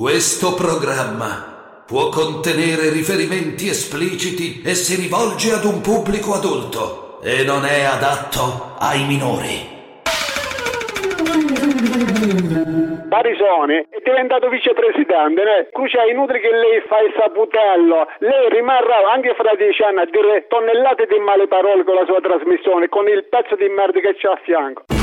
Questo 0.00 0.54
programma 0.54 1.84
può 1.84 2.08
contenere 2.08 2.88
riferimenti 2.88 3.68
espliciti 3.68 4.64
e 4.64 4.72
si 4.72 4.96
rivolge 4.96 5.52
ad 5.52 5.68
un 5.68 5.82
pubblico 5.82 6.32
adulto 6.32 7.20
e 7.20 7.44
non 7.44 7.68
è 7.68 7.84
adatto 7.84 8.80
ai 8.80 9.04
minori. 9.04 9.60
Barisone 13.12 13.92
è 13.92 14.00
diventato 14.00 14.48
vicepresidente, 14.48 15.44
né? 15.44 15.68
Crucia 15.70 16.00
è 16.00 16.10
inutile 16.10 16.40
che 16.40 16.48
lei 16.48 16.80
fa 16.88 17.04
il 17.04 17.12
saputello, 17.20 18.08
lei 18.24 18.48
rimarrà 18.48 19.12
anche 19.12 19.34
fra 19.36 19.52
dieci 19.52 19.82
anni 19.82 20.00
a 20.00 20.08
dire 20.08 20.46
tonnellate 20.48 21.04
di 21.12 21.18
male 21.18 21.46
parole 21.46 21.84
con 21.84 21.96
la 21.96 22.06
sua 22.08 22.24
trasmissione, 22.24 22.88
con 22.88 23.06
il 23.06 23.28
pezzo 23.28 23.54
di 23.54 23.68
merda 23.68 24.00
che 24.00 24.16
c'ha 24.16 24.32
a 24.32 24.40
fianco. 24.48 24.99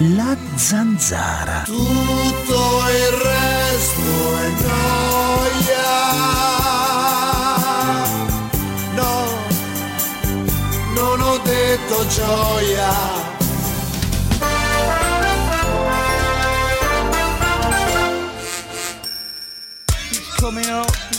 La 0.00 0.36
zanzara. 0.54 1.62
Tutto 1.64 2.84
il 2.88 3.10
resto 3.20 4.38
è 4.38 4.48
noia. 4.62 5.96
No, 8.94 9.26
non 10.94 11.20
ho 11.20 11.38
detto 11.38 12.06
gioia. 12.06 13.26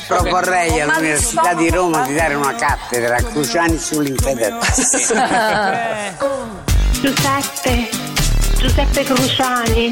Proporrei 0.07 0.79
all'Università 0.79 1.53
di 1.53 1.69
Roma 1.69 2.07
di 2.07 2.13
dare 2.13 2.33
una 2.33 2.55
cattedra 2.55 3.17
a 3.17 3.21
Cruciani 3.23 3.77
sull'infedeltà. 3.77 4.65
Giuseppe, 7.01 7.89
Giuseppe 8.59 9.03
Cruciani. 9.03 9.89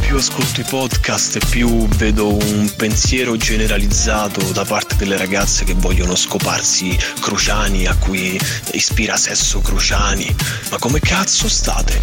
Più 0.00 0.16
ascolto 0.16 0.60
i 0.60 0.64
podcast 0.64 1.36
e 1.36 1.40
più 1.50 1.86
vedo 1.88 2.32
un 2.32 2.72
pensiero 2.76 3.36
generalizzato 3.36 4.40
da 4.52 4.64
parte 4.64 4.96
delle 4.96 5.18
ragazze 5.18 5.64
che 5.64 5.74
vogliono 5.74 6.16
scoparsi 6.16 6.96
Cruciani, 7.20 7.84
a 7.86 7.94
cui 7.96 8.40
ispira 8.72 9.18
sesso 9.18 9.60
Cruciani. 9.60 10.34
Ma 10.70 10.78
come 10.78 10.98
cazzo 10.98 11.46
state? 11.46 12.00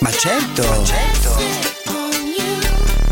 Ma 0.00 0.10
certo. 0.10 1.97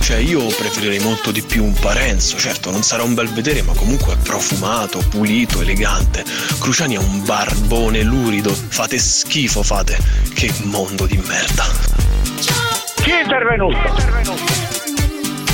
Cioè 0.07 0.19
io 0.19 0.47
preferirei 0.47 1.01
molto 1.01 1.33
di 1.33 1.43
più 1.43 1.65
un 1.65 1.73
Parenzo, 1.73 2.39
certo 2.39 2.71
non 2.71 2.85
sarà 2.85 3.03
un 3.03 3.15
bel 3.15 3.29
vedere 3.29 3.63
ma 3.63 3.73
comunque 3.73 4.13
è 4.13 4.17
profumato, 4.17 5.03
pulito, 5.11 5.61
elegante. 5.61 6.23
Cruciani 6.61 6.95
è 6.95 6.99
un 6.99 7.25
barbone 7.25 8.05
lurido, 8.05 8.55
fate 8.55 8.99
schifo 8.99 9.65
fate, 9.65 9.99
che 10.33 10.53
mondo 10.63 11.07
di 11.07 11.17
merda. 11.17 11.65
Chi 13.03 13.11
è 13.11 13.23
intervenuto? 13.23 14.96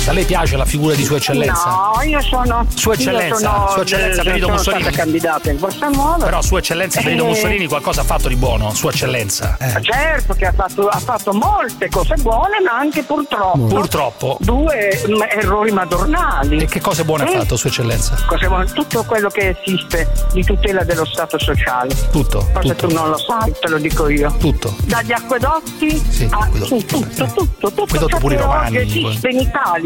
A 0.05 0.11
lei 0.11 0.25
piace 0.25 0.57
la 0.57 0.65
figura 0.65 0.93
di 0.95 1.03
Sua 1.05 1.15
Eccellenza? 1.17 1.69
No, 1.95 2.01
io 2.03 2.21
sono. 2.21 2.65
Sua 2.75 2.93
Eccellenza, 2.93 3.35
sono, 3.37 3.67
Sua 3.69 3.81
Eccellenza 3.83 4.21
eh, 4.21 4.23
Benito 4.25 4.43
sono 4.45 4.55
Mussolini. 4.57 4.81
stata 4.83 4.97
candidata 4.97 5.49
in 5.51 5.57
Forza 5.57 5.87
Nuova. 5.87 6.25
Però 6.25 6.41
Sua 6.41 6.59
Eccellenza 6.59 7.01
Benito 7.01 7.23
Eh. 7.23 7.27
Mussolini 7.27 7.67
qualcosa 7.67 8.01
ha 8.01 8.03
fatto 8.03 8.27
di 8.27 8.35
buono, 8.35 8.73
Sua 8.73 8.89
Eccellenza. 8.91 9.57
Certo 9.81 10.33
che 10.33 10.45
ha 10.45 10.51
fatto, 10.51 10.87
ha 10.89 10.99
fatto 10.99 11.33
molte 11.33 11.87
cose 11.89 12.15
buone, 12.15 12.59
ma 12.63 12.77
anche 12.77 13.03
purtroppo. 13.03 13.65
Purtroppo. 13.65 14.37
Due 14.41 15.01
mm, 15.07 15.21
errori 15.29 15.71
madornali. 15.71 16.57
E 16.63 16.65
che 16.65 16.81
cose 16.81 17.05
buone 17.05 17.23
ha 17.23 17.29
Mm. 17.33 17.39
fatto 17.39 17.55
Sua 17.55 17.69
Eccellenza? 17.69 18.15
Cose 18.27 18.47
buone, 18.47 18.65
tutto 18.73 19.03
quello 19.05 19.29
che 19.29 19.55
esiste 19.63 20.11
di 20.33 20.43
tutela 20.43 20.83
dello 20.83 21.05
Stato 21.05 21.39
sociale. 21.39 21.95
Tutto, 22.11 22.41
Forse 22.51 22.75
tutto. 22.75 22.87
tu 22.87 22.93
non 22.93 23.09
lo 23.09 23.17
sai, 23.17 23.53
te 23.59 23.69
lo 23.69 23.77
dico 23.77 24.09
io. 24.09 24.35
Tutto. 24.37 24.75
Dagli 24.83 25.13
acquedotti 25.13 25.97
Sì, 26.09 26.27
a 26.29 26.39
acquedotti, 26.39 26.85
tutto, 26.85 27.07
tutto, 27.07 27.47
tutto, 27.57 27.81
Acquedotti 27.83 28.11
ciò 28.11 28.17
pure 28.19 28.33
i 28.33 28.37
che 28.37 28.43
romani, 28.43 28.77
oggi 28.77 29.05
esiste 29.05 29.29
in 29.29 29.39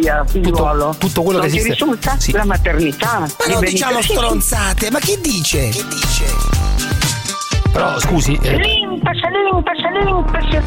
Italia, 0.08 0.26
figliuolo. 0.26 0.96
tutto 0.98 1.22
quello 1.22 1.40
non 1.40 1.50
che 1.50 1.56
esiste- 1.58 1.74
risulta? 1.84 2.16
sì. 2.20 2.32
La 2.32 2.46
maternità. 2.46 3.20
Ma 3.20 3.28
non 3.48 3.60
Benito- 3.60 3.66
diciamo 3.72 4.02
stronzate, 4.02 4.92
ma 4.92 5.00
chi 5.00 5.20
dice? 5.22 5.70
Chi 5.70 5.86
dice? 5.88 6.26
Però 7.72 8.00
scusi, 8.00 8.40
eh, 8.42 8.56
limpes, 8.58 9.20
limpes. 10.04 10.64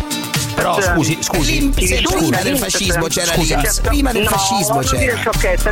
però 0.55 0.81
scusi, 0.81 1.19
scusi. 1.21 1.71
Ti 1.71 1.85
è 1.87 1.99
risulta, 1.99 2.39
prima 2.39 2.43
del 2.43 2.59
fascismo 2.59 3.07
c'era 3.07 3.33
Scusa. 3.33 3.55
l'Inps, 3.57 3.81
prima 3.81 4.13
del 4.13 4.23
No, 4.25 4.29
fascismo 4.31 4.79
c'era. 4.81 5.17
sciocchezze. 5.17 5.71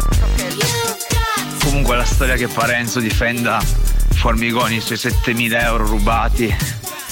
Comunque 1.62 1.96
la 1.96 2.04
storia 2.04 2.34
che 2.36 2.48
Parenzo 2.48 2.98
difenda 2.98 3.60
Formigoni 4.14 4.76
i 4.76 4.80
suoi 4.80 4.98
7.000 4.98 5.60
euro 5.62 5.86
rubati 5.86 6.52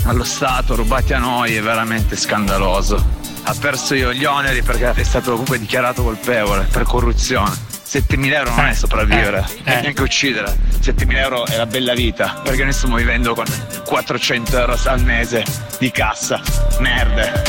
allo 0.04 0.25
Stato, 0.25 0.75
rubati 0.75 1.12
a 1.12 1.19
noi, 1.19 1.54
è 1.54 1.62
veramente 1.62 2.16
scandaloso. 2.16 3.25
Ha 3.48 3.54
perso 3.60 3.94
io 3.94 4.12
gli 4.12 4.24
oneri 4.24 4.62
perché 4.62 4.90
è 4.90 5.04
stato 5.04 5.30
comunque 5.30 5.60
dichiarato 5.60 6.02
colpevole 6.02 6.66
per 6.68 6.82
corruzione. 6.82 7.54
7.000 7.86 8.32
euro 8.32 8.54
non 8.56 8.66
è 8.66 8.74
sopravvivere, 8.74 9.46
eh, 9.62 9.72
eh. 9.72 9.80
neanche 9.82 10.02
uccidere. 10.02 10.56
7.000 10.82 11.16
euro 11.16 11.46
è 11.46 11.56
la 11.56 11.66
bella 11.66 11.94
vita, 11.94 12.40
perché 12.42 12.64
noi 12.64 12.72
stiamo 12.72 12.96
vivendo 12.96 13.34
con 13.34 13.44
400 13.84 14.58
euro 14.58 14.76
al 14.86 15.00
mese 15.00 15.44
di 15.78 15.92
cassa. 15.92 16.40
Merde. 16.80 17.44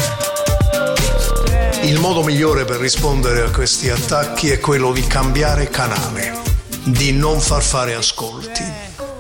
Il 1.81 1.99
modo 1.99 2.21
migliore 2.21 2.63
per 2.63 2.77
rispondere 2.77 3.41
a 3.41 3.49
questi 3.49 3.89
attacchi 3.89 4.51
è 4.51 4.59
quello 4.59 4.91
di 4.91 5.05
cambiare 5.07 5.67
canale, 5.69 6.37
di 6.83 7.11
non 7.11 7.39
far 7.39 7.63
fare 7.63 7.95
ascolti. 7.95 8.63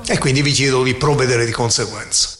E 0.05 0.17
quindi 0.19 0.43
vi 0.43 0.51
chiedo 0.51 0.83
di 0.83 0.93
provvedere 0.93 1.43
di 1.43 1.51
conseguenza. 1.51 2.37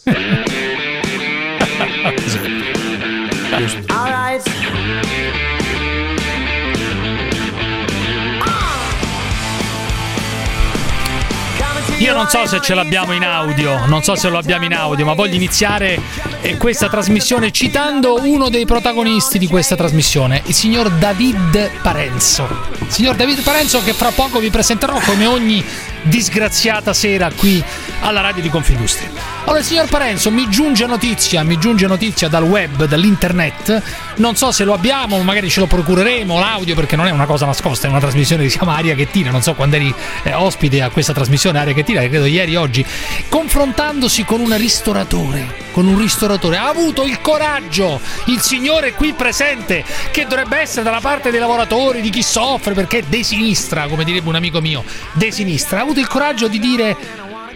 Non 12.18 12.30
so 12.30 12.48
se 12.48 12.60
ce 12.62 12.74
l'abbiamo 12.74 13.14
in 13.14 13.24
audio, 13.24 13.86
non 13.86 14.02
so 14.02 14.16
se 14.16 14.28
lo 14.28 14.40
abbiamo 14.40 14.66
in 14.66 14.74
audio, 14.74 15.06
ma 15.06 15.14
voglio 15.14 15.36
iniziare 15.36 16.02
eh, 16.42 16.58
questa 16.58 16.90
trasmissione 16.90 17.52
citando 17.52 18.24
uno 18.24 18.50
dei 18.50 18.66
protagonisti 18.66 19.38
di 19.38 19.46
questa 19.46 19.76
trasmissione, 19.76 20.42
il 20.46 20.56
signor 20.56 20.90
David 20.90 21.70
Parenzo. 21.84 22.48
Il 22.80 22.90
signor 22.90 23.16
David 23.16 23.44
Parenzo 23.44 23.84
che 23.84 23.94
fra 23.94 24.10
poco 24.10 24.40
vi 24.40 24.50
presenterò 24.50 25.00
come 25.06 25.28
ogni 25.28 25.64
disgraziata 26.02 26.92
sera 26.92 27.30
qui 27.32 27.64
alla 28.00 28.22
radio 28.22 28.42
di 28.42 28.50
Confindustria. 28.50 29.37
Allora, 29.48 29.64
signor 29.64 29.88
Parenzo 29.88 30.30
mi 30.30 30.50
giunge 30.50 30.86
notizia, 30.86 31.42
mi 31.42 31.58
giunge 31.58 31.88
notizia 31.88 32.28
dal 32.28 32.44
web, 32.44 32.84
dall'internet. 32.84 33.82
Non 34.18 34.36
so 34.36 34.52
se 34.52 34.66
lo 34.66 34.74
abbiamo, 34.74 35.24
magari 35.24 35.50
ce 35.50 35.62
lo 35.62 35.68
procureremo 35.68 36.38
l'audio 36.38 36.76
perché 36.76 36.98
non 36.98 37.08
è 37.08 37.12
una 37.12 37.26
cosa 37.26 37.46
nascosta, 37.46 37.88
è 37.88 37.90
una 37.90 38.02
trasmissione 38.02 38.44
che 38.44 38.50
si 38.50 38.58
chiama 38.58 38.76
Aria 38.76 38.94
che 38.94 39.10
tira. 39.10 39.32
Non 39.32 39.42
so 39.42 39.54
quando 39.54 39.78
eri 39.78 39.92
eh, 40.24 40.34
ospite 40.34 40.82
a 40.82 40.90
questa 40.90 41.14
trasmissione 41.14 41.60
Aria 41.60 41.74
che 41.74 41.86
tira, 41.86 42.02
credo 42.02 42.26
ieri 42.26 42.58
oggi, 42.58 42.86
confrontandosi 43.30 44.26
con 44.26 44.42
un 44.42 44.56
ristoratore. 44.58 45.66
Con 45.72 45.88
un 45.88 45.98
ristoratore 45.98 46.58
ha 46.58 46.68
avuto 46.68 47.06
il 47.06 47.22
coraggio, 47.22 48.02
il 48.26 48.42
signore 48.42 48.96
qui 48.96 49.14
presente, 49.14 49.86
che 50.12 50.24
dovrebbe 50.24 50.60
essere 50.60 50.84
dalla 50.84 51.00
parte 51.00 51.32
dei 51.32 51.40
lavoratori, 51.40 52.02
di 52.02 52.10
chi 52.10 52.22
soffre, 52.22 52.74
perché 52.74 52.98
è 52.98 53.04
de 53.08 53.24
sinistra, 53.24 53.88
come 53.88 54.04
direbbe 54.04 54.28
un 54.28 54.36
amico 54.36 54.60
mio, 54.60 54.84
de 55.14 55.32
sinistra. 55.32 55.80
Ha 55.80 55.84
avuto 55.84 56.02
il 56.02 56.08
coraggio 56.08 56.50
di 56.50 56.60
dire: 56.60 56.98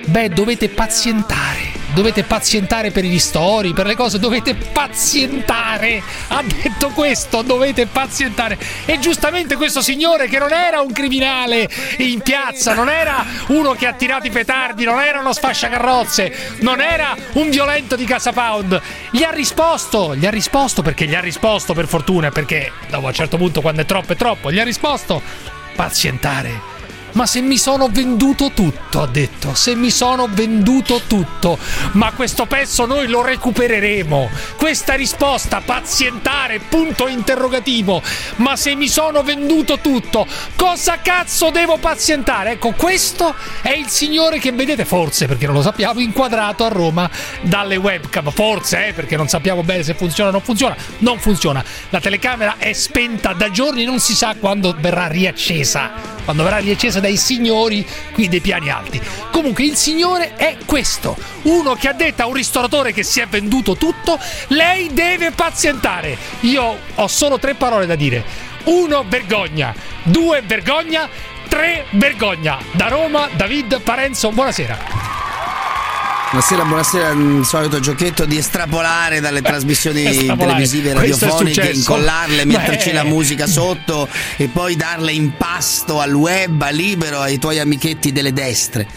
Beh, 0.05 0.29
dovete 0.29 0.69
pazientare. 0.69 1.70
Dovete 1.93 2.23
pazientare 2.23 2.91
per 2.91 3.03
i 3.03 3.09
ristori, 3.09 3.73
per 3.73 3.85
le 3.85 3.95
cose, 3.95 4.17
dovete 4.17 4.55
pazientare. 4.55 6.01
Ha 6.29 6.41
detto 6.41 6.89
questo, 6.89 7.41
dovete 7.41 7.85
pazientare. 7.85 8.57
E 8.85 8.97
giustamente 8.99 9.55
questo 9.57 9.81
signore 9.81 10.27
che 10.27 10.39
non 10.39 10.53
era 10.53 10.79
un 10.81 10.91
criminale 10.93 11.69
in 11.97 12.21
piazza, 12.21 12.73
non 12.73 12.89
era 12.89 13.25
uno 13.47 13.73
che 13.73 13.87
ha 13.87 13.93
tirato 13.93 14.27
i 14.27 14.31
petardi, 14.31 14.85
non 14.85 15.01
era 15.01 15.19
uno 15.19 15.33
sfasciacarrozze, 15.33 16.57
non 16.61 16.79
era 16.79 17.15
un 17.33 17.49
violento 17.49 17.95
di 17.95 18.05
Casa 18.05 18.31
Pound. 18.31 18.81
Gli 19.11 19.23
ha 19.23 19.31
risposto, 19.31 20.15
gli 20.15 20.25
ha 20.25 20.31
risposto 20.31 20.81
perché 20.81 21.05
gli 21.05 21.15
ha 21.15 21.19
risposto 21.19 21.73
per 21.73 21.87
fortuna, 21.87 22.29
perché 22.29 22.71
dopo 22.89 23.05
a 23.05 23.09
un 23.09 23.15
certo 23.15 23.37
punto 23.37 23.61
quando 23.61 23.81
è 23.81 23.85
troppo 23.85 24.13
è 24.13 24.15
troppo, 24.15 24.51
gli 24.51 24.59
ha 24.59 24.63
risposto 24.63 25.21
pazientare. 25.75 26.70
Ma 27.13 27.25
se 27.25 27.41
mi 27.41 27.57
sono 27.57 27.89
venduto 27.89 28.51
tutto, 28.53 29.01
ha 29.01 29.07
detto, 29.07 29.53
se 29.53 29.75
mi 29.75 29.91
sono 29.91 30.29
venduto 30.31 31.01
tutto, 31.07 31.57
ma 31.93 32.11
questo 32.13 32.45
pezzo 32.45 32.85
noi 32.85 33.07
lo 33.07 33.21
recupereremo. 33.21 34.29
Questa 34.55 34.93
risposta, 34.93 35.61
pazientare, 35.61 36.59
punto 36.59 37.07
interrogativo. 37.07 38.01
Ma 38.37 38.55
se 38.55 38.75
mi 38.75 38.87
sono 38.87 39.23
venduto 39.23 39.79
tutto, 39.79 40.25
cosa 40.55 40.99
cazzo 41.01 41.49
devo 41.49 41.77
pazientare? 41.77 42.51
Ecco, 42.51 42.71
questo 42.71 43.35
è 43.61 43.71
il 43.73 43.87
signore 43.87 44.39
che 44.39 44.53
vedete, 44.53 44.85
forse, 44.85 45.27
perché 45.27 45.45
non 45.45 45.55
lo 45.55 45.61
sappiamo, 45.61 45.99
inquadrato 45.99 46.63
a 46.63 46.69
Roma 46.69 47.09
dalle 47.41 47.75
webcam. 47.75 48.31
Forse, 48.31 48.87
eh, 48.87 48.93
perché 48.93 49.17
non 49.17 49.27
sappiamo 49.27 49.63
bene 49.63 49.83
se 49.83 49.95
funziona 49.95 50.29
o 50.29 50.31
non 50.31 50.41
funziona. 50.41 50.75
Non 50.99 51.19
funziona. 51.19 51.61
La 51.89 51.99
telecamera 51.99 52.55
è 52.57 52.71
spenta 52.71 53.33
da 53.33 53.51
giorni, 53.51 53.83
non 53.83 53.99
si 53.99 54.15
sa 54.15 54.35
quando 54.39 54.73
verrà 54.79 55.07
riaccesa. 55.07 56.19
Quando 56.23 56.43
verrà 56.43 56.57
riaccesa 56.57 56.99
dai 57.01 57.17
signori 57.17 57.85
qui 58.13 58.29
dei 58.29 58.39
piani 58.39 58.69
alti. 58.69 59.01
Comunque 59.31 59.65
il 59.65 59.75
signore 59.75 60.35
è 60.35 60.55
questo, 60.65 61.17
uno 61.43 61.73
che 61.73 61.89
ha 61.89 61.93
detto 61.93 62.21
a 62.21 62.27
un 62.27 62.33
ristoratore 62.33 62.93
che 62.93 63.03
si 63.03 63.19
è 63.19 63.27
venduto 63.27 63.75
tutto, 63.75 64.17
lei 64.47 64.93
deve 64.93 65.31
pazientare. 65.31 66.17
Io 66.41 66.77
ho 66.95 67.07
solo 67.07 67.39
tre 67.39 67.55
parole 67.55 67.85
da 67.85 67.95
dire. 67.95 68.23
Uno, 68.65 69.03
vergogna. 69.07 69.73
Due, 70.03 70.41
vergogna. 70.41 71.09
Tre, 71.49 71.85
vergogna. 71.91 72.59
Da 72.71 72.87
Roma, 72.87 73.27
David 73.35 73.81
Parenzo, 73.81 74.31
buonasera. 74.31 75.30
Buonasera, 76.31 76.63
buonasera. 76.63 77.09
Il 77.09 77.43
solito 77.45 77.81
giochetto 77.81 78.23
di 78.23 78.37
estrapolare 78.37 79.19
dalle 79.19 79.41
trasmissioni 79.41 80.05
Estrapolare. 80.05 80.37
televisive 80.47 80.93
radiofoniche, 80.93 81.71
incollarle, 81.71 82.45
metterci 82.45 82.89
Beh. 82.91 82.95
la 82.95 83.03
musica 83.03 83.47
sotto 83.47 84.07
e 84.37 84.47
poi 84.47 84.77
darle 84.77 85.11
in 85.11 85.35
pasto 85.35 85.99
al 85.99 86.13
web, 86.13 86.61
a 86.61 86.69
libero, 86.69 87.19
ai 87.19 87.37
tuoi 87.37 87.59
amichetti 87.59 88.13
delle 88.13 88.31
destre. 88.31 88.87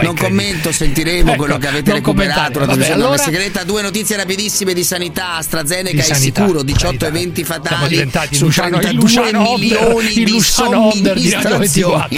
non 0.00 0.16
commento, 0.16 0.72
sentiremo 0.72 1.32
Ecco, 1.32 1.42
quello 1.42 1.58
che 1.58 1.66
avete 1.68 1.92
recuperato. 1.92 2.58
La 2.60 2.64
Vabbè, 2.64 2.64
trasmissione 2.78 3.02
allora- 3.02 3.22
segreta, 3.22 3.62
due 3.64 3.82
notizie 3.82 4.16
rapidissime 4.16 4.72
di 4.72 4.82
sanità. 4.82 5.34
AstraZeneca 5.34 5.90
Di 5.92 5.98
è 5.98 6.02
sanità, 6.02 6.40
sicuro, 6.40 6.62
18 6.62 6.86
sanità. 6.86 7.06
eventi 7.06 7.44
fatali 7.44 8.10
su 8.30 8.44
Luciano- 8.46 8.76
il 8.76 8.82
32 8.82 8.92
Luciano 8.94 9.48
Onder, 9.50 9.58
milioni 9.58 10.06
il 10.06 10.24
di 10.24 10.40
somministrazioni. 10.40 11.58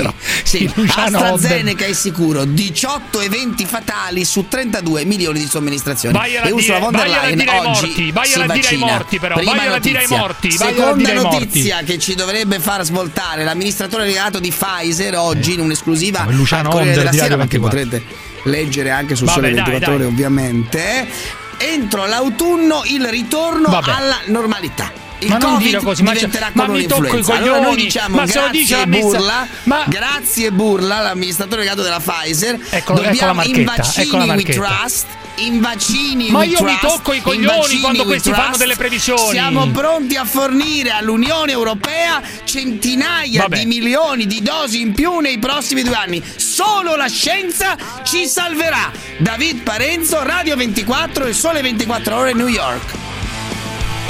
24. 0.01 0.15
Sì, 0.45 0.71
AstraZeneca 0.95 1.85
è 1.87 1.93
sicuro, 1.93 2.45
18 2.45 3.21
eventi 3.21 3.67
fatali 3.67 4.27
su 4.29 4.47
32 4.49 5.05
milioni 5.05 5.39
di 5.41 5.49
somministrazioni. 5.49 6.17
Vagliela 6.17 6.47
e 6.47 6.51
a 6.51 6.55
Ursula 6.55 6.79
dire- 6.79 6.85
von 6.91 6.93
der 7.01 7.09
Leyen 7.09 7.49
oggi 7.49 7.93
si 7.95 8.13
a 8.13 8.23
dire 8.23 8.41
ai 8.43 8.47
vaccina. 8.47 8.87
morti, 8.87 9.19
però, 9.19 9.35
Prima 9.37 9.53
vagliela 9.55 9.75
a 9.75 9.79
dire 9.79 9.99
ai 9.99 10.07
notizia. 10.09 10.19
morti, 10.19 10.51
Seconda 10.53 11.13
notizia 11.15 11.79
che 11.85 11.99
ci 11.99 12.15
dovrebbe 12.15 12.59
far 12.61 12.85
svoltare 12.85 13.45
l'amministratore 13.45 14.05
delegato 14.05 14.39
di 14.39 14.51
Pfizer 14.51 15.17
oggi 15.17 15.55
in 15.55 15.61
un'esclusiva 15.61 16.27
Luciano 16.29 16.69
al 16.69 16.75
Corriere 16.75 16.99
Onder 16.99 16.99
della 16.99 17.11
di 17.11 17.17
Sera, 17.17 17.29
Radio 17.29 17.37
ma 17.45 17.47
che 17.51 17.59
24. 17.59 17.99
potrete 17.99 18.51
leggere 18.51 18.91
anche 18.91 19.15
su 19.17 19.25
Vabbè, 19.25 19.37
Sole 19.37 19.53
dai, 19.55 19.63
24 19.65 19.95
ore 19.95 20.03
dai. 20.05 20.13
ovviamente. 20.13 21.09
Entro 21.61 22.07
l'autunno 22.07 22.83
il 22.85 23.05
ritorno 23.09 23.69
Vabbè. 23.69 23.91
alla 23.91 24.19
normalità. 24.27 24.93
Il 25.21 25.29
Ma 25.31 25.39
non 25.39 25.51
Covid 25.55 25.67
dire 25.67 25.79
così, 25.83 26.03
ma 26.03 26.13
ma 26.53 26.67
mi 26.69 26.87
tocco 26.87 27.01
i 27.07 27.09
un'influenza. 27.11 27.35
Allora 27.35 27.53
noi 27.57 27.63
coglioni, 27.65 27.83
diciamo 27.83 28.17
ma 28.17 28.27
se 28.27 28.41
lo 28.41 28.49
dice 28.51 28.75
grazie 28.75 28.77
l'amministra- 28.77 29.19
Burla, 29.19 29.47
ma- 29.65 29.85
grazie 29.89 30.53
Burla, 30.53 31.01
l'amministratore 31.01 31.57
delegato 31.63 31.83
della 31.83 32.01
Pfizer. 32.01 32.55
Ecco- 32.55 32.77
ecco 32.77 32.93
la 32.93 33.01
Dobbiamo 33.03 33.31
in 33.43 33.65
marchetta, 33.65 33.83
vaccini 33.83 34.07
ecco 34.07 34.17
la 34.17 34.23
we 34.23 34.27
marchetta. 34.29 34.61
trust. 34.79 35.07
In 35.41 35.61
vaccini 35.61 36.31
Ma 36.31 36.43
io 36.43 36.61
mi 36.65 36.77
trust, 36.79 36.97
tocco 36.97 37.13
i 37.13 37.21
coglioni 37.21 37.79
quando 37.79 38.05
questi 38.05 38.31
trust. 38.31 38.45
fanno 38.45 38.57
delle 38.57 38.75
previsioni. 38.75 39.31
Siamo 39.31 39.69
pronti 39.69 40.17
a 40.17 40.25
fornire 40.25 40.91
all'Unione 40.91 41.53
Europea 41.53 42.21
centinaia 42.45 43.43
Vabbè. 43.43 43.59
di 43.59 43.67
milioni 43.67 44.27
di 44.27 44.43
dosi 44.43 44.81
in 44.81 44.93
più 44.95 45.19
nei 45.21 45.39
prossimi 45.39 45.83
due 45.83 45.95
anni. 45.95 46.21
Solo 46.37 46.97
la 46.97 47.07
scienza 47.09 47.77
ci 48.03 48.27
salverà. 48.27 48.91
David 49.19 49.63
Parenzo, 49.63 50.23
Radio 50.25 50.57
24 50.57 51.27
e 51.27 51.33
Sole 51.33 51.61
24 51.63 52.17
Ore 52.17 52.33
New 52.33 52.49
York. 52.49 53.08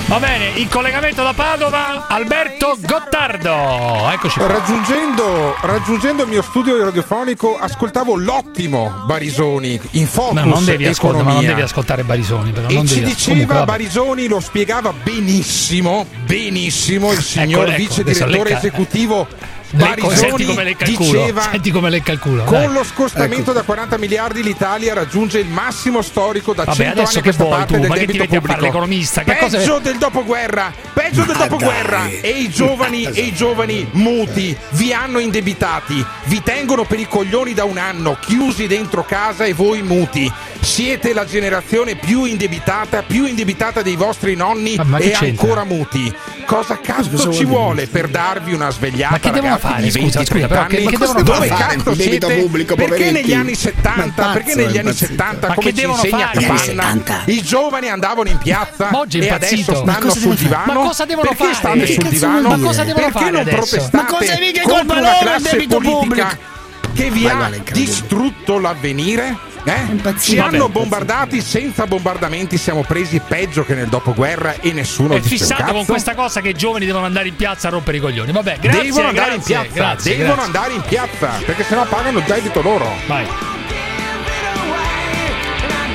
Va 0.08 0.18
bene, 0.18 0.58
in 0.58 0.70
collegamento 0.70 1.22
da 1.22 1.34
Padova, 1.34 2.06
Alberto 2.08 2.78
Gottardo. 2.80 4.08
Eccoci 4.10 4.38
qua. 4.38 4.46
Raggiungendo, 4.46 5.54
raggiungendo 5.60 6.22
il 6.22 6.30
mio 6.30 6.40
studio 6.40 6.82
radiofonico 6.82 7.58
ascoltavo 7.58 8.16
l'ottimo 8.16 9.02
Barisoni 9.04 9.78
in 9.92 10.06
Focus 10.06 10.32
Ma 10.32 10.44
non 10.44 10.64
devi 10.64 10.86
ascoltare, 10.86 11.24
ma 11.24 11.32
non 11.34 11.44
devi 11.44 11.60
ascoltare 11.60 12.04
Barisoni, 12.04 12.52
però 12.52 12.68
E 12.68 12.86
ci 12.86 13.02
diceva 13.02 13.52
vabbè. 13.52 13.66
Barisoni, 13.66 14.28
lo 14.28 14.40
spiegava 14.40 14.94
benissimo, 14.94 16.06
benissimo 16.24 17.12
il 17.12 17.20
signor 17.20 17.68
ecco, 17.68 17.76
vice 17.76 18.00
adesso 18.00 18.24
direttore 18.24 18.48
lecca- 18.48 18.66
esecutivo 18.66 19.26
Senti 19.70 20.00
Barisoni 20.00 20.44
come 20.46 20.64
lecca 20.64 20.84
il 20.86 20.94
culo. 20.96 21.10
diceva 21.20 21.42
Senti 21.50 21.70
come 21.70 21.90
lecca 21.90 22.12
il 22.12 22.18
culo. 22.18 22.44
con 22.44 22.58
dai. 22.58 22.72
lo 22.72 22.84
scostamento 22.84 23.52
da 23.52 23.62
40 23.62 23.98
miliardi 23.98 24.42
l'Italia 24.42 24.94
raggiunge 24.94 25.38
il 25.40 25.46
massimo 25.48 26.00
storico 26.00 26.54
da 26.54 26.64
Vabbè, 26.64 26.76
100 26.76 26.90
anni 26.90 27.00
adesso 27.00 27.12
a 27.18 27.20
che 27.20 27.22
questa 27.22 27.44
vuoi 27.44 27.56
parte 27.58 27.74
tu? 27.74 27.80
del 27.80 27.88
Ma 27.90 27.94
debito 27.96 28.24
pubblico. 28.26 28.60
l'economista? 28.60 29.22
Che 29.24 29.36
cosa- 29.36 29.58
peggio 29.58 29.78
del 29.78 29.98
dopoguerra 29.98 30.72
peggio 30.94 31.22
del 31.24 31.36
Ma 31.36 31.46
dopoguerra 31.46 31.98
dai. 31.98 32.20
e 32.20 32.28
i 32.30 32.48
giovani 32.48 33.04
e 33.04 33.20
i 33.20 33.34
giovani 33.34 33.86
muti 33.92 34.56
vi 34.70 34.92
hanno 34.92 35.18
indebitati 35.18 36.04
vi 36.24 36.42
tengono 36.42 36.84
per 36.84 36.98
i 36.98 37.06
coglioni 37.06 37.52
da 37.52 37.64
un 37.64 37.76
anno 37.76 38.16
chiusi 38.20 38.66
dentro 38.66 39.04
casa 39.04 39.44
e 39.44 39.52
voi 39.52 39.82
muti 39.82 40.30
siete 40.60 41.12
la 41.12 41.24
generazione 41.26 41.94
più 41.94 42.24
indebitata 42.24 43.02
più 43.02 43.26
indebitata 43.26 43.82
dei 43.82 43.96
vostri 43.96 44.34
nonni 44.34 44.78
Ma- 44.84 44.96
e 44.98 45.12
ancora 45.12 45.64
muti 45.64 46.12
cosa 46.46 46.78
cazzo 46.80 47.10
Cosa 47.10 47.30
ci 47.32 47.44
vuole 47.44 47.86
per 47.86 48.08
darvi 48.08 48.52
una 48.54 48.70
svegliata 48.70 49.12
Ma 49.12 49.18
che 49.20 49.30
devono 49.30 49.57
ragazzi, 49.60 49.90
fare? 49.90 49.90
Scusa, 49.90 49.98
20, 49.98 50.10
scusa, 50.18 50.24
30 50.24 50.48
però 50.48 50.66
che- 50.66 50.76
anni? 50.76 50.86
che 50.86 50.96
devono 50.98 51.22
dove 51.22 51.46
fare? 51.46 51.74
Il 51.74 51.82
debito 51.82 51.94
siete 52.28 52.34
pubblico, 52.40 52.74
perché 52.74 52.90
poveretti. 52.92 53.12
negli 53.20 53.32
anni 53.34 53.50
Ma 53.50 53.56
70 53.56 53.98
è 54.30 54.32
perché 54.32 54.42
pazzo, 54.52 54.56
negli 54.56 54.66
anni 54.78 54.78
impazzito. 54.78 55.06
70 55.06 55.48
Ma 55.48 55.54
come 55.54 55.66
che 55.66 55.72
devono 55.80 56.02
fare? 56.02 56.58
70. 56.58 57.22
i 57.26 57.42
giovani 57.42 57.88
andavano 57.88 58.28
in 58.28 58.38
piazza 58.38 58.88
Ma 58.90 58.98
oggi 58.98 59.18
e 59.18 59.30
adesso 59.30 59.74
stanno 59.74 60.10
sul 60.14 60.34
divano 60.34 60.72
Ma 60.80 60.86
cosa 60.86 61.04
devono 61.04 61.28
perché 61.28 61.42
fare? 61.44 61.54
state 61.54 61.78
Che 61.78 61.92
sul 61.94 62.08
divano? 62.08 62.48
Ma 62.48 62.58
cosa 62.58 62.84
devono 62.84 63.04
perché 63.04 63.18
fare 63.18 63.30
non 63.30 63.40
adesso? 63.40 63.56
protestate 63.56 63.96
Ma 63.96 64.04
cosa 64.04 64.36
mica 64.38 64.60
è 64.60 64.62
contro 64.64 64.94
colpa 64.94 65.00
loro 65.00 65.36
il 65.36 65.42
debito 65.42 65.78
pubblico? 65.80 66.56
Che 66.92 67.10
vi 67.10 67.24
Vai, 67.24 67.54
ha 67.54 67.62
distrutto 67.72 68.58
l'avvenire 68.58 69.46
eh? 69.64 70.14
Ci 70.18 70.38
hanno 70.38 70.68
bombardati 70.68 71.40
senza 71.42 71.86
bombardamenti, 71.86 72.56
siamo 72.56 72.82
presi 72.82 73.20
peggio 73.20 73.64
che 73.64 73.74
nel 73.74 73.88
dopoguerra 73.88 74.54
e 74.60 74.72
nessuno 74.72 75.14
È 75.14 75.20
fissato 75.20 75.72
con 75.72 75.84
questa 75.84 76.14
cosa 76.14 76.40
che 76.40 76.50
i 76.50 76.54
giovani 76.54 76.86
devono 76.86 77.04
andare 77.04 77.28
in 77.28 77.36
piazza 77.36 77.68
a 77.68 77.70
rompere 77.70 77.98
i 77.98 78.00
coglioni. 78.00 78.32
Vabbè, 78.32 78.58
grazie, 78.60 78.82
devono 78.82 79.08
andare 79.08 79.34
grazie, 79.34 79.54
in 79.54 79.60
piazza, 79.60 79.74
grazie, 79.74 80.16
devono 80.16 80.34
grazie. 80.34 80.46
andare 80.46 80.72
in 80.74 80.82
piazza 80.82 81.28
perché 81.44 81.64
sennò 81.64 81.84
pagano 81.86 82.18
il 82.18 82.24
debito 82.24 82.62
loro. 82.62 82.90
Vai. 83.06 83.57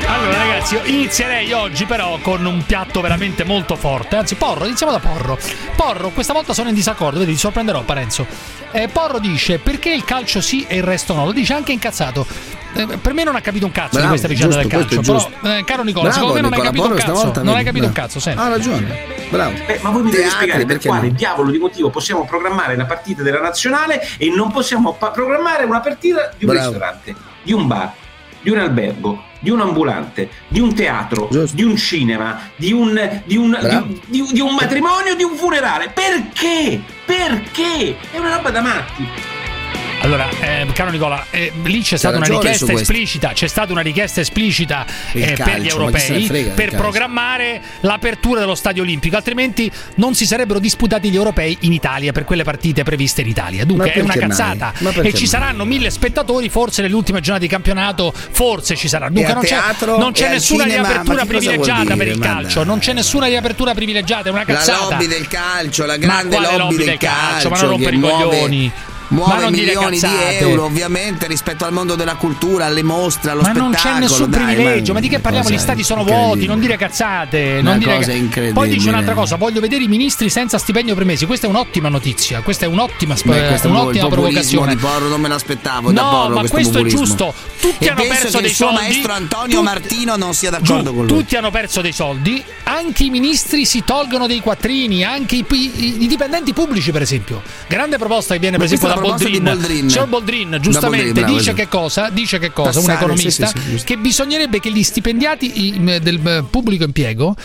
Allora 0.05 0.38
ragazzi, 0.38 0.75
io 0.75 0.83
inizierei 0.85 1.51
oggi 1.53 1.85
però 1.85 2.17
con 2.21 2.45
un 2.45 2.63
piatto 2.65 3.01
veramente 3.01 3.44
molto 3.44 3.75
forte. 3.75 4.15
Anzi, 4.15 4.35
Porro, 4.35 4.65
iniziamo 4.65 4.91
da 4.91 5.00
Porro. 5.00 5.38
Porro, 5.75 6.09
questa 6.09 6.33
volta 6.33 6.53
sono 6.53 6.69
in 6.69 6.75
disaccordo, 6.75 7.19
vedi, 7.19 7.33
ti 7.33 7.38
sorprenderò 7.39 7.81
Parenzo. 7.83 8.25
Eh, 8.71 8.88
Porro 8.88 9.19
dice 9.19 9.59
perché 9.59 9.91
il 9.91 10.03
calcio 10.03 10.41
sì 10.41 10.65
e 10.67 10.77
il 10.77 10.83
resto 10.83 11.13
no. 11.13 11.25
Lo 11.25 11.31
dice 11.31 11.53
anche 11.53 11.71
incazzato. 11.71 12.25
Eh, 12.75 12.97
per 12.97 13.13
me 13.13 13.23
non 13.23 13.35
ha 13.35 13.41
capito 13.41 13.65
un 13.65 13.71
cazzo 13.71 13.89
di 13.91 13.97
Bravo, 13.97 14.09
questa 14.09 14.27
vicenda 14.27 14.55
del 14.57 14.67
calcio. 14.67 15.01
Però, 15.01 15.29
eh, 15.44 15.63
caro 15.63 15.83
Nicola, 15.83 16.09
Bravo, 16.09 16.13
secondo 16.13 16.33
me 16.33 16.41
non 16.41 16.50
Nicola, 16.50 16.69
hai 16.69 16.75
capito 16.75 16.81
Porro 16.81 16.94
un 16.94 17.00
cazzo. 17.00 17.44
Non 17.44 17.55
hai 17.55 17.63
capito 17.63 17.85
un 17.85 17.91
bravo. 17.91 18.07
cazzo, 18.07 18.19
senti. 18.19 18.39
Ha 18.39 18.47
ragione. 18.47 18.97
Bravo. 19.29 19.57
Eh, 19.67 19.79
ma 19.81 19.89
voi 19.89 20.03
mi 20.03 20.11
dovete 20.11 20.29
spiegare 20.29 20.59
per 20.59 20.67
perché 20.67 20.88
quale 20.88 21.07
no? 21.07 21.13
diavolo 21.13 21.51
di 21.51 21.57
motivo 21.57 21.89
possiamo 21.89 22.25
programmare 22.25 22.75
la 22.75 22.85
partita 22.85 23.21
della 23.23 23.39
nazionale 23.39 24.07
e 24.17 24.29
non 24.29 24.51
possiamo 24.51 24.94
pa- 24.94 25.11
programmare 25.11 25.63
una 25.65 25.79
partita 25.79 26.31
di 26.38 26.45
un 26.45 26.51
Bravo. 26.51 26.69
ristorante, 26.69 27.15
di 27.41 27.53
un 27.53 27.67
bar, 27.67 27.91
di 28.41 28.50
un 28.50 28.57
albergo, 28.59 29.23
di 29.44 29.50
un 29.50 29.60
ambulante, 29.60 30.30
di 30.48 30.62
un 30.62 30.74
teatro, 30.74 31.28
Giusto. 31.30 31.54
di 31.56 31.63
un 31.63 31.75
cinema, 31.75 32.40
di 32.56 32.72
un, 32.72 33.22
di 33.25 33.36
un, 33.36 33.57
di, 33.62 34.01
di- 34.22 34.31
di 34.31 34.40
un 34.40 34.56
matrimonio, 34.56 35.16
di 35.16 35.24
un 35.24 35.36
funerale. 35.36 35.89
Perché? 35.94 36.82
Perché? 37.06 37.98
È 38.10 38.17
una 38.17 38.38
roba 38.38 38.50
da 38.51 38.62
matti. 38.62 39.06
Allora, 40.03 40.27
eh, 40.41 40.67
caro 40.74 40.91
Nicola, 40.91 41.27
eh, 41.29 41.53
lì 41.63 41.81
c'è 41.81 41.95
stata 41.95 42.17
una 42.17 42.25
richiesta 42.25 42.74
esplicita, 42.74 43.29
c'è 43.29 43.48
stata 43.48 43.72
una 43.72 43.79
richiesta 43.79 44.19
esplicita 44.19 44.86
eh, 45.13 45.19
per 45.22 45.33
calcio, 45.38 45.53
gli 45.53 45.62
se 45.62 45.63
ne 45.63 45.69
europei 45.69 46.25
frega 46.25 46.51
per 46.51 46.65
calcio? 46.65 46.81
programmare 46.81 47.62
l'apertura 47.79 48.41
dello 48.41 48.53
stadio 48.53 48.81
olimpico, 48.83 49.15
altrimenti 49.15 49.72
non 49.95 50.13
si 50.13 50.25
sarebbero 50.25 50.60
disputati 50.60 51.10
gli 51.10 51.15
europei 51.15 51.55
in 51.62 51.72
Italia 51.72 52.12
per 52.12 52.25
quelle 52.25 52.43
partite 52.43 52.83
previste 52.83 53.22
in 53.22 53.29
Italia. 53.29 53.63
Dunque 53.63 53.93
è 53.93 54.01
una 54.01 54.13
cazzata. 54.13 54.74
E 55.01 55.13
ci 55.13 55.25
saranno 55.25 55.63
mille 55.63 55.89
spettatori, 55.89 56.50
forse 56.50 56.81
nelle 56.81 56.95
ultime 56.95 57.22
giornate 57.22 57.45
di 57.45 57.51
campionato, 57.51 58.12
forse 58.13 58.75
ci 58.75 58.89
saranno. 58.89 59.13
Dunque 59.13 59.33
non 59.33 59.43
c'è, 59.43 59.48
teatro 59.48 59.98
non 59.98 60.10
e 60.10 60.13
c'è 60.15 60.29
nessuna 60.31 60.63
cinema, 60.63 60.86
riapertura 60.86 61.25
privilegiata 61.25 61.83
per 61.83 61.95
dire? 61.95 62.10
il 62.12 62.17
Ma 62.17 62.25
calcio, 62.25 62.63
non 62.65 62.79
c'è 62.79 62.91
nessuna 62.91 63.27
riapertura 63.27 63.74
privilegiata, 63.74 64.27
è 64.27 64.31
una 64.31 64.43
La 64.45 64.53
cazzata. 64.53 64.89
lobby 64.89 65.07
del 65.07 65.27
calcio, 65.29 65.86
la 65.86 65.95
grande 65.95 66.36
quale 66.36 66.57
lobby, 66.57 66.83
del 66.83 66.98
calcio, 66.98 67.48
Ma 67.48 67.57
non 67.57 67.69
rompere 67.69 67.95
i 67.95 68.00
coglioni. 68.01 68.72
Muove 69.10 69.43
Ma 69.43 69.50
milioni 69.50 70.00
di 70.00 70.07
euro 70.39 70.65
ovviamente 70.65 71.27
rispetto 71.27 71.65
al 71.65 71.72
mondo 71.74 71.95
della 71.95 72.15
cultura, 72.15 72.65
alle 72.65 72.83
mostre, 72.83 73.31
allo 73.31 73.41
Ma 73.41 73.50
spettacolo. 73.50 73.72
non 73.72 73.81
c'è 73.81 74.00
nessun 74.00 74.29
dai, 74.29 74.43
privilegio, 74.45 74.93
ma 74.93 75.00
di 75.00 75.10
che 75.10 75.19
parliamo? 75.19 75.50
Gli 75.50 75.57
stati 75.57 75.83
sono 75.83 76.03
vuoti, 76.03 76.45
non 76.45 76.60
dire 76.60 76.77
cazzate. 76.77 77.60
Non 77.62 77.77
dire 77.77 78.00
ca-. 78.29 78.51
Poi 78.53 78.69
dice 78.69 78.89
un'altra 78.89 79.13
cosa: 79.13 79.36
voglio 79.36 79.60
vedere 79.60 79.83
i 79.83 79.88
ministri 79.88 80.29
senza 80.29 80.57
stipendio 80.57 80.95
per 80.95 81.05
mesi. 81.05 81.25
Questa 81.25 81.48
è 81.48 81.50
un'ottima 81.50 81.89
notizia. 81.89 82.41
Questa 82.41 82.65
è 82.65 82.67
un'ottima, 82.67 83.15
sp- 83.15 83.27
Beh, 83.27 83.48
questo 83.48 83.67
un'ottima 83.69 84.07
provocazione. 84.07 84.75
di 84.75 84.81
Porro 84.81 85.07
non 85.07 85.22
me 85.22 85.27
l'aspettavo 85.27 85.91
No, 85.91 86.10
Porro 86.10 86.33
ma 86.33 86.39
questo, 86.39 86.55
questo 86.57 86.77
è 86.79 86.83
giusto. 86.86 87.33
Tutti 87.60 87.86
e 87.86 87.89
hanno 87.89 88.03
perso 88.03 88.39
dei 88.39 88.50
il 88.50 88.55
suo 88.55 88.67
soldi. 88.67 88.81
maestro 88.81 89.13
Antonio 89.13 89.45
Tutti- 89.60 89.63
Martino 89.63 90.15
non 90.15 90.33
sia 90.33 90.50
d'accordo 90.50 90.89
Giù, 90.89 90.95
con 90.95 91.05
lui. 91.05 91.17
tutti 91.17 91.36
hanno 91.36 91.51
perso 91.51 91.81
dei 91.81 91.91
soldi, 91.93 92.43
anche 92.63 93.03
i 93.03 93.10
ministri 93.10 93.65
si 93.65 93.83
tolgono 93.86 94.27
dei 94.27 94.39
quattrini, 94.41 95.03
anche 95.03 95.36
i, 95.36 95.45
i- 95.50 96.03
i 96.03 96.07
dipendenti 96.07 96.53
pubblici, 96.53 96.91
per 96.91 97.01
esempio. 97.01 97.41
Grande 97.67 97.98
proposta 97.98 98.33
che 98.33 98.39
viene, 98.39 98.57
per 98.57 98.67
Ma 98.67 98.74
esempio, 98.74 98.92
la 98.95 99.01
Boldrin. 99.01 99.43
Boldrin. 99.43 99.89
Signor 99.89 100.07
Boldrin, 100.07 100.57
giustamente, 100.62 101.05
Boldrin, 101.05 101.23
bravo, 101.25 101.38
dice 101.38 101.53
che 101.53 101.67
cosa? 101.67 102.09
Dice 102.09 102.39
che 102.39 102.51
cosa? 102.51 102.79
un 102.79 102.85
Tassare, 102.85 102.97
economista 102.97 103.47
sì, 103.47 103.59
sì, 103.59 103.77
sì, 103.79 103.85
che 103.85 103.97
bisognerebbe 103.97 104.59
che 104.59 104.71
gli 104.71 104.83
stipendiati 104.83 105.79
del 106.01 106.27
eh, 106.27 106.43
pubblico 106.50 106.83
impiego 106.83 107.35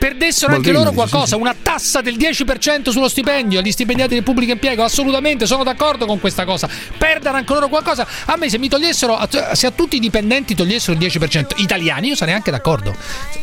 perdessero 0.00 0.52
Molto 0.52 0.68
anche 0.68 0.78
loro 0.78 0.92
qualcosa, 0.92 1.36
una 1.36 1.54
tassa 1.60 2.00
del 2.00 2.16
10% 2.16 2.88
sullo 2.88 3.08
stipendio 3.08 3.58
agli 3.58 3.70
stipendiati 3.70 4.14
del 4.14 4.22
pubblico 4.22 4.50
impiego, 4.52 4.82
assolutamente 4.82 5.46
sono 5.46 5.62
d'accordo 5.62 6.06
con 6.06 6.18
questa 6.18 6.46
cosa. 6.46 6.66
Perdano 6.96 7.36
anche 7.36 7.52
loro 7.52 7.68
qualcosa. 7.68 8.06
A 8.24 8.36
me 8.36 8.48
se 8.48 8.56
mi 8.56 8.70
togliessero, 8.70 9.18
se 9.52 9.66
a 9.66 9.70
tutti 9.70 9.96
i 9.96 9.98
dipendenti 10.00 10.54
togliessero 10.54 10.98
il 10.98 11.06
10% 11.06 11.48
italiani, 11.56 12.08
io 12.08 12.16
sarei 12.16 12.32
anche 12.32 12.50
d'accordo. 12.50 12.94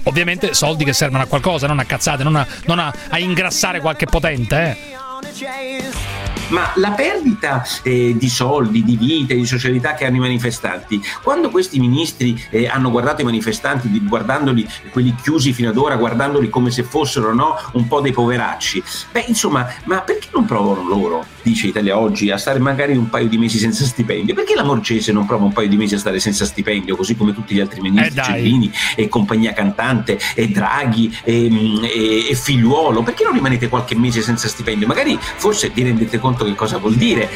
Ovviamente 0.04 0.56
soldi 0.56 0.84
che 0.84 0.94
servono 0.94 1.22
a 1.22 1.28
qualcosa, 1.28 1.68
non 1.68 1.78
a 1.78 1.86
cazzate, 1.86 2.24
non 2.24 2.36
a, 2.36 2.48
non 2.66 2.80
a- 2.80 2.92
a 3.10 3.20
ingrassare 3.20 3.80
qualche 3.80 4.08
potente, 4.08 4.56
eh. 4.56 6.37
Ma 6.50 6.72
la 6.76 6.92
perdita 6.92 7.62
eh, 7.84 8.16
di 8.18 8.30
soldi, 8.30 8.82
di 8.82 8.96
vite, 8.96 9.36
di 9.36 9.46
socialità 9.46 9.96
che 9.96 10.06
hanno 10.06 10.16
i 10.16 10.20
manifestanti, 10.20 11.02
quando 11.22 11.50
questi 11.50 11.78
ministri 11.78 12.42
eh, 12.50 12.68
hanno 12.68 12.90
guardato 12.90 13.20
i 13.20 13.26
manifestanti, 13.26 13.90
guardandoli, 14.08 14.66
quelli 14.92 15.14
chiusi 15.22 15.52
fino 15.52 15.70
ad 15.70 15.78
ora, 15.78 15.98
guardandoli 15.98 16.50
come 16.50 16.72
se 16.72 16.84
fossero 16.84 17.34
no, 17.34 17.58
un 17.74 17.86
po' 17.90 18.00
dei 18.00 18.14
poveracci, 18.14 18.82
beh 19.12 19.26
insomma, 19.28 19.68
ma 19.86 20.00
perché 20.00 20.30
non 20.32 20.46
provano 20.46 20.88
loro, 20.88 21.26
dice 21.48 21.68
Italia 21.68 21.98
Oggi, 21.98 22.30
a 22.30 22.38
stare 22.38 22.60
magari 22.60 22.96
un 22.98 23.10
paio 23.10 23.28
di 23.28 23.38
mesi 23.38 23.58
senza 23.58 23.86
stipendio? 23.86 24.34
Perché 24.36 24.54
la 24.56 24.64
Morgese 24.64 25.12
non 25.12 25.26
prova 25.26 25.46
un 25.46 25.54
paio 25.54 25.68
di 25.70 25.78
mesi 25.78 25.96
a 25.96 25.98
stare 26.00 26.20
senza 26.20 26.46
stipendio, 26.46 26.96
così 26.96 27.16
come 27.16 27.34
tutti 27.34 27.56
gli 27.56 27.60
altri 27.60 27.80
ministri, 27.82 28.20
Eh. 28.20 28.24
Cellini 28.24 28.72
e 28.96 29.08
compagnia 29.08 29.54
cantante, 29.54 30.20
e 30.36 30.50
Draghi 30.50 31.16
e, 31.24 31.48
mm, 31.50 31.84
e- 31.84 32.28
e 32.30 32.36
Figliuolo? 32.36 33.04
Perché 33.04 33.24
non 33.24 33.34
rimanete 33.34 33.70
qualche 33.70 33.96
mese 33.96 34.22
senza 34.22 34.48
stipendio? 34.48 34.88
Magari 34.88 35.18
forse 35.22 35.70
vi 35.74 35.84
rendete 35.84 36.20
conto 36.20 36.44
che 36.46 36.54
cosa 36.56 36.78
vuol 36.78 36.96
dire. 36.96 37.30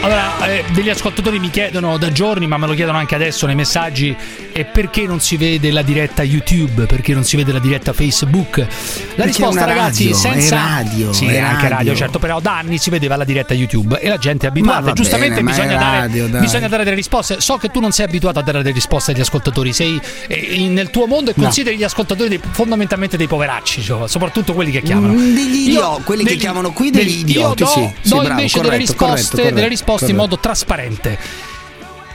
Allora, 0.00 0.46
eh, 0.46 0.64
degli 0.72 0.88
ascoltatori 0.90 1.40
mi 1.40 1.50
chiedono 1.50 1.98
da 1.98 2.12
giorni, 2.12 2.46
ma 2.46 2.56
me 2.56 2.66
lo 2.68 2.74
chiedono 2.74 2.98
anche 2.98 3.16
adesso 3.16 3.46
nei 3.46 3.56
messaggi, 3.56 4.14
e 4.52 4.64
perché 4.64 5.02
non 5.06 5.18
si 5.20 5.36
vede 5.36 5.72
la 5.72 5.82
diretta 5.82 6.22
YouTube? 6.22 6.86
Perché 6.86 7.12
non 7.14 7.24
si 7.24 7.36
vede 7.36 7.50
la 7.52 7.58
diretta 7.58 7.92
Facebook? 7.92 8.58
La 8.58 8.64
Perché 8.66 9.24
risposta, 9.24 9.62
è 9.62 9.66
ragazzi, 9.66 10.04
radio, 10.04 10.16
senza. 10.16 10.54
è 10.56 10.58
radio, 10.78 11.12
sì, 11.12 11.26
è 11.26 11.32
è 11.32 11.38
anche 11.38 11.62
radio, 11.62 11.76
radio. 11.76 11.94
certo, 11.96 12.18
però 12.20 12.38
da 12.40 12.58
anni 12.58 12.78
si 12.78 12.90
vedeva 12.90 13.16
la 13.16 13.24
diretta 13.24 13.54
YouTube 13.54 13.98
e 14.00 14.08
la 14.08 14.18
gente 14.18 14.46
è 14.46 14.50
abituata. 14.50 14.92
Giustamente 14.92 15.42
bene, 15.42 15.42
ma 15.42 15.50
bisogna, 15.50 15.74
è 15.74 15.78
dare, 15.78 15.98
radio, 15.98 16.28
dai. 16.28 16.40
bisogna 16.42 16.68
dare 16.68 16.84
delle 16.84 16.96
risposte. 16.96 17.40
So 17.40 17.56
che 17.56 17.68
tu 17.68 17.80
non 17.80 17.90
sei 17.90 18.06
abituato 18.06 18.38
a 18.38 18.42
dare 18.42 18.58
delle 18.62 18.72
risposte 18.74 19.10
agli 19.10 19.20
ascoltatori, 19.20 19.72
sei 19.72 20.00
eh, 20.28 20.68
nel 20.68 20.90
tuo 20.90 21.06
mondo 21.06 21.30
e 21.30 21.34
No. 21.36 21.42
consideri 21.42 21.76
gli 21.76 21.82
ascoltatori 21.84 22.28
dei- 22.28 22.40
fondamentalmente 22.52 23.16
dei 23.16 23.26
poveracci, 23.26 23.82
cioè, 23.82 24.08
soprattutto 24.08 24.54
quelli 24.54 24.70
che 24.70 24.80
chiamano. 24.80 25.12
Mm, 25.12 25.34
degli 25.34 25.54
Io- 25.56 25.68
idio- 25.70 26.00
quelli 26.04 26.22
che 26.22 26.30
degli- 26.30 26.40
chiamano 26.40 26.70
qui 26.72 26.90
degli 26.90 27.04
degli- 27.04 27.18
idioti, 27.30 27.62
Io 27.64 27.66
do, 27.68 27.72
sì. 27.72 27.90
Sì, 28.00 28.08
do 28.10 28.16
bravo, 28.20 28.30
invece 28.30 28.56
delle 28.60 28.68
corretto, 28.70 28.76
risposte, 28.78 29.04
corretto, 29.04 29.36
corretto, 29.36 29.54
delle 29.54 29.68
risposte 29.68 29.86
in 29.92 29.98
corretto. 29.98 30.14
modo 30.16 30.38
trasparente. 30.38 31.18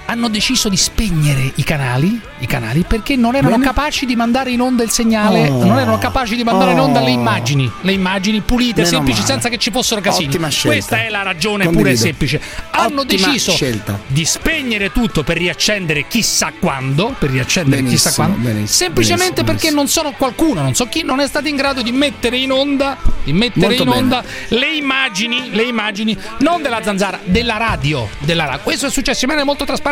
Hanno 0.05 0.27
deciso 0.27 0.67
di 0.67 0.75
spegnere 0.75 1.53
i 1.55 1.63
canali, 1.63 2.19
i 2.39 2.45
canali 2.45 2.83
perché 2.85 3.15
non 3.15 3.35
erano 3.35 3.51
Bene. 3.53 3.63
capaci 3.63 4.05
di 4.05 4.15
mandare 4.17 4.51
in 4.51 4.59
onda 4.59 4.83
il 4.83 4.89
segnale, 4.91 5.47
Oh. 5.49 5.63
non 5.65 5.77
erano 5.79 5.97
capaci 5.97 6.35
di 6.35 6.43
mandare 6.43 6.71
in 6.73 6.79
onda 6.79 6.99
le 6.99 7.11
Oh. 7.11 7.13
immagini, 7.13 7.71
le 7.81 7.91
immagini 7.93 8.41
pulite, 8.41 8.81
Meno 8.81 8.87
semplici, 8.87 9.21
male. 9.21 9.31
senza 9.31 9.47
che 9.49 9.57
ci 9.57 9.71
fossero 9.71 10.01
casini. 10.01 10.35
Questa 10.61 11.01
è 11.03 11.09
la 11.09 11.21
ragione 11.23 11.63
Condivido. 11.63 11.77
pura 11.77 11.89
e 11.89 11.95
semplice. 11.95 12.41
Hanno 12.71 13.01
Ottima 13.01 13.27
deciso 13.27 13.53
scelta. 13.53 13.97
di 14.05 14.25
spegnere 14.25 14.91
tutto 14.91 15.23
per 15.23 15.37
riaccendere 15.37 16.05
chissà 16.09 16.51
quando, 16.59 17.15
per 17.17 17.29
riaccendere 17.29 17.81
chissà 17.83 18.09
Benissimo, 18.09 18.27
quando, 18.27 18.47
benissimo, 18.47 18.67
semplicemente 18.67 19.33
benissimo, 19.43 19.57
perché 19.59 19.71
non 19.75 19.87
sono 19.87 20.11
qualcuno, 20.11 20.61
non 20.61 20.75
so 20.75 20.85
chi, 20.87 21.03
non 21.03 21.21
è 21.21 21.27
stato 21.27 21.47
in 21.47 21.55
grado 21.55 21.81
di 21.81 21.91
mettere 21.93 22.37
in 22.37 22.51
onda, 22.51 22.97
di 23.23 23.31
mettere 23.31 23.75
in 23.75 23.87
onda 23.87 24.21
le 24.49 24.75
immagini, 24.75 25.49
le 25.51 25.63
immagini 25.63 26.15
non 26.39 26.61
della 26.61 26.83
zanzara, 26.83 27.19
della 27.23 27.55
radio, 27.57 28.09
della 28.19 28.43
radio. 28.45 28.59
Questo 28.63 28.87
è 28.87 28.91
successo 28.91 29.21
in 29.23 29.27
maniera 29.29 29.45
molto 29.47 29.63
trasparente. 29.63 29.91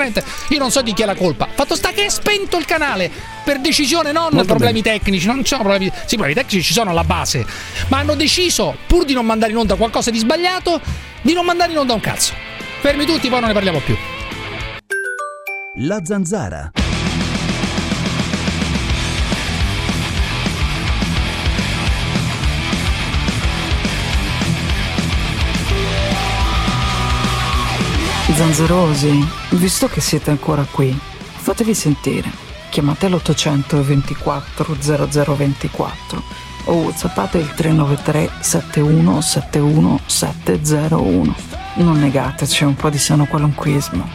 Io 0.49 0.59
non 0.59 0.71
so 0.71 0.81
di 0.81 0.93
chi 0.93 1.03
è 1.03 1.05
la 1.05 1.15
colpa. 1.15 1.47
Fatto 1.53 1.75
sta 1.75 1.91
che 1.91 2.05
è 2.05 2.09
spento 2.09 2.57
il 2.57 2.65
canale 2.65 3.11
per 3.43 3.59
decisione, 3.59 4.11
non 4.11 4.29
Molto 4.31 4.47
problemi 4.47 4.81
tecnici, 4.81 5.25
non 5.27 5.39
ci 5.39 5.47
sono 5.47 5.61
problemi. 5.61 5.91
Sì, 6.05 6.15
problemi 6.15 6.33
tecnici 6.33 6.63
ci 6.63 6.73
sono 6.73 6.89
alla 6.89 7.03
base, 7.03 7.45
ma 7.87 7.99
hanno 7.99 8.15
deciso 8.15 8.75
pur 8.87 9.05
di 9.05 9.13
non 9.13 9.25
mandare 9.25 9.51
in 9.51 9.57
onda 9.57 9.75
qualcosa 9.75 10.11
di 10.11 10.17
sbagliato, 10.17 10.81
di 11.21 11.33
non 11.33 11.45
mandare 11.45 11.71
in 11.71 11.77
onda 11.77 11.93
un 11.93 11.99
cazzo. 11.99 12.33
Fermi 12.81 13.05
tutti, 13.05 13.29
poi 13.29 13.39
non 13.39 13.49
ne 13.49 13.53
parliamo 13.53 13.79
più. 13.79 13.95
La 15.75 16.01
zanzara. 16.03 16.71
Zanzerosi, 28.33 29.27
visto 29.51 29.87
che 29.87 29.99
siete 29.99 30.31
ancora 30.31 30.65
qui, 30.69 30.97
fatevi 30.97 31.73
sentire. 31.73 32.29
Chiamate 32.69 33.09
l'800 33.09 33.81
24 33.81 34.77
0024 34.79 36.23
o 36.65 36.73
whatsappate 36.73 37.39
il 37.39 37.53
393 37.53 38.29
71 38.39 39.21
71 39.21 39.99
701. 40.05 41.35
Non 41.75 41.99
negateci 41.99 42.63
un 42.63 42.75
po' 42.75 42.89
di 42.89 42.97
sano 42.97 43.25
qualunquismo. 43.25 44.07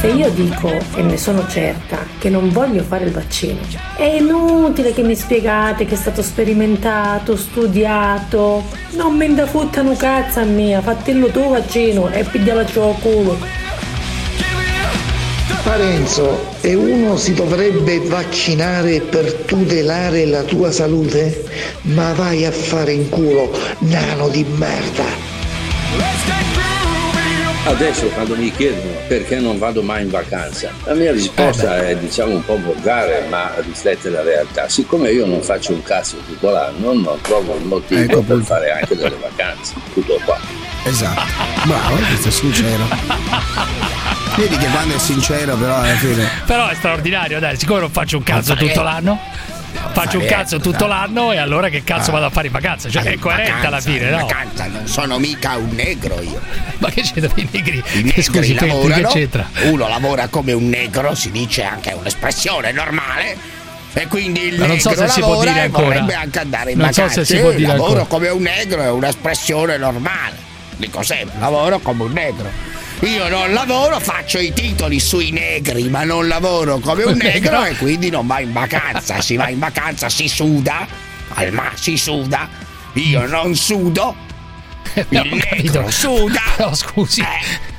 Se 0.00 0.06
io 0.06 0.30
dico, 0.30 0.72
e 0.94 1.02
ne 1.02 1.18
sono 1.18 1.46
certa, 1.46 1.98
che 2.18 2.30
non 2.30 2.48
voglio 2.48 2.82
fare 2.82 3.04
il 3.04 3.10
vaccino, 3.10 3.60
è 3.98 4.04
inutile 4.04 4.94
che 4.94 5.02
mi 5.02 5.14
spiegate 5.14 5.84
che 5.84 5.92
è 5.92 5.98
stato 5.98 6.22
sperimentato, 6.22 7.36
studiato. 7.36 8.64
Non 8.92 9.14
me 9.14 9.28
ne 9.28 9.44
fottano 9.44 9.94
cazzo 9.94 10.40
a 10.40 10.44
mia, 10.44 10.80
fatelo 10.80 11.26
tu 11.26 11.50
vaccino 11.50 12.08
e 12.08 12.24
pigliala 12.24 12.62
il 12.62 12.96
culo. 13.02 13.36
Parenzo, 15.62 16.46
e 16.62 16.74
uno 16.74 17.18
si 17.18 17.34
dovrebbe 17.34 18.00
vaccinare 18.00 19.00
per 19.00 19.30
tutelare 19.44 20.24
la 20.24 20.44
tua 20.44 20.70
salute? 20.72 21.44
Ma 21.82 22.14
vai 22.14 22.46
a 22.46 22.50
fare 22.50 22.92
in 22.92 23.10
culo, 23.10 23.50
nano 23.80 24.30
di 24.30 24.46
merda! 24.56 26.49
Adesso 27.70 28.06
quando 28.08 28.34
mi 28.34 28.50
chiedono 28.50 28.96
perché 29.06 29.38
non 29.38 29.56
vado 29.56 29.80
mai 29.80 30.02
in 30.02 30.10
vacanza, 30.10 30.72
la 30.84 30.94
mia 30.94 31.12
risposta 31.12 31.86
è 31.86 31.96
diciamo 31.96 32.34
un 32.34 32.44
po' 32.44 32.60
volgare 32.60 33.24
ma 33.28 33.52
riflette 33.58 34.10
la 34.10 34.22
realtà. 34.22 34.68
Siccome 34.68 35.10
io 35.12 35.24
non 35.24 35.40
faccio 35.40 35.72
un 35.72 35.82
cazzo 35.82 36.16
tutto 36.26 36.50
l'anno, 36.50 36.92
non 36.92 37.18
trovo 37.22 37.52
un 37.52 37.62
motivo 37.62 38.00
Ecco, 38.00 38.22
per 38.22 38.30
appunto. 38.32 38.44
fare 38.44 38.72
anche 38.72 38.96
delle 38.96 39.16
vacanze. 39.20 39.74
Tutto 39.94 40.20
qua. 40.24 40.36
Esatto. 40.84 41.22
Bravo, 41.64 41.94
questo 41.94 42.28
è 42.28 42.30
sincero. 42.32 42.84
Vedi 44.36 44.56
che 44.56 44.66
quando 44.66 44.96
è 44.96 44.98
sincero, 44.98 45.54
però 45.54 45.76
alla 45.76 45.94
fine. 45.94 46.28
Però 46.46 46.68
è 46.68 46.74
straordinario, 46.74 47.38
dai, 47.38 47.56
siccome 47.56 47.80
non 47.80 47.90
faccio 47.90 48.16
un 48.16 48.24
cazzo 48.24 48.54
Ma 48.54 48.58
tutto 48.58 48.82
l'anno. 48.82 49.20
Faccio 49.92 50.18
un 50.18 50.26
cazzo 50.26 50.60
tutto 50.60 50.86
l'anno 50.86 51.32
e 51.32 51.38
allora 51.38 51.68
che 51.68 51.82
cazzo 51.82 52.10
Ah. 52.10 52.14
vado 52.14 52.26
a 52.26 52.30
fare 52.30 52.46
in 52.46 52.52
vacanza? 52.52 52.88
Cioè, 52.88 53.02
è 53.02 53.18
coerente 53.18 53.66
alla 53.66 53.80
fine, 53.80 54.04
in 54.06 54.10
no? 54.10 54.26
vacanza, 54.26 54.66
non 54.66 54.86
sono 54.86 55.18
mica 55.18 55.56
un 55.56 55.70
negro 55.70 56.20
io. 56.20 56.40
Ma 56.78 56.88
che 56.90 57.02
c'entra 57.02 57.30
i 57.34 57.48
negri? 57.50 57.82
I 57.94 58.02
negri 58.02 58.22
Scusi, 58.22 58.54
che 58.54 58.66
lavorano, 58.66 59.08
c'entra? 59.08 59.48
uno 59.64 59.88
lavora 59.88 60.28
come 60.28 60.52
un 60.52 60.68
negro, 60.68 61.14
si 61.14 61.30
dice 61.30 61.64
anche 61.64 61.90
è 61.90 61.94
un'espressione 61.94 62.72
normale. 62.72 63.36
E 63.92 64.06
quindi 64.06 64.42
il 64.42 64.58
Ma 64.60 64.66
non 64.66 64.78
so 64.78 64.94
se 64.94 65.08
si 65.08 65.20
può 65.20 65.40
dire 65.40 65.62
ancora. 65.62 65.84
vorrebbe 65.86 66.14
anche 66.14 66.38
andare 66.38 66.70
in 66.72 66.78
Non 66.78 66.92
so 66.92 67.00
vacanza. 67.02 67.24
se 67.24 67.34
si 67.34 67.40
può 67.40 67.50
dire 67.50 67.66
lavoro 67.66 67.86
ancora. 68.02 68.04
come 68.04 68.28
un 68.28 68.42
negro 68.42 68.82
è 68.82 68.90
un'espressione 68.90 69.76
normale. 69.78 70.36
Dico 70.76 71.02
sempre, 71.02 71.38
lavoro 71.40 71.80
come 71.80 72.04
un 72.04 72.12
negro. 72.12 72.48
Io 73.00 73.28
non 73.30 73.54
lavoro, 73.54 73.98
faccio 73.98 74.38
i 74.38 74.52
titoli 74.52 75.00
sui 75.00 75.30
negri, 75.30 75.88
ma 75.88 76.04
non 76.04 76.28
lavoro 76.28 76.80
come 76.80 77.04
un 77.04 77.16
negro 77.22 77.64
e 77.64 77.74
quindi 77.76 78.10
non 78.10 78.26
vai 78.26 78.44
in 78.44 78.52
vacanza. 78.52 79.22
Si 79.22 79.36
va 79.36 79.48
in 79.48 79.58
vacanza, 79.58 80.10
si 80.10 80.28
suda, 80.28 80.86
al 81.28 81.50
ma 81.50 81.70
si 81.74 81.96
suda. 81.96 82.46
Io 82.94 83.26
non 83.26 83.54
sudo. 83.54 84.14
Il 85.08 85.44
negro 85.50 85.90
suda. 85.90 86.40
No, 86.60 86.74
scusi. 86.74 87.22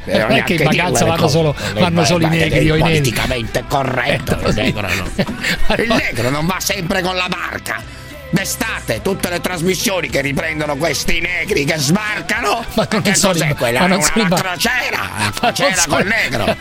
Eh, 0.06 0.18
non 0.18 0.32
è 0.32 0.44
che 0.44 0.56
in 0.56 0.64
vacanza 0.64 1.06
vanno 1.06 1.28
solo, 1.28 1.56
vanno 1.76 2.04
solo 2.04 2.26
i 2.26 2.30
negri 2.30 2.66
è 2.66 2.72
o 2.72 2.76
i 2.76 2.82
neri. 2.82 2.98
politicamente 2.98 3.64
corretto 3.68 4.40
no. 4.42 4.48
il 4.50 5.88
negro 5.88 6.32
non 6.32 6.48
va 6.48 6.60
sempre 6.60 7.04
con 7.04 7.16
la 7.16 7.28
barca 7.28 8.01
d'estate 8.32 9.02
tutte 9.02 9.30
le 9.30 9.42
trasmissioni 9.42 10.10
che 10.10 10.22
riprendono 10.22 10.76
questi 10.78 11.20
negri 11.20 11.66
che 11.66 11.78
sbarcano 11.78 12.64
Ma 12.76 12.88
che 12.88 13.14
sono 13.14 13.34
cos'è 13.34 13.48
in- 13.48 13.56
quella 13.56 13.80
ma 13.80 13.86
è 13.86 13.88
non 13.90 13.98
una, 13.98 14.08
sono 14.14 14.36
crociera 14.36 15.10
la 15.18 15.32
crociera 15.40 15.76
sono- 15.76 15.96
col 15.96 16.06
negro 16.06 16.56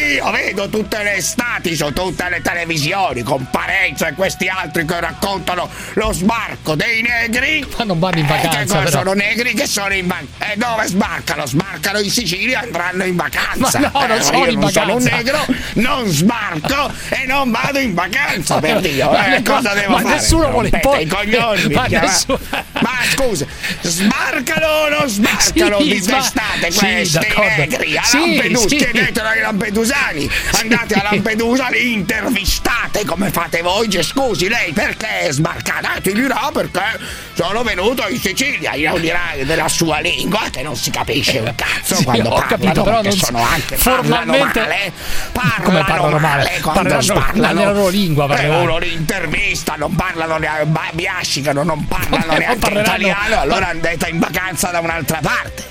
io 0.00 0.30
vedo 0.32 0.68
tutte 0.68 1.02
le 1.02 1.14
estati 1.16 1.74
su 1.76 1.92
tutte 1.92 2.28
le 2.28 2.40
televisioni 2.42 3.22
con 3.22 3.46
Parenzo 3.50 4.06
e 4.06 4.14
questi 4.14 4.48
altri 4.48 4.84
che 4.84 5.00
raccontano 5.00 5.68
lo 5.94 6.12
sbarco 6.12 6.74
dei 6.74 7.02
negri 7.02 7.64
ma 7.78 7.84
non 7.84 7.98
vanno 7.98 8.18
in 8.18 8.24
Eh, 8.24 8.28
che 8.40 8.46
vacanza, 8.48 8.78
però. 8.78 8.90
sono 8.98 9.12
negri 9.12 9.54
che 9.54 9.66
sono 9.66 9.94
in 9.94 10.06
vacanza 10.08 10.52
e 10.52 10.56
dove 10.56 10.86
sbarcano? 10.86 11.46
sbarcano 11.46 11.98
in 12.00 12.10
Sicilia 12.10 12.60
e 12.60 12.64
andranno 12.66 13.04
in 13.04 13.16
vacanza 13.16 13.78
Ma 13.78 13.90
no, 13.92 14.06
non 14.06 14.16
Eh, 14.18 14.22
sono 14.22 14.46
in 14.46 14.58
non 14.58 14.70
sono 14.70 14.94
un 14.96 15.02
vacanza. 15.02 15.16
negro 15.16 15.44
non 15.74 16.06
sbarco 16.08 16.92
e 17.10 17.24
non 17.26 17.50
vado 17.50 17.78
in 17.78 17.94
vacanza 17.94 18.58
per 18.58 18.80
Dio 18.82 19.10
Ma 19.10 19.34
eh, 19.36 19.42
cosa 19.42 19.72
devo 19.74 19.92
ma 19.94 20.00
fare? 20.00 20.14
nessuno 20.16 20.50
vuole 20.50 20.68
impor- 20.72 21.03
i 21.04 21.06
coglioni 21.06 21.68
ma 21.74 21.86
nessuno- 21.86 22.38
Ma 22.80 22.90
scusa, 23.12 23.46
sbarcano 23.80 24.66
o 24.66 24.88
non 24.88 25.08
sbarcano? 25.08 25.80
Sì, 25.80 26.00
testate 26.02 26.70
sì, 26.70 26.78
questi 26.78 27.18
d'accordo. 27.18 27.50
negri 27.56 27.96
a 27.96 28.02
Sì, 28.02 28.18
Lampedusa? 28.36 28.68
sì. 28.68 28.76
Chiedetelo 28.76 29.28
ai 29.28 29.40
lampedusani. 29.40 30.30
Andate 30.60 30.94
a 30.94 31.02
Lampedusa, 31.10 31.68
li 31.68 31.92
intervistate 31.92 33.04
come 33.04 33.30
fate 33.30 33.62
voi. 33.62 33.88
Scusi, 34.02 34.48
lei 34.48 34.72
perché 34.72 35.20
è 35.20 35.32
sbarcata? 35.32 35.92
Ah, 35.94 36.00
Ti 36.00 36.12
dirà 36.12 36.50
perché 36.52 36.98
sono 37.34 37.62
venuto 37.62 38.06
in 38.08 38.18
Sicilia. 38.20 38.72
Io 38.74 38.96
dirai 38.98 39.44
della 39.44 39.68
sua 39.68 40.00
lingua 40.00 40.42
che 40.50 40.62
non 40.62 40.74
si 40.76 40.90
capisce 40.90 41.38
un 41.38 41.52
cazzo 41.54 41.96
Sì, 41.96 42.04
quando 42.04 42.30
ho 42.30 42.34
parlano, 42.38 42.48
capito, 42.64 42.82
però 42.82 43.02
non 43.02 43.12
sono 43.12 43.42
anche 43.42 43.76
formalmente- 43.76 44.60
parlano 44.60 44.68
male. 44.68 44.92
Parlano 45.32 45.62
Come 45.64 45.84
parlano 45.84 46.18
male? 46.18 46.50
quando 46.60 46.72
Parleranno- 46.82 47.02
sparlano. 47.02 47.54
nella 47.60 47.72
loro 47.72 47.88
lingua 47.88 48.24
Eh, 48.24 48.28
parleranno. 48.28 48.62
uno 48.62 48.78
li 48.78 48.92
intervista, 48.92 49.74
non 49.76 49.94
parlano 49.94 50.36
neanche, 50.38 50.64
ba- 50.94 51.02
biascicano, 51.02 51.62
non 51.62 51.86
parlano 51.86 52.26
Non 52.26 52.36
neanche 52.38 52.58
parleranno- 52.58 53.06
italiano, 53.06 53.40
allora 53.40 53.68
andate 53.68 54.08
in 54.08 54.18
vacanza 54.18 54.70
da 54.70 54.80
un'altra 54.80 55.20
parte. 55.22 55.64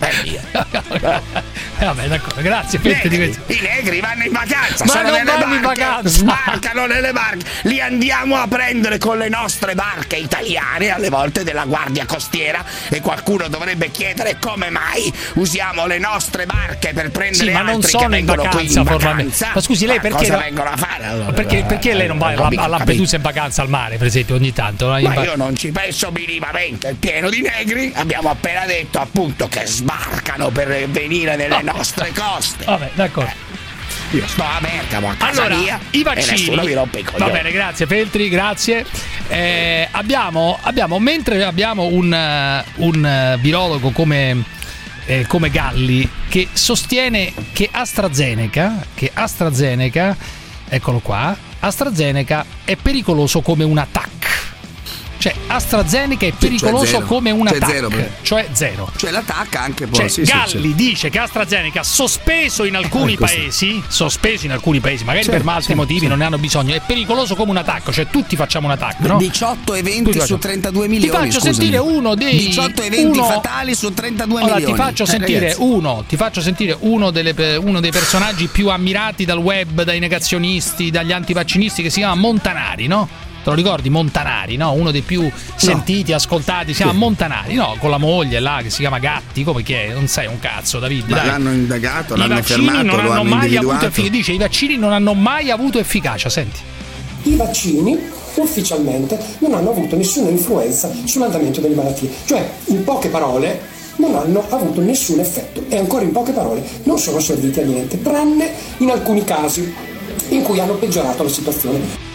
Eh. 0.00 0.40
Eh, 1.80 1.84
vabbè, 1.84 2.08
d'accordo, 2.08 2.42
grazie 2.42 2.80
di 2.80 2.88
Negri, 2.88 3.16
questo. 3.16 3.42
I 3.52 3.60
negri 3.60 4.00
vanno 4.00 4.24
in 4.24 4.32
vacanza, 4.32 4.84
Ma 4.84 4.90
sono 4.90 5.02
non 5.04 5.12
nelle 5.12 5.24
vanno 5.38 5.54
in 5.54 5.60
barche, 5.60 5.80
vacanza. 5.84 6.08
sbarcano 6.08 6.86
nelle 6.86 7.12
barche, 7.12 7.44
li 7.62 7.80
andiamo 7.80 8.36
a 8.36 8.48
prendere 8.48 8.98
con 8.98 9.16
le 9.18 9.28
nostre 9.28 9.74
barche 9.76 10.16
italiane, 10.16 10.88
alle 10.90 11.08
volte 11.08 11.44
della 11.44 11.64
guardia 11.66 12.04
costiera, 12.04 12.64
e 12.88 13.00
qualcuno 13.00 13.46
dovrebbe 13.46 13.92
chiedere 13.92 14.38
come 14.40 14.70
mai 14.70 15.12
usiamo 15.34 15.86
le 15.86 15.98
nostre 15.98 16.46
barche 16.46 16.92
per 16.92 17.10
prendere 17.12 17.44
Sì, 17.44 17.50
ma 17.50 17.62
non 17.62 17.80
sono 17.80 18.08
che 18.08 18.16
in 18.18 18.24
vacanza 18.26 18.60
in 18.60 18.68
formalmente. 18.86 19.22
vacanza. 19.38 19.50
Ma 19.54 19.60
scusi, 19.60 19.86
lei 19.86 20.00
perché 20.00 20.16
cosa 20.18 20.32
no- 20.32 20.38
vengono 20.40 20.70
a 20.70 20.76
fare 20.76 21.04
allora? 21.04 21.32
Perché, 21.32 21.62
perché 21.64 21.94
lei 21.94 22.08
non 22.08 22.18
va 22.18 22.32
Eh, 22.32 22.56
a, 22.56 22.66
Lampedusa 22.66 23.14
in 23.16 23.22
vacanza 23.22 23.62
al 23.62 23.68
mare, 23.68 23.98
per 23.98 24.08
esempio, 24.08 24.34
ogni 24.34 24.52
tanto? 24.52 24.88
no? 24.88 24.98
In 24.98 25.04
Ma 25.06 25.14
va- 25.14 25.22
io 25.22 25.36
non 25.36 25.54
ci 25.54 25.70
penso 25.70 26.10
minimamente, 26.10 26.88
è 26.88 26.94
pieno 26.94 27.30
di 27.30 27.40
negri, 27.40 27.92
abbiamo 27.94 28.30
appena 28.30 28.66
detto 28.66 28.98
appunto 28.98 29.46
che 29.46 29.64
sbarcano 29.64 30.48
per 30.50 30.88
venire 30.88 31.36
nelle 31.36 31.62
nostre 31.72 32.12
coste. 32.12 32.64
Vabbè, 32.64 32.90
d'accordo. 32.94 33.46
Io 34.10 34.26
sto 34.26 34.42
a 34.42 34.58
Bergamo 34.60 35.10
a 35.10 35.14
casa 35.14 35.42
Allora, 35.42 35.56
mia 35.60 35.78
i 35.90 36.02
nessuno 36.02 36.62
vaccini. 36.62 37.04
Va 37.18 37.28
bene, 37.28 37.50
grazie 37.50 37.86
Feltri, 37.86 38.28
grazie. 38.30 38.86
Eh, 39.28 39.86
abbiamo, 39.90 40.58
abbiamo, 40.62 40.98
mentre 40.98 41.44
abbiamo 41.44 41.84
un, 41.84 42.12
eh, 42.12 42.64
un 42.76 43.04
eh, 43.04 43.36
virologo 43.38 43.90
come, 43.90 44.44
eh, 45.04 45.26
come 45.26 45.50
Galli 45.50 46.08
che 46.28 46.48
sostiene 46.52 47.32
che 47.52 47.68
AstraZeneca, 47.70 48.86
che 48.94 49.10
AstraZeneca, 49.12 50.16
eccolo 50.68 51.00
qua, 51.00 51.36
AstraZeneca 51.60 52.46
è 52.64 52.76
pericoloso 52.76 53.42
come 53.42 53.64
un 53.64 53.76
attacco. 53.76 54.16
Cioè, 55.18 55.34
AstraZeneca 55.48 56.26
è 56.26 56.32
pericoloso 56.32 56.86
zero. 56.86 57.04
come 57.06 57.30
un 57.32 57.46
Cioè 57.48 57.56
attacco. 57.56 57.72
zero, 57.72 57.90
Cioè 58.22 58.48
zero. 58.52 58.90
Cioè 58.96 59.10
l'attacca 59.10 59.60
anche 59.60 59.86
poi. 59.86 59.98
Cioè, 59.98 60.08
sì, 60.08 60.22
Galli 60.22 60.68
sì. 60.68 60.74
dice 60.74 61.10
che 61.10 61.18
AstraZeneca 61.18 61.82
sospeso 61.82 62.64
in 62.64 62.76
alcuni 62.76 63.14
Eh, 63.14 63.16
paesi, 63.18 63.82
sospeso 63.88 64.46
in 64.46 64.52
alcuni 64.52 64.78
paesi, 64.80 65.02
magari 65.04 65.24
Certo, 65.24 65.40
per 65.40 65.48
altri 65.48 65.64
certo, 65.66 65.80
motivi 65.80 65.98
certo. 66.00 66.14
non 66.14 66.18
ne 66.20 66.24
hanno 66.26 66.38
bisogno, 66.38 66.74
è 66.74 66.80
pericoloso 66.86 67.34
come 67.34 67.50
un 67.50 67.56
attacco, 67.56 67.92
cioè 67.92 68.06
tutti 68.08 68.36
facciamo 68.36 68.66
un 68.66 68.72
attacco, 68.74 69.06
no? 69.08 69.18
18 69.18 69.74
eventi 69.74 70.12
su 70.12 70.18
facciamo. 70.20 70.38
32 70.38 70.82
Ti 70.84 70.88
milioni. 70.92 71.18
faccio 71.18 71.30
scusami. 71.40 71.54
sentire 71.54 71.78
uno 71.78 72.14
dei 72.14 72.36
18 72.36 72.82
eventi 72.82 73.18
uno- 73.18 73.24
fatali 73.28 73.74
su 73.74 73.92
32 73.92 74.40
Allora, 74.40 74.54
milioni. 74.56 74.74
ti 74.74 74.80
faccio 74.80 75.02
Eh, 75.02 75.06
sentire 75.06 75.40
ragazzi. 75.40 75.60
uno, 75.62 76.04
ti 76.08 76.16
faccio 76.16 76.40
sentire 76.40 76.76
uno, 76.78 77.10
delle 77.10 77.56
uno 77.56 77.80
dei 77.80 77.90
personaggi 77.90 78.46
più 78.46 78.68
ammirati 78.68 79.24
dal 79.24 79.38
web, 79.38 79.82
dai 79.82 79.98
negazionisti, 79.98 80.90
dagli 80.90 81.10
antivaccinisti 81.12 81.82
che 81.82 81.90
si 81.90 81.98
chiama 81.98 82.14
Montanari, 82.14 82.86
no? 82.86 83.08
Te 83.48 83.54
lo 83.54 83.60
ricordi? 83.62 83.88
Montanari, 83.88 84.56
no? 84.56 84.72
Uno 84.72 84.90
dei 84.90 85.00
più 85.00 85.26
sentiti, 85.56 86.12
ascoltati, 86.12 86.74
si 86.74 86.82
chiama 86.82 86.92
Montanari, 86.92 87.54
no? 87.54 87.76
Con 87.78 87.88
la 87.88 87.96
moglie 87.96 88.40
là 88.40 88.60
che 88.62 88.68
si 88.68 88.80
chiama 88.80 88.98
Gatti, 88.98 89.42
come 89.42 89.62
che 89.62 89.86
è? 89.86 89.92
Non 89.94 90.06
sai 90.06 90.26
un 90.26 90.38
cazzo, 90.38 90.78
David. 90.78 91.08
Ma 91.08 91.16
dai. 91.16 91.26
l'hanno 91.28 91.52
indagato, 91.52 92.14
I 92.14 92.18
l'hanno 92.18 92.34
vaccini 92.34 92.66
fermato, 92.66 92.84
non 92.84 92.94
lo 92.96 93.00
hanno 93.00 93.20
hanno 93.20 93.22
mai 93.22 93.56
avuto 93.56 93.86
efficacia. 93.86 94.10
Dice 94.10 94.32
i 94.32 94.36
vaccini 94.36 94.76
non 94.76 94.92
hanno 94.92 95.14
mai 95.14 95.50
avuto 95.50 95.78
efficacia, 95.78 96.28
senti. 96.28 96.60
I 97.22 97.36
vaccini 97.36 97.98
ufficialmente 98.34 99.18
non 99.38 99.54
hanno 99.54 99.70
avuto 99.70 99.96
nessuna 99.96 100.28
influenza 100.28 100.90
sull'andamento 101.04 101.62
delle 101.62 101.74
malattie, 101.74 102.10
cioè 102.26 102.46
in 102.66 102.84
poche 102.84 103.08
parole 103.08 103.62
non 103.96 104.14
hanno 104.14 104.44
avuto 104.50 104.82
nessun 104.82 105.20
effetto 105.20 105.64
e 105.70 105.78
ancora 105.78 106.02
in 106.02 106.12
poche 106.12 106.32
parole 106.32 106.62
non 106.82 106.98
sono 106.98 107.18
serviti 107.18 107.60
a 107.60 107.64
niente, 107.64 108.02
tranne 108.02 108.52
in 108.76 108.90
alcuni 108.90 109.24
casi 109.24 109.74
in 110.28 110.42
cui 110.42 110.60
hanno 110.60 110.74
peggiorato 110.74 111.22
la 111.22 111.30
situazione. 111.30 112.07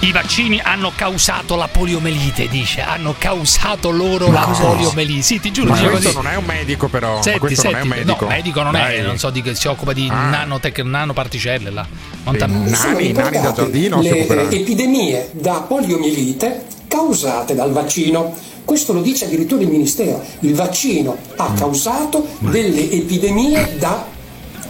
I 0.00 0.12
vaccini 0.12 0.60
hanno 0.62 0.92
causato 0.94 1.56
la 1.56 1.66
poliomelite, 1.66 2.46
dice. 2.48 2.82
Hanno 2.82 3.16
causato 3.18 3.90
loro 3.90 4.28
Ma 4.28 4.40
la 4.40 4.46
cosa? 4.46 4.62
poliomelite. 4.66 5.22
Sì, 5.22 5.40
ti 5.40 5.50
giuro. 5.50 5.70
Ma 5.70 5.76
questo 5.80 6.12
così. 6.12 6.14
non 6.14 6.26
è 6.28 6.36
un 6.36 6.44
medico, 6.44 6.86
però. 6.88 7.20
Senti, 7.20 7.38
questo 7.40 7.62
senti, 7.62 7.76
non 7.78 7.80
è 7.80 7.82
un 8.00 8.04
medico. 8.06 8.24
No, 8.24 8.30
medico 8.30 8.62
non 8.62 8.76
è, 8.76 8.80
Dai. 8.80 9.02
non 9.02 9.18
so 9.18 9.30
di 9.30 9.42
che 9.42 9.54
si 9.56 9.66
occupa 9.66 9.92
di 9.92 10.08
Ah. 10.10 10.28
nanotec- 10.30 10.82
nanoparticelle 10.84 11.70
là. 11.70 11.84
Non 12.24 12.34
Eh, 12.34 12.38
ta- 12.38 12.48
Sono 12.74 12.96
ricordate 12.96 13.66
le 13.72 14.26
eh, 14.50 14.56
epidemie 14.60 15.30
da 15.32 15.62
poliomielite 15.66 16.64
causate 16.86 17.56
dal 17.56 17.72
vaccino. 17.72 18.34
Questo 18.64 18.92
lo 18.92 19.02
dice 19.02 19.24
addirittura 19.24 19.62
il 19.62 19.68
Ministero. 19.68 20.24
Il 20.40 20.54
vaccino 20.54 21.16
ha 21.36 21.52
causato 21.58 22.24
delle 22.38 22.88
epidemie 22.90 23.76
da 23.78 24.06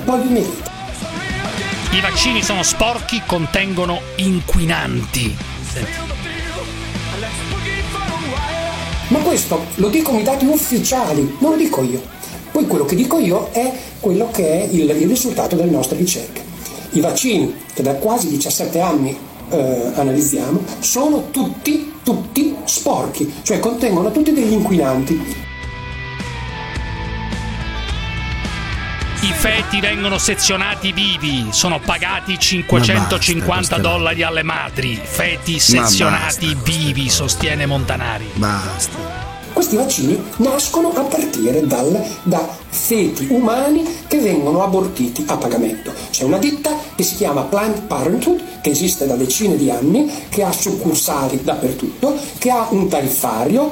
poliomielite. 0.06 0.76
I 1.90 2.00
vaccini 2.02 2.42
sono 2.42 2.62
sporchi, 2.62 3.22
contengono 3.24 4.00
inquinanti. 4.16 5.34
Senti. 5.62 5.90
Ma 9.08 9.18
questo 9.20 9.64
lo 9.76 9.88
dicono 9.88 10.18
i 10.18 10.22
dati 10.22 10.44
ufficiali, 10.44 11.36
non 11.38 11.52
lo 11.52 11.56
dico 11.56 11.82
io. 11.82 12.02
Poi 12.52 12.66
quello 12.66 12.84
che 12.84 12.94
dico 12.94 13.18
io 13.18 13.48
è 13.52 13.72
quello 14.00 14.28
che 14.30 14.64
è 14.64 14.68
il, 14.70 14.90
il 14.90 15.08
risultato 15.08 15.56
delle 15.56 15.70
nostre 15.70 15.96
ricerche. 15.96 16.42
I 16.90 17.00
vaccini, 17.00 17.54
che 17.72 17.82
da 17.82 17.94
quasi 17.94 18.28
17 18.28 18.80
anni 18.80 19.16
eh, 19.48 19.92
analizziamo, 19.94 20.62
sono 20.80 21.30
tutti, 21.30 21.94
tutti 22.04 22.54
sporchi, 22.64 23.32
cioè 23.42 23.60
contengono 23.60 24.10
tutti 24.12 24.32
degli 24.34 24.52
inquinanti. 24.52 25.46
I 29.20 29.32
feti 29.32 29.80
vengono 29.80 30.16
sezionati 30.16 30.92
vivi, 30.92 31.48
sono 31.50 31.80
pagati 31.80 32.38
550 32.38 33.44
basta, 33.44 33.78
dollari 33.78 34.22
alle 34.22 34.44
madri. 34.44 34.96
Feti 35.02 35.58
sezionati 35.58 36.56
vivi, 36.62 37.10
sostiene 37.10 37.66
Montanari. 37.66 38.30
Basta. 38.34 38.96
Questi 39.52 39.74
vaccini 39.74 40.22
nascono 40.36 40.92
a 40.94 41.00
partire 41.00 41.66
dal- 41.66 42.00
da 42.22 42.48
feti 42.68 43.26
umani 43.30 43.82
che 44.06 44.20
vengono 44.20 44.62
abortiti 44.62 45.24
a 45.26 45.36
pagamento. 45.36 45.92
C'è 46.10 46.22
una 46.22 46.38
ditta 46.38 46.70
che 46.94 47.02
si 47.02 47.16
chiama 47.16 47.42
Planned 47.42 47.82
Parenthood, 47.88 48.60
che 48.62 48.70
esiste 48.70 49.04
da 49.04 49.16
decine 49.16 49.56
di 49.56 49.68
anni, 49.68 50.08
che 50.28 50.44
ha 50.44 50.52
succursali 50.52 51.42
dappertutto, 51.42 52.16
che 52.38 52.50
ha 52.50 52.68
un 52.70 52.86
tariffario, 52.86 53.68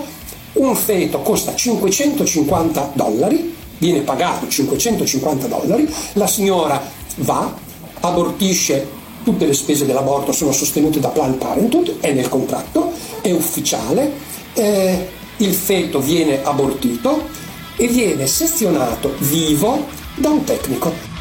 un 0.55 0.75
feto 0.75 1.21
costa 1.21 1.55
550 1.55 2.91
dollari, 2.95 3.56
viene 3.79 4.01
pagato 4.01 4.49
550 4.49 5.47
dollari, 5.47 5.93
la 6.15 6.27
signora 6.27 6.81
va, 7.17 7.55
abortisce, 8.01 8.87
tutte 9.25 9.47
le 9.47 9.55
spese 9.55 9.87
dell'aborto 9.87 10.33
sono 10.33 10.53
sostenute 10.53 11.01
da 11.01 11.09
Planned 11.09 11.39
Parenthood, 11.39 11.97
è 12.01 12.13
nel 12.13 12.29
contratto, 12.29 12.93
è 13.21 13.33
ufficiale, 13.33 14.13
eh, 14.55 15.09
il 15.39 15.53
feto 15.53 16.01
viene 16.01 16.43
abortito 16.45 17.29
e 17.77 17.89
viene 17.89 18.27
sezionato 18.27 19.15
vivo 19.19 19.87
da 20.15 20.31
un 20.31 20.45
tecnico. 20.45 21.16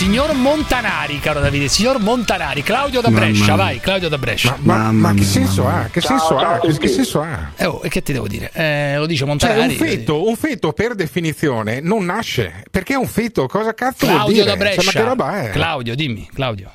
Signor 0.00 0.32
Montanari, 0.34 1.18
caro 1.18 1.40
Davide, 1.40 1.68
signor 1.68 2.00
Montanari, 2.00 2.62
Claudio 2.62 3.02
da 3.02 3.10
Brescia, 3.10 3.54
vai, 3.54 3.80
Claudio 3.80 4.08
da 4.08 4.16
Brescia. 4.16 4.56
Ma, 4.62 4.90
ma 4.92 5.12
che 5.12 5.24
senso 5.24 5.66
ha? 5.68 5.88
Che 5.92 6.00
Ciao, 6.00 6.16
senso 6.16 6.38
ciao 6.38 6.54
ha? 6.54 6.58
Che, 6.58 6.78
che 6.78 6.88
senso 6.88 7.20
ha? 7.20 7.50
Eh, 7.54 7.66
oh, 7.66 7.80
e 7.84 7.90
che 7.90 8.00
ti 8.02 8.14
devo 8.14 8.26
dire? 8.26 8.50
Eh, 8.54 8.96
lo 8.96 9.04
dice 9.04 9.18
Cioè, 9.18 9.28
Montanari. 9.28 9.60
un 9.60 9.70
feto, 9.72 10.26
un 10.26 10.36
feto 10.36 10.72
per 10.72 10.94
definizione 10.94 11.80
non 11.80 12.06
nasce. 12.06 12.64
Perché 12.70 12.94
è 12.94 12.96
un 12.96 13.04
feto? 13.08 13.46
Cosa 13.46 13.74
cazzo 13.74 14.06
vuol 14.06 14.20
Claudio 14.20 14.44
da 14.46 14.56
Brescia. 14.56 14.80
Cioè, 14.80 14.84
ma 14.94 15.00
che 15.00 15.06
roba 15.06 15.42
è? 15.42 15.50
Claudio, 15.50 15.94
dimmi, 15.94 16.26
Claudio. 16.32 16.70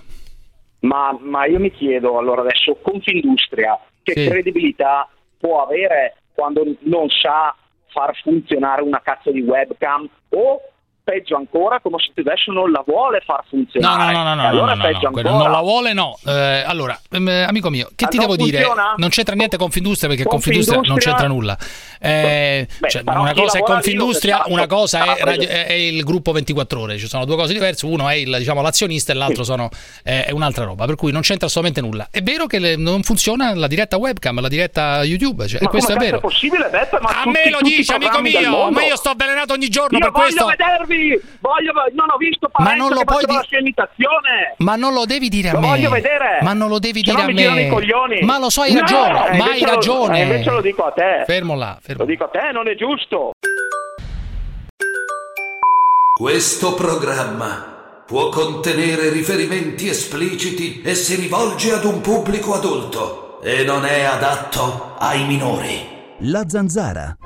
Ma, 0.81 1.17
ma 1.19 1.45
io 1.47 1.57
mi 1.59 1.71
chiedo 1.71 2.19
allora 2.19 2.41
adesso 2.41 2.77
Confindustria 2.79 3.75
che 4.03 4.13
Sì. 4.15 4.27
credibilità 4.29 5.09
può 5.39 5.63
avere 5.63 6.17
quando 6.35 6.61
non 6.81 7.07
sa 7.09 7.55
far 7.91 8.15
funzionare 8.21 8.83
una 8.83 9.01
cazzo 9.03 9.31
di 9.31 9.41
webcam 9.41 10.07
o 10.29 10.61
peggio 11.05 11.35
ancora 11.37 11.79
come 11.79 11.97
se 11.99 12.19
adesso 12.19 12.51
non 12.51 12.71
la 12.71 12.83
vuole 12.85 13.21
far 13.23 13.43
No, 13.43 13.45
funzionare. 13.49 14.11
no, 14.11 14.23
no, 14.23 14.33
no, 14.33 14.41
no, 14.41 14.47
allora 14.47 14.73
no, 14.73 14.81
no, 14.81 14.83
peggio 14.83 14.99
no, 15.01 15.07
ancora. 15.15 15.29
non 15.29 15.51
la 15.51 15.61
vuole, 15.61 15.93
no. 15.93 16.17
Eh, 16.25 16.63
allora, 16.65 16.99
ehm, 17.11 17.45
amico 17.47 17.69
mio, 17.69 17.89
che 17.95 18.05
Ah, 18.05 18.07
ti 18.07 18.17
non 18.17 18.25
devo 18.27 18.43
dire? 18.43 18.57
funziona? 18.63 18.93
Non 18.97 19.09
c'entra 19.09 19.35
niente 19.35 19.55
Confindustria 19.57 20.09
perché 20.09 20.23
Confindustria 20.25 20.75
non 20.79 20.85
Confindustria- 20.85 21.13
c'entra 21.15 21.33
nulla. 21.33 21.57
Eh, 22.01 22.67
Beh, 22.79 22.89
cioè, 22.89 23.03
una 23.05 23.33
cosa 23.33 23.57
è 23.59 23.61
Confindustria, 23.61 24.43
una 24.47 24.67
cosa 24.67 25.15
è, 25.15 25.23
radio- 25.23 25.47
voglio- 25.47 25.49
è 25.65 25.73
il 25.73 26.03
gruppo 26.03 26.31
24 26.31 26.79
ore. 26.81 26.97
Ci 26.97 27.07
sono 27.07 27.25
due 27.25 27.35
cose 27.35 27.53
diverse, 27.53 27.85
uno 27.85 28.09
è 28.09 28.15
il, 28.15 28.35
diciamo, 28.39 28.61
l'azionista 28.61 29.11
e 29.11 29.15
l'altro 29.15 29.43
sono, 29.43 29.69
eh, 30.03 30.25
è 30.25 30.31
un'altra 30.31 30.65
roba, 30.65 30.85
per 30.85 30.95
cui 30.95 31.11
non 31.11 31.21
c'entra 31.21 31.45
assolutamente 31.45 31.87
nulla. 31.87 32.07
È 32.11 32.21
vero 32.21 32.47
che 32.47 32.59
le- 32.59 32.75
non 32.75 33.03
funziona 33.03 33.53
la 33.53 33.67
diretta 33.67 33.97
webcam, 33.97 34.41
la 34.41 34.47
diretta 34.47 35.03
YouTube, 35.03 35.47
cioè, 35.47 35.61
Ma 35.61 35.69
questo 35.69 35.93
è 35.93 35.97
vero. 35.97 36.17
è 36.17 36.19
possibile, 36.19 36.67
Beppe? 36.69 36.97
Ma 36.99 37.09
A 37.09 37.23
tutti- 37.23 37.29
me 37.29 37.49
lo 37.51 37.57
tutti 37.59 37.73
i 37.73 37.75
dice, 37.77 37.93
amico 37.93 38.21
mio, 38.21 38.71
ma 38.71 38.83
io 38.83 38.95
sto 38.95 39.09
avvelenato 39.09 39.53
ogni 39.53 39.69
giorno 39.69 39.97
Io 39.97 40.03
per 40.03 40.11
questo. 40.13 40.45
vedervi! 40.47 40.94
Voglio, 41.39 41.71
non 41.93 42.09
ho 42.11 42.17
visto 42.17 42.49
Ma 42.53 42.63
Parenzo 42.63 42.83
non 42.83 42.91
lo 42.93 42.99
che 42.99 43.05
puoi 43.05 43.21
faceva 43.21 43.31
di- 43.33 43.37
la 43.37 43.47
sua 43.47 43.59
imitazione! 43.59 44.55
Ma 44.57 44.75
non 44.75 44.93
lo 44.93 45.05
devi 45.05 45.29
dire 45.29 45.49
a 45.49 45.53
Lo 45.53 45.59
me. 45.59 45.67
voglio 45.67 45.89
vedere! 45.89 46.39
Ma 46.41 46.53
non 46.53 46.69
lo 46.69 46.79
devi 46.79 46.99
Se 47.03 47.11
dire 47.11 47.17
no 47.17 47.23
a 47.23 47.27
mi 47.27 47.35
girano 47.35 47.59
i 47.59 47.63
me. 47.63 47.69
coglioni! 47.69 48.21
Ma 48.21 48.37
lo 48.39 48.49
so, 48.49 48.61
hai 48.61 48.73
No, 48.73 48.79
ragione. 48.81 49.27
eh, 49.29 49.37
ma 49.37 49.45
hai 49.45 49.59
lo- 49.61 49.65
ragione. 49.71 50.19
eh, 50.19 50.23
invece 50.23 50.49
lo 50.51 50.61
dico 50.61 50.83
a 50.85 50.91
te. 50.91 51.23
Fermo 51.25 51.55
là, 51.55 51.77
fermo. 51.81 52.03
Lo 52.03 52.09
dico 52.09 52.23
a 52.25 52.27
te, 52.27 52.51
non 52.53 52.67
è 52.67 52.75
giusto! 52.75 53.31
Questo 56.17 56.73
programma 56.75 58.03
può 58.07 58.29
contenere 58.29 59.09
riferimenti 59.09 59.89
espliciti 59.89 60.81
e 60.81 60.95
si 60.95 61.15
rivolge 61.15 61.73
ad 61.73 61.83
un 61.83 61.99
pubblico 62.01 62.53
adulto 62.53 63.41
e 63.41 63.63
non 63.63 63.85
è 63.85 64.03
adatto 64.03 64.95
ai 64.97 65.25
minori. 65.25 65.93
La 66.19 66.43
zanzara. 66.47 67.17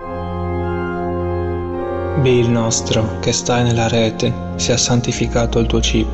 Bil 2.21 2.49
nostro, 2.49 3.19
che 3.21 3.31
stai 3.31 3.63
nella 3.63 3.87
rete, 3.87 4.33
sia 4.57 4.75
santificato 4.75 5.57
il 5.59 5.67
tuo 5.67 5.79
chip, 5.79 6.07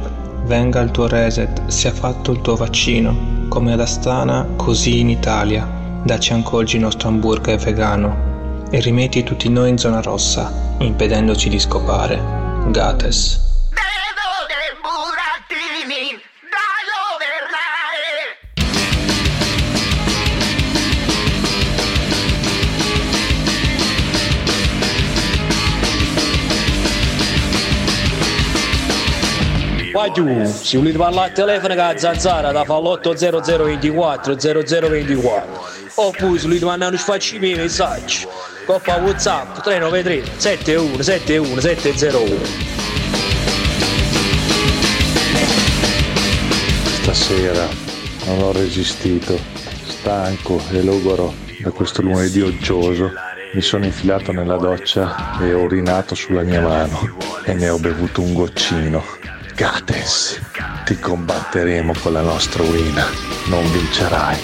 venga 0.43 0.79
il 0.81 0.91
tuo 0.91 1.07
reset, 1.07 1.65
sia 1.65 1.91
fatto 1.91 2.31
il 2.31 2.41
tuo 2.41 2.55
vaccino, 2.55 3.47
come 3.49 3.73
ad 3.73 3.79
Astana, 3.79 4.47
così 4.55 4.99
in 4.99 5.09
Italia. 5.09 5.67
Dacci 6.03 6.33
ancora 6.33 6.63
il 6.69 6.79
nostro 6.79 7.09
hamburger 7.09 7.57
vegano 7.57 8.65
e 8.69 8.79
rimetti 8.81 9.23
tutti 9.23 9.49
noi 9.49 9.69
in 9.69 9.79
zona 9.79 9.99
rossa, 9.99 10.75
impedendoci 10.77 11.49
di 11.49 11.57
scopare. 11.57 12.21
Gates. 12.67 13.41
Qua 29.95 30.12
giù, 30.12 30.43
se 30.43 30.77
volete 30.77 30.97
parlare 30.97 31.29
al 31.29 31.34
telefono 31.34 31.73
con 31.73 31.84
la 31.86 31.97
zanzara 31.97 32.51
da 32.51 32.65
fa 32.65 32.79
l'80024 32.79 34.36
0024 34.38 35.67
oppure 35.95 36.38
se 36.38 36.47
volete 36.47 36.65
mandare 36.65 36.91
un 36.91 36.97
sfaccimento 36.97 37.62
messaggio 37.62 38.29
coppa 38.65 38.97
whatsapp 38.97 39.62
393 39.62 40.31
71 40.36 41.01
71 41.01 41.62
701 41.62 42.36
Stasera 47.01 47.65
non 48.25 48.41
ho 48.41 48.51
resistito, 48.51 49.39
stanco 49.88 50.62
e 50.71 50.84
logoro 50.84 51.34
da 51.62 51.71
questo 51.71 52.01
lunedì 52.01 52.41
oggioso. 52.41 53.13
Mi 53.53 53.62
sono 53.62 53.86
infilato 53.86 54.34
nella 54.34 54.58
doccia 54.58 55.39
e 55.39 55.53
ho 55.53 55.62
urinato 55.62 56.15
sulla 56.15 56.41
mia 56.41 56.60
mano 56.60 57.15
e 57.45 57.53
ne 57.53 57.69
ho 57.69 57.79
bevuto 57.79 58.21
un 58.21 58.34
goccino. 58.34 59.24
Gates, 59.55 60.41
ti 60.83 60.99
combatteremo 60.99 61.93
con 62.01 62.11
la 62.11 62.19
nostra 62.21 62.61
urina, 62.61 63.05
non 63.45 63.63
vincerai. 63.71 64.37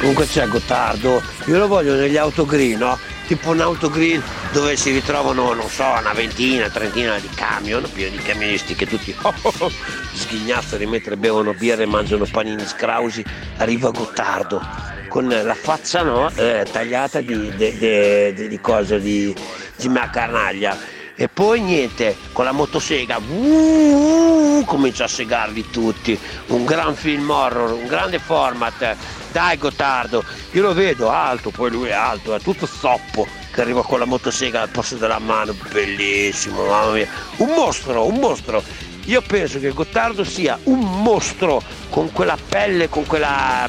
Comunque 0.00 0.26
c'è 0.26 0.46
Gottardo, 0.48 1.22
io 1.46 1.56
lo 1.58 1.66
voglio 1.66 1.94
negli 1.94 2.18
autogrill, 2.18 2.76
no? 2.76 2.98
Tipo 3.26 3.50
un 3.50 3.60
autogrill 3.60 4.22
dove 4.52 4.76
si 4.76 4.90
ritrovano, 4.90 5.54
non 5.54 5.68
so, 5.70 5.84
una 5.84 6.12
ventina, 6.12 6.68
trentina 6.68 7.18
di 7.18 7.28
camion, 7.34 7.88
pieni 7.90 8.18
di 8.18 8.22
camionisti 8.22 8.74
che 8.74 8.86
tutti 8.86 9.14
sghignazzano 10.12 10.86
mentre 10.86 11.16
bevono 11.16 11.54
birra 11.54 11.82
e 11.82 11.86
mangiano 11.86 12.26
panini 12.30 12.66
scrausi, 12.66 13.24
arriva 13.56 13.90
Gottardo 13.90 14.60
con 15.08 15.26
la 15.26 15.54
faccia 15.54 16.02
no, 16.02 16.30
eh, 16.34 16.66
tagliata 16.70 17.22
di, 17.22 17.50
de- 17.56 17.78
de- 17.78 18.34
de- 18.34 18.48
di 18.48 18.60
cosa, 18.60 18.98
di 18.98 19.34
Jimmy 19.76 20.00
Carnaglia. 20.10 20.96
E 21.20 21.26
poi 21.26 21.60
niente, 21.60 22.16
con 22.30 22.44
la 22.44 22.52
motosega 22.52 23.18
uh, 23.18 24.62
comincia 24.64 25.02
a 25.02 25.08
segarli 25.08 25.68
tutti. 25.68 26.16
Un 26.46 26.64
gran 26.64 26.94
film 26.94 27.28
horror, 27.28 27.72
un 27.72 27.88
grande 27.88 28.20
format. 28.20 28.94
Dai 29.32 29.58
Gottardo, 29.58 30.22
io 30.52 30.62
lo 30.62 30.72
vedo 30.74 31.10
alto, 31.10 31.50
poi 31.50 31.72
lui 31.72 31.88
è 31.88 31.92
alto, 31.92 32.36
è 32.36 32.40
tutto 32.40 32.66
zoppo 32.66 33.26
che 33.52 33.60
arriva 33.60 33.82
con 33.82 33.98
la 33.98 34.04
motosega 34.04 34.62
al 34.62 34.68
posto 34.68 34.94
della 34.94 35.18
mano, 35.18 35.56
bellissimo, 35.72 36.64
mamma 36.66 36.92
mia. 36.92 37.08
Un 37.38 37.48
mostro, 37.48 38.06
un 38.06 38.20
mostro. 38.20 38.62
Io 39.06 39.20
penso 39.20 39.58
che 39.58 39.70
Gottardo 39.70 40.22
sia 40.22 40.56
un 40.64 41.02
mostro 41.02 41.60
con 41.90 42.12
quella 42.12 42.38
pelle, 42.48 42.88
con 42.88 43.04
quella 43.06 43.68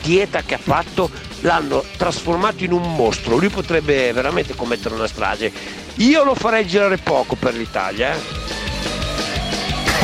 dieta 0.00 0.42
che 0.42 0.54
ha 0.54 0.58
fatto, 0.58 1.10
l'hanno 1.44 1.84
trasformato 1.96 2.64
in 2.64 2.72
un 2.72 2.94
mostro. 2.94 3.36
Lui 3.36 3.48
potrebbe 3.48 4.12
veramente 4.12 4.54
commettere 4.54 4.94
una 4.94 5.06
strage. 5.06 5.52
Io 5.96 6.24
lo 6.24 6.34
farei 6.34 6.66
girare 6.66 6.96
poco 6.96 7.36
per 7.36 7.54
l'Italia, 7.54 8.14
eh. 8.14 8.42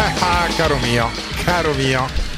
Ah, 0.21 0.47
caro 0.57 0.77
mio, 0.79 1.11
caro 1.45 1.75
mio. 1.75 2.30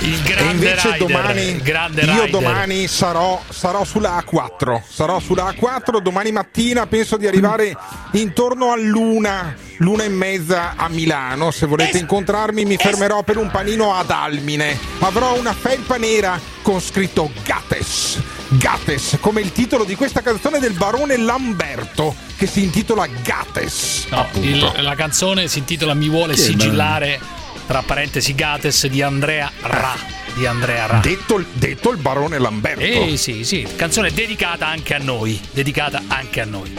Il 0.00 0.14
e 0.14 0.22
grande 0.22 0.50
invece 0.52 0.90
rider, 0.92 0.98
domani 0.98 1.56
grande 1.62 2.02
io 2.02 2.10
rider. 2.24 2.30
domani 2.30 2.86
sarò, 2.86 3.42
sarò 3.48 3.82
sulla 3.84 4.22
A4 4.22 4.82
sarò 4.86 5.18
sulla 5.20 5.52
A4 5.58 6.00
domani 6.00 6.32
mattina 6.32 6.86
penso 6.86 7.16
di 7.16 7.26
arrivare 7.26 7.74
intorno 8.12 8.72
all'una 8.72 9.54
l'una 9.78 10.04
e 10.04 10.08
mezza 10.08 10.72
a 10.76 10.88
Milano. 10.88 11.50
Se 11.50 11.66
volete 11.66 11.98
incontrarmi 11.98 12.64
mi 12.64 12.76
fermerò 12.78 13.22
per 13.22 13.36
un 13.36 13.50
panino 13.50 13.94
ad 13.94 14.10
Almine. 14.10 14.78
Avrò 15.00 15.36
una 15.38 15.52
felpa 15.52 15.96
nera 15.96 16.38
con 16.62 16.80
scritto 16.80 17.30
Gates 17.44 18.18
Gates 18.48 19.16
come 19.20 19.40
il 19.40 19.52
titolo 19.52 19.84
di 19.84 19.94
questa 19.96 20.20
canzone 20.22 20.58
del 20.60 20.72
barone 20.72 21.16
Lamberto 21.16 22.14
che 22.36 22.46
si 22.46 22.62
intitola 22.62 23.06
Gates 23.22 24.06
No, 24.10 24.26
il- 24.40 24.72
la 24.80 24.94
canzone 24.94 25.46
si 25.48 25.58
intitola 25.58 25.94
Mi 25.94 26.08
vuole 26.08 26.34
Che 26.34 26.40
sigillare 26.40 27.20
tra 27.66 27.82
parentesi 27.82 28.34
Gates 28.34 28.86
di 28.86 29.02
Andrea 29.02 29.50
Ra. 29.62 29.96
Di 30.34 30.46
Andrea 30.46 30.86
Ra. 30.86 30.98
detto, 30.98 31.36
il- 31.38 31.46
detto 31.52 31.90
il 31.90 31.96
barone 31.98 32.38
Lamberto 32.38 32.80
Eh 32.82 33.16
sì, 33.16 33.42
sì, 33.44 33.66
canzone 33.76 34.10
dedicata 34.12 34.66
anche 34.66 34.94
a 34.94 34.98
noi. 34.98 35.40
Dedicata 35.50 36.02
anche 36.08 36.40
a 36.40 36.44
noi. 36.44 36.72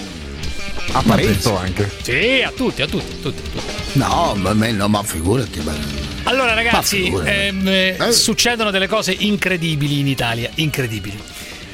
a 0.93 1.01
Parenzo 1.05 1.57
anche 1.57 1.91
Sì, 2.01 2.41
a 2.43 2.51
tutti, 2.51 2.81
a 2.81 2.87
tutti, 2.87 3.11
a 3.11 3.21
tutti. 3.21 3.41
a 3.45 3.51
tutti. 3.61 3.97
No, 3.99 4.35
ma, 4.37 4.53
me- 4.53 4.71
no, 4.71 4.87
ma 4.87 5.03
figurati. 5.03 5.59
ma- 5.59 5.75
Allora, 6.23 6.53
ragazzi, 6.53 7.03
figurati. 7.03 7.29
ehm, 7.29 7.67
eh, 7.67 8.11
succedono 8.11 8.71
delle 8.71 8.87
cose 8.87 9.11
incredibili 9.17 9.99
in 9.99 10.07
Italia. 10.07 10.49
Incredibili. 10.55 11.19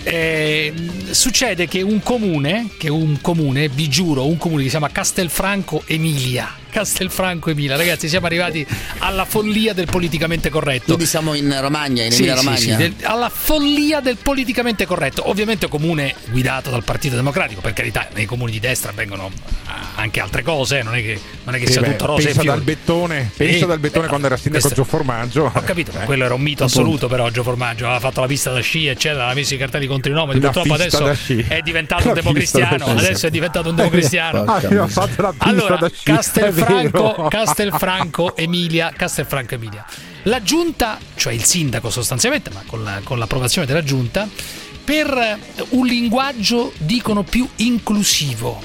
Eh, 0.03 0.73
succede 1.11 1.67
che 1.67 1.81
un 1.81 2.01
comune, 2.01 2.69
che 2.77 2.89
un 2.89 3.21
comune, 3.21 3.69
vi 3.69 3.87
giuro, 3.87 4.25
un 4.27 4.37
comune 4.37 4.63
che 4.63 4.69
si 4.69 4.75
chiama 4.77 4.91
Castelfranco 4.91 5.83
Emilia. 5.85 6.55
Castelfranco 6.73 7.51
Emilia, 7.51 7.77
ragazzi, 7.77 8.09
siamo 8.09 8.25
arrivati 8.25 8.65
alla 8.97 9.25
follia 9.25 9.73
del 9.73 9.85
politicamente 9.85 10.49
corretto. 10.49 10.85
Quindi 10.85 11.05
siamo 11.05 11.35
in 11.35 11.55
Romagna, 11.61 12.03
in 12.03 12.11
Sì, 12.11 12.23
Emilia 12.23 12.35
sì, 12.39 12.43
Romagna. 12.45 12.59
sì, 12.59 12.75
del- 12.75 12.95
alla 13.03 13.29
follia 13.29 13.99
del 13.99 14.17
politicamente 14.17 14.87
corretto. 14.87 15.29
Ovviamente 15.29 15.67
comune 15.67 16.15
guidato 16.31 16.71
dal 16.71 16.83
Partito 16.83 17.13
Democratico, 17.15 17.61
per 17.61 17.73
carità, 17.73 18.07
nei 18.15 18.25
comuni 18.25 18.51
di 18.53 18.59
destra 18.59 18.91
vengono 18.91 19.29
anche 19.95 20.19
altre 20.19 20.41
cose, 20.41 20.81
non 20.81 20.95
è 20.95 21.01
che, 21.03 21.19
non 21.43 21.53
è 21.53 21.59
che 21.59 21.67
Sì, 21.67 21.73
sia 21.73 21.81
beh, 21.81 21.91
tutto 21.91 22.05
rosa 22.07 22.21
e 22.21 22.25
pensa 22.25 22.41
fiori. 22.41 22.57
dal 22.57 22.65
bettone, 22.65 23.31
pensa 23.37 23.57
Sì, 23.59 23.65
dal 23.67 23.79
bettone 23.79 24.05
eh, 24.05 24.09
quando 24.09 24.25
era 24.25 24.35
sindaco 24.37 24.65
questo- 24.65 24.81
Gio 24.83 24.89
Formaggio. 24.89 25.51
Ho 25.53 25.61
capito, 25.61 25.91
Eh. 25.99 26.05
quello 26.05 26.25
era 26.25 26.33
un 26.33 26.41
mito 26.41 26.63
Appunto. 26.63 26.79
assoluto 26.81 27.07
però 27.07 27.29
Gio 27.29 27.43
Formaggio, 27.43 27.85
aveva 27.85 27.99
fatto 27.99 28.19
la 28.19 28.25
pista 28.27 28.51
da 28.51 28.59
sci 28.61 28.87
eccetera, 28.87 29.25
aveva 29.25 29.39
messo 29.39 29.53
i 29.53 29.57
cartelli 29.57 29.85
contro 29.85 30.11
i 30.11 30.15
nomadi, 30.15 30.39
La 30.39 30.49
purtroppo 30.49 30.75
pista 30.75 30.97
adesso 30.97 31.03
da 31.03 31.13
sci. 31.13 31.45
è 31.47 31.61
diventato 31.61 32.07
un 32.07 32.13
La 32.15 32.21
democristiano, 32.21 32.77
da 32.77 32.85
sci. 32.97 33.05
adesso 33.05 33.27
è 33.27 33.29
diventato 33.29 33.69
un 33.69 33.75
democristiano. 33.75 34.43
Ah, 34.45 34.55
aveva 34.55 34.87
fatto 34.87 35.21
la 35.21 35.29
pista 35.29 35.45
Allora, 35.45 35.75
da 35.75 35.89
sci, 35.93 36.11
è 36.11 36.51
Castelfranco. 36.65 37.27
Castelfranco 37.29 38.35
Emilia, 38.35 38.91
Castelfranco 38.95 39.53
Emilia. 39.55 39.85
La 40.23 40.41
giunta, 40.41 40.97
cioè 41.15 41.33
il 41.33 41.43
sindaco 41.43 41.89
sostanzialmente, 41.89 42.49
ma 42.53 42.63
con, 42.65 42.83
la- 42.83 43.01
con 43.03 43.17
l'approvazione 43.19 43.67
della 43.67 43.83
giunta, 43.83 44.27
per 44.83 45.07
eh, 45.17 45.37
un 45.69 45.85
linguaggio 45.85 46.71
dicono 46.77 47.23
più 47.23 47.47
inclusivo. 47.57 48.61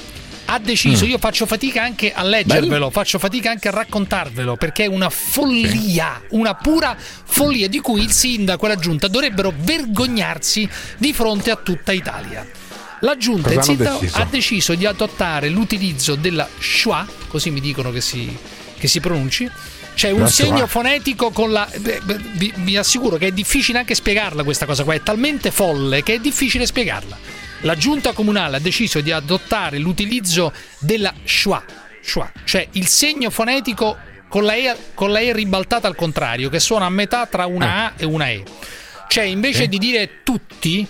Ha 0.51 0.57
deciso, 0.57 1.05
Mm. 1.05 1.09
io 1.09 1.17
faccio 1.19 1.45
fatica 1.45 1.83
anche 1.83 2.11
a 2.11 2.23
leggervelo, 2.23 2.89
faccio 2.89 3.19
fatica 3.19 3.51
anche 3.51 3.67
a 3.67 3.71
raccontarvelo, 3.71 4.55
perché 4.55 4.85
è 4.85 4.87
una 4.87 5.09
follia, 5.11 6.19
una 6.29 6.55
pura 6.55 6.97
follia 6.97 7.67
di 7.69 7.79
cui 7.79 8.01
il 8.01 8.11
sindaco 8.11 8.65
e 8.65 8.69
la 8.69 8.75
giunta 8.75 9.07
dovrebbero 9.07 9.53
vergognarsi 9.55 10.67
di 10.97 11.13
fronte 11.13 11.51
a 11.51 11.55
tutta 11.55 11.91
Italia. 11.91 12.47
La 13.01 13.15
giunta 13.17 13.51
in 13.53 13.59
deciso? 13.77 14.17
ha 14.17 14.25
deciso 14.25 14.75
di 14.75 14.85
adottare 14.85 15.49
l'utilizzo 15.49 16.15
della 16.15 16.47
schwa, 16.59 17.05
così 17.27 17.49
mi 17.51 17.59
dicono 17.61 17.91
che 17.91 18.01
si, 18.01 18.35
che 18.77 18.87
si 18.87 18.99
pronunci. 18.99 19.49
C'è 19.95 20.11
un 20.11 20.21
La 20.21 20.27
segno 20.27 20.55
schwa. 20.57 20.67
fonetico 20.67 21.31
con 21.31 21.51
la. 21.51 21.69
beh, 21.77 22.01
beh, 22.03 22.17
vi, 22.33 22.53
vi 22.57 22.77
assicuro 22.77 23.17
che 23.17 23.27
è 23.27 23.31
difficile 23.31 23.79
anche 23.79 23.95
spiegarla 23.95 24.43
questa 24.43 24.65
cosa 24.65 24.83
qua, 24.83 24.93
è 24.93 25.03
talmente 25.03 25.51
folle 25.51 26.03
che 26.03 26.15
è 26.15 26.19
difficile 26.19 26.65
spiegarla. 26.65 27.17
La 27.63 27.75
giunta 27.75 28.13
comunale 28.13 28.55
ha 28.57 28.59
deciso 28.59 29.01
di 29.01 29.11
adottare 29.11 29.77
l'utilizzo 29.77 30.53
della 30.79 31.13
schwa, 31.25 31.61
schwa, 32.01 32.31
cioè 32.45 32.65
il 32.73 32.87
segno 32.87 33.29
fonetico 33.29 33.97
con 34.29 34.43
la, 34.45 34.53
e, 34.53 34.73
con 34.93 35.11
la 35.11 35.19
E 35.19 35.33
ribaltata 35.33 35.87
al 35.87 35.95
contrario, 35.95 36.49
che 36.49 36.59
suona 36.59 36.85
a 36.85 36.89
metà 36.89 37.25
tra 37.25 37.45
una 37.45 37.87
A 37.87 37.93
e 37.97 38.05
una 38.05 38.29
E. 38.29 38.43
Cioè, 39.09 39.25
invece 39.25 39.63
Sì. 39.63 39.67
di 39.69 39.77
dire 39.79 40.21
tutti, 40.23 40.85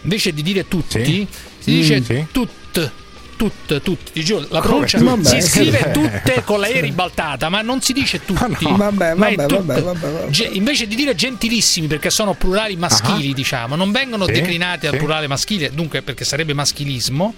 invece 0.00 0.32
di 0.32 0.42
dire 0.42 0.66
tutti, 0.66 1.04
Sì. 1.04 1.28
Si 1.68 1.74
dice 1.76 2.00
Mm, 2.00 2.02
sì. 2.04 2.26
tut. 2.32 2.50
Tut, 3.38 3.80
tut, 3.82 4.10
ti 4.10 4.24
giuro, 4.24 4.44
la 4.50 4.60
pronuncia 4.60 4.98
tutte? 4.98 5.40
si 5.40 5.40
scrive 5.40 5.78
Vabbè. 5.78 5.92
tutte 5.94 6.42
con 6.44 6.58
la 6.58 6.66
E 6.66 6.80
ribaltata, 6.80 7.48
ma 7.48 7.62
non 7.62 7.80
si 7.80 7.92
dice 7.92 8.24
tutti. 8.24 8.64
no. 8.68 8.76
Vabbè, 8.76 9.14
vabbè, 9.14 9.46
vabbè, 9.46 9.80
vabbè, 9.80 9.80
vabbè. 10.10 10.48
Invece 10.54 10.88
di 10.88 10.96
dire 10.96 11.14
gentilissimi, 11.14 11.86
perché 11.86 12.10
sono 12.10 12.34
plurali 12.34 12.74
maschili, 12.74 13.30
Ah. 13.30 13.34
diciamo, 13.34 13.76
non 13.76 13.92
vengono 13.92 14.24
Sì, 14.26 14.32
declinati 14.32 14.88
al 14.88 14.94
sì. 14.94 14.98
plurale 14.98 15.28
maschile, 15.28 15.70
dunque 15.72 16.02
perché 16.02 16.24
sarebbe 16.24 16.52
maschilismo. 16.52 17.32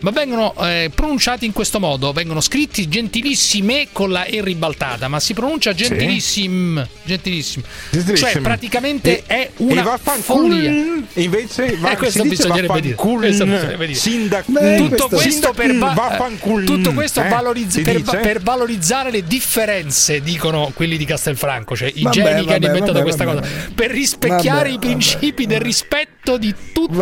Ma 0.00 0.10
vengono 0.10 0.54
eh, 0.60 0.90
pronunciati 0.94 1.46
in 1.46 1.52
questo 1.52 1.80
modo, 1.80 2.12
vengono 2.12 2.40
scritti 2.40 2.86
gentilissime 2.88 3.88
con 3.92 4.10
la 4.10 4.24
E 4.24 4.42
ribaltata, 4.42 5.08
ma 5.08 5.18
si 5.20 5.32
pronuncia 5.34 5.72
gentilissim, 5.74 6.86
gentilissimo. 7.04 7.64
Gentilissime. 7.90 8.30
Cioè 8.32 8.40
praticamente 8.42 9.18
E- 9.18 9.22
è 9.26 9.40
e 9.40 9.50
una 9.56 9.82
vaffanculo, 9.82 10.48
follia. 10.48 10.70
Invece 11.14 11.76
va, 11.78 11.92
Eh, 11.92 11.96
questo 11.96 12.22
bisognerebbe 12.24 12.80
dire. 12.80 12.94
Questo 12.94 13.44
bisognerebbe 13.46 13.86
dire. 13.86 13.98
sindac- 13.98 14.44
tutto 14.46 15.08
questo- 15.08 15.08
questo, 15.08 15.52
per, 15.52 15.70
sindac- 15.70 15.94
va- 15.94 16.30
tutto 16.64 16.92
questo 16.92 17.22
eh, 17.22 17.28
valorizz- 17.28 17.80
per, 17.82 18.02
per 18.02 18.40
valorizzare 18.42 19.10
le 19.10 19.24
differenze, 19.24 20.20
dicono 20.20 20.70
quelli 20.74 20.96
di 20.98 21.04
Castelfranco, 21.04 21.74
cioè 21.74 21.90
i 21.94 22.02
Vabbè, 22.02 22.14
geni 22.14 22.44
che 22.46 22.54
hanno 22.54 22.66
inventato 22.66 22.92
vabbè, 22.92 23.02
questa 23.02 23.24
cosa, 23.24 23.42
per 23.74 23.90
rispecchiare 23.90 24.70
i 24.70 24.78
principi 24.78 25.46
del 25.46 25.60
rispetto 25.60 26.36
di 26.36 26.54
tutto 26.72 26.92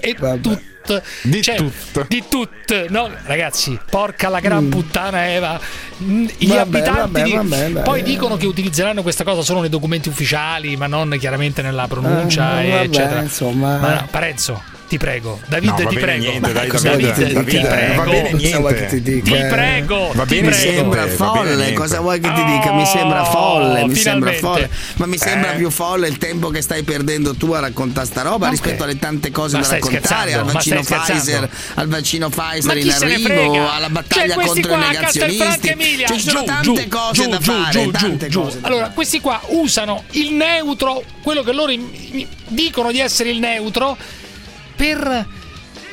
e 0.00 0.14
vabbè. 0.18 0.70
Tutto. 0.82 1.02
Di 1.22 1.42
Cioè, 1.42 1.56
tutto. 1.56 2.04
di 2.08 2.24
tutto, 2.28 2.84
no? 2.88 3.10
Ragazzi, 3.24 3.78
porca 3.88 4.28
la 4.28 4.40
gran 4.40 4.68
puttana 4.68 5.30
Eva. 5.32 5.60
Mm, 6.02 6.26
I 6.38 6.46
Vabbè, 6.46 6.60
abitanti 6.60 7.00
vabbè, 7.00 7.22
di- 7.22 7.32
vabbè, 7.32 7.82
poi 7.82 8.02
dicono 8.02 8.36
che 8.36 8.46
utilizzeranno 8.46 9.02
questa 9.02 9.24
cosa 9.24 9.42
solo 9.42 9.60
nei 9.60 9.68
documenti 9.68 10.08
ufficiali, 10.08 10.76
ma 10.76 10.86
non 10.86 11.14
chiaramente 11.18 11.62
nella 11.62 11.86
pronuncia, 11.86 12.62
Eh, 12.62 12.82
eccetera. 12.84 13.20
insomma. 13.20 13.78
Ma 13.78 13.94
no, 13.94 14.08
Parenzo, 14.10 14.62
ti 14.92 14.98
prego. 14.98 15.40
David, 15.46 15.70
No, 15.70 15.86
ti 15.88 15.96
prego. 15.96 16.22
niente, 16.22 16.52
dai, 16.52 16.68
David, 16.68 16.82
David, 16.82 17.14
ti 17.14 17.32
David, 17.32 17.66
prego. 17.66 17.94
va 18.04 18.10
bene 18.10 18.30
Cosa 18.32 18.58
vuoi 18.58 18.74
che 18.74 18.86
ti 18.86 19.00
niente. 19.00 19.10
dica? 19.10 19.36
Ti 19.36 19.42
prego, 19.54 20.12
Va 20.12 20.26
bene 20.26 20.46
Mi 20.48 20.52
sembra 20.52 21.00
niente, 21.04 21.16
folle, 21.16 21.54
niente. 21.54 21.72
cosa 21.72 22.00
vuoi 22.00 22.20
che 22.20 22.32
ti 22.34 22.44
dica? 22.44 22.72
Mi 22.74 22.84
sembra 22.84 23.24
folle, 23.24 23.86
mi 23.86 23.94
sembra 23.94 24.32
folle. 24.34 24.70
Ma 24.96 25.06
mi 25.06 25.16
sembra 25.16 25.52
Eh. 25.52 25.56
più 25.56 25.70
folle 25.70 26.08
il 26.08 26.18
tempo 26.18 26.50
che 26.50 26.60
stai 26.60 26.82
perdendo 26.82 27.34
tu 27.34 27.52
a 27.52 27.60
raccontare 27.60 28.06
sta 28.06 28.20
roba 28.20 28.48
rispetto 28.50 28.82
alle 28.84 28.98
tante 28.98 29.30
cose 29.30 29.56
Ma 29.56 29.62
da 29.62 29.68
raccontare, 29.70 30.34
al 30.34 30.44
vaccino 30.44 30.80
Pfizer, 30.82 31.48
al 31.76 31.88
vaccino 31.88 32.28
Pfizer 32.28 32.76
in 32.76 32.90
arrivo, 32.90 33.70
alla 33.70 33.88
battaglia 33.88 34.34
contro 34.34 34.74
i 34.74 34.78
negazionisti. 34.78 35.74
Cioè, 36.06 36.18
sono 36.18 36.40
giù, 36.40 36.44
tante 36.44 36.82
giù, 36.82 36.88
cose 36.90 37.22
giù, 37.22 37.28
da 37.30 37.38
giù, 37.38 37.50
fare, 37.52 37.70
giù, 37.70 37.90
tante 37.92 38.28
giù, 38.28 38.40
cose 38.42 38.52
giù. 38.56 38.60
da 38.60 38.66
Allora, 38.66 38.82
fare. 38.82 38.94
questi 38.94 39.20
qua 39.20 39.40
usano 39.46 40.04
il 40.10 40.34
neutro, 40.34 41.02
quello 41.22 41.42
che 41.42 41.52
loro 41.52 41.72
dicono 42.48 42.92
di 42.92 43.00
essere 43.00 43.30
il 43.30 43.38
neutro, 43.38 43.96
per 44.82 45.26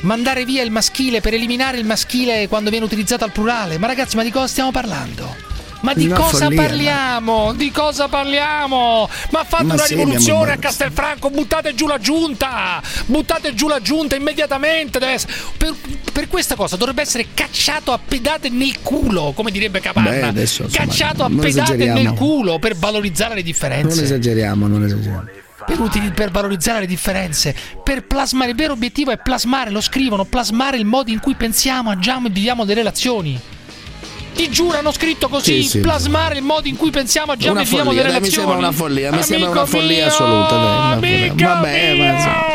mandare 0.01 0.45
via 0.45 0.63
il 0.63 0.71
maschile, 0.71 1.21
per 1.21 1.35
eliminare 1.35 1.77
il 1.77 1.85
maschile 1.85 2.47
quando 2.47 2.71
viene 2.71 2.85
utilizzato 2.85 3.23
al 3.23 3.31
plurale. 3.31 3.77
Ma 3.77 3.85
ragazzi, 3.85 4.15
ma 4.15 4.23
di 4.23 4.31
cosa 4.31 4.47
stiamo 4.47 4.71
parlando? 4.71 5.47
Ma 5.81 5.93
di 5.93 6.07
Una 6.07 6.15
cosa 6.15 6.45
follia, 6.45 6.61
parliamo? 6.63 7.53
Di 7.53 7.71
cosa 7.71 8.07
parliamo? 8.07 9.07
Ma 9.29 9.43
fate 9.43 9.63
Ma 9.63 9.73
una 9.75 9.83
sì, 9.83 9.93
rivoluzione 9.93 10.53
a 10.53 10.57
Castelfranco, 10.57 11.29
buttate 11.29 11.75
giù 11.75 11.85
la 11.85 11.99
giunta! 11.99 12.81
Buttate 13.05 13.53
giù 13.53 13.67
la 13.67 13.79
giunta 13.79 14.15
immediatamente! 14.15 14.97
Per, 14.97 15.75
per 16.11 16.27
questa 16.27 16.55
cosa 16.55 16.75
dovrebbe 16.75 17.03
essere 17.03 17.27
cacciato 17.35 17.91
a 17.91 17.99
pedate 18.03 18.49
nel 18.49 18.81
culo, 18.81 19.33
come 19.35 19.51
direbbe 19.51 19.79
Capanna. 19.81 20.09
Beh, 20.09 20.21
adesso, 20.23 20.63
insomma, 20.63 20.87
cacciato 20.87 21.23
a 21.23 21.27
non 21.27 21.37
pedate 21.37 21.75
nel 21.75 22.13
culo 22.13 22.57
per 22.57 22.75
valorizzare 22.75 23.35
le 23.35 23.41
Non 23.41 23.45
differenze. 23.45 24.03
esageriamo, 24.03 24.67
non 24.67 24.83
esageriamo. 24.83 25.38
Per, 25.69 25.79
utili- 25.79 26.09
per 26.09 26.31
valorizzare 26.31 26.79
le 26.79 26.87
differenze, 26.87 27.55
per 27.83 28.05
plasmare. 28.07 28.49
Il 28.49 28.55
vero 28.55 28.73
obiettivo 28.73 29.11
è 29.11 29.17
plasmare, 29.17 29.69
lo 29.69 29.81
scrivono, 29.81 30.25
plasmare 30.25 30.77
il 30.77 30.85
modo 30.85 31.11
in 31.11 31.19
cui 31.19 31.35
pensiamo, 31.35 31.91
agiamo 31.91 32.25
e 32.27 32.31
viviamo 32.31 32.63
delle 32.65 32.79
relazioni. 32.79 33.39
Ti 34.33 34.49
giuro, 34.49 34.79
hanno 34.79 34.91
scritto 34.91 35.27
così: 35.27 35.61
Sì, 35.61 35.69
sì. 35.69 35.79
plasmare 35.79 36.37
il 36.37 36.43
modo 36.43 36.67
in 36.67 36.75
cui 36.75 36.89
pensiamo, 36.89 37.33
agiamo 37.33 37.59
e 37.59 37.63
viviamo 37.65 37.91
follia, 37.91 38.01
delle 38.01 38.13
dai, 38.13 38.21
mi 38.21 38.27
relazioni. 38.29 38.47
sembra 38.47 38.67
una 38.67 38.75
follia, 38.75 39.11
mi 39.11 39.21
sembra 39.23 39.45
Amico 39.47 39.61
una 39.61 39.69
follia 39.69 39.95
mio, 39.97 40.05
assoluta, 40.07 40.55
dai, 40.57 41.31
Vabbè, 41.35 41.95
ma 41.97 42.11
insomma. 42.15 42.48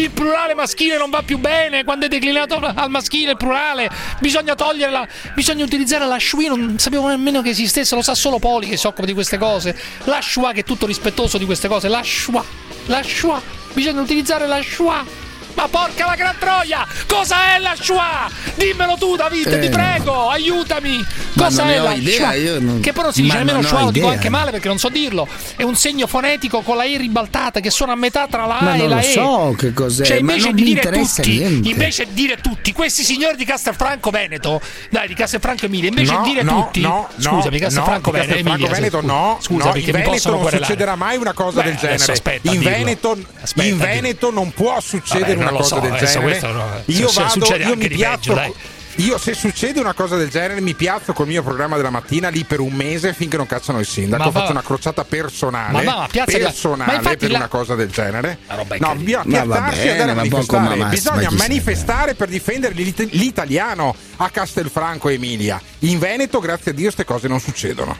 Il 0.00 0.10
plurale 0.10 0.54
maschile 0.54 0.96
non 0.96 1.10
va 1.10 1.22
più 1.22 1.38
bene 1.38 1.84
quando 1.84 2.06
è 2.06 2.08
declinato 2.08 2.56
al 2.56 2.90
maschile 2.90 3.32
il 3.32 3.36
plurale. 3.36 3.90
Bisogna 4.20 4.54
togliere 4.54 4.90
la. 4.90 5.08
Bisogna 5.34 5.64
utilizzare 5.64 6.06
la 6.06 6.18
schwa. 6.18 6.48
Non 6.48 6.78
sapevo 6.78 7.08
nemmeno 7.08 7.42
che 7.42 7.50
esistesse, 7.50 7.94
lo 7.94 8.02
sa 8.02 8.14
solo 8.14 8.38
Poli 8.38 8.68
che 8.68 8.76
si 8.76 8.86
occupa 8.86 9.06
di 9.06 9.14
queste 9.14 9.38
cose. 9.38 9.76
La 10.04 10.20
schwa 10.20 10.52
che 10.52 10.60
è 10.60 10.64
tutto 10.64 10.86
rispettoso 10.86 11.38
di 11.38 11.44
queste 11.44 11.68
cose. 11.68 11.88
La 11.88 12.02
schwa. 12.02 12.44
La 12.86 13.02
schwa. 13.02 13.40
Bisogna 13.72 14.00
utilizzare 14.00 14.46
la 14.46 14.62
schwa. 14.62 15.25
Ma 15.56 15.68
porca 15.68 16.06
la 16.06 16.14
gran 16.16 16.34
troia! 16.38 16.86
Cosa 17.06 17.54
è 17.56 17.58
la 17.58 17.74
schwa? 17.80 18.28
Dimmelo 18.56 18.96
tu, 18.98 19.16
David, 19.16 19.46
Eh, 19.46 19.58
ti 19.60 19.68
prego, 19.70 20.28
aiutami! 20.28 21.02
Cosa 21.36 21.62
non 21.64 21.72
è 21.72 21.78
la 21.78 21.92
idea, 21.94 22.14
schwa? 22.14 22.34
io 22.34 22.60
non- 22.60 22.80
Che 22.80 22.92
non 22.94 23.12
si 23.12 23.22
dice 23.22 23.36
nemmeno 23.38 23.60
non 23.60 23.66
schwa, 23.66 23.80
lo 23.82 23.90
dico 23.90 24.08
anche 24.08 24.28
male 24.28 24.50
perché 24.50 24.68
non 24.68 24.78
so 24.78 24.88
dirlo. 24.90 25.26
È 25.56 25.62
un 25.62 25.74
segno 25.74 26.06
fonetico 26.06 26.60
con 26.60 26.76
la 26.76 26.84
E 26.84 26.96
ribaltata 26.98 27.60
che 27.60 27.70
suona 27.70 27.92
a 27.92 27.96
metà 27.96 28.26
tra 28.28 28.44
la 28.46 28.58
A 28.58 28.62
Ma 28.64 28.74
e 28.74 28.78
non 28.78 28.88
la 28.90 28.94
lo 28.96 29.00
E. 29.00 29.04
so 29.12 29.54
che 29.56 29.72
cos'è, 29.72 30.04
Cioè, 30.04 30.20
ma 30.20 30.32
invece 30.32 30.46
non 30.48 30.54
di 30.56 30.62
mi 30.62 30.68
dire 30.68 30.80
interessa 30.82 31.22
tutti, 31.22 31.38
niente. 31.38 31.68
invece 31.70 32.04
di 32.06 32.12
dire 32.14 32.36
tutti, 32.40 32.72
questi 32.72 33.02
signori 33.02 33.36
di 33.36 33.44
Castelfranco 33.46 34.10
Veneto, 34.10 34.60
dai, 34.90 35.08
di 35.08 35.14
Castelfranco 35.14 35.64
Emilia, 35.66 35.88
invece 35.88 36.12
No, 36.12 36.22
di 36.22 36.30
dire 36.30 36.42
no, 36.42 36.64
tutti, 36.64 36.80
no, 36.82 37.08
scusami, 37.16 37.58
no, 37.58 37.64
Castelfranco 37.64 38.10
no, 38.10 38.18
Veneto, 38.18 38.32
Castelfranco 38.34 38.64
Emilia, 38.66 38.74
Veneto 38.74 39.00
scusa, 39.00 39.12
no, 39.12 39.38
scusa 39.40 39.64
no, 39.64 39.72
perché 39.72 39.90
in 39.90 39.96
Veneto 39.96 40.30
non 40.30 40.40
querelare. 40.40 40.64
succederà 40.66 40.94
mai 40.96 41.16
una 41.16 41.32
cosa 41.32 41.60
Beh, 41.62 41.66
del 41.68 41.76
genere. 41.76 42.12
aspetta 42.12 42.52
in. 42.52 42.60
Veneto, 42.62 43.18
Aspetta 43.40 43.66
in. 43.68 43.78
Veneto 43.78 44.30
non 44.30 44.52
può 44.52 44.78
succedere 44.80 45.34
Vabbè, 45.34 45.44
una 45.50 45.58
cosa 45.60 45.74
so, 45.76 45.80
del 45.80 45.92
genere. 45.94 46.20
questo 46.20 46.52
no, 46.52 46.82
Io 46.86 47.08
se- 47.08 47.20
vado, 47.22 47.32
succede 47.32 47.64
io 47.64 47.72
anche 47.72 47.76
mi 47.76 47.88
di 47.88 47.88
peggio, 47.88 47.98
piazzo 48.08 48.34
dai. 48.34 48.54
io 48.98 49.18
se 49.18 49.34
succede 49.34 49.78
una 49.80 49.92
cosa 49.92 50.16
del 50.16 50.30
genere 50.30 50.60
mi 50.62 50.74
piazzo 50.74 51.12
col 51.12 51.26
mio 51.26 51.42
programma 51.42 51.76
della 51.76 51.90
mattina 51.90 52.28
lì 52.30 52.44
per 52.44 52.60
un 52.60 52.72
mese 52.72 53.12
finché 53.12 53.36
non 53.36 53.46
cacciano 53.46 53.78
il 53.78 53.86
sindaco. 53.86 54.22
Ma 54.24 54.30
va- 54.30 54.40
Faccio 54.40 54.52
una 54.52 54.62
crociata 54.62 55.04
personale, 55.04 55.72
Ma 55.72 55.82
va, 55.82 55.98
ma 56.00 56.06
piazza- 56.10 56.38
personale 56.38 56.92
ma 56.92 56.96
infatti 56.98 57.16
per 57.16 57.30
la- 57.30 57.36
una 57.38 57.48
cosa 57.48 57.74
del 57.74 57.90
genere. 57.90 58.38
La 58.48 58.54
No, 58.56 58.64
bisogna 58.64 59.22
Ma 59.24 59.44
va 59.44 59.54
piazzarsi 59.56 59.78
bene, 59.78 59.90
andare 59.90 60.10
a 60.10 60.14
ma 60.14 60.20
manifestare. 60.22 60.68
ma 60.68 60.74
ma- 60.76 60.88
Bisogna 60.88 61.30
ma 61.30 61.36
manifestare 61.36 62.14
per 62.14 62.28
difendere 62.28 62.74
l'it- 62.74 63.08
l'italiano 63.12 63.94
a 64.16 64.30
Castelfranco 64.30 65.08
Emilia. 65.10 65.60
In 65.80 65.98
Veneto, 65.98 66.40
grazie 66.40 66.70
a 66.70 66.74
Dio, 66.74 66.84
queste 66.84 67.04
cose 67.04 67.28
non 67.28 67.38
succedono. 67.40 67.96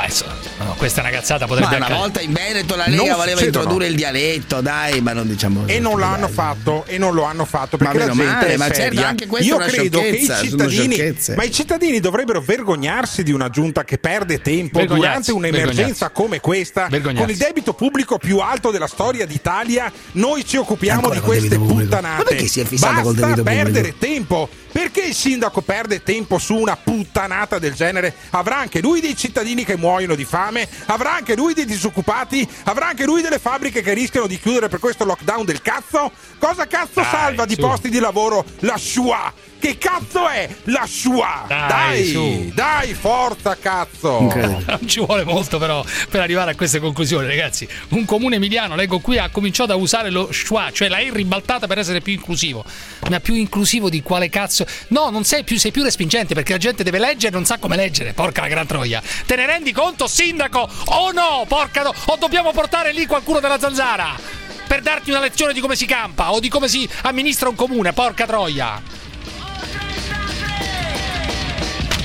Adesso, 0.00 0.24
no, 0.58 0.74
questa 0.76 1.00
una 1.00 1.10
cazzata, 1.10 1.46
Ma 1.46 1.46
potrebbe 1.46 1.66
una 1.74 1.84
accadere. 1.86 1.98
volta 1.98 2.20
in 2.20 2.32
Veneto 2.32 2.76
la 2.76 2.86
Non 2.86 2.96
Lega 2.98 3.16
voleva 3.16 3.40
introdurre 3.42 3.86
il 3.88 3.96
dialetto, 3.96 4.60
dai, 4.60 5.00
ma 5.00 5.12
non 5.12 5.26
diciamo 5.26 5.66
E 5.66 5.80
non 5.80 5.98
l'hanno 5.98 6.26
dai. 6.26 6.34
fatto, 6.34 6.84
e 6.86 6.98
non 6.98 7.14
lo 7.14 7.24
hanno 7.24 7.44
fatto 7.44 7.76
perché 7.76 7.98
Ma 7.98 8.04
la 8.06 8.12
gente 8.12 8.24
male, 8.24 8.52
è 8.52 8.56
ma 8.56 8.70
certo, 8.70 9.04
anche 9.04 9.26
questa 9.26 9.46
Io 9.48 9.54
è 9.54 9.56
una 9.56 9.66
credo 9.66 10.00
che 10.00 10.08
i 10.08 10.26
cittadini, 10.26 11.16
ma 11.36 11.42
i 11.42 11.52
cittadini 11.52 12.00
dovrebbero 12.00 12.40
vergognarsi 12.40 13.22
di 13.22 13.32
una 13.32 13.48
giunta 13.50 13.84
che 13.84 13.98
perde 13.98 14.40
tempo 14.40 14.84
durante 14.84 15.32
un'emergenza 15.32 16.10
come 16.10 16.40
questa, 16.40 16.88
con 16.88 17.28
il 17.28 17.36
debito 17.36 17.74
pubblico 17.74 18.18
più 18.18 18.38
alto 18.38 18.70
della 18.70 18.86
storia 18.86 19.26
d'Italia. 19.26 19.90
Noi 20.12 20.44
ci 20.44 20.56
occupiamo 20.56 21.10
di 21.10 21.20
queste 21.20 21.58
puttanate. 21.58 22.22
Ma 22.22 22.28
perché 22.28 22.46
si 22.46 22.60
è 22.60 22.64
fissato 22.64 22.92
Basta 22.94 23.08
col 23.08 23.14
debito 23.16 23.42
perdere 23.42 23.90
pubblico? 23.90 23.98
tempo. 23.98 24.48
Perché 24.70 25.00
il 25.00 25.14
sindaco 25.14 25.60
perde 25.60 26.02
tempo 26.02 26.38
su 26.38 26.54
una 26.54 26.76
puttanata 26.76 27.58
del 27.58 27.74
genere? 27.74 28.14
Avrà 28.30 28.58
anche 28.58 28.80
lui 28.80 29.00
dei 29.00 29.16
cittadini 29.16 29.64
che 29.64 29.76
muoiono 29.76 30.14
di 30.14 30.24
fame, 30.24 30.68
avrà 30.86 31.14
anche 31.14 31.34
lui 31.34 31.54
dei 31.54 31.64
disoccupati, 31.64 32.48
avrà 32.64 32.88
anche 32.88 33.04
lui 33.04 33.22
delle 33.22 33.38
fabbriche 33.38 33.82
che 33.82 33.94
rischiano 33.94 34.26
di 34.26 34.38
chiudere 34.38 34.68
per 34.68 34.78
questo 34.78 35.04
lockdown 35.04 35.44
del 35.44 35.62
cazzo? 35.62 36.12
Cosa 36.38 36.66
cazzo 36.66 37.00
Dai, 37.00 37.10
salva 37.10 37.44
di 37.44 37.54
su. 37.54 37.60
posti 37.60 37.88
di 37.88 37.98
lavoro 37.98 38.44
la 38.60 38.76
Shua? 38.76 39.32
Che 39.60 39.76
cazzo 39.76 40.28
è 40.28 40.48
la 40.64 40.86
Shua? 40.86 41.44
Dai, 41.48 41.68
Dai, 41.68 42.06
su. 42.06 42.50
dai, 42.54 42.94
forza 42.94 43.56
cazzo! 43.60 44.18
Incredibile. 44.20 44.64
Non 44.66 44.86
ci 44.88 45.04
vuole 45.04 45.24
molto 45.24 45.58
però 45.58 45.84
per 46.08 46.20
arrivare 46.20 46.52
a 46.52 46.54
queste 46.54 46.78
conclusioni, 46.78 47.26
ragazzi. 47.26 47.66
Un 47.88 48.04
comune 48.04 48.36
emiliano, 48.36 48.76
leggo 48.76 49.00
qui, 49.00 49.18
ha 49.18 49.28
cominciato 49.30 49.72
a 49.72 49.76
usare 49.76 50.10
lo 50.10 50.30
schwa, 50.32 50.70
cioè 50.72 50.88
la 50.88 50.98
E 50.98 51.10
ribaltata 51.12 51.66
per 51.66 51.78
essere 51.78 52.00
più 52.00 52.12
inclusivo. 52.12 52.64
Ma 53.10 53.18
più 53.20 53.34
inclusivo 53.34 53.88
di 53.90 54.00
quale 54.00 54.28
cazzo? 54.28 54.64
No, 54.88 55.10
non 55.10 55.24
sei 55.24 55.42
più, 55.42 55.58
sei 55.58 55.72
più 55.72 55.82
respingente 55.82 56.34
perché 56.34 56.52
la 56.52 56.58
gente 56.58 56.84
deve 56.84 56.98
leggere 57.00 57.28
e 57.28 57.36
non 57.36 57.44
sa 57.44 57.58
come 57.58 57.74
leggere. 57.76 58.12
Porca 58.12 58.42
la 58.42 58.48
gran 58.48 58.66
troia. 58.66 59.02
Te 59.26 59.34
ne 59.34 59.44
rendi 59.46 59.72
conto, 59.72 60.06
sindaco? 60.06 60.68
O 60.86 61.10
no? 61.10 61.44
Porca 61.48 61.82
no. 61.82 61.92
O 62.06 62.16
dobbiamo 62.16 62.52
portare 62.52 62.92
lì 62.92 63.06
qualcuno 63.06 63.40
della 63.40 63.58
zanzara? 63.58 64.46
per 64.68 64.82
darti 64.82 65.08
una 65.08 65.20
lezione 65.20 65.54
di 65.54 65.60
come 65.60 65.76
si 65.76 65.86
campa 65.86 66.30
o 66.30 66.40
di 66.40 66.50
come 66.50 66.68
si 66.68 66.86
amministra 67.04 67.48
un 67.48 67.54
comune, 67.54 67.94
porca 67.94 68.26
troia. 68.26 68.82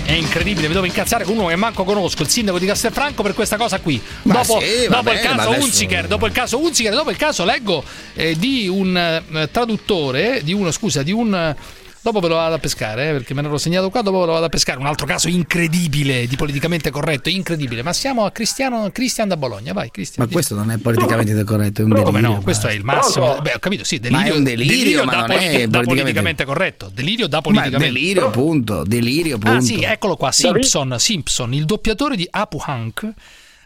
È 0.06 0.12
incredibile, 0.12 0.68
mi 0.68 0.74
devo 0.74 0.86
incazzare 0.86 1.24
con 1.24 1.38
uno 1.38 1.48
che 1.48 1.56
manco 1.56 1.86
conosco, 1.86 2.24
il 2.24 2.28
sindaco 2.28 2.60
di 2.60 2.66
Castelfranco 2.66 3.24
per 3.24 3.34
questa 3.34 3.56
cosa 3.56 3.80
qui. 3.80 4.02
Ma 4.24 4.34
dopo, 4.34 4.60
sì, 4.60 4.88
dopo 4.88 4.98
il 4.98 5.04
bene, 5.04 5.22
caso 5.22 5.50
adesso- 5.50 5.66
Unziker, 5.66 6.08
dopo 6.08 6.26
il 6.26 6.32
caso 6.34 6.60
Unziker, 6.60 6.94
dopo 6.94 7.10
il 7.10 7.16
caso 7.18 7.46
leggo 7.46 7.84
eh, 8.14 8.36
di 8.38 8.68
un 8.68 8.98
eh, 8.98 9.50
traduttore, 9.50 10.42
di 10.44 10.52
uno, 10.52 10.72
scusa, 10.72 11.04
di 11.04 11.14
un 11.14 11.56
Dopo 12.04 12.20
ve 12.20 12.28
lo 12.28 12.36
vado 12.36 12.56
a 12.56 12.60
pescare, 12.60 13.10
eh, 13.10 13.12
perché 13.14 13.34
me 13.34 13.42
ne 13.42 13.48
ero 13.48 13.58
segnato 13.58 13.90
qua, 13.90 14.02
dopo 14.02 14.20
ve 14.20 14.26
lo 14.26 14.32
vado 14.34 14.44
a 14.46 14.50
pescare. 14.50 14.78
Un 14.78 14.88
altro 14.88 15.06
caso 15.06 15.30
incredibile, 15.30 16.28
di 16.28 16.36
politicamente 16.36 16.92
corretto, 16.92 17.30
incredibile. 17.30 17.82
Ma 17.82 17.94
siamo 17.94 18.26
a 18.26 18.32
Cristiano, 18.32 18.90
Cristian 18.92 19.30
da 19.30 19.38
Bologna, 19.38 19.72
vai 19.72 19.90
Cristian. 19.90 20.26
Ma 20.26 20.30
questo 20.30 20.54
non 20.54 20.70
è 20.70 20.78
politicamente 20.80 21.42
corretto, 21.46 21.80
è 21.80 21.84
un 21.86 21.92
delirio. 21.92 22.12
Come 22.12 22.20
no? 22.20 22.34
ma- 22.34 22.40
Questo 22.42 22.68
è 22.68 22.74
il 22.74 22.84
massimo. 22.84 23.40
Beh, 23.40 23.54
ho 23.56 23.60
capito, 23.60 23.86
sì, 23.86 24.00
delirio, 24.02 24.26
Ma 24.28 24.34
è 24.34 24.36
un 24.38 24.44
delirio, 24.44 25.04
ma 25.06 25.12
da, 25.12 25.18
non 25.20 25.26
politi- 25.28 25.46
è 25.46 25.50
politicamente- 25.70 25.88
politicamente 26.04 26.46
corretto. 26.46 26.92
Delirio 26.94 27.28
da 27.28 27.38
Ma 27.38 27.42
politicamente. 27.42 27.86
delirio, 27.94 28.30
punto. 28.32 28.84
Delirio, 28.84 29.38
punto. 29.38 29.56
Ah 29.58 29.62
sì, 29.62 29.82
eccolo 29.82 30.18
qua, 30.18 30.32
Simpson, 30.34 30.96
Simpson, 31.00 31.54
il 31.54 31.64
doppiatore 31.64 32.18
di 32.18 32.28
Apu 32.30 32.62
Hank, 32.66 33.08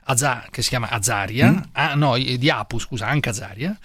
Aza- 0.09 0.45
che 0.51 0.61
si 0.61 0.69
chiama 0.69 0.89
Azaria, 0.89 1.49
Mm. 1.51 1.57
ah, 1.73 1.95
no, 1.95 2.15
di 2.17 2.49
Apu, 2.51 2.77
scusa, 2.77 3.07
anche 3.07 3.29
Azaria. 3.29 3.75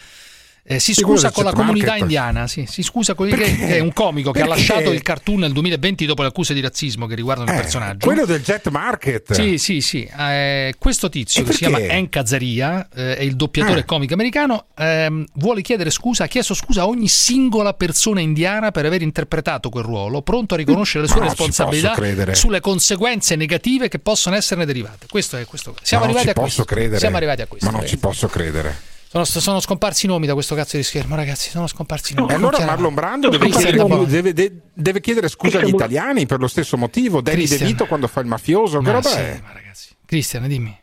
Eh, 0.64 0.79
si 0.79 0.94
scusa 0.94 1.31
con 1.33 1.44
la 1.44 1.53
comunità 1.53 1.87
Market. 1.87 2.03
indiana, 2.03 2.46
sì, 2.46 2.66
si 2.68 2.83
scusa 2.83 3.14
con 3.14 3.27
il 3.29 3.35
Perché? 3.37 3.57
che 3.57 3.77
è 3.77 3.81
un 3.81 3.92
comico 3.92 4.31
che 4.31 4.42
ha 4.42 4.46
Perché? 4.46 4.59
lasciato 4.61 4.92
il 4.92 5.03
cartoon 5.03 5.40
nel 5.40 5.53
2020 5.53 6.07
dopo 6.07 6.22
le 6.22 6.29
accuse 6.29 6.55
di 6.55 6.61
razzismo 6.61 7.07
che 7.07 7.14
riguardano 7.16 7.51
il 7.51 7.57
Eh, 7.57 7.61
personaggio. 7.61 8.07
Quello 8.07 8.25
del 8.25 8.40
jet 8.42 8.68
market. 8.68 9.33
Sì, 9.33 9.59
sì, 9.59 9.81
sì. 9.81 10.09
Eh, 10.18 10.75
questo 10.79 11.09
tizio 11.09 11.42
E 11.42 11.44
che 11.46 11.53
si 11.53 11.59
chiama 11.59 11.79
perché? 11.79 11.92
Hank 11.94 12.16
Azaria, 12.16 12.88
eh, 12.94 13.16
è 13.16 13.22
il 13.22 13.35
doppiatore 13.35 13.81
Eh. 13.81 13.85
comico 13.85 14.14
americano, 14.14 14.66
ehm, 14.77 15.25
vuole 15.35 15.62
chiedere 15.62 15.90
scusa, 15.90 16.25
ha 16.25 16.27
chiesto 16.29 16.55
scusa 16.55 16.83
a 16.83 16.87
ogni 16.87 17.09
singola 17.09 17.75
persona 17.75 18.20
indiana 18.20 18.70
per 18.70 18.87
aver 18.87 19.03
interpretato 19.03 19.68
quel 19.68 19.85
ruolo, 19.85 20.22
pronto 20.22 20.55
a 20.55 20.57
riconoscere 20.57 21.05
le 21.05 21.11
sue 21.11 21.20
ci 21.22 21.27
responsabilità 21.27 22.35
sulle 22.35 22.61
conseguenze 22.61 23.35
negative 23.37 23.88
che 23.88 23.98
possono 23.98 24.37
esserne 24.37 24.64
derivate. 24.64 25.07
Questo 25.11 25.37
è 25.37 25.44
questo. 25.44 25.75
Siamo 25.83 26.05
arrivati 26.05 26.29
a 26.29 26.35
questo. 26.35 26.64
Siamo 26.96 27.16
arrivati 27.16 27.42
a 27.42 27.46
questo. 27.46 27.70
Ma 27.70 27.77
non 27.79 27.87
ci 27.87 27.98
posso 27.98 28.29
credere. 28.29 28.90
Sono, 29.12 29.25
sono 29.27 29.61
scomparsi 29.61 30.07
i 30.07 30.09
nomi 30.09 30.27
da 30.27 30.33
questo 30.33 30.55
cazzo 30.55 30.79
di 30.79 30.83
schermo, 30.83 31.14
ragazzi. 31.16 31.51
Sono 31.51 31.66
scomparsi 31.66 32.14
i 32.14 32.16
nomi. 32.16 32.33
E 32.33 32.35
allora 32.35 32.64
Marlon 32.64 32.94
Brando 32.94 33.29
deve 33.29 33.51
chiedere, 33.51 34.07
deve- 34.07 34.33
de- 34.33 34.53
deve 34.72 35.01
chiedere 35.03 35.29
scusa 35.29 35.59
agli 35.59 35.68
italiani 35.68 36.25
per 36.25 36.40
lo 36.40 36.48
stesso 36.48 36.79
motivo. 36.79 37.20
Danny. 37.20 37.46
De 37.46 37.59
Vito 37.59 37.85
quando 37.85 38.07
fa 38.07 38.20
il 38.20 38.27
mafioso, 38.27 38.81
Ma 38.81 39.03
sì, 39.03 39.18
ma 39.18 39.53
ragazzi. 39.53 39.94
Cristian, 40.07 40.48
dimmi. 40.48 40.75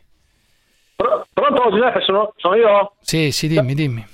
Pronto 0.94 1.70
Giuseppe, 1.70 2.02
sono, 2.04 2.32
sono 2.36 2.54
io? 2.54 2.92
Sì, 3.00 3.32
sì, 3.32 3.48
dimmi, 3.48 3.74
dimmi. 3.74 4.06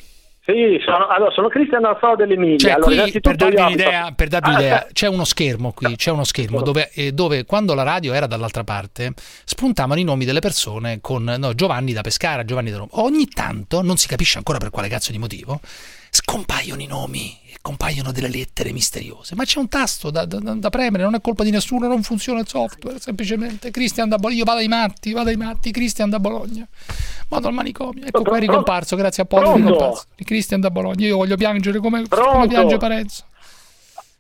Sì, 0.47 0.81
sono, 0.85 1.09
allora, 1.09 1.33
sono 1.33 1.49
Cristian 1.49 1.83
dal 1.83 1.99
Foro 1.99 2.15
dell'Emilia. 2.15 2.57
Cioè, 2.57 2.71
allora, 2.71 3.03
qui 3.03 3.21
per 3.21 3.35
darvi 3.35 3.61
un'idea, 3.61 4.13
per 4.15 4.29
darvi 4.29 4.49
Ah, 4.49 4.53
un'idea, 4.53 4.87
c'è 4.93 5.09
uno 5.09 5.25
schermo 5.25 5.73
qui, 5.73 5.97
c'è 5.97 6.13
uno 6.13 6.23
schermo 6.23 6.63
dove, 6.63 6.91
eh, 6.95 7.11
dove 7.11 7.45
quando 7.45 7.75
la 7.75 7.83
radio 7.83 8.13
era 8.13 8.29
dall'altra 8.29 8.63
parte 8.63 9.13
spuntavano 9.45 9.99
i 9.99 10.05
nomi 10.05 10.25
delle 10.25 10.39
persone 10.39 11.01
con 11.01 11.25
no, 11.25 11.53
Giovanni 11.55 11.93
da 11.93 12.03
Pescara, 12.03 12.45
Giovanni 12.45 12.71
da 12.71 12.77
Roma. 12.77 12.91
Ogni 12.93 13.27
tanto, 13.27 13.83
non 13.83 13.97
si 13.97 14.07
capisce 14.07 14.39
ancora 14.39 14.59
per 14.59 14.71
quale 14.71 14.87
cazzo 14.87 15.11
di 15.11 15.19
motivo, 15.19 15.59
scompaiono 16.11 16.81
i 16.81 16.87
nomi, 16.87 17.37
compaiono 17.67 18.13
delle 18.13 18.29
lettere 18.29 18.71
misteriose. 18.71 19.35
Ma 19.35 19.43
c'è 19.43 19.59
un 19.59 19.69
tasto 19.69 20.11
da, 20.13 20.25
da- 20.25 20.39
da 20.39 20.71
premere, 20.71 21.03
non 21.03 21.17
è 21.17 21.21
colpa 21.21 21.43
di 21.43 21.51
nessuno, 21.51 21.89
non 21.89 22.05
funziona 22.05 22.39
il 22.39 22.47
software, 22.47 23.01
semplicemente. 23.01 23.73
Cristian 23.73 24.09
da 24.09 24.19
Bologna, 24.19 24.39
io 24.39 24.45
vado 24.45 24.59
ai 24.61 24.69
matti, 24.69 25.13
vado 25.13 25.31
ai 25.31 25.37
matti, 25.37 25.73
Cristian 25.73 26.09
da 26.09 26.21
Bologna. 26.21 26.65
Vado 27.27 27.49
al 27.49 27.55
manicomio, 27.55 28.05
ecco 28.05 28.23
qua 28.23 28.37
è 28.37 28.41
ricomparso, 28.41 28.95
grazie 28.95 29.25
a 29.25 29.27
Paolo. 29.27 29.49
Cristian 30.25 30.61
da 30.61 30.71
Bologna, 30.71 31.07
io 31.07 31.17
voglio 31.17 31.37
piangere 31.37 31.81
come, 31.81 32.07
come 32.09 32.47
piange 32.47 32.77
Parenzo. 32.77 33.25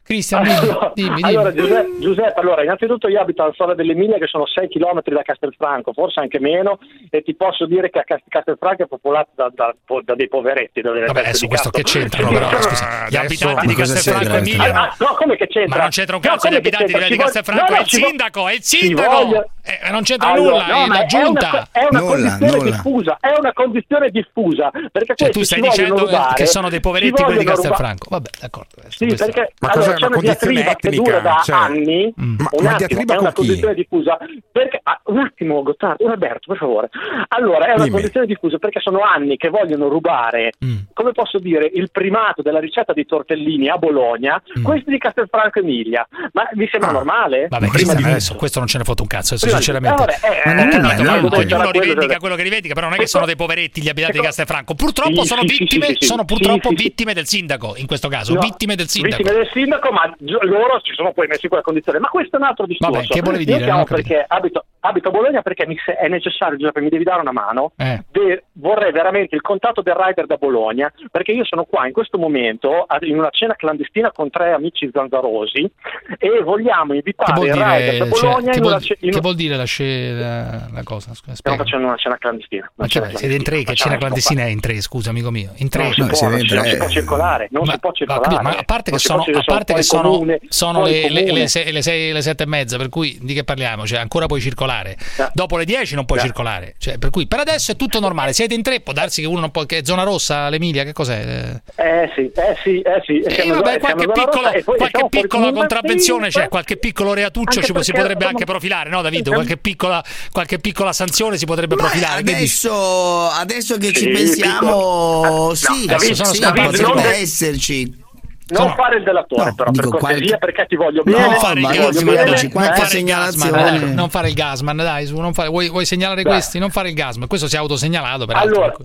Cristian, 0.06 0.42
dimmi, 0.44 0.56
Allora, 0.60 0.90
dimmi, 0.94 1.14
dimmi. 1.16 1.22
allora, 1.28 1.52
Giuseppe, 1.52 1.98
Giuseppe, 1.98 2.40
allora, 2.40 2.62
innanzitutto 2.62 3.08
io 3.08 3.20
abito 3.20 3.42
al 3.42 3.52
Sole 3.56 3.74
dell'Emilia 3.74 4.18
che 4.18 4.26
sono 4.28 4.46
6 4.46 4.68
km 4.68 5.00
da 5.02 5.22
Castelfranco, 5.22 5.92
forse 5.92 6.20
anche 6.20 6.38
meno, 6.38 6.78
e 7.10 7.22
ti 7.22 7.34
posso 7.34 7.66
dire 7.66 7.90
che 7.90 8.04
Castelfranco 8.28 8.84
è 8.84 8.86
popolato 8.86 9.30
da, 9.34 9.50
da- 9.52 9.74
da 10.04 10.14
dei 10.14 10.28
poveretti. 10.28 10.80
Da 10.80 10.92
delle 10.92 11.06
Vabbè, 11.06 11.20
adesso 11.20 11.40
di 11.40 11.48
questo 11.48 11.70
che 11.70 11.82
c'entrano 11.82 12.30
però, 12.30 12.48
scusa, 12.62 13.06
gli 13.08 13.16
adesso- 13.16 13.48
abitanti 13.48 13.66
di 13.66 13.74
cosa 13.74 13.94
Castelfranco 13.94 14.30
c'entra? 14.30 14.38
Emilia. 14.62 14.80
Ah, 14.82 14.94
no, 15.00 15.14
come 15.18 15.36
che 15.36 15.46
c'entra? 15.48 15.76
Ma 15.76 15.82
non 15.82 15.90
c'entra 15.90 16.16
un 16.16 16.22
No, 16.24 16.30
cazzo, 16.30 16.46
gli 16.46 16.50
come 16.50 16.60
che 16.62 16.68
abitanti 16.76 17.02
di 17.08 17.16
di 17.16 17.22
Castelfranco, 17.22 17.62
no, 17.62 17.68
è 17.68 17.74
no, 17.74 17.80
il 17.80 17.86
ci 17.86 18.00
vo- 18.00 18.06
sindaco, 18.06 18.48
è 18.48 18.52
il 18.52 18.62
sindaco! 18.62 19.44
Eh, 19.68 19.90
non 19.90 20.02
c'entra 20.04 20.28
Allora, 20.30 20.50
nulla, 20.62 20.66
no, 20.66 20.84
è 20.84 20.86
ma 20.86 20.94
la 20.94 20.94
è 20.94 20.96
una, 21.00 21.06
giunta. 21.06 21.68
è 21.72 21.86
una 21.90 21.98
Nulla, 21.98 22.12
condizione 22.12 22.56
nulla. 22.56 22.70
diffusa, 22.70 23.16
è 23.20 23.34
una 23.36 23.52
condizione 23.52 24.10
diffusa, 24.10 24.70
perché 24.92 25.14
Cioè, 25.16 25.30
tu 25.30 25.42
stai 25.42 25.60
dicendo 25.60 26.04
rubare, 26.04 26.34
che 26.34 26.46
sono 26.46 26.68
dei 26.68 26.78
poveretti 26.78 27.20
quelli 27.24 27.40
di 27.40 27.44
Castelfranco. 27.44 28.06
Vabbè, 28.10 28.28
d'accordo. 28.40 28.68
adesso 28.78 28.96
Sì, 29.04 29.12
perché 29.16 29.52
Ma 29.60 29.70
allora, 29.70 29.95
c'è 29.96 30.06
una 30.06 30.14
condizione 30.16 30.52
diatriba 30.54 30.74
che 30.76 30.86
etnica? 30.88 31.02
dura 31.02 31.18
da 31.20 31.40
Cioè, 31.44 31.56
anni. 31.56 32.12
Ma- 32.16 32.24
un 32.24 32.36
ma 32.36 32.46
attimo, 32.46 32.76
diatriba 32.76 33.14
è 33.14 33.18
una 33.18 33.28
chi? 33.28 33.34
condizione 33.34 33.74
diffusa. 33.74 34.18
Perché, 34.52 34.80
ah, 34.82 35.00
un 35.04 35.18
attimo, 35.18 35.62
Gottardo, 35.62 36.06
Roberto, 36.06 36.40
per 36.48 36.56
favore. 36.56 36.88
Allora, 37.28 37.66
è 37.66 37.72
una 37.74 37.84
Dimmi. 37.84 37.90
condizione 37.90 38.26
diffusa 38.26 38.58
perché 38.58 38.80
sono 38.80 39.00
anni 39.00 39.36
che 39.36 39.48
vogliono 39.48 39.88
rubare, 39.88 40.52
Mm. 40.64 40.76
come 40.94 41.12
posso 41.12 41.38
dire, 41.38 41.70
il 41.74 41.90
primato 41.90 42.42
della 42.42 42.60
ricetta 42.60 42.92
di 42.92 43.04
tortellini 43.06 43.68
a 43.68 43.76
Bologna, 43.76 44.40
questi 44.62 44.90
di 44.90 44.98
Castelfranco 44.98 45.58
Emilia. 45.60 46.06
Ma 46.32 46.48
vi 46.52 46.68
sembra 46.70 46.90
normale? 46.90 47.44
Mm. 47.44 47.48
Vabbè, 47.48 47.68
Prima 47.68 47.94
di 47.94 48.02
adesso 48.04 48.34
questo 48.34 48.58
non 48.58 48.68
ce 48.68 48.78
ne 48.78 48.84
foto 48.84 49.02
un 49.02 49.08
cazzo, 49.08 49.34
adesso 49.34 49.48
sinceramente. 49.54 50.02
eh, 50.04 50.50
eh, 50.50 50.50
eh, 50.50 50.68
eh, 50.70 51.08
ognuno 51.08 51.28
quello 51.28 51.70
rivendica 51.70 52.18
quello 52.18 52.34
che 52.36 52.42
rivendica, 52.42 52.74
però 52.74 52.86
non 52.88 52.96
è 52.96 52.98
che 53.00 53.06
sono 53.06 53.26
dei 53.26 53.36
poveretti 53.36 53.82
gli 53.82 53.88
abitanti 53.88 54.18
di. 54.18 54.24
Castelfranco. 54.24 54.74
Purtroppo 54.74 55.24
sono 55.24 55.42
vittime, 55.42 55.94
sono 55.98 56.24
purtroppo 56.24 56.70
vittime 56.70 57.12
del 57.14 57.26
sindaco, 57.26 57.74
in 57.76 57.86
questo 57.86 58.08
caso, 58.08 58.38
vittime 58.38 58.74
del 58.74 58.88
sindaco. 58.88 59.16
Vittime 59.22 59.36
del 59.36 59.48
sindaco, 59.52 59.85
ma 59.90 60.12
gi- 60.18 60.36
loro 60.42 60.80
si 60.82 60.92
sono 60.94 61.12
poi 61.12 61.26
messi 61.26 61.40
in 61.44 61.48
quella 61.48 61.64
condizione. 61.64 61.98
Ma 61.98 62.08
questo 62.08 62.36
è 62.36 62.38
un 62.38 62.46
altro 62.46 62.66
discorso. 62.66 62.92
Vabbè, 62.92 63.06
che 63.06 63.20
volevi 63.20 63.44
Io 63.48 63.56
dire? 63.56 63.66
capito. 63.68 63.94
perché 63.94 64.24
abito, 64.26 64.64
abito 64.80 65.08
a 65.08 65.10
Bologna 65.10 65.42
perché 65.42 65.66
mi 65.66 65.76
se- 65.84 65.94
è 65.96 66.08
necessario, 66.08 66.56
Giuseppe, 66.56 66.80
mi 66.80 66.88
devi 66.88 67.04
dare 67.04 67.20
una 67.20 67.32
mano. 67.32 67.72
Eh. 67.76 68.02
De- 68.10 68.44
vorrei 68.52 68.92
veramente 68.92 69.34
il 69.34 69.40
contatto 69.42 69.82
del 69.82 69.94
rider 69.94 70.26
da 70.26 70.36
Bologna 70.36 70.92
perché 71.10 71.32
io 71.32 71.44
sono 71.44 71.64
qua 71.64 71.86
in 71.86 71.92
questo 71.92 72.18
momento 72.18 72.82
a- 72.86 72.98
in 73.02 73.18
una 73.18 73.30
cena 73.30 73.54
clandestina 73.54 74.10
con 74.12 74.30
tre 74.30 74.52
amici 74.52 74.88
zanzarosi 74.92 75.70
e 76.18 76.42
vogliamo 76.42 76.90
Che 76.92 76.96
invitare 76.96 77.40
il 77.46 77.52
rider 77.52 77.98
da 77.98 78.10
cioè, 78.10 78.20
Bologna 78.20 78.50
che 78.52 78.56
in 78.58 78.62
vuol, 78.62 78.80
ce- 78.80 78.96
in 79.00 79.10
che 79.10 79.20
vuol 79.20 79.34
dire 79.34 79.56
la, 79.56 79.64
sce- 79.64 80.10
la, 80.12 80.66
la 80.72 80.82
cosa? 80.84 81.14
Scusa, 81.14 81.34
Stiamo 81.36 81.58
facendo 81.58 81.86
una 81.86 81.96
cena 81.96 82.16
clandestina. 82.18 82.70
Ma 82.76 82.86
cioè, 82.86 83.10
siete 83.14 83.34
in 83.34 83.42
tre, 83.42 83.62
che 83.62 83.74
cena 83.74 83.96
clandestina 83.96 84.42
è 84.42 84.48
in 84.48 84.60
tre, 84.60 84.80
scusa 84.80 85.10
amico 85.10 85.30
mio. 85.30 85.50
In 85.56 85.68
tre. 85.68 85.84
Non 85.84 85.92
si 85.92 86.02
può, 86.06 86.28
non 86.28 86.40
si, 86.40 86.76
può 86.76 86.88
circolare, 86.88 87.48
non 87.50 87.62
Ma- 87.64 87.72
si 87.72 87.78
può 87.78 87.90
ma, 87.90 87.94
circolare. 87.94 88.42
ma 88.42 88.50
a 88.50 88.62
parte 88.64 88.90
che 88.90 88.98
sono, 88.98 89.22
a 89.22 89.42
parte 89.44 89.74
che 89.76 89.82
sono, 89.82 90.10
comune, 90.10 90.40
sono 90.48 90.84
le, 90.84 91.08
le, 91.10 91.32
le 91.32 91.48
sei, 91.48 91.72
le 91.72 91.82
sei- 91.82 92.12
le 92.12 92.22
sette 92.22 92.42
e 92.44 92.46
mezza, 92.46 92.76
per 92.76 92.88
cui 92.88 93.18
di 93.20 93.34
che 93.34 93.44
parliamo? 93.44 93.86
Cioè, 93.86 93.98
ancora 93.98 94.26
puoi 94.26 94.40
circolare. 94.40 94.96
Dopo 95.32 95.56
le 95.56 95.64
10 95.64 95.94
non 95.94 96.04
puoi 96.04 96.18
Eh. 96.18 96.22
circolare. 96.22 96.74
Cioè, 96.78 96.98
per 96.98 97.10
cui 97.10 97.26
per 97.26 97.40
adesso 97.40 97.72
è 97.72 97.76
tutto 97.76 98.00
normale. 98.00 98.32
Siete 98.32 98.54
in 98.54 98.62
tre, 98.62 98.80
può 98.80 98.92
darsi 98.92 99.20
che 99.20 99.26
uno 99.26 99.40
non 99.40 99.50
può. 99.50 99.64
Che 99.64 99.78
è 99.78 99.84
zona 99.84 100.02
rossa 100.02 100.48
l'Emilia, 100.48 100.84
che 100.84 100.92
cos'è? 100.92 101.60
Eh 101.76 102.10
sì, 102.14 102.30
eh 102.34 102.56
sì, 102.62 102.80
eh 102.80 103.02
sì. 103.04 103.18
Eh, 103.20 103.30
Siamo- 103.30 103.60
vabbè, 103.60 103.78
qualche, 103.78 104.02
zona 104.02 104.12
piccolo, 104.12 104.42
rossa 104.42 104.52
e 104.52 104.62
poi 104.64 104.76
qualche 104.78 105.06
piccola 105.08 105.52
contravvenzione 105.52 106.30
sì, 106.30 106.38
c'è, 106.38 106.48
qualche 106.48 106.76
piccolo 106.76 107.14
reatuccio 107.14 107.60
ci, 107.60 107.66
si 107.66 107.72
potrebbe 107.72 108.06
siamo- 108.18 108.26
anche 108.26 108.44
profilare, 108.44 108.90
no 108.90 109.02
Davido? 109.02 109.32
Qualche 109.32 109.56
piccola, 109.56 110.02
qualche 110.32 110.58
piccola 110.58 110.92
sanzione 110.92 111.36
si 111.36 111.44
potrebbe 111.46 111.74
profilare. 111.76 112.22
Che 112.22 112.34
dici? 112.34 112.66
Adesso, 112.66 113.28
adesso 113.30 113.76
che 113.78 113.92
ci 113.92 114.00
Sì, 114.04 114.08
pensiamo, 114.10 115.20
piccolo. 115.22 115.54
sì, 115.54 115.86
David, 115.86 116.12
sì, 116.12 116.24
sì, 116.24 116.40
potrebbe 116.40 117.14
esserci. 117.16 118.04
Non 118.48 118.66
No. 118.68 118.74
fare 118.74 118.96
il 118.98 119.02
delatore, 119.02 119.44
No, 119.46 119.54
però, 119.56 119.70
dico 119.72 119.90
per 119.90 119.98
cortesia, 120.00 120.26
qualche- 120.38 120.38
perché 120.38 120.66
ti 120.68 120.76
voglio 120.76 121.02
No, 121.04 121.12
bene. 121.12 121.34
fare 121.34 121.58
il 121.60 121.66
gasman, 121.66 122.04
voglio 122.04 122.04
bene. 122.16 122.30
dici, 122.30 122.42
non 122.44 122.52
qualche 122.52 122.80
fare 122.80 122.98
il 122.98 123.04
gasman, 123.04 123.30
segnalazione. 123.48 123.80
dai, 123.80 123.94
non 123.94 124.10
fare 124.10 124.28
il 124.28 124.34
gasman, 124.34 124.76
dai, 124.76 125.06
su, 125.06 125.16
non 125.20 125.32
fare- 125.34 125.48
vuoi, 125.48 125.68
vuoi 125.68 125.84
segnalare 125.84 126.22
Dai. 126.22 126.32
questi? 126.32 126.58
Non 126.60 126.70
fare 126.70 126.88
il 126.88 126.94
gasman, 126.94 127.26
questo 127.26 127.48
si 127.48 127.56
è 127.56 127.58
autosegnalato 127.58 128.24
peraltro. 128.26 128.54
Allora, 128.62 128.76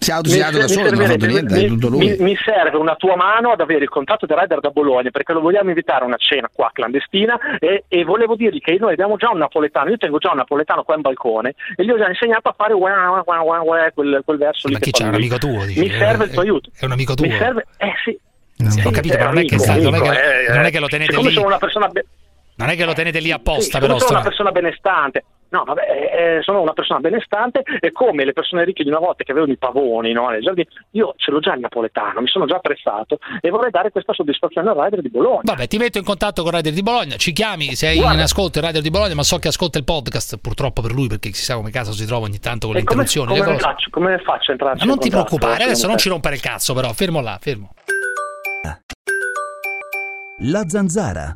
Si 0.00 0.10
è 0.10 0.14
autosegnato 0.14 0.50
Mi- 0.54 0.58
da 0.58 0.64
mi 0.64 0.68
solo, 0.70 0.90
non 0.90 0.94
ha 0.94 0.96
fatto 0.96 1.10
servirebbe- 1.20 1.32
niente, 1.46 1.54
è 1.54 1.62
mi- 1.70 1.78
tutto 1.78 1.96
mi, 1.96 2.08
lui. 2.08 2.16
mi 2.18 2.36
serve 2.44 2.76
una 2.76 2.96
tua 2.96 3.14
mano 3.14 3.52
ad 3.52 3.60
avere 3.60 3.84
il 3.84 3.88
contatto 3.88 4.26
del 4.26 4.36
rider 4.36 4.58
da 4.58 4.70
Bologna 4.70 5.10
perché 5.12 5.32
lo 5.32 5.38
vogliamo 5.40 5.68
invitare 5.68 6.02
a 6.02 6.06
una 6.08 6.16
cena 6.16 6.50
qua 6.52 6.70
clandestina 6.72 7.38
e, 7.60 7.84
e 7.86 8.02
volevo 8.02 8.34
dirgli 8.34 8.58
che 8.58 8.76
noi 8.80 8.94
abbiamo 8.94 9.16
già 9.16 9.30
un 9.30 9.38
napoletano, 9.38 9.90
io 9.90 9.96
tengo 9.96 10.18
già 10.18 10.30
un 10.32 10.38
napoletano 10.38 10.82
qua 10.82 10.96
in 10.96 11.02
balcone 11.02 11.54
e 11.76 11.84
gli 11.84 11.90
ho 11.90 11.98
già 11.98 12.08
insegnato 12.08 12.48
a 12.48 12.54
fare 12.56 12.72
ua, 12.74 13.22
ua, 13.24 13.60
ua, 13.62 13.90
quel, 13.94 14.22
quel 14.24 14.38
verso 14.38 14.66
lì. 14.66 14.72
Ma 14.74 14.80
che 14.80 14.90
chi 14.90 15.02
c'è? 15.02 15.06
Un 15.06 15.14
amico 15.14 15.38
tuo? 15.38 15.64
dici? 15.64 15.78
Mi 15.78 15.90
serve 15.90 16.24
il 16.24 16.30
tuo 16.32 16.40
È- 16.40 16.44
aiuto. 16.44 16.70
È 16.76 16.84
un 16.84 16.90
amico 16.92 17.14
tuo? 17.14 17.26
Mi 17.26 17.36
serve, 17.38 17.66
eh 17.76 17.92
sì. 18.04 18.18
Sì, 18.56 18.80
ho 18.86 18.90
capito, 18.90 19.18
ma 19.18 19.24
non 19.26 19.38
è 19.38 19.44
che, 19.44 19.56
non 19.56 19.94
è 19.94 20.00
che- 20.00 20.46
eh, 20.46 20.54
non 20.54 20.64
è 20.64 20.70
che 20.70 20.78
lo 20.80 20.86
tenete 20.88 21.16
lì. 21.20 21.32
sono 21.32 21.46
una 21.46 21.58
persona 21.58 21.88
be- 21.88 22.06
Non 22.56 22.68
è 22.70 22.76
che 22.76 22.84
lo 22.86 22.94
tenete 22.94 23.18
lì 23.18 23.26
Sì, 23.26 23.32
apposta, 23.32 23.78
siccome 23.78 23.86
però. 23.86 23.98
sono 23.98 24.12
una 24.18 24.22
persona 24.22 24.50
benestante. 24.50 25.24
No, 25.48 25.62
vabbè, 25.64 25.82
eh, 25.82 26.36
eh, 26.38 26.42
sono 26.42 26.60
una 26.60 26.72
persona 26.72 26.98
benestante 26.98 27.62
e 27.80 27.92
come 27.92 28.24
le 28.24 28.32
persone 28.32 28.64
ricche 28.64 28.82
di 28.82 28.88
una 28.88 28.98
volta 28.98 29.22
che 29.22 29.30
avevano 29.30 29.52
i 29.52 29.56
pavoni, 29.56 30.12
no, 30.12 30.28
io 30.90 31.14
ce 31.16 31.30
l'ho 31.30 31.38
già 31.38 31.54
il 31.54 31.60
napoletano, 31.60 32.20
mi 32.20 32.26
sono 32.26 32.46
già 32.46 32.56
apprezzato 32.56 33.18
e 33.40 33.48
vorrei 33.50 33.70
dare 33.70 33.90
questa 33.92 34.12
soddisfazione 34.12 34.70
al 34.70 34.76
rider 34.76 35.02
di 35.02 35.08
Bologna. 35.08 35.42
Vabbè, 35.44 35.68
ti 35.68 35.76
metto 35.76 35.98
in 35.98 36.04
contatto 36.04 36.42
con 36.42 36.50
il 36.50 36.56
Rider 36.56 36.72
di 36.72 36.82
Bologna, 36.82 37.14
ci 37.16 37.32
chiami, 37.32 37.76
sei 37.76 37.98
in 37.98 38.04
ascolto 38.20 38.58
il 38.58 38.64
Rider 38.64 38.82
di 38.82 38.90
Bologna, 38.90 39.14
ma 39.14 39.22
so 39.22 39.38
che 39.38 39.48
ascolta 39.48 39.78
il 39.78 39.84
podcast, 39.84 40.38
purtroppo 40.38 40.82
per 40.82 40.92
lui, 40.92 41.06
perché 41.06 41.32
si 41.32 41.44
sa 41.44 41.54
come 41.54 41.70
caso 41.70 41.92
si 41.92 42.04
trova 42.06 42.24
ogni 42.26 42.40
tanto 42.40 42.66
con 42.66 42.74
le 42.76 42.82
come, 42.82 43.02
interruzioni. 43.02 43.38
come 43.38 43.52
cose. 43.54 43.64
faccio, 43.64 43.90
come 43.90 44.18
faccio 44.18 44.50
a 44.50 44.52
entrarci 44.54 44.84
Ma 44.84 44.90
non 44.90 44.98
ti 44.98 45.10
preoccupare, 45.10 45.62
adesso 45.62 45.86
non 45.86 45.96
ci 45.96 46.08
rompere 46.08 46.34
il 46.34 46.40
cazzo, 46.40 46.74
però, 46.74 46.92
fermo 46.92 47.20
là, 47.20 47.38
fermo. 47.40 47.70
La 50.40 50.64
zanzara. 50.68 51.34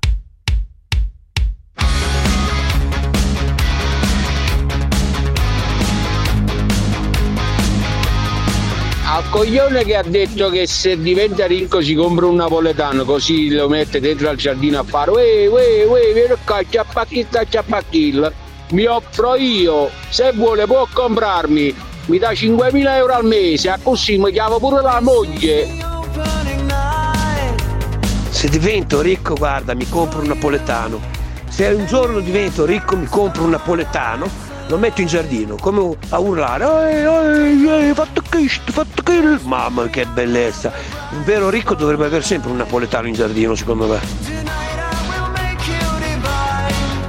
Al 9.13 9.29
coglione 9.31 9.85
che 9.85 9.97
ha 9.97 10.03
detto 10.03 10.51
che 10.51 10.67
se 10.67 10.97
diventa 10.97 11.47
ricco 11.47 11.83
si 11.83 11.95
compra 11.95 12.27
un 12.27 12.37
napoletano 12.37 13.05
così 13.05 13.51
lo 13.51 13.69
mette 13.69 14.01
dentro 14.01 14.29
al 14.29 14.37
giardino 14.37 14.79
a 14.79 14.85
fare 14.85 15.11
uè 15.11 15.49
uè 15.49 15.85
uè 15.85 16.13
vieni 16.13 16.35
qua 16.45 16.63
ciappacchilla 16.69 17.45
ciappacchilla. 17.49 18.33
Mi 18.71 18.87
offro 18.87 19.35
io 19.35 19.91
se 20.11 20.33
vuole 20.33 20.67
può 20.67 20.87
comprarmi. 20.93 21.75
Mi 22.07 22.19
dà 22.19 22.31
5.000 22.31 22.97
euro 22.97 23.13
al 23.15 23.25
mese 23.25 23.71
a 23.71 23.79
così 23.83 24.17
mi 24.19 24.31
chiama 24.31 24.59
pure 24.59 24.83
la 24.83 25.01
moglie 25.01 26.00
Se 28.41 28.49
divento 28.49 29.03
ricco, 29.03 29.35
guarda, 29.35 29.75
mi 29.75 29.87
compro 29.87 30.21
un 30.23 30.29
napoletano. 30.29 30.99
Se 31.51 31.67
un 31.67 31.85
giorno 31.85 32.21
divento 32.21 32.65
ricco, 32.65 32.97
mi 32.97 33.05
compro 33.05 33.43
un 33.43 33.51
napoletano, 33.51 34.27
lo 34.67 34.79
metto 34.79 35.03
in 35.03 35.09
giardino, 35.09 35.57
come 35.57 35.95
a 36.09 36.19
urlare. 36.19 36.91
"Ehi, 36.91 37.05
ehi, 37.05 37.69
ehi, 37.69 37.93
fatto 37.93 38.23
questo, 38.27 38.73
fatto 38.73 39.03
quello. 39.03 39.39
Mamma 39.43 39.89
che 39.89 40.07
bellezza. 40.07 40.73
Un 41.11 41.23
vero 41.25 41.51
ricco 41.51 41.75
dovrebbe 41.75 42.07
avere 42.07 42.23
sempre 42.23 42.51
un 42.51 42.57
napoletano 42.57 43.09
in 43.09 43.13
giardino, 43.13 43.55
secondo 43.55 43.87
me. 43.87 44.01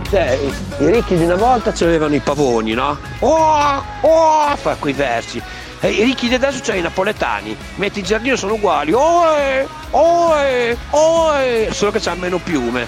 Cioè, 0.09 0.37
i 0.79 0.85
ricchi 0.91 1.15
di 1.15 1.23
una 1.23 1.35
volta 1.35 1.69
avevano 1.69 2.13
i 2.13 2.19
pavoni, 2.19 2.73
no? 2.73 2.97
Oh, 3.19 3.81
oh, 4.01 4.55
fa 4.57 4.75
quei 4.77 4.91
versi. 4.91 5.41
E 5.83 5.89
i 5.89 6.03
ricchi 6.03 6.27
di 6.27 6.35
adesso 6.35 6.59
c'è 6.61 6.75
i 6.75 6.81
napoletani. 6.81 7.57
Metti 7.75 7.99
in 7.99 8.05
giardino 8.05 8.35
sono 8.35 8.53
uguali. 8.53 8.93
Oe, 8.93 9.67
oe, 9.89 10.77
oe. 10.91 11.67
Solo 11.71 11.89
che 11.91 11.99
c'ha 11.99 12.13
meno 12.13 12.37
piume. 12.37 12.85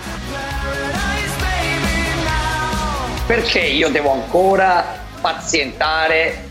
Perché 3.26 3.60
io 3.62 3.90
devo 3.90 4.12
ancora 4.12 4.86
pazientare, 5.22 6.50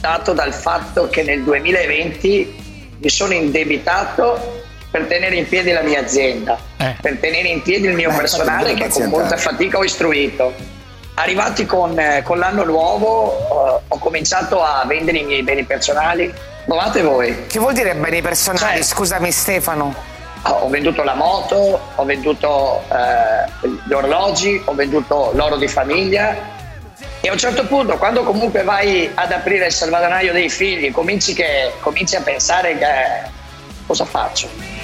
dato 0.00 0.32
dal 0.32 0.54
fatto 0.54 1.08
che 1.08 1.22
nel 1.22 1.42
2020 1.42 2.96
mi 3.00 3.08
sono 3.10 3.34
indebitato 3.34 4.62
per 4.90 5.04
tenere 5.06 5.36
in 5.36 5.46
piedi 5.46 5.70
la 5.72 5.82
mia 5.82 6.00
azienda, 6.00 6.56
per 7.02 7.18
tenere 7.18 7.48
in 7.48 7.60
piedi 7.60 7.88
il 7.88 7.94
mio 7.94 8.10
Eh, 8.10 8.14
personale 8.14 8.72
che 8.74 8.88
con 8.88 9.06
molta 9.08 9.36
fatica 9.36 9.76
ho 9.76 9.84
istruito. 9.84 10.76
Arrivati 11.18 11.66
con, 11.66 11.98
eh, 11.98 12.22
con 12.22 12.38
l'anno 12.38 12.64
nuovo 12.64 13.32
eh, 13.32 13.80
ho 13.88 13.98
cominciato 13.98 14.62
a 14.62 14.84
vendere 14.86 15.18
i 15.18 15.24
miei 15.24 15.42
beni 15.42 15.64
personali. 15.64 16.32
Provate 16.64 17.02
voi. 17.02 17.46
Che 17.46 17.58
vuol 17.58 17.72
dire 17.72 17.96
beni 17.96 18.22
personali? 18.22 18.76
Cioè- 18.76 18.82
Scusami 18.82 19.32
Stefano. 19.32 19.92
Ho 20.42 20.68
venduto 20.68 21.02
la 21.02 21.14
moto, 21.14 21.80
ho 21.96 22.04
venduto 22.04 22.84
eh, 22.88 23.68
gli 23.84 23.92
orologi, 23.92 24.62
ho 24.64 24.74
venduto 24.74 25.32
l'oro 25.34 25.56
di 25.56 25.66
famiglia 25.66 26.36
e 27.20 27.28
a 27.28 27.32
un 27.32 27.38
certo 27.38 27.66
punto 27.66 27.98
quando 27.98 28.22
comunque 28.22 28.62
vai 28.62 29.10
ad 29.12 29.32
aprire 29.32 29.66
il 29.66 29.72
salvadanaio 29.72 30.32
dei 30.32 30.48
figli 30.48 30.92
cominci, 30.92 31.34
che, 31.34 31.72
cominci 31.80 32.14
a 32.14 32.20
pensare 32.20 32.78
che 32.78 33.28
cosa 33.84 34.04
faccio? 34.04 34.77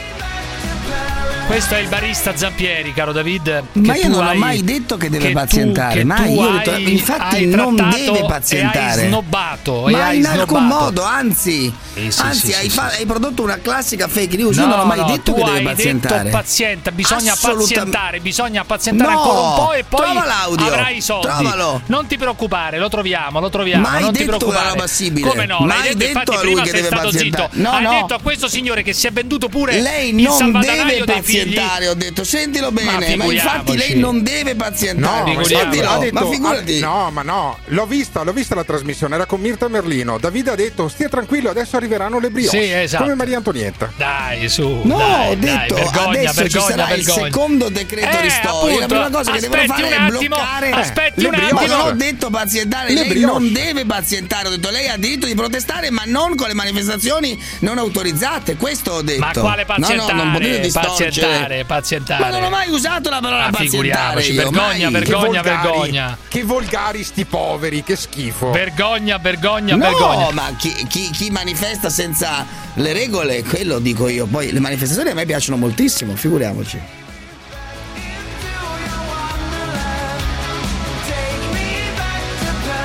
Questo 1.46 1.74
è 1.74 1.78
il 1.78 1.88
barista 1.88 2.34
Zampieri, 2.34 2.92
caro 2.94 3.12
David. 3.12 3.64
Ma 3.74 3.94
io 3.94 4.02
tu 4.02 4.08
non 4.08 4.24
ho 4.26 4.28
hai- 4.30 4.38
mai 4.38 4.64
detto 4.64 4.96
che 4.96 5.08
deve 5.10 5.24
che 5.26 5.32
tu- 5.32 5.38
pazientare, 5.38 5.94
che 5.98 6.04
mai. 6.04 6.26
tu 6.34 6.40
Io 6.40 6.48
ho 6.48 6.52
detto- 6.56 6.76
infatti 6.78 7.46
non 7.46 7.76
deve 7.76 8.18
e 8.18 8.24
pazientare. 8.26 9.02
hai 9.02 9.06
snobbato. 9.08 9.88
e 9.88 9.92
Ma 9.92 10.04
hai 10.06 10.16
in 10.18 10.26
alcun 10.26 10.58
snobbato. 10.58 10.84
modo, 10.84 11.02
anzi, 11.04 11.72
Sì, 11.94 12.10
sì, 12.10 12.20
anzi 12.22 12.46
sì, 12.46 12.52
hai, 12.52 12.68
sì, 12.68 12.70
fa- 12.70 12.90
sì. 12.90 13.00
hai 13.00 13.06
prodotto 13.06 13.42
una 13.42 13.58
classica 13.58 14.08
fake 14.08 14.36
news. 14.36 14.56
Io 14.56 14.62
No, 14.66 14.70
non 14.70 14.80
ho 14.80 14.84
mai 14.84 14.98
no, 14.98 15.06
detto 15.06 15.32
tu 15.32 15.34
che 15.38 15.44
deve 15.44 15.58
hai 15.58 15.64
pazientare. 15.64 16.22
detto 16.24 16.36
pazienta, 16.36 16.90
bisogna 16.92 17.32
Assolutam- 17.32 17.66
pazientare, 17.68 18.20
bisogna 18.20 18.64
pazientare 18.64 19.12
No, 19.12 19.18
ancora 19.20 19.40
un 19.40 19.54
po' 19.54 19.72
e 19.74 19.84
poi 19.84 20.00
trova 20.00 20.24
l'audio, 20.24 20.66
avrai 20.66 20.96
i 20.96 21.00
soldi. 21.00 21.26
trovalo. 21.26 21.80
Non 21.86 22.06
ti 22.06 22.16
preoccupare, 22.18 22.78
lo 22.78 22.88
troviamo, 22.88 23.38
lo 23.40 23.48
troviamo, 23.50 23.88
Mai 23.88 24.02
non 24.02 24.12
ti 24.12 24.18
detto 24.18 24.28
una 24.30 24.38
preoccupare. 24.38 24.68
roba 24.70 24.86
simile. 24.88 25.28
Come 25.28 25.46
no? 25.46 25.58
Mai 25.60 25.82
detto, 25.82 25.96
detto 25.98 26.06
infatti 26.18 26.34
a 26.34 26.42
lui 26.42 26.62
che 26.62 26.70
deve 26.72 26.86
stato 26.86 27.10
zitto. 27.12 27.18
pazientare. 27.48 27.48
No, 27.52 27.70
hai 27.70 27.82
no. 27.82 27.90
detto 28.00 28.14
a 28.14 28.20
questo 28.20 28.48
signore 28.48 28.82
che 28.82 28.92
si 28.92 29.06
è 29.06 29.10
venduto 29.12 29.48
pure 29.48 29.80
Lei 29.80 30.12
non 30.12 30.52
deve 30.60 31.04
pazientare, 31.04 31.88
ho 31.88 31.94
detto, 31.94 32.24
sentilo 32.24 32.72
bene, 32.72 32.90
ma, 32.92 33.00
figuriamoci. 33.00 33.34
infatti 33.36 33.76
lei 33.76 33.98
non 33.98 34.22
deve 34.22 34.54
pazientare. 34.56 35.32
No, 35.32 35.40
ma 35.40 35.98
detto- 35.98 36.12
ma 36.12 36.30
figurati. 36.30 36.78
no, 36.80 37.10
ma 37.12 37.22
no, 37.22 37.58
l'ho 37.66 37.86
vista, 37.86 38.22
l'ho 38.22 38.32
vista 38.32 38.54
la 38.54 38.64
trasmissione, 38.64 39.14
era 39.14 39.26
con 39.26 39.40
Mirta 39.40 39.68
Merlino. 39.68 40.18
Davide 40.18 40.50
ha 40.50 40.54
detto 40.56 40.88
stia 40.88 41.08
tranquillo, 41.08 41.50
adesso 41.50 41.76
arriveranno 41.84 42.18
le 42.18 42.30
brioche. 42.30 42.60
Sì, 42.62 42.70
esatto. 42.72 43.02
Come 43.04 43.14
Maria 43.14 43.36
Antonietta. 43.36 43.92
Dai, 43.96 44.48
su. 44.48 44.80
No, 44.84 44.96
dai, 44.96 45.30
ho 45.30 45.34
dai, 45.36 45.38
detto 45.38 45.74
vergogna, 45.74 46.08
adesso 46.08 46.34
ci 46.34 46.40
vergogna, 46.42 46.66
sarà 46.70 46.94
il 46.94 47.04
vergogna. 47.04 47.24
secondo 47.26 47.68
decreto 47.68 48.16
Eh, 48.16 48.20
ristori. 48.20 48.78
la 48.78 48.86
prima 48.86 49.10
cosa 49.10 49.32
che 49.32 49.40
devono 49.40 49.62
fare 49.66 49.82
un 49.82 49.88
è 49.92 49.94
attimo, 49.96 50.18
bloccare 50.36 50.70
aspetti 50.70 51.24
un 51.24 51.34
attimo. 51.34 51.60
Ma 51.60 51.66
non 51.66 51.80
ho 51.80 51.92
detto 51.92 52.30
pazientare, 52.30 52.88
Le 52.88 52.94
lei 52.94 53.08
brioche. 53.08 53.26
non 53.32 53.52
deve 53.52 53.84
pazientare, 53.84 54.48
ho 54.48 54.50
detto 54.50 54.70
lei 54.70 54.88
ha 54.88 54.96
diritto 54.96 55.26
di 55.26 55.34
protestare, 55.34 55.90
ma 55.90 56.02
non 56.06 56.34
con 56.34 56.48
le 56.48 56.54
manifestazioni 56.54 57.40
non 57.60 57.78
autorizzate. 57.78 58.56
Questo 58.56 58.92
ho 58.92 59.02
detto. 59.02 59.20
Ma 59.20 59.30
quale 59.32 59.64
pazientare? 59.64 60.12
No, 60.12 60.18
no, 60.18 60.22
non 60.24 60.32
potete 60.32 60.70
pazientare, 60.72 61.64
pazientare. 61.64 62.22
Ma 62.24 62.30
non 62.30 62.42
ho 62.44 62.50
mai 62.50 62.68
usato 62.70 63.10
la 63.10 63.20
parola 63.20 63.44
Ma 63.44 63.50
pazientare. 63.50 64.22
io, 64.22 64.34
vergogna, 64.42 64.90
mai. 64.90 64.92
vergogna, 64.92 65.40
Che 65.42 65.50
volgari, 65.50 65.68
vergogna. 65.70 66.18
Che 66.28 66.42
volgari 66.44 67.04
sti 67.04 67.24
poveri, 67.24 67.82
che 67.82 67.96
schifo. 67.96 68.50
Vergogna, 68.50 69.18
vergogna, 69.18 69.74
No, 69.76 69.84
vergogna. 69.88 70.30
ma 70.32 70.52
chi, 70.56 70.72
chi- 70.88 71.10
chi 71.10 71.30
manifesta 71.30 71.73
senza 71.88 72.46
le 72.74 72.92
regole, 72.92 73.42
quello 73.42 73.78
dico 73.78 74.08
io. 74.08 74.26
Poi 74.26 74.52
le 74.52 74.60
manifestazioni 74.60 75.10
a 75.10 75.14
me 75.14 75.26
piacciono 75.26 75.56
moltissimo, 75.56 76.14
figuriamoci. 76.14 77.02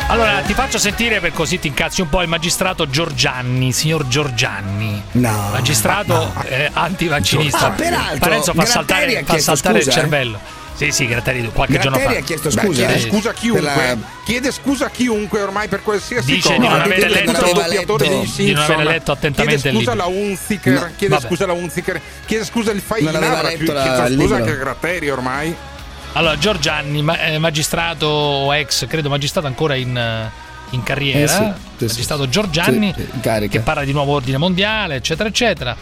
Allora, 0.09 0.41
ti 0.41 0.53
faccio 0.53 0.79
sentire 0.79 1.19
per 1.19 1.33
così 1.33 1.59
ti 1.59 1.67
incazzi 1.67 2.01
un 2.01 2.09
po' 2.09 2.23
il 2.23 2.27
magistrato 2.27 2.89
Giorgianni, 2.89 3.71
signor 3.71 4.07
Giorgianni. 4.07 4.99
No. 5.11 5.49
Magistrato 5.51 6.33
eh, 6.49 6.67
antivaccinista. 6.73 7.67
Ah, 7.67 7.71
peraltro, 7.71 8.17
Parenzo 8.17 8.53
fa 8.53 8.65
saltare, 8.65 9.23
fa 9.23 9.37
saltare 9.37 9.77
il 9.77 9.83
scusa, 9.83 10.01
eh? 10.01 10.58
Sì, 10.79 10.91
sì, 10.91 11.07
Gratteri 11.07 11.41
qualche 11.53 11.77
giorno 11.77 11.97
fa. 11.97 12.03
Gratteri 12.03 12.21
ha 12.21 12.25
chiesto 12.25 12.49
Beh, 12.49 12.61
scusa. 12.61 12.85
chiede 12.85 12.93
eh, 12.95 13.09
scusa 13.09 13.29
a 13.29 13.33
chiunque. 13.33 13.61
la- 13.61 13.97
Chiede 14.23 14.51
scusa 14.51 14.85
a 14.85 14.89
chiunque 14.89 15.41
ormai 15.41 15.67
per 15.67 15.83
qualsiasi 15.83 16.31
Dice 16.31 16.47
cosa. 16.55 16.59
di 16.61 16.67
non 16.67 16.81
Chiede 16.83 17.01
scusa 17.09 17.19
letto- 17.19 17.31
al 17.31 17.69
di 18.37 18.51
non 18.53 18.63
aver 18.63 18.85
letto 18.85 19.11
attentamente 19.11 19.61
Chiede 19.61 19.77
scusa 19.77 19.91
alla 19.91 20.05
Unziker. 20.05 20.73
No, 20.73 20.89
chiede 20.95 21.13
vabbè. 21.15 21.27
scusa 21.27 21.43
alla 21.43 21.53
Unziker. 21.53 22.01
Chiede 22.25 22.45
scusa 22.45 22.71
Faina. 22.79 23.11
Letto 23.11 23.73
la- 23.73 23.83
chiede 23.83 24.13
il 24.13 24.19
scusa 24.19 24.35
anche 24.37 24.51
a 24.51 24.55
Gratteri 24.55 25.09
ormai. 25.09 25.55
Allora, 26.13 26.37
Giorgianni, 26.37 27.01
ma- 27.01 27.19
eh, 27.19 27.37
magistrato 27.39 28.51
ex, 28.53 28.87
credo 28.87 29.09
magistrato 29.09 29.47
ancora 29.47 29.75
in, 29.75 29.95
eh, 29.97 30.31
in 30.71 30.81
carriera. 30.83 31.19
Eh 31.19 31.27
sì, 31.27 31.43
sì, 31.77 31.85
magistrato. 31.85 32.29
Giorgianni, 32.29 32.93
Sì, 32.95 33.47
che 33.49 33.59
parla 33.59 33.83
di 33.83 33.91
nuovo 33.91 34.13
ordine 34.13 34.37
mondiale, 34.37 34.95
eccetera, 34.95 35.27
eccetera. 35.27 35.75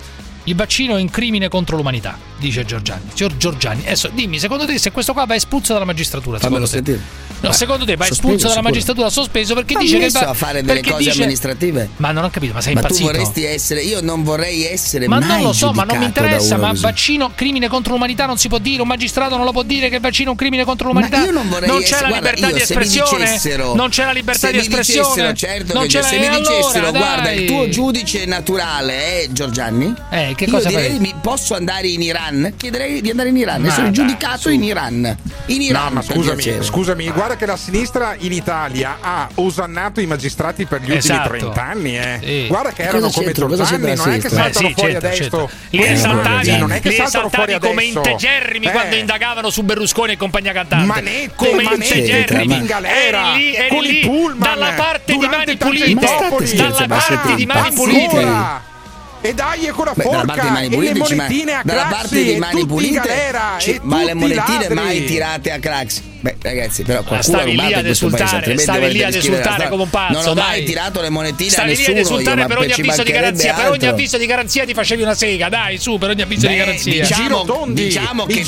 Il 0.47 0.55
vaccino 0.55 0.95
è 0.95 1.01
un 1.01 1.09
crimine 1.09 1.49
contro 1.49 1.75
l'umanità, 1.75 2.17
dice 2.37 2.63
Giorgianni. 2.63 3.09
Signor 3.13 3.35
Giorgianni, 3.35 3.81
adesso 3.85 4.09
dimmi, 4.13 4.39
secondo 4.39 4.65
te 4.65 4.77
se 4.79 4.91
questo 4.91 5.11
qua 5.11 5.25
va 5.25 5.35
espulso 5.35 5.73
dalla 5.73 5.83
magistratura? 5.83 6.39
Fammelo 6.39 6.65
Secondo 6.65 6.85
te? 6.85 6.97
sentire. 6.97 7.25
No, 7.39 7.51
secondo 7.51 7.85
te 7.85 7.95
va 7.95 8.05
Sospeso, 8.05 8.27
espulso 8.29 8.47
dalla 8.47 8.61
magistratura 8.63 9.09
sospeso 9.11 9.53
perché 9.53 9.75
Ma 9.75 9.81
dice 9.81 9.99
che 9.99 10.09
va 10.09 10.19
a 10.21 10.33
fare 10.33 10.63
delle 10.63 10.81
cose 10.81 10.97
dice- 11.03 11.11
amministrative. 11.21 11.89
Ma 11.97 12.11
non 12.11 12.23
ho 12.23 12.29
capito, 12.31 12.53
ma 12.53 12.61
sei 12.61 12.73
Ma 12.73 12.79
tu 12.81 12.87
impazzito? 12.93 13.11
vorresti 13.11 13.43
essere, 13.43 13.81
io 13.81 14.01
non 14.01 14.23
vorrei 14.23 14.63
essere 14.65 15.07
Ma 15.07 15.19
non 15.19 15.41
lo 15.43 15.53
so, 15.53 15.71
ma 15.73 15.83
non 15.83 15.97
mi 15.99 16.05
interessa. 16.05 16.57
Ma 16.57 16.69
così. 16.69 16.81
vaccino, 16.81 17.31
crimine 17.35 17.67
contro 17.67 17.93
l'umanità 17.93 18.25
non 18.25 18.37
si 18.37 18.47
può 18.47 18.57
dire. 18.57 18.81
Un 18.81 18.87
magistrato 18.87 19.35
non 19.35 19.45
lo 19.45 19.51
può 19.51 19.61
dire 19.61 19.89
che 19.89 19.95
il 19.95 20.01
vaccino 20.01 20.29
è 20.29 20.31
un 20.31 20.37
crimine 20.37 20.63
contro 20.63 20.87
l'umanità. 20.87 21.17
Ma 21.19 21.25
io 21.25 21.31
non 21.31 21.47
vorrei 21.47 21.69
c'è 21.69 21.75
essere- 21.83 22.01
la 22.01 22.07
guarda, 22.07 22.29
libertà 22.31 22.47
io 22.47 22.53
di 22.53 22.59
se 22.65 22.75
mi 22.75 22.81
espressione. 22.81 23.23
dicessero- 23.25 23.75
non 23.75 23.89
c'è 23.89 24.05
la 24.05 24.11
libertà 24.13 24.39
se 24.39 24.47
di 24.47 24.57
mi 24.57 24.63
espressione. 24.63 25.07
dicessero, 25.31 25.33
certo 25.35 25.73
non 25.73 25.85
c'è 25.87 26.01
se 26.01 26.15
la... 26.15 26.29
mi 26.29 26.35
e 26.35 26.39
dicessero, 26.39 26.87
allora, 26.87 26.91
guarda, 27.05 27.21
dai. 27.21 27.39
il 27.41 27.45
tuo 27.45 27.69
giudice 27.69 28.25
naturale 28.25 29.21
è 29.21 29.27
Giorgianni, 29.29 29.93
Eh, 30.09 30.33
che 30.37 30.45
io 30.45 30.51
cosa 30.51 30.69
direi, 30.69 30.99
mi- 30.99 31.15
posso 31.19 31.55
andare 31.55 31.87
in 31.87 32.01
Iran? 32.01 32.53
Chiederei 32.55 33.01
di 33.01 33.09
andare 33.09 33.29
in 33.29 33.37
Iran, 33.37 33.61
Ma 33.61 33.67
essere 33.69 33.83
dai, 33.85 33.91
giudicato 33.93 34.37
su. 34.37 34.49
in 34.49 34.63
Iran. 34.63 35.17
In 35.47 35.61
Iran, 35.61 35.83
No, 35.85 35.89
ma 35.95 36.01
scusami, 36.03 36.57
scusami, 36.61 37.09
guarda 37.09 37.35
che 37.35 37.45
la 37.47 37.57
sinistra 37.57 38.15
in 38.19 38.31
Italia 38.31 38.97
ha 39.01 39.27
osannato 39.35 39.99
i 39.99 40.05
magistrati 40.05 40.65
per 40.65 40.81
gli 40.81 40.91
Esatto. 40.93 41.31
ultimi 41.33 41.39
30 41.53 41.63
anni. 41.63 41.97
Eh. 41.97 42.19
Sì. 42.23 42.47
Guarda 42.47 42.71
che 42.71 42.83
erano 42.83 43.09
come 43.09 43.31
Giordani, 43.31 43.95
non 43.95 44.11
è 44.11 44.19
che 44.19 44.29
saltano 44.29 44.67
Eh, 44.67 44.69
sì, 44.69 44.73
fuori 44.73 44.91
c'entra, 44.91 45.09
adesso. 45.09 45.49
Li 45.71 45.79
Eh, 45.83 45.91
esaltati, 45.91 46.57
non 46.57 46.71
è 46.71 46.79
che 46.81 46.89
li 46.89 46.95
saltano 46.95 47.29
fuori 47.29 47.59
come 47.59 47.83
integerrimi 47.85 48.65
Eh. 48.67 48.71
quando 48.71 48.95
indagavano 48.95 49.49
su 49.49 49.63
Berlusconi 49.63 50.13
e 50.13 50.17
compagnia 50.17 50.53
cantante. 50.53 50.85
Manette, 50.85 51.31
come 51.35 51.63
integerrimi. 51.63 52.55
in 52.57 52.65
galera, 52.65 53.21
con 53.69 53.83
i 53.83 53.91
lì, 53.91 53.99
pullman, 54.01 54.39
dalla 54.39 54.73
parte 54.73 55.17
di 55.17 55.27
mani 55.27 55.57
pulite. 55.57 56.55
Dalla 56.55 56.85
parte 56.87 57.35
di 57.35 57.45
mani 57.45 57.73
pulite. 57.73 58.75
E 59.21 59.33
dai 59.33 59.65
e 59.65 59.71
con 59.71 59.85
la 59.85 59.93
Beh, 59.93 60.03
dalla 60.03 60.17
forca 60.17 60.33
parte 60.33 60.41
di 60.47 60.49
mani 60.53 60.65
e 60.65 60.69
le 60.69 60.75
pulite 60.75 61.15
monetine 61.15 61.53
a 61.53 61.61
dalla 61.63 61.79
Craxi 61.87 61.95
parte 61.97 62.23
di 62.23 62.35
mani 62.39 62.65
pulite 62.65 62.93
galera 62.99 63.55
ci- 63.57 63.71
e 63.71 63.79
ma 63.81 64.03
le 64.03 64.13
monetine 64.13 64.59
ladri. 64.59 64.73
mai 64.75 65.05
tirate 65.05 65.51
a 65.51 65.59
Craxi 65.59 66.01
beh 66.19 66.35
ragazzi 66.41 66.83
però 66.83 67.03
qualcuno 67.03 67.19
ha 67.19 67.23
stavi 67.23 67.51
lì 67.51 67.57
rubato 67.57 67.73
ad 67.73 67.79
in 67.79 67.85
questo 67.85 68.07
paese, 68.07 68.23
esultare, 68.23 68.35
altrimenti 68.37 68.63
stavi 68.63 68.91
lì 68.93 69.03
ad 69.03 69.13
esultare 69.13 69.69
come 69.69 69.83
un 69.83 69.89
pazzo, 69.89 70.13
non 70.13 70.27
ho 70.27 70.33
mai 70.33 70.57
dai. 70.57 70.63
tirato 70.65 71.01
le 71.01 71.09
monetine 71.09 71.49
Stavi 71.49 71.71
a 71.71 71.73
lì 71.75 71.85
ad 71.85 71.89
nessuno 71.95 71.99
esultare 72.17 72.45
per 72.45 72.57
ogni 72.57 72.71
avviso 72.71 73.03
di 73.03 73.11
garanzia. 73.11 73.53
Per 73.53 73.65
ogni 73.65 73.73
altro. 73.73 73.89
avviso 73.89 74.17
di 74.17 74.25
garanzia 74.25 74.65
ti 74.65 74.73
facevi 74.73 75.01
una 75.01 75.13
sega, 75.13 75.49
dai, 75.49 75.77
su, 75.77 75.97
per 75.97 76.09
ogni 76.09 76.21
avviso 76.21 76.47
di 76.47 76.53
Beh, 76.53 76.59
garanzia. 76.59 77.01
diciamo, 77.01 77.65
diciamo 77.67 78.25
che 78.25 78.43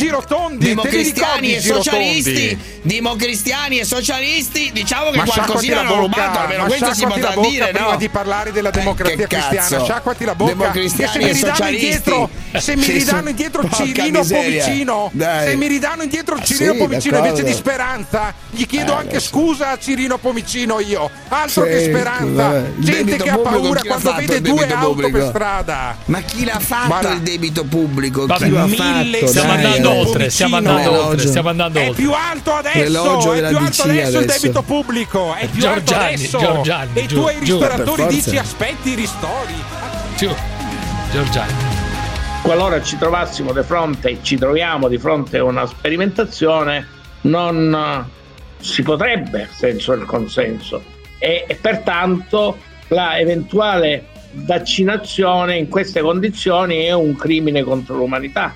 democristiani 0.58 1.56
e 1.56 1.62
socialisti 1.62 2.58
democristiani 2.82 3.80
e 3.80 3.86
socialisti 3.86 4.72
diciamo 4.74 5.12
che 5.12 5.20
qualcosina 5.20 5.80
hanno 5.82 5.90
bocca, 5.90 6.02
rubato 6.02 6.40
almeno 6.40 6.66
questo 6.66 6.94
si 6.94 7.06
potrà 7.06 7.32
bocca 7.32 7.48
dire 7.48 7.68
prima 7.72 7.92
no? 7.92 7.98
di 7.98 8.10
parlare 8.10 8.52
della 8.52 8.70
Eh, 8.70 8.72
democrazia 8.72 9.28
cristiana, 9.28 9.84
sciacquati 9.84 10.26
la 10.26 10.36
bocca. 10.36 10.72
E 10.74 10.90
se 10.90 11.18
mi 11.18 11.32
ridanno 11.32 11.70
indietro, 11.70 12.30
se 12.58 12.76
mi 12.76 12.86
ridanno 12.86 13.30
indietro 13.30 13.70
Cirino. 13.70 14.24
Pomicino, 14.24 15.12
se 15.16 15.56
mi 15.56 15.68
ridanno 15.68 16.04
indietro 16.04 16.42
Cirino 16.42 16.74
Pomicino 16.76 17.18
invece 17.18 17.44
di. 17.44 17.54
Speranza, 17.70 18.34
gli 18.50 18.66
chiedo 18.66 18.94
Eh, 18.94 18.96
anche 18.96 19.08
adesso. 19.18 19.28
scusa 19.30 19.70
a 19.70 19.78
Cirino 19.78 20.18
Pomicino 20.18 20.80
io. 20.80 21.08
Altro 21.28 21.64
Sì, 21.66 21.70
che 21.70 21.84
Speranza, 21.84 22.44
vabbè. 22.50 22.58
Il 22.78 22.84
gente 22.84 23.04
debito 23.04 23.24
che 23.24 23.30
ha 23.30 23.38
paura 23.38 23.82
quando 23.86 24.14
vede 24.16 24.42
due 24.42 24.68
auto 24.74 24.88
pubblico? 24.88 25.18
per 25.20 25.28
strada. 25.28 25.96
ma 26.06 26.20
chi 26.22 26.46
l'ha 26.46 26.60
fatto 26.60 26.88
Guarda. 26.88 27.12
il 27.12 27.22
debito 27.22 27.64
pubblico 27.66 28.26
Vabbè, 28.26 28.46
chi 28.46 28.52
mille 28.52 29.18
fatto 29.20 29.28
Stiamo 29.28 29.54
Dai, 29.54 29.64
andando 29.66 29.92
eh. 29.92 30.00
oltre, 30.00 30.30
stiamo 30.32 30.56
andando 30.56 30.80
L'elogio. 30.82 31.08
oltre, 31.08 31.28
stiamo 31.28 31.50
andando 31.50 31.80
È 31.80 31.88
oltre. 31.90 32.02
più 32.02 32.12
alto 32.14 32.54
adesso, 32.56 32.80
è 33.34 33.48
più 33.48 33.58
alto 33.58 33.84
adesso 33.84 34.20
il 34.20 34.26
debito 34.26 34.62
pubblico, 34.64 35.36
è 35.36 35.48
più 35.48 35.68
alto 35.68 35.94
adesso. 35.96 36.38
Giorgiani, 36.40 36.90
e 36.94 37.06
tu 37.06 37.20
ai 37.22 37.40
ristoratori 37.40 38.08
dici 38.08 38.38
aspetti 38.38 38.90
i 38.90 38.96
ristori. 38.96 39.54
Giù. 40.18 40.34
Giorgiani. 41.12 41.54
qualora 42.42 42.82
ci 42.82 42.98
trovassimo 42.98 43.52
di 43.54 43.62
fronte, 43.64 44.20
ci 44.24 44.38
troviamo 44.38 44.88
di 44.88 44.98
fronte 44.98 45.38
a 45.38 45.44
una 45.44 45.66
sperimentazione, 45.68 46.88
non 47.22 48.08
si 48.60 48.84
potrebbe 48.84 49.48
senza 49.52 49.94
il 49.94 50.06
consenso 50.06 50.84
e, 51.18 51.46
e 51.48 51.56
pertanto 51.56 52.58
la 52.90 53.20
eventuale 53.20 54.08
vaccinazione 54.32 55.58
in 55.58 55.70
queste 55.70 56.02
condizioni 56.02 56.84
è 56.84 56.94
un 56.94 57.16
crimine 57.16 57.64
contro 57.64 57.96
l'umanità. 57.96 58.54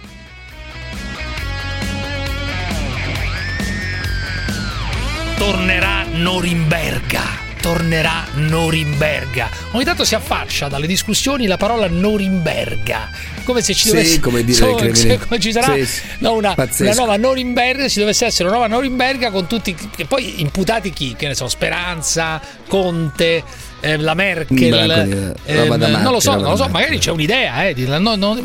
tornerà 5.43 6.05
Norimberga. 6.09 7.52
Tornerà 7.63 8.25
Norimberga. 8.33 9.49
Ogni 9.71 9.85
tanto 9.85 10.03
si 10.03 10.15
affaccia 10.15 10.67
dalle 10.67 10.85
discussioni 10.85 11.47
la 11.47 11.55
parola 11.55 11.87
Norimberga. 11.87 13.09
Come 13.45 13.61
se 13.61 13.73
ci 13.73 13.83
Sì, 13.85 13.91
dovesse 13.91 14.19
come 14.19 14.43
dire 14.43 14.65
ai 14.65 14.75
criminali. 14.75 15.17
come 15.19 15.39
ci 15.39 15.51
sarà 15.53 15.73
Sì, 15.75 15.85
sì. 15.85 16.01
no, 16.17 16.33
una, 16.33 16.55
una 16.57 16.93
nuova 16.93 17.15
Norimberga, 17.15 17.87
ci 17.87 17.99
dovesse 17.99 18.25
essere 18.25 18.49
una 18.49 18.57
nuova 18.57 18.73
Norimberga 18.73 19.31
con 19.31 19.47
tutti 19.47 19.73
che 19.95 20.03
poi 20.03 20.41
imputati 20.41 20.91
chi? 20.91 21.15
Che 21.17 21.25
ne 21.25 21.35
so, 21.35 21.47
Speranza, 21.47 22.41
Conte, 22.67 23.41
eh, 23.79 23.95
la 23.95 24.13
Merkel, 24.13 24.73
eh, 24.91 25.33
ehm, 25.53 25.61
roba 25.61 25.77
da 25.77 25.87
matti, 25.87 26.03
non 26.03 26.11
lo 26.11 26.19
so, 26.19 26.31
roba 26.31 26.41
non 26.41 26.51
lo 26.51 26.57
so, 26.57 26.67
magari 26.67 26.97
c'è 26.99 27.11
un'idea, 27.11 27.65
eh, 27.65 27.73
di- 27.73 27.85
no, 27.87 28.15
no, 28.15 28.37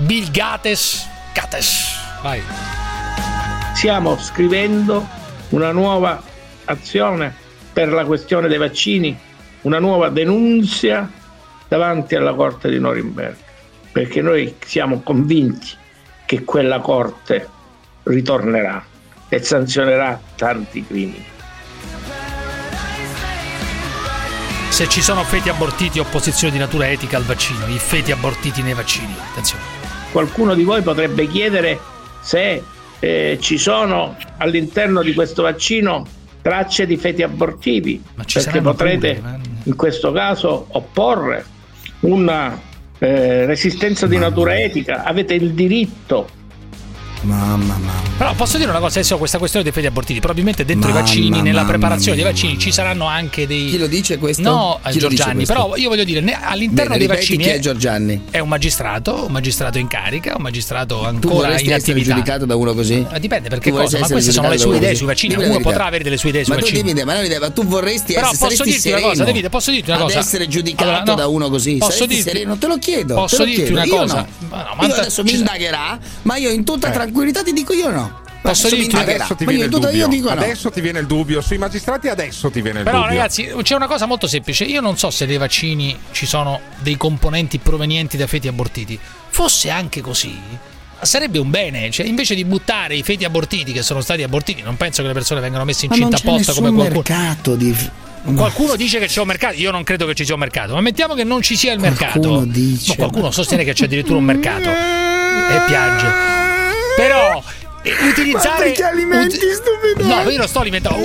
Bill 0.00 0.30
Gates, 0.30 1.06
Gates. 1.32 1.94
Vai. 2.22 2.42
Stiamo 3.74 4.18
scrivendo 4.18 5.06
una 5.50 5.72
nuova 5.72 6.22
azione 6.66 7.44
per 7.76 7.92
la 7.92 8.06
questione 8.06 8.48
dei 8.48 8.56
vaccini, 8.56 9.14
una 9.60 9.78
nuova 9.78 10.08
denunzia 10.08 11.10
davanti 11.68 12.14
alla 12.14 12.32
Corte 12.32 12.70
di 12.70 12.78
Norimberga, 12.78 13.36
perché 13.92 14.22
noi 14.22 14.54
siamo 14.64 15.02
convinti 15.02 15.68
che 16.24 16.42
quella 16.42 16.80
Corte 16.80 17.46
ritornerà 18.04 18.82
e 19.28 19.42
sanzionerà 19.42 20.18
tanti 20.36 20.86
crimini. 20.86 21.22
Se 24.70 24.88
ci 24.88 25.02
sono 25.02 25.22
feti 25.24 25.50
abortiti, 25.50 25.98
opposizione 25.98 26.54
di 26.54 26.58
natura 26.58 26.88
etica 26.88 27.18
al 27.18 27.24
vaccino, 27.24 27.66
i 27.66 27.78
feti 27.78 28.10
abortiti 28.10 28.62
nei 28.62 28.72
vaccini. 28.72 29.14
Attenzione. 29.32 29.62
Qualcuno 30.12 30.54
di 30.54 30.64
voi 30.64 30.80
potrebbe 30.80 31.26
chiedere 31.28 31.78
se 32.22 32.62
eh, 33.00 33.36
ci 33.38 33.58
sono 33.58 34.16
all'interno 34.38 35.02
di 35.02 35.12
questo 35.12 35.42
vaccino 35.42 36.24
tracce 36.46 36.86
di 36.86 36.96
feti 36.96 37.24
abortivi, 37.24 38.00
perché 38.14 38.60
potrete 38.60 39.14
pure, 39.14 39.40
in 39.64 39.74
questo 39.74 40.12
caso 40.12 40.68
opporre 40.70 41.44
una 42.00 42.56
eh, 42.98 43.46
resistenza 43.46 44.06
di 44.06 44.16
natura 44.16 44.56
etica, 44.56 45.02
avete 45.02 45.34
il 45.34 45.54
diritto 45.54 46.28
mamma 47.26 47.74
mamma 47.74 47.92
Però 48.16 48.34
posso 48.34 48.56
dire 48.58 48.70
una 48.70 48.78
cosa 48.78 48.98
adesso 48.98 49.18
questa 49.18 49.38
questione 49.38 49.64
dei 49.64 49.72
feti 49.74 49.86
abortiti, 49.86 50.18
probabilmente 50.20 50.64
dentro 50.64 50.88
Mamma, 50.88 51.00
i 51.00 51.02
vaccini, 51.04 51.42
nella 51.42 51.60
mamma 51.60 51.68
preparazione 51.70 52.16
dei 52.16 52.24
mia, 52.24 52.32
vaccini 52.32 52.58
ci 52.58 52.72
saranno 52.72 53.06
anche 53.06 53.46
dei 53.46 53.66
Chi 53.70 53.78
lo 53.78 53.86
dice 53.86 54.18
questo? 54.18 54.42
No, 54.42 54.78
eh, 54.84 54.90
Chi 54.90 54.98
Giorgiani, 54.98 55.34
questo? 55.34 55.52
però 55.52 55.76
io 55.76 55.88
voglio 55.88 56.04
dire 56.04 56.20
all'interno 56.40 56.92
Bene, 56.94 56.98
dei 56.98 57.06
vaccini 57.16 57.42
chi 57.44 57.50
è 57.50 57.58
Giorgiani 57.58 58.22
è 58.30 58.38
un 58.38 58.48
magistrato, 58.48 59.24
un 59.26 59.32
magistrato 59.32 59.78
in 59.78 59.88
carica, 59.88 60.34
un 60.36 60.42
magistrato 60.42 60.98
tu 60.98 61.04
ancora 61.04 61.34
vorresti 61.34 61.66
in 61.66 61.72
essere 61.72 61.92
attività. 61.92 62.14
giudicato 62.14 62.44
da 62.46 62.56
uno 62.56 62.74
così? 62.74 63.06
Eh, 63.12 63.20
Dipende 63.20 63.48
perché 63.48 63.70
Tu 63.70 63.76
cosa, 63.76 63.98
ma 63.98 64.06
queste 64.06 64.32
sono 64.32 64.48
le 64.48 64.58
sue 64.58 64.76
idee 64.76 64.80
così? 64.88 64.96
sui 64.96 65.06
vaccini, 65.06 65.34
Dimmi 65.34 65.48
uno 65.48 65.60
potrà 65.60 65.84
avere 65.86 66.04
delle 66.04 66.16
sue 66.16 66.28
idee 66.30 66.44
sui 66.44 66.52
ma 66.54 66.58
tu 66.60 66.66
vaccini. 66.66 66.82
dimmi, 66.92 67.04
ma, 67.04 67.14
non 67.14 67.24
idea, 67.24 67.40
ma 67.40 67.50
tu 67.50 67.64
vorresti 67.64 68.14
Però 68.14 68.30
essere 68.30 68.48
posso 68.48 68.64
dirti 68.64 68.88
una 68.90 69.00
cosa, 69.00 69.24
Davide, 69.24 69.48
posso 69.48 69.70
dirti 69.70 69.90
una 69.90 69.98
cosa? 70.00 70.18
essere 70.18 70.48
giudicato 70.48 70.88
Allora, 70.88 71.02
no, 71.04 71.14
da 71.14 71.26
uno 71.26 71.48
così 71.50 71.76
posso 71.76 72.06
dirti- 72.06 72.22
sereno 72.22 72.56
te 72.56 72.66
lo 72.66 72.78
chiedo 72.78 73.14
posso 73.14 73.44
dirti 73.44 73.72
una 73.72 73.86
cosa? 73.86 74.26
Ma 74.48 74.74
ma 74.76 74.86
io 74.86 74.94
adesso 74.94 75.22
mi 75.22 75.30
sa- 75.30 75.36
indagherà 75.36 75.98
ma 76.22 76.36
io 76.36 76.50
in 76.50 76.64
tutta 76.64 76.90
tranquillità 76.90 77.14
ti 77.44 77.52
dico 77.52 77.72
io 77.72 77.90
no 77.90 78.24
Posso 78.42 78.68
Adesso 78.68 78.80
dirti- 78.82 78.96
Adesso 78.96 79.34
ti 79.34 79.44
viene 79.44 79.64
in 79.64 79.68
il 79.68 79.72
io 79.72 79.80
dubbio. 79.80 80.06
dico 80.08 80.28
no 80.32 80.40
Adesso 80.40 80.70
ti 80.70 80.80
viene 80.80 81.00
il 81.00 81.06
dubbio. 81.06 81.40
Sui 81.40 81.58
magistrati 81.58 82.06
adesso 82.08 82.48
ti 82.50 82.60
viene 82.62 82.78
il 82.80 82.84
Però 82.84 82.98
dubbio. 83.00 83.10
ragazzi, 83.16 83.52
c'è 83.62 83.74
una 83.74 83.88
cosa 83.88 84.06
molto 84.06 84.28
semplice. 84.28 84.62
Io 84.64 84.80
non 84.80 84.96
so 84.96 85.10
se 85.10 85.26
nei 85.26 85.36
vaccini 85.36 85.98
ci 86.12 86.26
sono 86.26 86.60
dei 86.78 86.96
componenti 86.96 87.58
provenienti 87.58 88.16
da 88.16 88.28
feti 88.28 88.46
abortiti. 88.46 88.96
Fosse 89.30 89.68
anche 89.70 90.00
così, 90.00 90.38
sarebbe 91.02 91.40
un 91.40 91.50
bene. 91.50 91.90
Cioè, 91.90 92.06
invece 92.06 92.36
di 92.36 92.44
buttare 92.44 92.94
i 92.94 93.02
feti 93.02 93.24
abortiti 93.24 93.72
che 93.72 93.82
sono 93.82 94.00
stati 94.00 94.22
abortiti, 94.22 94.62
non 94.62 94.76
penso 94.76 95.02
che 95.02 95.08
le 95.08 95.14
persone 95.14 95.40
vengano 95.40 95.64
messe 95.64 95.88
non 95.88 95.96
incinta 95.98 96.16
apposta 96.16 96.52
come 96.52 96.70
qualcuno. 96.70 97.02
mercato 97.02 97.56
di 97.56 97.74
Qualcuno 98.32 98.76
dice 98.76 99.00
che 99.00 99.06
c'è 99.06 99.20
un 99.20 99.26
mercato, 99.26 99.54
io 99.56 99.72
non 99.72 99.82
credo 99.82 100.06
che 100.06 100.14
ci 100.14 100.24
sia 100.24 100.34
un 100.34 100.40
mercato, 100.40 100.74
ma 100.74 100.80
mettiamo 100.80 101.14
che 101.14 101.24
non 101.24 101.42
ci 101.42 101.56
sia 101.56 101.72
il 101.72 101.80
mercato. 101.80 102.20
Qualcuno 102.20 102.44
dice, 102.46 102.90
Ma 102.90 102.94
qualcuno 102.96 103.30
sostiene 103.32 103.64
che 103.64 103.72
c'è 103.72 103.86
addirittura 103.86 104.18
un 104.18 104.24
mercato 104.24 104.68
e 104.68 105.60
piange. 105.66 106.45
Però 106.96 107.42
utilizzare. 108.10 108.64
perché 108.64 108.82
alimenti 108.82 109.36
stupido 109.36 110.12
No, 110.12 110.28
io 110.28 110.38
non 110.38 110.48
sto 110.48 110.58
alimentando. 110.58 110.98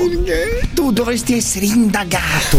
tu 0.74 0.92
dovresti 0.92 1.36
essere 1.36 1.66
indagato 1.68 2.58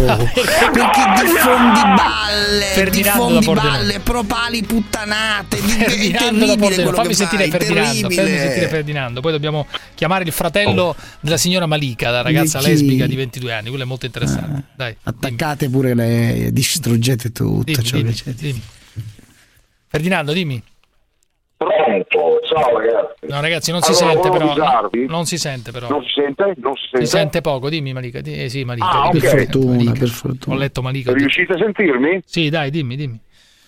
perché 0.72 1.02
diffondi 1.24 1.80
balle 1.96 2.64
Ferdinando 2.72 3.38
diffondi 3.40 3.46
balle 3.60 3.98
propali 3.98 4.62
puttanate 4.62 5.56
Ferdinando 5.56 6.46
da 6.46 6.54
terribile 6.54 6.56
Pordenone. 6.56 6.74
quello 6.82 6.92
Fammi 6.92 7.08
che 7.08 7.14
sentire 7.14 7.42
fai, 7.48 7.50
Ferdinando. 7.50 8.10
Fammi 8.10 8.38
sentire 8.38 8.68
Ferdinando. 8.68 9.20
Poi 9.20 9.32
dobbiamo 9.32 9.66
chiamare 9.96 10.22
il 10.24 10.32
fratello 10.32 10.94
della 11.20 11.36
signora 11.36 11.66
Malika, 11.66 12.10
la 12.10 12.22
ragazza 12.22 12.58
Di 12.58 12.64
chi? 12.64 12.70
lesbica 12.70 13.06
di 13.06 13.16
22 13.16 13.52
anni. 13.52 13.68
Quello 13.70 13.82
è 13.82 13.86
molto 13.86 14.06
interessante. 14.06 14.62
Dai, 14.76 14.94
attaccate 15.02 15.68
pure 15.68 15.94
lei 15.94 16.52
distruggete 16.52 17.32
tutto 17.32 17.64
dimmi, 17.64 18.12
dimmi, 18.12 18.34
dimmi. 18.36 18.62
Ferdinando, 19.88 20.32
dimmi. 20.32 20.62
Pronto, 21.66 22.40
ciao 22.46 22.78
ragazzi. 22.78 23.26
No, 23.28 23.40
ragazzi, 23.40 23.70
non 23.70 23.80
si 23.82 23.90
Allora, 23.92 24.12
sente 24.22 24.28
volevo 24.28 24.52
però. 24.54 24.64
avvisarvi- 24.66 25.06
Non 25.06 25.24
si 25.26 25.38
sente 25.38 25.70
però. 25.70 25.88
Non 25.88 26.02
si 26.04 26.10
sente? 26.14 26.52
Non 26.56 26.74
si 26.74 26.88
sente? 26.90 27.06
Si 27.06 27.16
sente 27.16 27.40
poco, 27.40 27.68
dimmi 27.68 27.92
Malika. 27.92 28.20
Di- 28.20 28.44
eh, 28.44 28.48
sì, 28.48 28.64
Malika. 28.64 28.90
Ah, 28.90 29.10
dimmi. 29.10 29.26
ok. 29.26 29.30
Per 29.34 29.38
fortuna, 29.46 29.92
per 29.92 30.08
fortuna. 30.08 30.56
Ho 30.56 30.58
letto 30.58 30.82
Malika. 30.82 31.12
Riuscite 31.12 31.52
a 31.52 31.58
sentirmi? 31.58 32.22
Sì, 32.24 32.48
dai, 32.48 32.70
dimmi, 32.70 32.96
dimmi. 32.96 33.20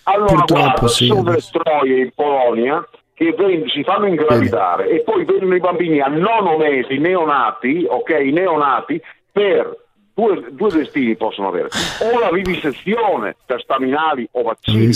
Allora, 0.03 0.25
Purtroppo 0.33 0.61
guarda, 0.61 0.87
sì, 0.87 1.05
ci 1.05 1.07
sono 1.07 1.23
delle 1.23 1.41
troie 1.51 1.99
in 2.01 2.11
Polonia 2.13 2.87
che 3.13 3.31
ven- 3.37 3.67
si 3.69 3.83
fanno 3.83 4.05
ingravidare 4.07 4.89
e 4.89 5.01
poi 5.03 5.23
vengono 5.25 5.55
i 5.55 5.59
bambini 5.59 5.99
a 6.01 6.07
nono 6.07 6.57
mesi 6.57 6.97
neonati, 6.97 7.85
ok, 7.89 8.09
neonati, 8.31 9.01
per 9.31 9.83
due, 10.15 10.47
due 10.51 10.69
destini 10.71 11.15
possono 11.17 11.49
avere, 11.49 11.67
o 12.01 12.19
la 12.19 12.31
vivisezione 12.31 13.35
per 13.45 13.61
staminali 13.61 14.27
o 14.31 14.43
vaccini, 14.43 14.89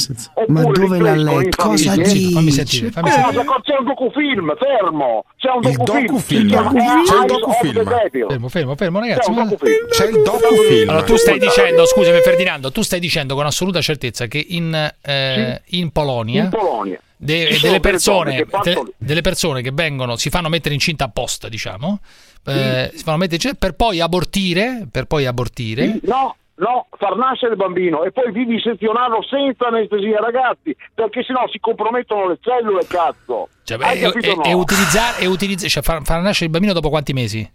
Ma 0.47 0.61
oppure 0.61 0.88
dove 0.88 0.99
l'ha 0.99 1.15
letto? 1.15 1.61
Cosa 1.67 1.95
dice? 1.95 2.32
Fammi 2.32 2.51
sentire, 2.51 2.89
fammi 2.89 3.09
Eh, 3.09 3.11
sentire. 3.11 3.43
c'è 3.61 3.78
un 3.78 3.86
docufilm, 3.86 4.55
fermo, 4.57 5.26
c'è 5.38 5.49
un 5.51 5.70
Il 5.70 5.76
docufilm, 5.78 6.49
C'è 6.49 6.55
il 6.55 7.20
of 7.20 7.26
docufilm. 7.26 7.84
Fermo, 8.30 8.47
fermo, 8.49 8.76
fermo, 8.76 8.99
ragazzi. 8.99 9.20
C'è 9.20 9.30
un 9.30 9.36
ma- 9.36 9.43
docufilm. 9.43 9.88
C'è 9.89 10.05
il 10.07 10.22
docufilm. 10.24 10.89
Allora, 10.89 11.03
tu 11.05 11.15
stai 11.17 11.38
dicendo, 11.38 11.86
scusami 11.86 12.20
Ferdinando, 12.22 12.72
tu 12.72 12.82
stai 12.82 12.99
dicendo 12.99 13.36
con 13.36 13.45
assoluta 13.45 13.82
certezza 13.82 14.28
che 14.28 14.43
in, 14.49 14.93
eh, 15.01 15.61
in 15.65 15.91
Polonia, 15.91 16.43
In 16.43 16.49
Polonia. 16.49 16.99
de- 17.17 17.57
delle, 17.61 17.80
persone, 17.82 18.45
partono- 18.45 18.84
de- 18.86 18.93
delle 18.97 19.22
persone 19.22 19.61
che 19.61 19.72
vengono, 19.74 20.15
si 20.15 20.30
fanno 20.30 20.47
mettere 20.47 20.74
incinta 20.74 21.03
apposta, 21.05 21.49
diciamo, 21.49 21.99
eh, 22.45 22.91
incinta 22.93 23.57
per 23.57 23.73
poi 23.73 23.99
abortire, 23.99 24.87
per 24.91 25.05
poi 25.05 25.25
abortire. 25.25 25.99
No, 26.03 26.35
no, 26.55 26.87
far 26.97 27.15
nascere 27.15 27.51
il 27.51 27.57
bambino 27.57 28.03
e 28.03 28.11
poi 28.11 28.31
vivisezionarlo 28.31 29.23
senza 29.23 29.67
anestesia, 29.67 30.19
ragazzi, 30.19 30.75
perché 30.93 31.23
sennò 31.23 31.47
si 31.51 31.59
compromettono 31.59 32.27
le 32.29 32.37
cellule, 32.41 32.85
cazzo. 32.87 33.49
Cioè, 33.63 33.77
Hai 33.81 33.97
e, 33.99 34.01
capito 34.01 34.31
e- 34.31 34.35
no? 34.35 34.43
e 34.43 34.53
utilizzare, 34.53 35.23
e 35.23 35.27
utilizza- 35.27 35.67
cioè 35.67 35.83
far, 35.83 36.01
far 36.03 36.21
nascere 36.21 36.45
il 36.45 36.51
bambino 36.51 36.73
dopo 36.73 36.89
quanti 36.89 37.13
mesi? 37.13 37.49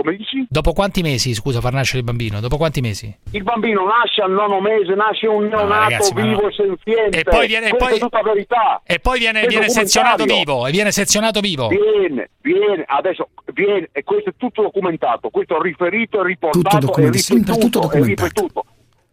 Come 0.00 0.14
dici? 0.14 0.46
Dopo 0.48 0.74
quanti 0.74 1.02
mesi, 1.02 1.34
scusa, 1.34 1.60
far 1.60 1.72
nascere 1.72 1.98
il 1.98 2.04
bambino? 2.04 2.38
Dopo 2.38 2.56
quanti 2.56 2.80
mesi? 2.80 3.12
Il 3.32 3.42
bambino 3.42 3.84
nasce 3.84 4.22
al 4.22 4.30
nono 4.30 4.60
mese, 4.60 4.94
nasce 4.94 5.26
un 5.26 5.46
neonato 5.46 5.90
ragazzi, 5.90 6.14
ma 6.14 6.22
vivo 6.22 6.42
no. 6.42 6.48
e 6.48 6.52
senziente. 6.52 7.18
E 7.18 7.24
poi 7.24 7.46
viene- 7.48 7.74
poi- 7.74 7.96
è 7.96 7.98
tutta 7.98 8.22
verità. 8.22 8.80
E 8.86 9.00
poi 9.00 9.18
viene, 9.18 9.44
viene 9.48 9.68
sezionato 9.68 10.22
vivo, 10.22 10.68
e 10.68 10.70
viene 10.70 10.92
sezionato 10.92 11.40
vivo. 11.40 11.66
Viene, 11.66 12.30
viene, 12.40 12.84
adesso 12.86 13.30
viene, 13.52 13.88
e 13.90 14.04
questo 14.04 14.30
è 14.30 14.34
tutto 14.36 14.62
documentato, 14.62 15.30
questo 15.30 15.58
è 15.58 15.62
riferito 15.62 16.20
e 16.22 16.26
riportato 16.26 16.60
Tutto 16.62 16.76
e 16.76 16.80
documentato, 16.80 17.24
sempre 17.24 17.54
ripetuto, 17.54 17.80
tutto 17.80 17.96
documentato. 17.96 18.64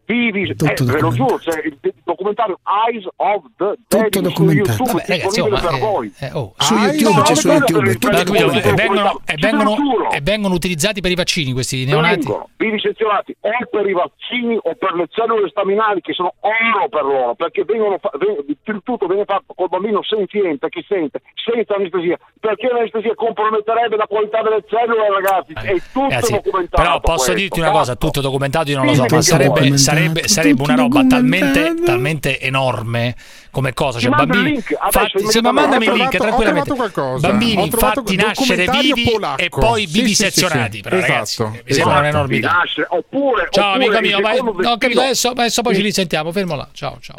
Vivi, 0.08 0.48
Tutto 0.56 0.66
eh, 0.66 0.74
ve 0.86 1.00
lo 1.00 1.10
documentato. 1.10 1.16
giuro, 1.16 1.38
c'è 1.38 1.62
il 1.66 1.78
il 1.86 1.94
documentario 2.04 2.60
Eyes 2.88 3.06
of 3.16 3.44
the 3.58 3.74
Devil 3.88 4.10
su 4.14 4.22
documentato. 4.22 4.70
YouTube, 4.84 4.92
Vabbè, 4.92 5.06
ragazzi, 5.08 5.40
oh, 5.40 5.48
per 5.50 5.74
eh, 5.74 5.80
voi. 5.80 6.14
eh, 6.20 6.30
oh. 6.34 6.54
Su 6.58 6.74
Ah, 6.76 6.86
YouTube 6.92 7.16
no, 7.16 7.22
c'è 7.24 7.36
su 7.36 7.48
YouTube, 7.48 7.92
tutto 7.94 8.10
documentato. 8.24 8.70
e, 8.70 8.74
vengono, 8.74 9.22
e, 9.26 9.36
Ci 9.36 9.42
vengono, 9.42 10.12
e 10.12 10.20
vengono 10.22 10.54
utilizzati 10.54 11.02
per 11.02 11.12
i 11.12 11.16
vaccini 11.16 11.54
questi 11.54 11.86
neonati? 11.86 12.16
vengono 12.20 12.50
vivisezionati 12.58 13.36
o 13.40 13.50
per 13.70 13.88
i 13.88 13.94
vaccini 13.94 14.58
o 14.62 14.76
per 14.76 14.94
le 14.94 15.08
cellule 15.10 15.50
staminali 15.50 16.02
che 16.02 16.14
sono 16.14 16.34
oro 16.40 16.88
per 16.90 17.04
loro 17.04 17.36
perché 17.36 17.64
vengono 17.66 17.98
fa- 18.00 18.12
il 18.48 18.82
tutto 18.84 19.06
viene 19.08 19.26
fatto 19.26 19.54
col 19.56 19.70
bambino 19.70 20.02
senziente 20.04 20.70
che 20.70 20.84
sente 20.88 21.22
senza 21.34 21.76
anestesia 21.76 22.18
perché 22.40 22.68
l'anestesia 22.72 23.14
comprometterebbe 23.16 23.96
la 23.98 24.08
qualità 24.08 24.42
delle 24.42 24.64
cellule 24.68 25.10
ragazzi 25.10 25.54
è 25.54 25.74
tutto 25.92 26.10
Ragazzi, 26.10 26.32
documentato 26.34 26.82
però 26.82 27.00
posso 27.00 27.16
questo, 27.16 27.34
dirti 27.34 27.60
una 27.60 27.72
cosa, 27.72 27.96
tutto 27.96 28.22
documentato 28.22 28.70
io 28.72 28.78
non 28.78 28.86
lo 28.88 28.94
so, 28.94 29.06
ma 29.10 29.22
sarebbe, 29.22 29.48
documentato, 29.50 29.78
sarebbe, 29.96 30.28
sarebbe 30.28 30.62
una 30.64 30.76
roba 30.76 31.06
talmente, 31.06 31.74
talmente 31.84 32.40
enorme 32.40 33.16
come 33.52 33.74
cosa. 33.74 34.00
Cioè, 34.00 34.10
bambini, 34.10 34.62
fatti, 34.90 35.26
sì, 35.28 35.40
ma 35.40 35.52
mandami 35.52 35.86
il 35.86 35.94
link 35.94 36.18
tranquillamente. 36.18 36.74
Bambini 37.20 37.70
fatti 37.72 38.16
nascere 38.16 38.66
vivi 38.68 39.04
polacco. 39.10 39.42
e 39.42 39.50
poi 39.50 39.86
Sì, 39.86 39.88
sì, 39.94 40.00
vivisezionati. 40.00 40.70
sì, 40.70 40.76
sì. 40.78 40.82
Però, 40.82 41.00
ragazzi, 41.00 41.42
Esatto, 41.42 41.50
mi 41.50 41.58
sembra 41.74 41.74
esatto. 41.74 42.00
un'enormità. 42.00 42.62
Oppure, 42.90 43.48
Ciao 43.52 43.70
oppure 43.76 43.98
amico 43.98 44.00
mio, 44.02 44.20
vai, 44.22 44.38
no, 44.42 44.50
ho 44.72 44.78
capito, 44.78 45.02
adesso, 45.02 45.30
adesso 45.30 45.62
poi 45.62 45.76
ci 45.76 45.82
risentiamo, 45.82 46.32
fermo 46.32 46.56
là. 46.56 46.68
Ciao, 46.74 46.98
ciao. 47.02 47.16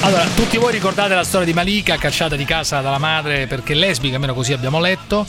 Allora, 0.00 0.24
tutti 0.34 0.56
voi 0.56 0.72
ricordate 0.72 1.14
la 1.14 1.24
storia 1.24 1.46
di 1.46 1.52
Malika 1.52 1.96
cacciata 1.96 2.36
di 2.36 2.44
casa 2.44 2.80
dalla 2.80 2.98
madre 2.98 3.46
perché 3.46 3.72
è 3.74 3.76
lesbica, 3.76 4.14
almeno 4.14 4.32
così 4.32 4.52
abbiamo 4.52 4.80
letto, 4.80 5.26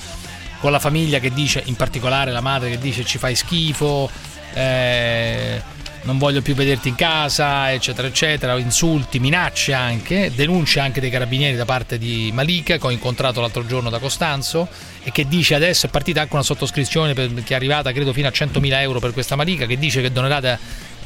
con 0.60 0.72
la 0.72 0.80
famiglia 0.80 1.20
che 1.20 1.32
dice, 1.32 1.62
in 1.66 1.76
particolare 1.76 2.32
la 2.32 2.41
madre 2.41 2.70
che 2.70 2.78
dice 2.80 3.03
ci 3.05 3.18
fai 3.18 3.36
schifo, 3.36 4.10
eh, 4.53 5.62
non 6.03 6.18
voglio 6.18 6.41
più 6.41 6.55
vederti 6.55 6.89
in 6.89 6.95
casa, 6.95 7.72
eccetera, 7.72 8.07
eccetera, 8.07 8.57
insulti, 8.57 9.20
minacce 9.20 9.74
anche, 9.74 10.32
denunce 10.34 10.80
anche 10.80 11.01
dei 11.01 11.10
carabinieri 11.10 11.55
da 11.55 11.66
parte 11.66 11.97
di 11.97 12.32
Malika 12.34 12.78
che 12.78 12.86
ho 12.86 12.91
incontrato 12.91 13.41
l'altro 13.41 13.66
giorno 13.66 13.89
da 13.89 13.99
Costanzo 13.99 14.68
e 15.03 15.12
che 15.12 15.28
dice 15.28 15.55
adesso 15.55 15.88
è 15.88 15.89
partita 15.89 16.22
anche 16.22 16.34
una 16.34 16.43
sottoscrizione 16.43 17.14
per- 17.14 17.34
che 17.43 17.53
è 17.53 17.55
arrivata 17.55 17.91
credo 17.91 18.14
fino 18.14 18.28
a 18.28 18.32
100.000 18.32 18.82
euro 18.82 18.99
per 18.99 19.12
questa 19.12 19.36
Malika 19.36 19.66
che 19.66 19.78
dice 19.78 20.01
che 20.01 20.12
donerà 20.12 20.57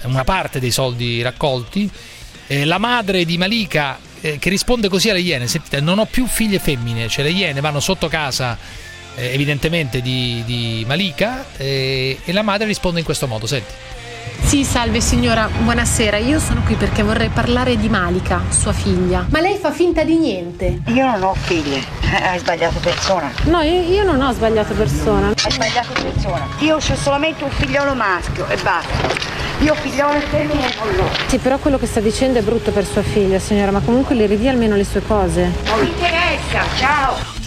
una 0.03 0.23
parte 0.23 0.59
dei 0.59 0.71
soldi 0.71 1.21
raccolti. 1.21 1.89
Eh, 2.47 2.65
la 2.65 2.77
madre 2.77 3.25
di 3.25 3.37
Malika 3.37 3.97
eh, 4.21 4.37
che 4.37 4.49
risponde 4.49 4.89
così 4.89 5.09
alle 5.09 5.19
iene, 5.19 5.47
sentite, 5.47 5.81
non 5.81 5.99
ho 5.99 6.05
più 6.05 6.27
figlie 6.27 6.59
femmine, 6.59 7.07
cioè 7.09 7.25
le 7.25 7.31
iene 7.31 7.61
vanno 7.61 7.79
sotto 7.79 8.07
casa 8.07 8.57
eh, 9.15 9.33
evidentemente 9.33 10.01
di, 10.01 10.43
di 10.45 10.83
Malika 10.87 11.45
eh, 11.57 12.19
e 12.23 12.31
la 12.33 12.41
madre 12.41 12.65
risponde 12.67 12.99
in 12.99 13.05
questo 13.05 13.27
modo, 13.27 13.47
senti. 13.47 13.71
Sì, 14.41 14.63
salve 14.63 14.99
signora, 15.01 15.47
buonasera. 15.47 16.17
Io 16.17 16.39
sono 16.39 16.61
qui 16.63 16.75
perché 16.75 17.01
vorrei 17.01 17.29
parlare 17.29 17.77
di 17.77 17.89
Malika, 17.89 18.41
sua 18.49 18.73
figlia. 18.73 19.25
Ma 19.29 19.39
lei 19.39 19.57
fa 19.57 19.71
finta 19.71 20.03
di 20.03 20.17
niente. 20.17 20.81
Io 20.87 21.05
non 21.05 21.23
ho 21.23 21.33
figlie, 21.33 21.79
Eh, 22.01 22.23
hai 22.27 22.39
sbagliato 22.39 22.79
persona. 22.79 23.31
No, 23.45 23.61
io, 23.61 23.81
io 23.81 24.03
non 24.03 24.21
ho 24.21 24.31
sbagliato 24.33 24.73
persona. 24.73 25.29
Hai 25.29 25.51
sbagliato 25.51 25.93
persona. 26.01 26.47
Io 26.59 26.75
ho 26.75 26.79
solamente 26.79 27.43
un 27.43 27.49
figliolo 27.51 27.95
maschio 27.95 28.47
e 28.49 28.55
basta. 28.57 29.31
Io 29.59 29.75
figliolo 29.75 30.19
femmine 30.29 30.73
non 30.77 30.95
l'ho. 30.95 31.09
Sì, 31.27 31.37
però 31.37 31.57
quello 31.57 31.79
che 31.79 31.85
sta 31.85 31.99
dicendo 32.01 32.39
è 32.39 32.41
brutto 32.41 32.71
per 32.71 32.85
sua 32.85 33.01
figlia, 33.01 33.39
signora, 33.39 33.71
ma 33.71 33.79
comunque 33.79 34.13
le 34.13 34.25
ridia 34.25 34.51
almeno 34.51 34.75
le 34.75 34.83
sue 34.83 35.01
cose. 35.05 35.51
Non 35.65 35.79
mi 35.79 35.87
interessa, 35.87 36.63
ciao. 36.77 37.42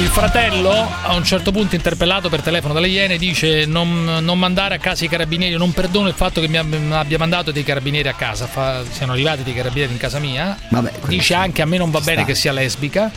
Il 0.00 0.06
fratello, 0.06 0.72
a 1.02 1.14
un 1.14 1.24
certo 1.24 1.52
punto 1.52 1.74
interpellato 1.74 2.30
per 2.30 2.40
telefono 2.40 2.72
dalle 2.72 2.88
Iene, 2.88 3.18
dice 3.18 3.66
non, 3.66 4.02
non 4.22 4.38
mandare 4.38 4.76
a 4.76 4.78
casa 4.78 5.04
i 5.04 5.08
carabinieri, 5.08 5.56
non 5.56 5.72
perdono 5.72 6.08
il 6.08 6.14
fatto 6.14 6.40
che 6.40 6.48
mi 6.48 6.56
abbia, 6.56 7.18
mandato 7.18 7.50
dei 7.52 7.62
carabinieri 7.62 8.08
a 8.08 8.14
casa, 8.14 8.46
fa- 8.46 8.82
siano 8.90 9.12
arrivati 9.12 9.42
dei 9.42 9.52
carabinieri 9.52 9.92
in 9.92 9.98
casa 9.98 10.18
mia. 10.18 10.56
Vabbè, 10.70 10.92
dice 11.06 11.34
anche 11.34 11.60
a 11.60 11.66
me 11.66 11.76
non 11.76 11.90
va 11.90 12.00
bene 12.00 12.22
sta. 12.22 12.26
che 12.28 12.34
sia 12.34 12.52
lesbica. 12.52 13.10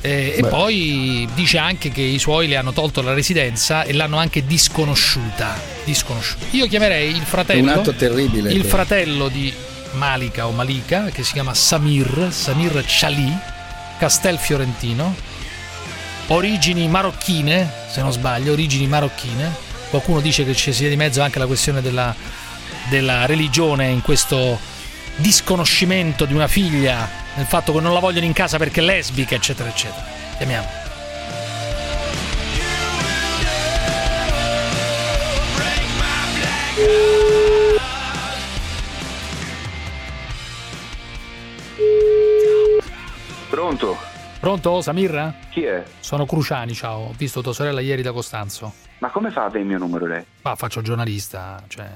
Eh, 0.00 0.34
e 0.38 0.46
poi 0.46 1.28
dice 1.34 1.58
anche 1.58 1.90
che 1.90 2.02
i 2.02 2.20
suoi 2.20 2.46
le 2.46 2.56
hanno 2.56 2.72
tolto 2.72 3.02
la 3.02 3.12
residenza 3.12 3.82
e 3.82 3.92
l'hanno 3.92 4.18
anche 4.18 4.46
disconosciuta. 4.46 5.60
disconosciuta. 5.84 6.44
Io 6.52 6.68
chiamerei 6.68 7.10
il 7.10 7.22
fratello. 7.22 7.70
È 7.70 7.72
un 7.72 7.78
atto 7.80 7.92
terribile 7.92 8.50
Il 8.50 8.60
quello. 8.60 8.68
fratello 8.68 9.28
di 9.28 9.52
Malika 9.94 10.46
o 10.46 10.52
Malika, 10.52 11.06
che 11.06 11.24
si 11.24 11.32
chiama 11.32 11.54
Samir, 11.54 12.28
Samir 12.30 12.84
Chali, 12.86 13.36
Castel 13.98 14.38
Fiorentino. 14.38 15.26
Origini 16.30 16.88
marocchine, 16.88 17.70
se 17.88 18.02
non 18.02 18.12
sbaglio, 18.12 18.52
origini 18.52 18.86
marocchine. 18.86 19.50
Qualcuno 19.88 20.20
dice 20.20 20.44
che 20.44 20.54
ci 20.54 20.74
sia 20.74 20.90
di 20.90 20.96
mezzo 20.96 21.22
anche 21.22 21.38
la 21.38 21.46
questione 21.46 21.80
della, 21.80 22.14
della 22.90 23.24
religione 23.24 23.88
in 23.88 24.02
questo 24.02 24.58
disconoscimento 25.16 26.26
di 26.26 26.34
una 26.34 26.46
figlia, 26.46 27.08
nel 27.34 27.46
fatto 27.46 27.72
che 27.72 27.80
non 27.80 27.94
la 27.94 27.98
vogliono 27.98 28.26
in 28.26 28.34
casa 28.34 28.58
perché 28.58 28.80
è 28.80 28.84
lesbica, 28.84 29.36
eccetera, 29.36 29.70
eccetera. 29.70 30.04
Chiamiamo. 30.36 30.68
Pronto? 43.48 44.17
Pronto, 44.40 44.80
Samir? 44.80 45.34
Chi 45.50 45.64
è? 45.64 45.82
Sono 45.98 46.24
Cruciani, 46.24 46.72
ciao. 46.72 47.08
Ho 47.08 47.14
visto 47.16 47.42
tua 47.42 47.52
sorella 47.52 47.80
ieri 47.80 48.02
da 48.02 48.12
Costanzo. 48.12 48.72
Ma 48.98 49.10
come 49.10 49.30
fa 49.30 49.42
a 49.42 49.44
avere 49.46 49.60
il 49.60 49.66
mio 49.66 49.78
numero 49.78 50.06
lei? 50.06 50.24
Ma 50.42 50.54
faccio 50.54 50.80
giornalista, 50.80 51.62
cioè 51.66 51.88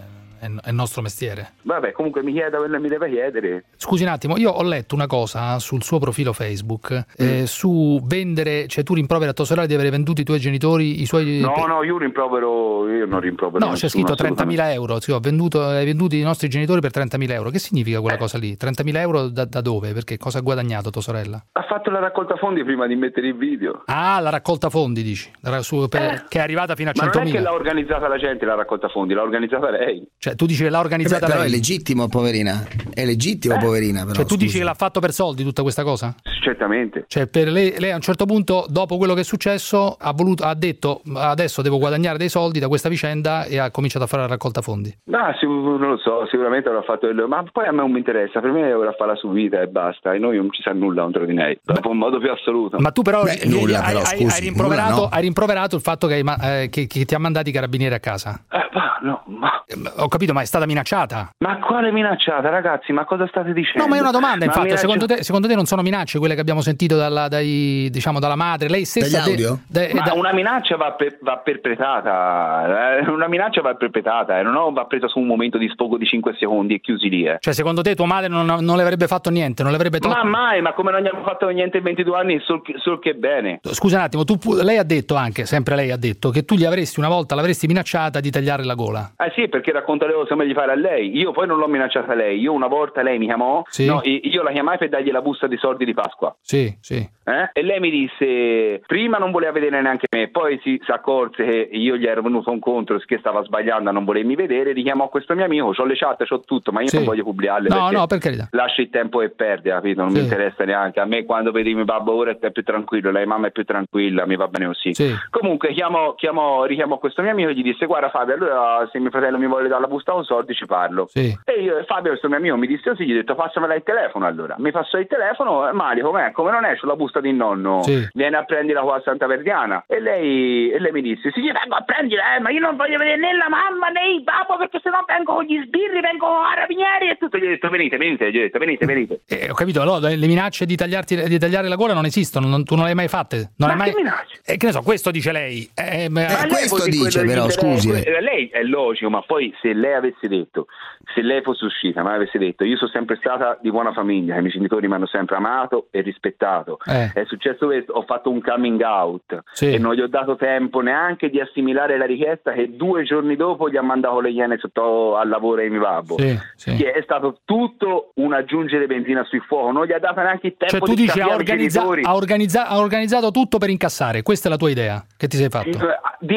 è, 0.43 0.69
il 0.69 0.75
nostro 0.75 1.03
mestiere. 1.03 1.53
Vabbè, 1.63 1.93
comunque 1.93 2.23
mi 2.23 2.33
chieda 2.33 2.59
quello 2.59 2.77
che 2.77 2.83
mi 2.83 2.89
deve 2.89 3.09
chiedere. 3.09 3.65
Scusi 3.77 4.03
un 4.03 4.09
attimo, 4.09 4.37
io 4.37 4.51
ho 4.51 4.63
letto 4.63 4.95
una 4.95 5.07
cosa 5.07 5.59
sul 5.61 5.83
suo 5.83 5.99
profilo 5.99 6.33
Facebook 6.33 7.05
eh, 7.17 7.47
su 7.47 8.01
vendere, 8.05 8.67
cioè 8.67 8.83
tu 8.83 8.95
rimproveri 8.95 9.31
a 9.31 9.33
tua 9.33 9.45
sorella 9.45 9.67
di 9.67 9.75
aver 9.75 9.91
venduto 9.91 10.21
i 10.21 10.25
tuoi 10.25 10.41
genitori, 10.41 11.01
i 11.01 11.07
suoi... 11.07 11.41
No, 11.41 11.67
no, 11.67 11.83
io 11.85 11.97
rimprovero, 11.99 12.89
io 12.89 13.07
non 13.07 13.21
rimprovero. 13.21 13.65
No, 13.65 13.73
c'è 13.75 13.89
scritto 13.89 14.13
30.000 14.13 14.23
assolutamente. 14.23 14.73
euro, 14.73 15.01
sì, 15.01 15.13
ho 15.13 15.21
venduto, 15.21 15.63
hai 15.63 15.85
venduto 15.85 16.15
i 16.17 16.23
nostri 16.23 16.49
genitori 16.49 16.81
per 16.81 16.91
30.000 16.93 17.31
euro. 17.31 17.51
Che 17.51 17.59
significa 17.59 18.01
quella 18.01 18.17
cosa 18.17 18.39
lì? 18.39 18.57
30.000 18.59 18.97
euro 18.97 19.29
da, 19.29 19.45
da 19.45 19.61
dove? 19.61 19.93
Perché 19.93 20.17
cosa 20.19 20.39
ha 20.39 20.43
guadagnato 20.43 20.91
tua 20.91 21.03
sorella? 21.03 21.43
Ha 21.53 21.63
fatto 21.63 21.91
la 21.91 22.01
raccolta 22.01 22.37
fondi 22.37 22.65
prima 22.65 22.87
di 22.87 22.97
mettere 22.97 23.29
il 23.29 23.37
video. 23.37 23.83
Ah, 23.87 24.19
la 24.21 24.31
raccolta 24.31 24.71
fondi, 24.71 25.03
dici, 25.03 25.31
per- 25.41 26.27
che 26.29 26.39
è 26.39 26.43
arrivata 26.43 26.75
fino 26.75 26.91
a 26.91 26.93
Ma 26.97 27.05
non 27.05 27.27
è 27.27 27.31
che 27.31 27.39
100.000. 27.39 27.43
l'ha 27.43 27.53
organizzata 27.53 28.09
la 28.09 28.19
gente 28.19 28.45
la 28.45 28.55
raccolta 28.55 28.89
fondi, 28.89 29.15
l'ha 29.15 29.23
organizzata 29.23 29.71
lei. 29.71 30.07
Cioè, 30.19 30.32
Cioè, 30.33 30.37
tu 30.37 30.47
dici 30.47 30.63
che 30.63 30.71
l'ha 30.71 30.79
Eh 30.79 30.81
organizzata 30.81 31.27
beh, 31.27 31.33
però 31.33 31.43
lei? 31.43 31.51
è 31.51 31.55
legittimo, 31.55 32.09
poverina. 32.09 32.67
È 32.93 33.05
legittimo, 33.05 33.59
poverina. 33.59 34.01
Però, 34.03 34.15
Cioè, 34.15 34.25
tu 34.25 34.37
dici 34.37 34.59
che 34.59 34.65
l'ha 34.65 34.75
fatto 34.75 34.99
per 35.01 35.13
soldi 35.13 35.45
tutta 35.45 35.63
questa 35.63 35.83
cosa? 35.83 36.15
Certamente. 36.43 37.05
Cioè, 37.07 37.27
per 37.27 37.49
lei, 37.49 37.75
lei 37.79 37.91
a 37.91 37.97
un 37.97 38.01
certo 38.01 38.25
punto, 38.25 38.65
dopo 38.69 38.97
quello 38.97 39.15
che 39.15 39.21
è 39.21 39.25
successo, 39.25 39.97
ha, 39.99 40.13
voluto, 40.13 40.45
ha 40.45 40.55
detto 40.55 41.03
adesso 41.15 41.61
devo 41.63 41.79
guadagnare 41.79 42.19
dei 42.19 42.29
soldi 42.29 42.59
da 42.59 42.69
questa 42.69 42.89
vicenda 42.89 43.45
e 43.45 43.59
ha 43.59 43.71
cominciato 43.71 44.05
a 44.05 44.09
fare 44.09 44.23
la 44.23 44.29
raccolta 44.29 44.61
fondi. 44.63 44.97
No, 45.05 45.19
non 45.43 45.91
lo 45.91 45.99
so, 45.99 46.27
sicuramente 46.31 46.69
avrà 46.69 46.83
fatto 46.83 47.07
il... 47.07 47.25
Ma 47.29 47.45
poi 47.51 47.67
a 47.67 47.71
me 47.73 47.79
non 47.79 47.91
mi 47.93 47.99
interessa, 47.99 48.41
per 48.41 48.51
me 48.51 48.73
ora 48.73 48.93
fa 48.93 49.07
la 49.07 49.17
sua 49.17 49.33
vita 49.33 49.61
e 49.61 49.67
basta, 49.67 50.13
e 50.15 50.19
noi 50.19 50.37
non 50.37 50.51
ci 50.51 50.63
sa 50.63 50.73
nulla 50.73 51.03
contro 51.03 51.25
di 51.27 51.35
lei, 51.35 51.59
dopo 51.63 51.91
in 51.91 51.99
modo 51.99 52.19
più 52.19 52.31
assoluto. 52.31 52.79
Ma 52.79 52.91
tu 52.91 53.03
però, 53.03 53.23
Beh, 53.25 53.41
hai, 53.43 53.49
nulla, 53.49 53.83
hai- 53.85 53.93
però, 53.95 54.05
scusi, 54.07 54.35
hai 54.35 54.41
rimproverato, 54.41 54.91
nulla 54.95 55.03
no. 55.03 55.09
hai 55.13 55.23
rimproverato 55.23 55.77
il 55.77 55.83
fatto 55.83 56.07
che, 56.07 56.19
eh, 56.43 56.69
che- 56.71 56.87
che 56.87 57.05
ti 57.05 57.15
ha 57.15 57.19
mandati 57.19 57.51
i 57.51 57.53
carabinieri 57.53 57.95
a 57.95 58.01
casa. 58.01 58.43
Eh, 58.51 58.69
ma 58.73 58.99
no, 59.03 59.23
ma... 59.27 59.65
Ho 59.97 60.09
capito, 60.09 60.22
ma 60.33 60.43
è 60.43 60.45
stata 60.45 60.67
minacciata. 60.67 61.31
Ma 61.39 61.59
quale 61.59 61.91
minacciata, 61.91 62.49
ragazzi? 62.49 62.93
Ma 62.93 63.05
cosa 63.05 63.27
state 63.27 63.53
dicendo? 63.53 63.83
No, 63.83 63.89
ma 63.89 63.97
è 63.97 64.01
una 64.01 64.11
domanda, 64.11 64.39
Ma 64.39 64.45
infatti. 64.45 64.65
minaccia- 64.67 64.81
Secondo, 64.83 65.07
te, 65.07 65.23
secondo 65.25 65.49
te 65.49 65.55
non 65.55 65.65
sono 65.65 65.83
minacce 65.83 66.19
quelle 66.19 66.35
che 66.35 66.41
abbiamo 66.41 66.61
sentito 66.61 66.97
dalla, 66.97 67.29
dai, 67.29 67.89
diciamo, 67.91 68.19
dalla 68.21 68.37
madre? 68.37 68.69
Lei 68.69 68.85
stessa. 68.85 69.19
Dagli 69.19 69.37
de- 69.37 69.45
audio? 69.47 69.59
de- 69.67 69.91
Ma 69.95 70.03
da- 70.03 70.13
una 70.15 70.33
minaccia 70.33 70.77
va, 70.77 70.93
per- 70.93 71.19
va 71.23 71.39
perpetrata, 71.39 72.99
eh, 72.99 73.09
una 73.11 73.29
minaccia 73.29 73.61
va 73.61 73.75
perpetrata, 73.75 74.39
e 74.39 74.43
non 74.43 74.55
ho- 74.57 74.73
va 74.73 74.85
presa 74.85 75.09
su 75.09 75.19
un 75.19 75.27
momento 75.27 75.59
di 75.59 75.69
sfogo 75.69 75.97
di 75.97 76.07
5 76.07 76.35
secondi 76.39 76.75
e 76.75 76.81
chiusi 76.81 77.09
lì. 77.09 77.25
Eh. 77.27 77.37
Cioè, 77.41 77.53
secondo 77.55 77.83
te 77.83 77.95
tua 77.95 78.07
madre 78.07 78.29
non, 78.29 78.45
non 78.47 78.77
le 78.77 78.83
avrebbe 78.83 79.07
fatto 79.07 79.31
niente? 79.31 79.63
Non 79.63 79.71
le 79.73 79.77
avrebbe 79.79 79.99
tolto? 79.99 80.17
Ma 80.17 80.25
mai, 80.25 80.61
ma 80.63 80.73
come 80.73 80.91
non 80.91 81.01
abbiamo 81.01 81.23
fatto 81.25 81.49
niente 81.49 81.79
in 81.79 81.83
22 81.83 82.17
anni, 82.19 82.41
sul, 82.45 82.63
che- 82.63 82.75
sul 82.79 82.99
che 83.01 83.15
bene. 83.15 83.61
Scusa 83.63 83.97
un 83.97 84.03
attimo, 84.03 84.25
tu, 84.25 84.39
lei 84.63 84.79
ha 84.79 84.83
detto 84.85 85.15
anche, 85.15 85.45
sempre 85.47 85.75
lei 85.77 85.91
ha 85.91 85.97
detto, 85.97 86.31
che 86.31 86.45
tu 86.45 86.55
gli 86.55 86.65
avresti 86.65 86.99
una 86.99 87.09
volta, 87.09 87.35
l'avresti 87.35 87.67
minacciata 87.67 88.21
di 88.21 88.31
tagliare 88.31 88.65
la 88.65 88.75
gola. 88.75 89.13
Eh 89.17 89.33
sì, 89.35 89.49
perché 89.49 89.73
racconta 89.73 90.07
meglio 90.37 90.53
di 90.53 90.55
fare 90.55 90.73
a 90.73 90.77
lei. 90.77 91.17
Io 91.17 91.33
poi 91.33 91.47
non 91.47 91.59
l'ho 91.59 91.69
minacciata 91.69 92.15
lei. 92.15 92.39
Io 92.39 92.53
una 92.53 92.67
volta 92.67 93.03
lei 93.03 93.19
mi 93.19 93.27
chiamò, 93.27 93.63
Sì. 93.67 93.87
no, 93.87 94.01
io 94.05 94.43
la 94.43 94.51
chiamai 94.53 94.79
per 94.79 94.89
dargli 94.89 95.11
la 95.11 95.23
busta 95.23 95.47
di 95.47 95.57
soldi 95.57 95.85
di 95.85 95.95
Pasqua. 95.95 96.35
Sì, 96.41 96.75
sì. 96.81 96.97
eh? 97.25 97.51
E 97.53 97.63
lei 97.63 97.81
mi 97.81 97.91
disse: 97.91 98.81
prima 98.87 99.19
non 99.19 99.31
voleva 99.31 99.53
vedere 99.53 99.81
neanche 99.81 100.07
me, 100.15 100.29
poi 100.29 100.59
si, 100.63 100.81
si 100.85 100.91
accorse 100.91 101.45
che 101.45 101.69
io 101.73 101.97
gli 101.97 102.07
ero 102.07 102.23
venuto 102.23 102.51
incontro, 102.53 102.99
che 103.05 103.19
stava 103.19 103.43
sbagliando 103.45 103.91
a 103.91 103.93
non 103.93 104.05
volermi 104.05 104.35
vedere. 104.35 104.73
Richiamò 104.73 105.09
questo 105.09 105.35
mio 105.35 105.45
amico, 105.45 105.73
ho 105.77 105.85
le 105.85 105.95
chat, 105.97 106.25
ho 106.31 106.41
tutto, 106.41 106.73
ma 106.73 106.81
io 106.83 106.89
Sì. 106.89 106.97
non 106.97 107.05
voglio 107.05 107.25
pubblicarle. 107.25 107.69
No, 107.69 107.77
perché 107.81 107.97
no, 107.97 108.07
per 108.07 108.19
carità. 108.19 108.49
Lascia 108.51 108.83
il 108.83 108.91
tempo 108.91 109.19
che 109.19 109.31
perde, 109.31 109.71
capito? 109.71 110.01
Non 110.03 110.11
Sì. 110.11 110.19
mi 110.19 110.23
interessa 110.25 110.65
neanche. 110.65 111.01
A 111.01 111.05
me 111.05 111.25
quando 111.25 111.51
vedi 111.53 111.75
mio 111.75 111.85
babbo 111.85 112.15
ora 112.15 112.37
è 112.39 112.51
più 112.51 112.63
tranquillo, 112.63 113.11
lei 113.11 113.27
mamma 113.27 113.49
è 113.49 113.51
più 113.53 113.65
tranquilla, 113.65 114.27
mi 114.27 114.37
va 114.37 114.49
bene 114.49 114.67
così. 114.67 114.95
Sì. 114.95 115.13
Comunque 115.31 115.73
chiamò, 115.73 116.15
chiamò, 116.15 116.65
richiamò 116.65 116.99
questo 116.99 117.23
mio 117.23 117.31
amico 117.31 117.51
e 117.51 117.55
gli 117.55 117.63
disse: 117.63 117.87
Guarda 117.87 118.11
Fabio, 118.11 118.35
allora 118.35 118.89
se 118.91 118.99
mio 118.99 119.11
fratello 119.11 119.39
mi 119.39 119.47
vuole 119.47 119.69
dare 119.69 119.81
la 119.81 119.87
busta 119.93 120.13
con 120.13 120.25
soldi 120.25 120.55
ci 120.55 120.67
parlo. 120.67 121.07
Sì. 121.09 121.37
E 121.45 121.53
io, 121.61 121.83
Fabio, 121.87 122.11
questo 122.11 122.29
mio 122.29 122.39
amico 122.39 122.57
mi 122.57 122.67
disse 122.67 122.91
così, 122.91 123.05
gli 123.05 123.13
ho 123.13 123.17
detto 123.17 123.35
passamela 123.35 123.75
il 123.75 123.83
telefono 123.85 124.27
allora. 124.27 124.57
Mi 124.59 124.71
passò 124.73 124.99
il 124.99 125.07
telefono, 125.07 125.69
e 125.69 125.73
Mario, 125.73 126.05
com'è? 126.11 126.33
Come 126.33 126.51
non 126.51 126.65
è 126.65 126.77
sulla 126.77 126.97
busta 126.97 127.21
di 127.21 127.33
nonno? 127.33 127.83
Sì. 127.83 128.09
Viene 128.13 128.37
a 128.37 128.45
prendila 128.45 128.81
qua 128.83 128.97
a 128.97 129.03
Santa 129.05 129.27
Verdiana. 129.27 129.85
E 129.87 130.01
lei, 130.01 130.71
e 130.71 130.79
lei 130.79 130.93
mi 130.93 131.03
disse, 131.03 131.31
sì, 131.33 131.41
vengo 131.43 131.75
a 131.77 131.83
prendila, 131.83 132.37
eh, 132.37 132.41
ma 132.41 132.51
io 132.51 132.61
non 132.61 132.77
voglio 132.77 132.99
vedere 132.99 133.17
né 133.19 133.33
la 133.37 133.49
mamma 133.49 133.89
né 133.89 134.13
il 134.15 134.23
babbo 134.23 134.57
perché 134.57 134.81
sennò 134.83 135.03
vengo 135.07 135.35
con 135.35 135.45
gli 135.45 135.61
sbirri, 135.65 136.01
vengo 136.01 136.27
con 136.27 136.43
i 136.45 136.55
carabinieri 136.55 137.09
e 137.11 137.17
tutto. 137.19 137.39
Gli 137.39 137.45
ho 137.47 137.49
detto 137.49 137.69
venite, 137.69 137.97
venite, 137.97 138.31
gli 138.31 138.39
ho 138.39 138.43
detto 138.43 138.59
venite, 138.59 138.87
venite. 138.87 139.21
Eh, 139.29 139.51
ho 139.51 139.55
capito, 139.55 139.81
allora 139.81 140.09
le 140.09 140.27
minacce 140.27 140.65
di, 140.67 140.77
tagliarti, 140.77 141.29
di 141.29 141.39
tagliare 141.39 141.69
la 141.69 141.77
gola 141.77 141.93
non 141.95 142.05
esistono, 142.05 142.47
non- 142.47 142.65
tu 142.65 142.75
non 142.75 142.85
le 142.85 142.91
hai 142.91 142.97
mai 142.97 143.09
fatte. 143.09 143.53
Non 143.59 143.69
Ma 143.69 143.73
hai 143.73 143.77
mai... 143.77 143.91
che 143.91 143.97
minacce? 143.97 144.41
Eh, 144.45 144.57
che 144.57 144.67
ne 144.67 144.73
so, 144.73 144.83
questo 144.83 145.11
dice 145.11 145.33
lei. 145.33 145.69
Eh, 145.75 146.09
ma- 146.09 146.21
Ma 146.23 146.47
lei 146.47 146.69
può 146.69 146.79
dire 146.85 147.25
quello 147.25 147.47
che 147.47 147.61
gli 147.61 147.61
interessa. 147.61 148.01
eh. 148.09 148.13
Eh, 148.17 148.21
Lei 148.21 148.49
è 148.49 148.63
logico, 148.63 149.11
ma 149.11 149.21
poi 149.23 149.53
se 149.61 149.73
lei 149.83 149.95
avesse 149.95 150.29
detto, 150.29 150.67
se 151.15 151.21
lei 151.23 151.43
fosse 151.43 151.65
uscita, 151.65 152.03
ma 152.03 152.15
avesse 152.15 152.39
detto, 152.39 152.65
io 152.65 152.77
sono 152.77 152.91
sempre 152.91 153.17
stata 153.17 153.59
di 153.61 153.71
buona 153.71 153.93
famiglia, 153.93 154.37
i 154.37 154.41
miei 154.41 154.53
genitori 154.53 154.87
mi 154.87 154.95
hanno 154.95 155.07
sempre 155.07 155.37
amato 155.37 155.89
e 155.91 156.01
rispettato. 156.01 156.79
Eh. 156.87 157.11
È 157.13 157.25
successo 157.27 157.67
questo, 157.67 157.93
ho 157.93 158.03
fatto 158.03 158.31
un 158.31 158.41
coming 158.41 158.81
out 158.83 159.43
Sì. 159.53 159.73
e 159.75 159.79
non 159.79 159.95
gli 159.95 160.01
ho 160.01 160.07
dato 160.09 160.37
tempo 160.37 160.81
neanche 160.81 161.29
di 161.31 161.41
assimilare 161.41 161.99
la 161.99 162.07
richiesta 162.07 162.53
che 162.53 162.77
due 162.77 163.03
giorni 163.03 163.35
dopo 163.37 163.69
gli 163.69 163.77
ha 163.77 163.83
mandato 163.83 164.21
le 164.21 164.31
iene 164.31 164.57
sotto 164.59 165.17
al 165.17 165.29
lavoro 165.29 165.63
di 165.63 165.69
mio 165.71 165.81
babbo. 165.81 166.17
Sì, 166.19 166.39
sì. 166.55 166.77
Che 166.77 166.93
è 166.93 167.03
stato 167.03 167.41
tutto 167.45 168.13
un 168.15 168.33
aggiungere 168.33 168.87
benzina 168.87 169.25
sul 169.25 169.43
fuoco, 169.43 169.73
non 169.73 169.87
gli 169.87 169.93
ha 169.93 169.99
dato 169.99 170.21
neanche 170.21 170.47
il 170.49 170.55
tempo 170.57 170.77
Cioè 170.77 170.87
tu 170.89 170.95
di 170.95 171.03
dici 171.03 171.21
ha, 171.21 171.35
organizza- 171.35 171.83
ha 172.03 172.15
organizza- 172.15 172.69
ha 172.69 172.79
organizzato 172.79 173.31
tutto 173.31 173.59
per 173.59 173.71
incassare, 173.71 174.23
questa 174.23 174.49
è 174.49 174.51
la 174.51 174.57
tua 174.57 174.71
idea 174.71 175.05
che 175.17 175.27
ti 175.27 175.37
sei 175.37 175.49
fatto. 175.49 175.79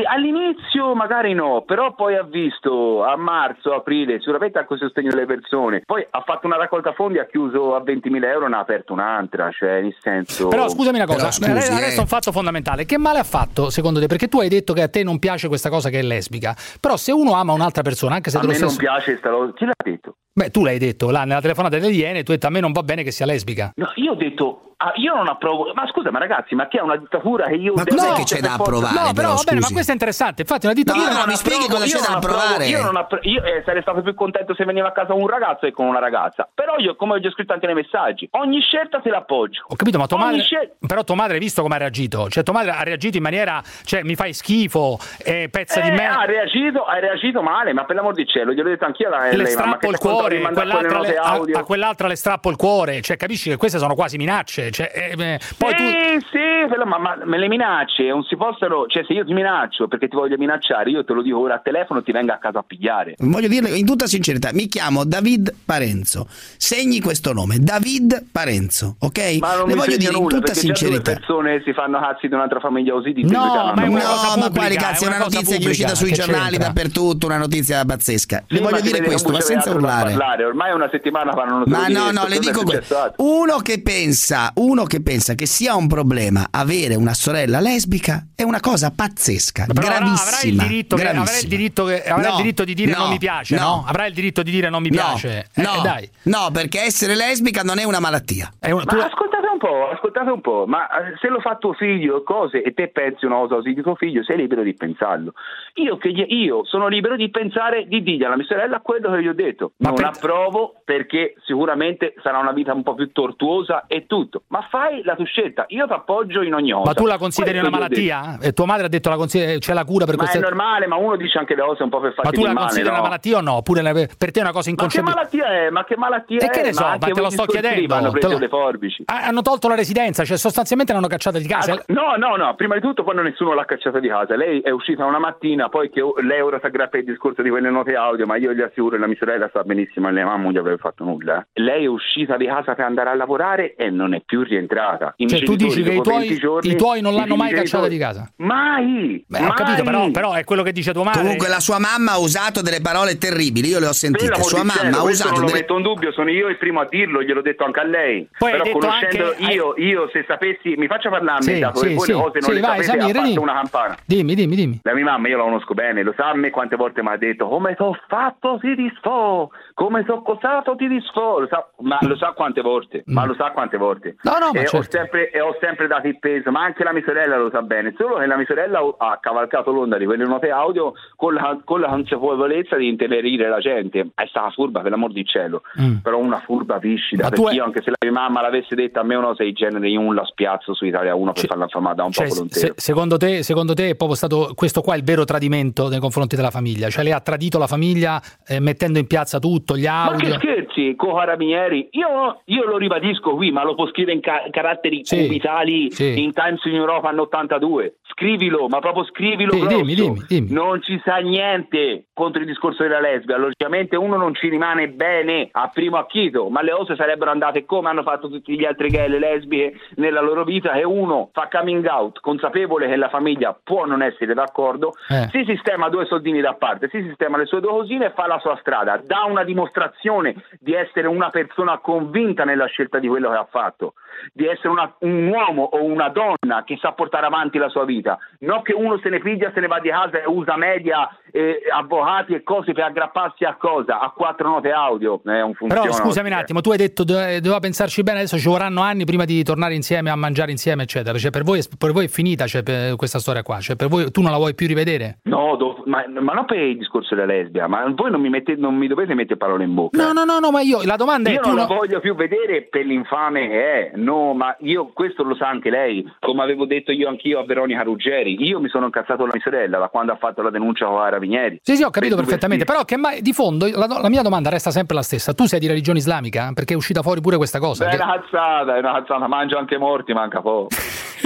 All'inizio 0.07 0.95
magari 0.95 1.33
no, 1.33 1.63
però 1.65 1.93
poi 1.93 2.15
ha 2.15 2.23
visto 2.23 3.03
a 3.03 3.15
marzo, 3.35 3.73
aprile, 3.73 4.19
sicuramente 4.19 4.59
ha 4.59 4.65
così 4.65 4.81
sostegno 4.81 5.09
delle 5.09 5.25
persone, 5.25 5.81
poi 5.85 6.05
ha 6.09 6.21
fatto 6.25 6.47
una 6.47 6.57
raccolta 6.57 6.93
fondi, 6.93 7.19
ha 7.19 7.25
chiuso 7.25 7.75
a 7.75 7.81
20.000 7.81 8.23
euro, 8.25 8.47
ne 8.47 8.55
ha 8.55 8.59
aperto 8.59 8.93
un'altra, 8.93 9.51
cioè 9.51 9.81
nel 9.81 9.95
senso... 9.99 10.47
Però 10.47 10.69
scusami 10.69 10.97
una 10.97 11.05
cosa, 11.05 11.29
Però, 11.39 11.59
scusi, 11.59 11.71
adesso 11.71 11.97
eh. 11.97 12.01
un 12.01 12.07
fatto 12.07 12.31
fondamentale. 12.31 12.85
Che 12.85 12.97
male 12.97 13.19
ha 13.19 13.23
fatto 13.23 13.69
secondo 13.69 13.99
te? 13.99 14.07
Perché 14.07 14.27
tu 14.27 14.39
hai 14.39 14.49
detto 14.49 14.73
che 14.73 14.81
a 14.81 14.87
te 14.87 15.03
non 15.03 15.19
piace 15.19 15.47
questa 15.47 15.69
cosa 15.69 15.89
che 15.89 15.99
è 15.99 16.03
lesbica. 16.03 16.55
Però 16.79 16.95
se 16.95 17.11
uno 17.11 17.33
ama 17.33 17.53
un'altra 17.53 17.81
persona, 17.81 18.15
anche 18.15 18.29
se 18.29 18.37
A 18.37 18.41
me 18.41 18.47
non 18.47 18.55
stesso... 18.55 18.77
piace 18.77 19.17
sta 19.17 19.29
cosa, 19.29 19.53
chi 19.53 19.65
l'ha 19.65 19.73
detto? 19.83 20.15
Beh, 20.33 20.51
tu 20.51 20.63
l'hai 20.63 20.77
detto 20.77 21.11
là 21.11 21.23
nella 21.23 21.41
telefonata 21.41 21.77
delle 21.77 21.91
Iene, 21.91 22.23
tu 22.23 22.31
hai 22.31 22.37
detto 22.37 22.47
a 22.47 22.49
me 22.49 22.59
non 22.59 22.71
va 22.71 22.83
bene 22.83 23.03
che 23.03 23.11
sia 23.11 23.25
lesbica. 23.25 23.71
No, 23.75 23.91
io 23.95 24.11
ho 24.11 24.15
detto, 24.15 24.74
ah, 24.77 24.91
io 24.95 25.13
non 25.15 25.27
approvo, 25.27 25.71
ma 25.73 25.87
scusa, 25.87 26.11
ma 26.11 26.19
ragazzi, 26.19 26.55
ma 26.55 26.67
che 26.67 26.77
è 26.79 26.81
una 26.81 26.95
dittatura 26.97 27.45
che 27.47 27.55
io... 27.55 27.73
Ma 27.75 27.83
cos'è 27.83 28.11
che 28.13 28.17
no, 28.19 28.23
c'è 28.23 28.39
per 28.39 28.47
da 28.49 28.53
approvare, 28.53 28.93
No, 28.99 29.13
però 29.13 29.33
va 29.35 29.41
bene, 29.45 29.59
ma 29.61 29.67
questo 29.71 29.91
è 29.91 29.93
interessante. 29.93 30.41
Infatti, 30.41 30.65
una 30.65 30.75
dittatura. 30.75 31.05
No, 31.07 31.11
no, 31.11 31.17
non 31.19 31.27
mi 31.27 31.35
spieghi 31.35 31.67
cosa 31.67 31.83
c'è 31.85 31.95
io 31.95 32.01
da 32.01 32.07
non 32.07 32.15
approvo- 32.17 32.37
approvare. 32.37 32.65
Io, 32.67 32.81
non 32.81 32.95
appro- 32.97 33.19
io, 33.21 33.43
eh, 33.43 33.61
sarei 33.65 33.81
stato 33.81 34.01
più 34.01 34.13
contento 34.13 34.53
se 34.55 34.65
veniva 34.65 34.87
a 34.87 34.91
casa 34.91 35.13
un 35.13 35.27
ragazzo 35.27 35.65
che 35.65 35.71
con 35.71 35.85
una 35.87 35.99
ragazza. 35.99 36.47
Però 36.53 36.77
io, 36.77 36.95
come 36.95 37.13
ho 37.15 37.19
già 37.19 37.29
scritto 37.31 37.53
anche 37.53 37.65
nei 37.65 37.75
messaggi, 37.75 38.27
ogni 38.31 38.59
scelta 38.61 38.99
se 39.03 39.09
l'appoggio. 39.09 39.63
Ho 39.67 39.75
capito, 39.75 39.97
ma 39.97 40.07
tua 40.07 40.17
Ogni 40.17 40.25
madre. 40.25 40.41
scel- 40.43 40.71
Però 40.85 41.03
tua 41.03 41.15
madre 41.15 41.33
hai 41.33 41.39
visto 41.39 41.61
come 41.61 41.75
ha 41.75 41.79
reagito? 41.79 42.29
Cioè, 42.29 42.43
tua 42.43 42.53
madre 42.53 42.71
ha 42.71 42.83
reagito 42.83 43.17
in 43.17 43.23
maniera. 43.23 43.61
Cioè, 43.83 44.03
mi 44.03 44.15
fai 44.15 44.33
schifo, 44.33 44.97
eh, 45.23 45.47
pezza 45.49 45.79
di 45.79 45.87
Eh, 45.89 45.91
me. 45.91 46.05
ha 46.07 46.25
reagito, 46.25 46.83
ha 46.85 46.99
reagito 46.99 47.41
male, 47.41 47.73
ma 47.73 47.85
per 47.85 47.95
l'amor 47.95 48.13
di 48.13 48.25
cielo, 48.27 48.51
gliel'ho 48.53 48.69
detto 48.69 48.85
anch'io 48.85 49.07
alla 49.07 49.29
le 49.29 49.37
lei, 49.37 49.55
mamma, 49.55 49.77
strappo 49.77 49.77
che 49.79 49.87
il 49.87 49.93
c'è 49.93 49.99
cuore, 50.01 50.41
quell'altra 50.41 50.99
le- 50.99 51.15
a, 51.17 51.41
a 51.59 51.63
quell'altra 51.63 52.07
le 52.07 52.15
strappo 52.15 52.49
il 52.49 52.55
cuore. 52.55 53.01
Cioè, 53.01 53.17
capisci 53.17 53.49
che 53.49 53.57
queste 53.57 53.77
sono 53.77 53.95
quasi 53.95 54.17
minacce. 54.17 54.64
Cioè, 54.71 54.91
eh, 55.17 55.39
poi 55.57 55.75
tu. 55.75 55.83
Sì, 55.83 56.25
sì, 56.31 56.67
però, 56.69 56.85
ma, 56.85 56.97
ma 56.97 57.17
me 57.23 57.37
le 57.37 57.47
minacce 57.47 58.03
non 58.07 58.23
si 58.23 58.35
possono, 58.35 58.85
cioè 58.87 59.03
se 59.05 59.13
io 59.13 59.25
ti 59.25 59.33
minaccio 59.33 59.87
perché 59.87 60.07
ti 60.07 60.15
voglio 60.15 60.37
minacciare, 60.37 60.89
io 60.89 61.03
te 61.03 61.13
lo 61.13 61.21
dico 61.21 61.39
ora 61.39 61.55
a 61.55 61.59
telefono 61.59 62.01
ti 62.03 62.11
venga 62.11 62.35
a 62.35 62.37
casa 62.37 62.59
a 62.59 62.63
pigliare. 62.65 63.15
Voglio 63.19 63.47
dirle 63.47 63.69
in 63.77 63.85
tutta 63.85 64.07
sincerità, 64.07 64.49
mi 64.53 64.67
chiamo 64.67 65.03
David 65.05 65.53
Parenzo. 65.65 66.27
Segni 66.57 66.99
questo 67.01 67.33
nome, 67.33 67.57
David 67.59 68.25
Parenzo, 68.31 68.95
ok? 68.99 69.37
Ma 69.39 69.55
non 69.55 69.67
Le 69.67 69.73
mi 69.73 69.79
voglio 69.79 69.97
dire 69.97 70.11
in 70.13 70.17
nulla, 70.17 70.35
tutta 70.37 70.51
già 70.51 70.53
due 70.53 70.61
sincerità. 70.61 71.13
persone 71.13 71.61
si 71.63 71.73
fanno 71.73 71.99
cazzi 71.99 72.27
di 72.27 72.33
un'altra 72.33 72.59
famiglia 72.59 72.93
così 72.93 73.13
di 73.13 73.23
No, 73.23 73.73
ma 73.75 73.83
è 73.83 73.87
una 73.87 74.01
cosa 74.01 74.37
ma 74.37 74.49
quali 74.49 74.75
cazzi? 74.75 75.03
È 75.03 75.07
una, 75.07 75.17
cosa 75.17 75.35
notizia 75.37 75.57
che 75.57 75.65
è 75.65 75.69
uscita 75.69 75.95
sui 75.95 76.11
giornali 76.11 76.49
c'entra? 76.51 76.67
dappertutto, 76.67 77.25
una 77.25 77.37
notizia 77.37 77.83
pazzesca. 77.85 78.43
Sì, 78.47 78.53
Le 78.55 78.59
voglio 78.61 78.81
dire 78.81 79.01
questo, 79.01 79.29
ma 79.31 79.39
senza 79.41 79.71
urlare. 79.71 80.11
parlare. 80.11 80.45
Ormai 80.45 80.71
è 80.71 80.73
una 80.73 80.89
settimana 80.91 81.33
parlano 81.33 81.63
solo 81.65 81.75
Ma 81.77 81.87
no, 81.87 82.03
questo, 82.03 82.19
no, 82.21 82.27
le 82.27 82.39
dico 82.39 82.63
que- 82.63 82.73
successo 82.75 82.99
altro. 82.99 83.23
uno 83.25 83.57
che 83.57 83.81
pensa, 83.81 84.51
uno 84.55 84.83
che 84.85 85.01
pensa 85.01 85.35
che 85.35 85.45
sia 85.45 85.75
un 85.75 85.87
problema 85.87 86.47
avere 86.51 86.95
una 86.95 87.13
sorella 87.13 87.59
lesbica 87.59 88.27
è 88.35 88.43
una 88.43 88.59
cosa 88.59 88.91
pazzesca, 88.91 89.65
Però 89.65 89.81
gravissima. 89.87 90.21
avrà 90.21 90.39
il 90.47 90.57
diritto, 90.57 90.95
che, 90.95 91.07
avrà 91.07 91.37
il 91.39 91.47
diritto, 91.47 91.85
che- 91.85 92.03
avrà 92.03 92.27
il 92.27 92.31
No, 92.33 92.37
diritto 92.37 92.63
di 92.63 92.73
dire 92.73 92.91
no, 92.91 92.97
non 92.99 93.09
mi 93.09 93.17
piace, 93.17 93.55
no. 93.55 93.61
no. 93.61 93.83
Avrà 93.87 94.05
il 94.07 94.13
diritto 94.13 94.43
di 94.43 94.51
dire 94.51 94.69
non 94.69 94.81
mi 94.81 94.89
No, 94.89 94.95
piace. 94.95 95.47
Eh, 95.53 95.61
no, 95.61 95.81
dai. 95.81 96.09
no, 96.23 96.49
perché 96.51 96.81
essere 96.81 97.15
lesbica 97.15 97.61
non 97.63 97.79
è 97.79 97.83
una 97.83 97.99
malattia. 97.99 98.51
È 98.59 98.71
un- 98.71 98.83
Ma 98.85 99.05
ascoltate 99.05 99.44
un 99.44 99.44
po', 99.65 99.89
ascoltate 99.89 100.29
un 100.29 100.41
po', 100.41 100.65
ma 100.67 100.87
eh, 100.89 101.17
se 101.19 101.27
lo 101.29 101.39
fa 101.39 101.55
tuo 101.55 101.73
figlio 101.73 102.21
cose 102.23 102.61
e 102.61 102.73
te 102.73 102.87
pensi 102.89 103.25
una 103.25 103.37
cosa 103.37 103.55
così 103.55 103.73
di 103.73 103.81
tuo 103.81 103.95
figlio, 103.95 104.23
sei 104.23 104.37
libero 104.37 104.61
di 104.61 104.73
pensarlo. 104.75 105.33
Io, 105.75 105.97
che 105.97 106.09
io 106.09 106.63
sono 106.65 106.87
libero 106.87 107.15
di 107.15 107.29
pensare, 107.29 107.85
di 107.87 108.03
dirgli 108.03 108.23
alla 108.23 108.35
mia 108.35 108.45
sorella 108.45 108.79
quello 108.81 109.11
che 109.11 109.21
gli 109.21 109.27
ho 109.27 109.33
detto. 109.33 109.71
non 109.77 110.03
approvo 110.03 110.75
perché 110.83 111.33
sicuramente 111.45 112.13
sarà 112.21 112.37
una 112.37 112.51
vita 112.51 112.73
un 112.73 112.83
po' 112.83 112.93
più 112.93 113.11
tortuosa 113.11 113.85
e 113.87 114.05
tutto, 114.05 114.43
ma 114.47 114.65
fai 114.69 115.01
la 115.03 115.15
tua 115.15 115.25
scelta, 115.25 115.65
io 115.69 115.87
ti 115.87 115.93
appoggio 115.93 116.41
in 116.41 116.53
ogni 116.53 116.71
cosa. 116.71 116.83
Ma 116.85 116.93
tu 116.93 117.05
la 117.05 117.17
consideri 117.17 117.59
Questo 117.59 117.69
una 117.69 117.77
malattia? 117.79 118.37
Eh, 118.41 118.53
tua 118.53 118.65
madre 118.65 118.85
ha 118.85 118.89
detto 118.89 119.09
la 119.09 119.17
consideri- 119.17 119.59
c'è 119.59 119.73
la 119.73 119.85
cura 119.85 120.05
per 120.05 120.15
Ma 120.15 120.21
queste 120.21 120.37
è 120.37 120.41
normale, 120.41 120.87
ma 120.87 120.95
uno 120.95 121.15
dice 121.15 121.37
anche 121.39 121.55
le 121.55 121.63
cose 121.63 121.83
un 121.83 121.89
po' 121.89 121.99
per 121.99 122.13
Ma 122.15 122.23
farti 122.23 122.37
tu 122.37 122.45
la 122.45 122.53
male, 122.53 122.59
consideri 122.59 122.87
no? 122.89 122.93
una 122.93 123.03
malattia 123.03 123.37
o 123.37 123.41
no? 123.41 123.53
Oppure 123.53 123.81
per 124.17 124.31
te 124.31 124.39
è 124.39 124.41
una 124.43 124.51
cosa 124.51 124.71
Ma 124.75 124.87
che 124.87 125.01
malattia 125.01 125.47
è? 125.47 125.69
Ma 125.69 125.83
che 125.83 125.97
malattia 125.97 126.39
E 126.39 126.45
è? 126.45 126.49
che 126.49 126.61
ne 126.61 126.73
so, 126.73 126.83
ma 126.83 126.97
ma 126.99 127.07
te 127.07 127.21
lo 127.21 127.29
sto 127.29 127.45
chiedendo, 127.45 127.87
Vanno 127.87 128.11
te 128.11 128.19
preso 128.19 128.37
le 128.37 128.47
forbici. 128.47 129.03
Ah, 129.05 129.25
hanno 129.25 129.41
tolto 129.41 129.54
tolto 129.55 129.67
la 129.69 129.75
residenza, 129.75 130.23
cioè 130.25 130.37
sostanzialmente 130.37 130.93
l'hanno 130.93 131.07
cacciata 131.07 131.39
di 131.39 131.47
casa. 131.47 131.73
Ah, 131.73 131.83
no, 131.87 132.15
no, 132.17 132.35
no, 132.35 132.55
prima 132.55 132.75
di 132.75 132.81
tutto 132.81 133.03
quando 133.03 133.21
nessuno 133.21 133.53
l'ha 133.53 133.65
cacciata 133.65 133.99
di 133.99 134.07
casa. 134.07 134.35
Lei 134.35 134.59
è 134.59 134.69
uscita 134.69 135.05
una 135.05 135.19
mattina, 135.19 135.69
poi 135.69 135.89
che 135.89 136.01
lei 136.21 136.41
ora 136.41 136.59
si 136.59 136.65
aggrappa 136.65 136.97
il 136.97 137.05
discorso 137.05 137.41
di 137.41 137.49
quelle 137.49 137.69
note 137.69 137.95
audio, 137.95 138.25
ma 138.25 138.35
io 138.35 138.53
gli 138.53 138.61
assicuro, 138.61 138.97
la 138.97 139.07
mia 139.07 139.15
sorella 139.17 139.49
sa 139.51 139.63
benissimo, 139.63 140.09
e 140.09 140.11
la 140.11 140.25
mamma 140.25 140.43
non 140.43 140.51
gli 140.51 140.57
avrebbe 140.57 140.77
fatto 140.77 141.03
nulla. 141.03 141.45
Lei 141.53 141.83
è 141.85 141.87
uscita 141.87 142.37
di 142.37 142.45
casa 142.45 142.75
per 142.75 142.85
andare 142.85 143.09
a 143.09 143.15
lavorare 143.15 143.75
e 143.75 143.89
non 143.89 144.13
è 144.13 144.21
più 144.25 144.43
rientrata. 144.43 145.13
I 145.17 145.27
Cioè, 145.27 145.43
tu 145.43 145.55
dici 145.55 145.81
che 145.83 145.91
i 145.91 145.95
dopo 145.95 146.09
tuoi, 146.09 146.27
20 146.27 146.37
giorni, 146.37 146.71
i 146.71 146.75
tuoi 146.75 147.01
non 147.01 147.13
l'hanno 147.15 147.35
mai 147.35 147.53
cacciata 147.53 147.87
di 147.87 147.97
casa? 147.97 148.29
Mai! 148.37 149.23
Beh, 149.27 149.45
ho 149.45 149.53
capito, 149.53 149.83
però, 149.83 150.09
però 150.11 150.33
è 150.33 150.43
quello 150.43 150.63
che 150.63 150.71
dice 150.71 150.91
tua 150.91 151.03
madre. 151.03 151.21
Comunque 151.21 151.47
la 151.47 151.59
sua 151.59 151.79
mamma 151.79 152.13
ha 152.13 152.19
usato 152.19 152.61
delle 152.61 152.81
parole 152.81 153.17
terribili, 153.17 153.69
io 153.69 153.79
le 153.79 153.87
ho 153.87 153.93
sentite. 153.93 154.33
Sua 154.41 154.63
mamma 154.63 154.73
cielo, 154.73 154.97
ha 154.97 155.03
usato 155.03 155.29
non 155.31 155.39
lo 155.41 155.45
delle 155.47 155.59
metto 155.59 155.77
in 155.77 155.81
dubbio, 155.83 156.11
sono 156.11 156.29
io 156.29 156.47
il 156.49 156.57
primo 156.57 156.81
a 156.81 156.87
dirlo, 156.89 157.23
gliel'ho 157.23 157.41
detto 157.41 157.63
anche 157.63 157.79
a 157.79 157.83
lei. 157.83 158.27
Poi 158.37 158.51
Però 158.51 158.63
conoscendo 158.71 159.29
anche- 159.31 159.43
io, 159.53 159.73
io 159.77 160.09
se 160.11 160.23
sapessi, 160.27 160.75
mi 160.77 160.87
faccia 160.87 161.09
parlarmi, 161.09 161.43
Sì, 161.43 161.59
dato 161.59 161.77
sì, 161.79 161.87
che 161.89 161.93
voi 161.95 162.05
sì, 162.05 162.11
le 162.13 162.17
cose 162.17 162.39
non 162.39 162.49
sì, 162.49 162.53
le 162.55 162.59
vai, 162.61 162.83
sapete, 162.83 162.99
Samir, 163.01 163.03
ha 163.15 163.19
fatto 163.19 163.27
dimmi. 163.29 163.43
una 163.43 163.53
campana. 163.53 163.97
Dimmi, 164.05 164.35
dimmi, 164.35 164.55
dimmi. 164.55 164.79
La 164.83 164.93
mia 164.93 165.03
mamma 165.03 165.27
io 165.27 165.37
la 165.37 165.43
conosco 165.43 165.73
bene, 165.73 166.03
lo 166.03 166.13
sa 166.15 166.29
a 166.29 166.35
me 166.35 166.49
quante 166.49 166.75
volte 166.75 167.01
mi 167.01 167.09
ha 167.09 167.17
detto 167.17 167.47
come 167.47 167.75
t'ho 167.75 167.97
fatto 168.07 168.57
ti 168.61 168.75
disfò, 168.75 169.49
come 169.73 170.03
t'ho 170.05 170.21
cosato 170.21 170.75
ti 170.75 170.87
disfò, 170.87 171.39
lo 171.39 171.47
sa, 171.47 171.67
ma 171.79 171.97
lo 172.01 172.15
sa 172.15 172.31
quante 172.31 172.61
volte, 172.61 173.03
ma 173.07 173.25
lo 173.25 173.33
sa 173.35 173.51
quante 173.51 173.77
volte. 173.77 174.15
No, 174.21 174.31
no, 174.39 174.51
ma 174.53 174.59
e, 174.59 174.63
ho 174.63 174.67
certo. 174.67 174.91
sempre, 174.91 175.29
e 175.31 175.39
ho 175.41 175.55
sempre 175.59 175.87
dato 175.87 176.07
il 176.07 176.19
peso, 176.19 176.51
ma 176.51 176.63
anche 176.63 176.83
la 176.83 176.93
mia 176.93 177.03
sorella 177.05 177.37
lo 177.37 177.49
sa 177.51 177.61
bene, 177.61 177.93
solo 177.97 178.15
che 178.17 178.25
la 178.25 178.35
mia 178.37 178.45
sorella 178.45 178.79
ha 178.97 179.17
cavalcato 179.21 179.71
l'onda 179.71 179.97
di 179.97 180.05
quelle 180.05 180.25
note 180.25 180.49
audio 180.49 180.93
con 181.15 181.33
la, 181.33 181.57
con 181.63 181.79
la 181.81 181.87
consapevolezza 181.87 182.75
di 182.75 182.87
intenerire 182.87 183.47
la 183.49 183.59
gente. 183.59 184.07
È 184.15 184.25
stata 184.27 184.49
furba, 184.51 184.81
per 184.81 184.91
l'amor 184.91 185.11
di 185.11 185.25
cielo, 185.25 185.61
Mm. 185.79 185.97
però 185.97 186.17
una 186.17 186.39
furba 186.39 186.77
viscida, 186.77 187.29
perché 187.29 187.49
è- 187.49 187.53
io 187.53 187.63
anche 187.63 187.81
se 187.81 187.89
la 187.89 187.95
mia 187.99 188.11
mamma 188.11 188.41
l'avesse 188.41 188.75
detta 188.75 189.01
a 189.01 189.03
me 189.03 189.15
una 189.15 189.24
cosa 189.27 189.43
del 189.43 189.53
genere, 189.53 189.89
io 189.89 190.01
non 190.01 190.15
la 190.15 190.25
spiazzo 190.25 190.73
su 190.73 190.85
Italia 190.85 191.15
1 191.15 191.31
per 191.33 191.45
farla 191.45 191.63
infamare 191.63 191.95
da 191.95 192.03
un 192.03 192.11
Cioè, 192.11 192.27
popolo 192.27 192.47
se- 192.49 192.59
intero. 192.59 192.73
secondo, 192.77 193.17
te, 193.17 193.43
secondo 193.43 193.73
te 193.73 193.89
è 193.89 193.95
proprio 193.95 194.15
stato 194.17 194.51
questo 194.55 194.81
qua 194.81 194.95
il 194.95 195.03
vero 195.03 195.23
tradimento 195.25 195.87
nei 195.89 195.99
confronti 195.99 196.35
della 196.35 196.51
famiglia? 196.51 196.89
Cioè 196.89 197.03
lei 197.03 197.13
ha 197.13 197.19
tradito 197.19 197.57
la 197.57 197.67
famiglia 197.67 198.21
eh, 198.47 198.59
mettendo 198.59 198.99
in 198.99 199.07
piazza 199.07 199.39
tutto, 199.39 199.75
gli 199.77 199.85
Ma 199.85 200.13
che 200.17 200.25
audio? 200.25 200.33
scherzi, 200.39 200.95
co 200.95 201.13
carabinieri? 201.13 201.89
Io, 201.91 202.41
io 202.45 202.65
lo 202.65 202.77
ribadisco 202.77 203.35
qui, 203.35 203.51
ma 203.51 203.63
lo 203.63 203.75
può 203.75 203.87
scrivere 203.87 204.15
in 204.15 204.21
ca- 204.21 204.47
caratteri 204.51 205.03
cubitali 205.03 205.91
sì. 205.91 206.21
in 206.23 206.31
Times 206.33 206.63
in 206.65 206.75
Europa 206.75 207.09
anno 207.09 207.23
82. 207.23 207.95
Scrivilo, 208.15 208.67
ma 208.67 208.79
proprio 208.79 209.03
scrivilo 209.05 209.51
Sì, 209.51 209.67
dimmi, 209.67 209.93
dimmi, 209.95 210.23
dimmi. 210.27 210.51
Non 210.51 210.81
ci 210.81 211.01
sa 211.03 211.17
niente 211.17 212.05
contro 212.13 212.39
il 212.41 212.47
discorso 212.47 212.83
della 212.83 212.99
lesbia. 213.01 213.37
Logicamente 213.37 213.95
uno 213.97 214.15
non 214.15 214.33
ci 214.33 214.47
rimane 214.47 214.87
bene 214.87 215.49
a 215.51 215.69
primo 215.73 215.97
acchito, 215.97 216.47
ma 216.49 216.61
le 216.61 216.71
cose 216.71 216.95
sarebbero 216.95 217.31
andate 217.31 217.65
come 217.65 217.89
hanno 217.89 218.03
fatto 218.03 218.29
tutti 218.29 218.57
gli 218.57 218.63
altri 218.63 218.87
gay 218.89 219.09
e 219.15 219.19
le 219.19 219.29
lesbiche 219.35 219.73
nella 219.95 220.21
loro 220.21 220.43
vita, 220.43 220.73
che 220.73 220.83
uno 220.83 221.29
fa 221.33 221.47
coming 221.51 221.85
out 221.85 222.19
consapevole 222.19 222.87
che 222.87 222.95
la 222.95 223.09
famiglia 223.09 223.57
può 223.61 223.85
non 223.85 224.01
essere 224.01 224.33
d'accordo, 224.33 224.93
Eh. 225.09 225.27
si 225.31 225.43
sistema 225.45 225.89
due 225.89 226.05
soldini 226.05 226.41
da 226.41 226.53
parte, 226.53 226.89
si 226.89 227.01
sistema 227.01 227.37
le 227.37 227.45
sue 227.45 227.61
due 227.61 227.71
cosine 227.71 228.05
e 228.07 228.11
fa 228.11 228.27
la 228.27 228.39
sua 228.39 228.57
strada, 228.57 229.01
dà 229.03 229.23
una 229.25 229.43
dimostrazione 229.43 230.35
di 230.59 230.73
essere 230.73 231.07
una 231.07 231.29
persona 231.29 231.77
convinta 231.79 232.43
nella 232.43 232.65
scelta 232.65 232.99
di 232.99 233.07
quello 233.07 233.29
che 233.29 233.37
ha 233.37 233.47
fatto, 233.49 233.93
di 234.33 234.45
essere 234.47 234.69
una- 234.69 234.93
un 234.99 235.27
uomo 235.27 235.63
o 235.63 235.83
una 235.83 236.09
donna 236.09 236.63
che 236.65 236.77
sa 236.81 236.91
portare 236.93 237.25
avanti 237.25 237.57
la 237.57 237.69
sua 237.69 237.85
vita, 237.85 238.17
non 238.39 238.61
che 238.61 238.73
uno 238.73 238.97
se 238.99 239.09
ne 239.09 239.19
piglia, 239.19 239.51
se 239.53 239.59
ne 239.59 239.67
va 239.67 239.79
di 239.79 239.89
casa 239.89 240.21
e 240.21 240.23
usa 240.27 240.55
media, 240.57 241.07
eh, 241.31 241.61
avvocati 241.71 242.33
e 242.33 242.43
cose 242.43 242.71
per 242.73 242.83
aggrapparsi 242.85 243.43
a 243.43 243.55
cosa? 243.55 243.99
A 243.99 244.09
quattro 244.11 244.49
note 244.49 244.71
audio. 244.71 245.19
Eh, 245.25 245.41
un 245.41 245.53
Però 245.67 245.91
scusami 245.91 246.29
un 246.29 246.35
attimo, 246.35 246.61
tu 246.61 246.71
hai 246.71 246.77
detto 246.77 247.03
dove- 247.03 247.39
doveva 247.41 247.59
pensarci 247.59 248.03
bene, 248.03 248.19
adesso 248.19 248.37
ci 248.37 248.47
vorranno 248.47 248.81
anni 248.81 249.05
prima 249.05 249.25
di 249.25 249.43
tornare 249.43 249.73
insieme 249.73 250.09
a 250.09 250.15
mangiare 250.15 250.51
insieme, 250.51 250.83
eccetera. 250.83 251.17
Cioè, 251.17 251.31
per 251.31 251.43
voi, 251.43 251.61
per 251.77 251.91
voi 251.91 252.05
è 252.05 252.07
finita 252.07 252.45
cioè, 252.47 252.63
questa 252.95 253.19
storia 253.19 253.43
qua? 253.43 253.59
Cioè, 253.59 253.75
per 253.75 253.87
voi 253.87 254.11
tu 254.11 254.21
non 254.21 254.31
la 254.31 254.37
vuoi 254.37 254.55
più 254.55 254.67
rivedere? 254.67 255.19
No, 255.23 255.55
do- 255.57 255.83
ma, 255.85 256.03
ma 256.07 256.33
non 256.33 256.45
per 256.45 256.57
il 256.59 256.77
discorso 256.77 257.15
della 257.15 257.27
lesbia, 257.33 257.67
ma 257.67 257.83
voi 257.95 258.11
non 258.11 258.21
mi, 258.21 258.29
mette- 258.29 258.55
non 258.55 258.75
mi 258.75 258.87
dovete 258.87 259.13
mettere 259.13 259.37
parole 259.37 259.63
in 259.65 259.73
bocca. 259.73 260.01
No, 260.01 260.13
no, 260.13 260.23
no, 260.23 260.39
no, 260.39 260.51
ma 260.51 260.61
io 260.61 260.79
la 260.83 260.95
domanda 260.95 261.29
Io 261.29 261.39
è 261.39 261.41
tu 261.41 261.49
non 261.49 261.57
la 261.57 261.65
no- 261.67 261.75
voglio 261.75 261.99
più 261.99 262.15
vedere 262.15 262.63
per 262.63 262.85
l'infame 262.85 263.47
che 263.47 263.91
è, 263.91 263.91
no, 263.95 264.14
ma 264.33 264.55
io 264.59 264.91
questo 264.93 265.23
lo 265.23 265.35
sa 265.35 265.47
anche 265.47 265.69
lei, 265.69 266.05
come 266.19 266.43
avevo 266.43 266.65
detto 266.65 266.91
io 266.91 267.07
anch'io 267.09 267.39
a 267.39 267.45
Veronica 267.45 267.81
Ruggeri. 267.83 268.35
Io 268.45 268.59
mi 268.59 268.69
sono 268.69 268.85
incazzato 268.85 269.17
con 269.19 269.27
la 269.27 269.33
mia 269.33 269.43
sorella 269.43 269.77
da 269.79 269.87
quando 269.87 270.11
ha 270.11 270.15
fatto 270.17 270.41
la 270.41 270.49
denuncia 270.49 270.85
con 270.85 270.97
Carabinieri. 270.97 271.59
Sì, 271.61 271.75
sì, 271.75 271.83
ho 271.83 271.89
capito 271.89 272.15
Per 272.15 272.23
perfettamente, 272.25 272.65
però 272.65 272.83
che 272.83 272.97
mai, 272.97 273.21
di 273.21 273.33
fondo 273.33 273.67
la, 273.71 273.85
la 273.87 274.09
mia 274.09 274.21
domanda 274.21 274.49
resta 274.49 274.71
sempre 274.71 274.95
la 274.95 275.01
stessa. 275.03 275.33
Tu 275.33 275.45
sei 275.45 275.59
di 275.59 275.67
religione 275.67 275.99
islamica? 275.99 276.51
Perché 276.53 276.73
è 276.73 276.77
uscita 276.77 277.01
fuori 277.01 277.21
pure 277.21 277.37
questa 277.37 277.59
cosa. 277.59 277.85
Beh, 277.85 277.91
che- 277.91 277.97
È 277.97 278.03
una 278.03 278.19
cazzata, 278.21 278.75
è 278.75 278.79
una 278.79 278.93
cazzata, 278.93 279.27
mangio 279.27 279.57
anche 279.57 279.77
morti, 279.77 280.13
manca 280.13 280.41
poco. 280.41 280.67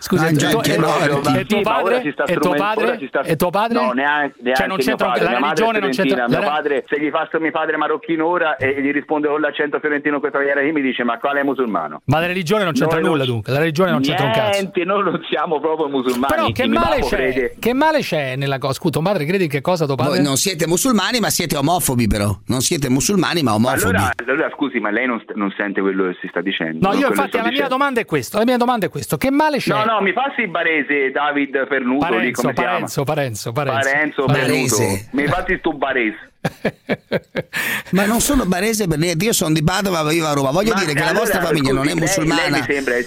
Scusa, 0.00 0.24
Mangia 0.24 0.48
tuo- 0.48 0.58
anche 0.58 0.74
e- 0.74 0.78
morti. 0.78 1.38
e 1.38 1.44
tuo 1.44 1.60
padre? 1.60 2.02
E 2.02 2.36
tuo 2.36 2.54
padre? 2.54 2.98
E 3.24 3.36
tuo 3.36 3.50
padre? 3.50 3.80
No, 3.80 3.92
neanche, 3.92 4.34
neanche 4.40 4.54
Cioè, 4.60 4.66
non 4.68 4.76
mio 4.76 4.86
c'entra 4.86 5.06
padre. 5.08 5.24
la 5.24 5.30
religione, 5.38 5.78
non 5.80 5.90
c'entra. 5.90 6.28
Mio 6.28 6.40
padre, 6.40 6.84
se 6.88 7.00
gli 7.00 7.10
faccio 7.10 7.40
mio 7.40 7.50
padre 7.50 7.76
marocchino 7.76 8.26
ora 8.26 8.56
e 8.56 8.80
gli 8.80 8.90
risponde 8.92 9.28
con 9.28 9.40
l'accento 9.40 9.78
fiorentino 9.80 10.14
in 10.14 10.20
questa 10.20 10.38
maniera 10.38 10.60
qui, 10.60 10.72
mi 10.72 10.80
dice 10.82 11.04
ma 11.04 11.18
quale 11.18 11.40
è 11.40 11.44
musulmano? 11.50 12.00
Ma 12.06 12.20
la 12.20 12.26
religione 12.26 12.64
non 12.64 12.72
c'entra 12.72 12.96
Noi 12.98 13.02
non- 13.02 13.12
nulla 13.12 13.24
dunque, 13.24 13.52
la 13.52 13.58
religione 13.58 13.90
non 13.90 14.00
c'entra 14.00 14.26
un 14.26 14.32
cazzo. 14.32 14.58
Niente, 14.60 14.84
noi 14.84 15.02
non 15.04 15.20
siamo 15.28 15.60
proprio 15.60 15.88
musulmani. 15.88 16.32
Però 16.34 16.46
che 16.52 16.66
male, 16.66 17.00
crede- 17.00 17.54
che 17.58 17.72
male 17.74 18.00
c'è 18.00 18.36
nella 18.36 18.58
cosa? 18.58 18.72
Scusa, 18.74 18.92
tuo 18.92 19.02
padre 19.02 19.24
credi 19.24 19.46
che 19.48 19.60
cosa 19.60 19.86
tuo 19.86 19.94
padre? 19.96 20.14
Voi 20.16 20.22
non 20.24 20.36
siete 20.36 20.66
musulmani, 20.66 21.20
ma 21.20 21.30
siete 21.30 21.56
omofobi, 21.56 22.06
però. 22.06 22.34
Non 22.46 22.60
siete 22.60 22.88
musulmani, 22.88 23.42
ma 23.42 23.54
omofobi. 23.54 23.82
allora, 23.82 24.10
allora, 24.26 24.50
scusi, 24.54 24.78
ma 24.78 24.90
lei 24.90 25.06
non, 25.06 25.22
non 25.34 25.52
sente 25.56 25.80
quello 25.80 26.04
che 26.08 26.16
si 26.20 26.28
sta 26.28 26.40
dicendo? 26.40 26.78
No, 26.86 26.92
Non 26.92 27.00
io 27.00 27.08
infatti 27.08 27.36
la 27.36 27.42
mia 27.42 27.50
dicendo. 27.50 27.70
domanda 27.70 28.00
è 28.00 28.04
questo, 28.04 28.38
la 28.38 28.44
mia 28.44 28.56
domanda 28.56 28.86
è 28.86 28.88
questo, 28.88 29.16
che 29.16 29.30
male 29.30 29.58
c'è? 29.58 29.72
No, 29.72 29.84
no, 29.84 30.00
mi 30.00 30.12
passi 30.12 30.40
il 30.42 30.48
barese 30.48 31.10
David 31.12 31.66
Pernuto 31.66 32.06
lì 32.06 32.10
Parenzo, 32.16 32.40
come 32.42 32.52
si 32.54 32.58
chiama? 32.60 32.70
Parenzo, 32.72 33.04
Parenzo, 33.04 33.52
Parenzo. 33.52 33.90
Parenzo 33.90 34.24
Parenzo. 34.24 34.76
Pernuto. 34.78 35.04
Mi 35.12 35.24
passi 35.24 35.56
sto 35.58 35.72
barese. 35.72 36.29
Ma 37.92 38.04
non 38.06 38.20
sono 38.20 38.46
barese 38.46 38.86
per 38.86 38.98
niente, 38.98 39.24
io 39.24 39.32
sono 39.32 39.52
di 39.52 39.62
Padova, 39.62 40.02
vivo 40.04 40.26
a 40.26 40.32
Roma. 40.32 40.50
Voglio 40.50 40.72
Ma 40.74 40.80
dire 40.80 40.92
che 40.94 41.00
la 41.00 41.06
allora, 41.08 41.20
vostra 41.20 41.40
famiglia 41.42 41.72
non 41.72 41.88
è 41.88 41.94
musulmana. 41.94 42.64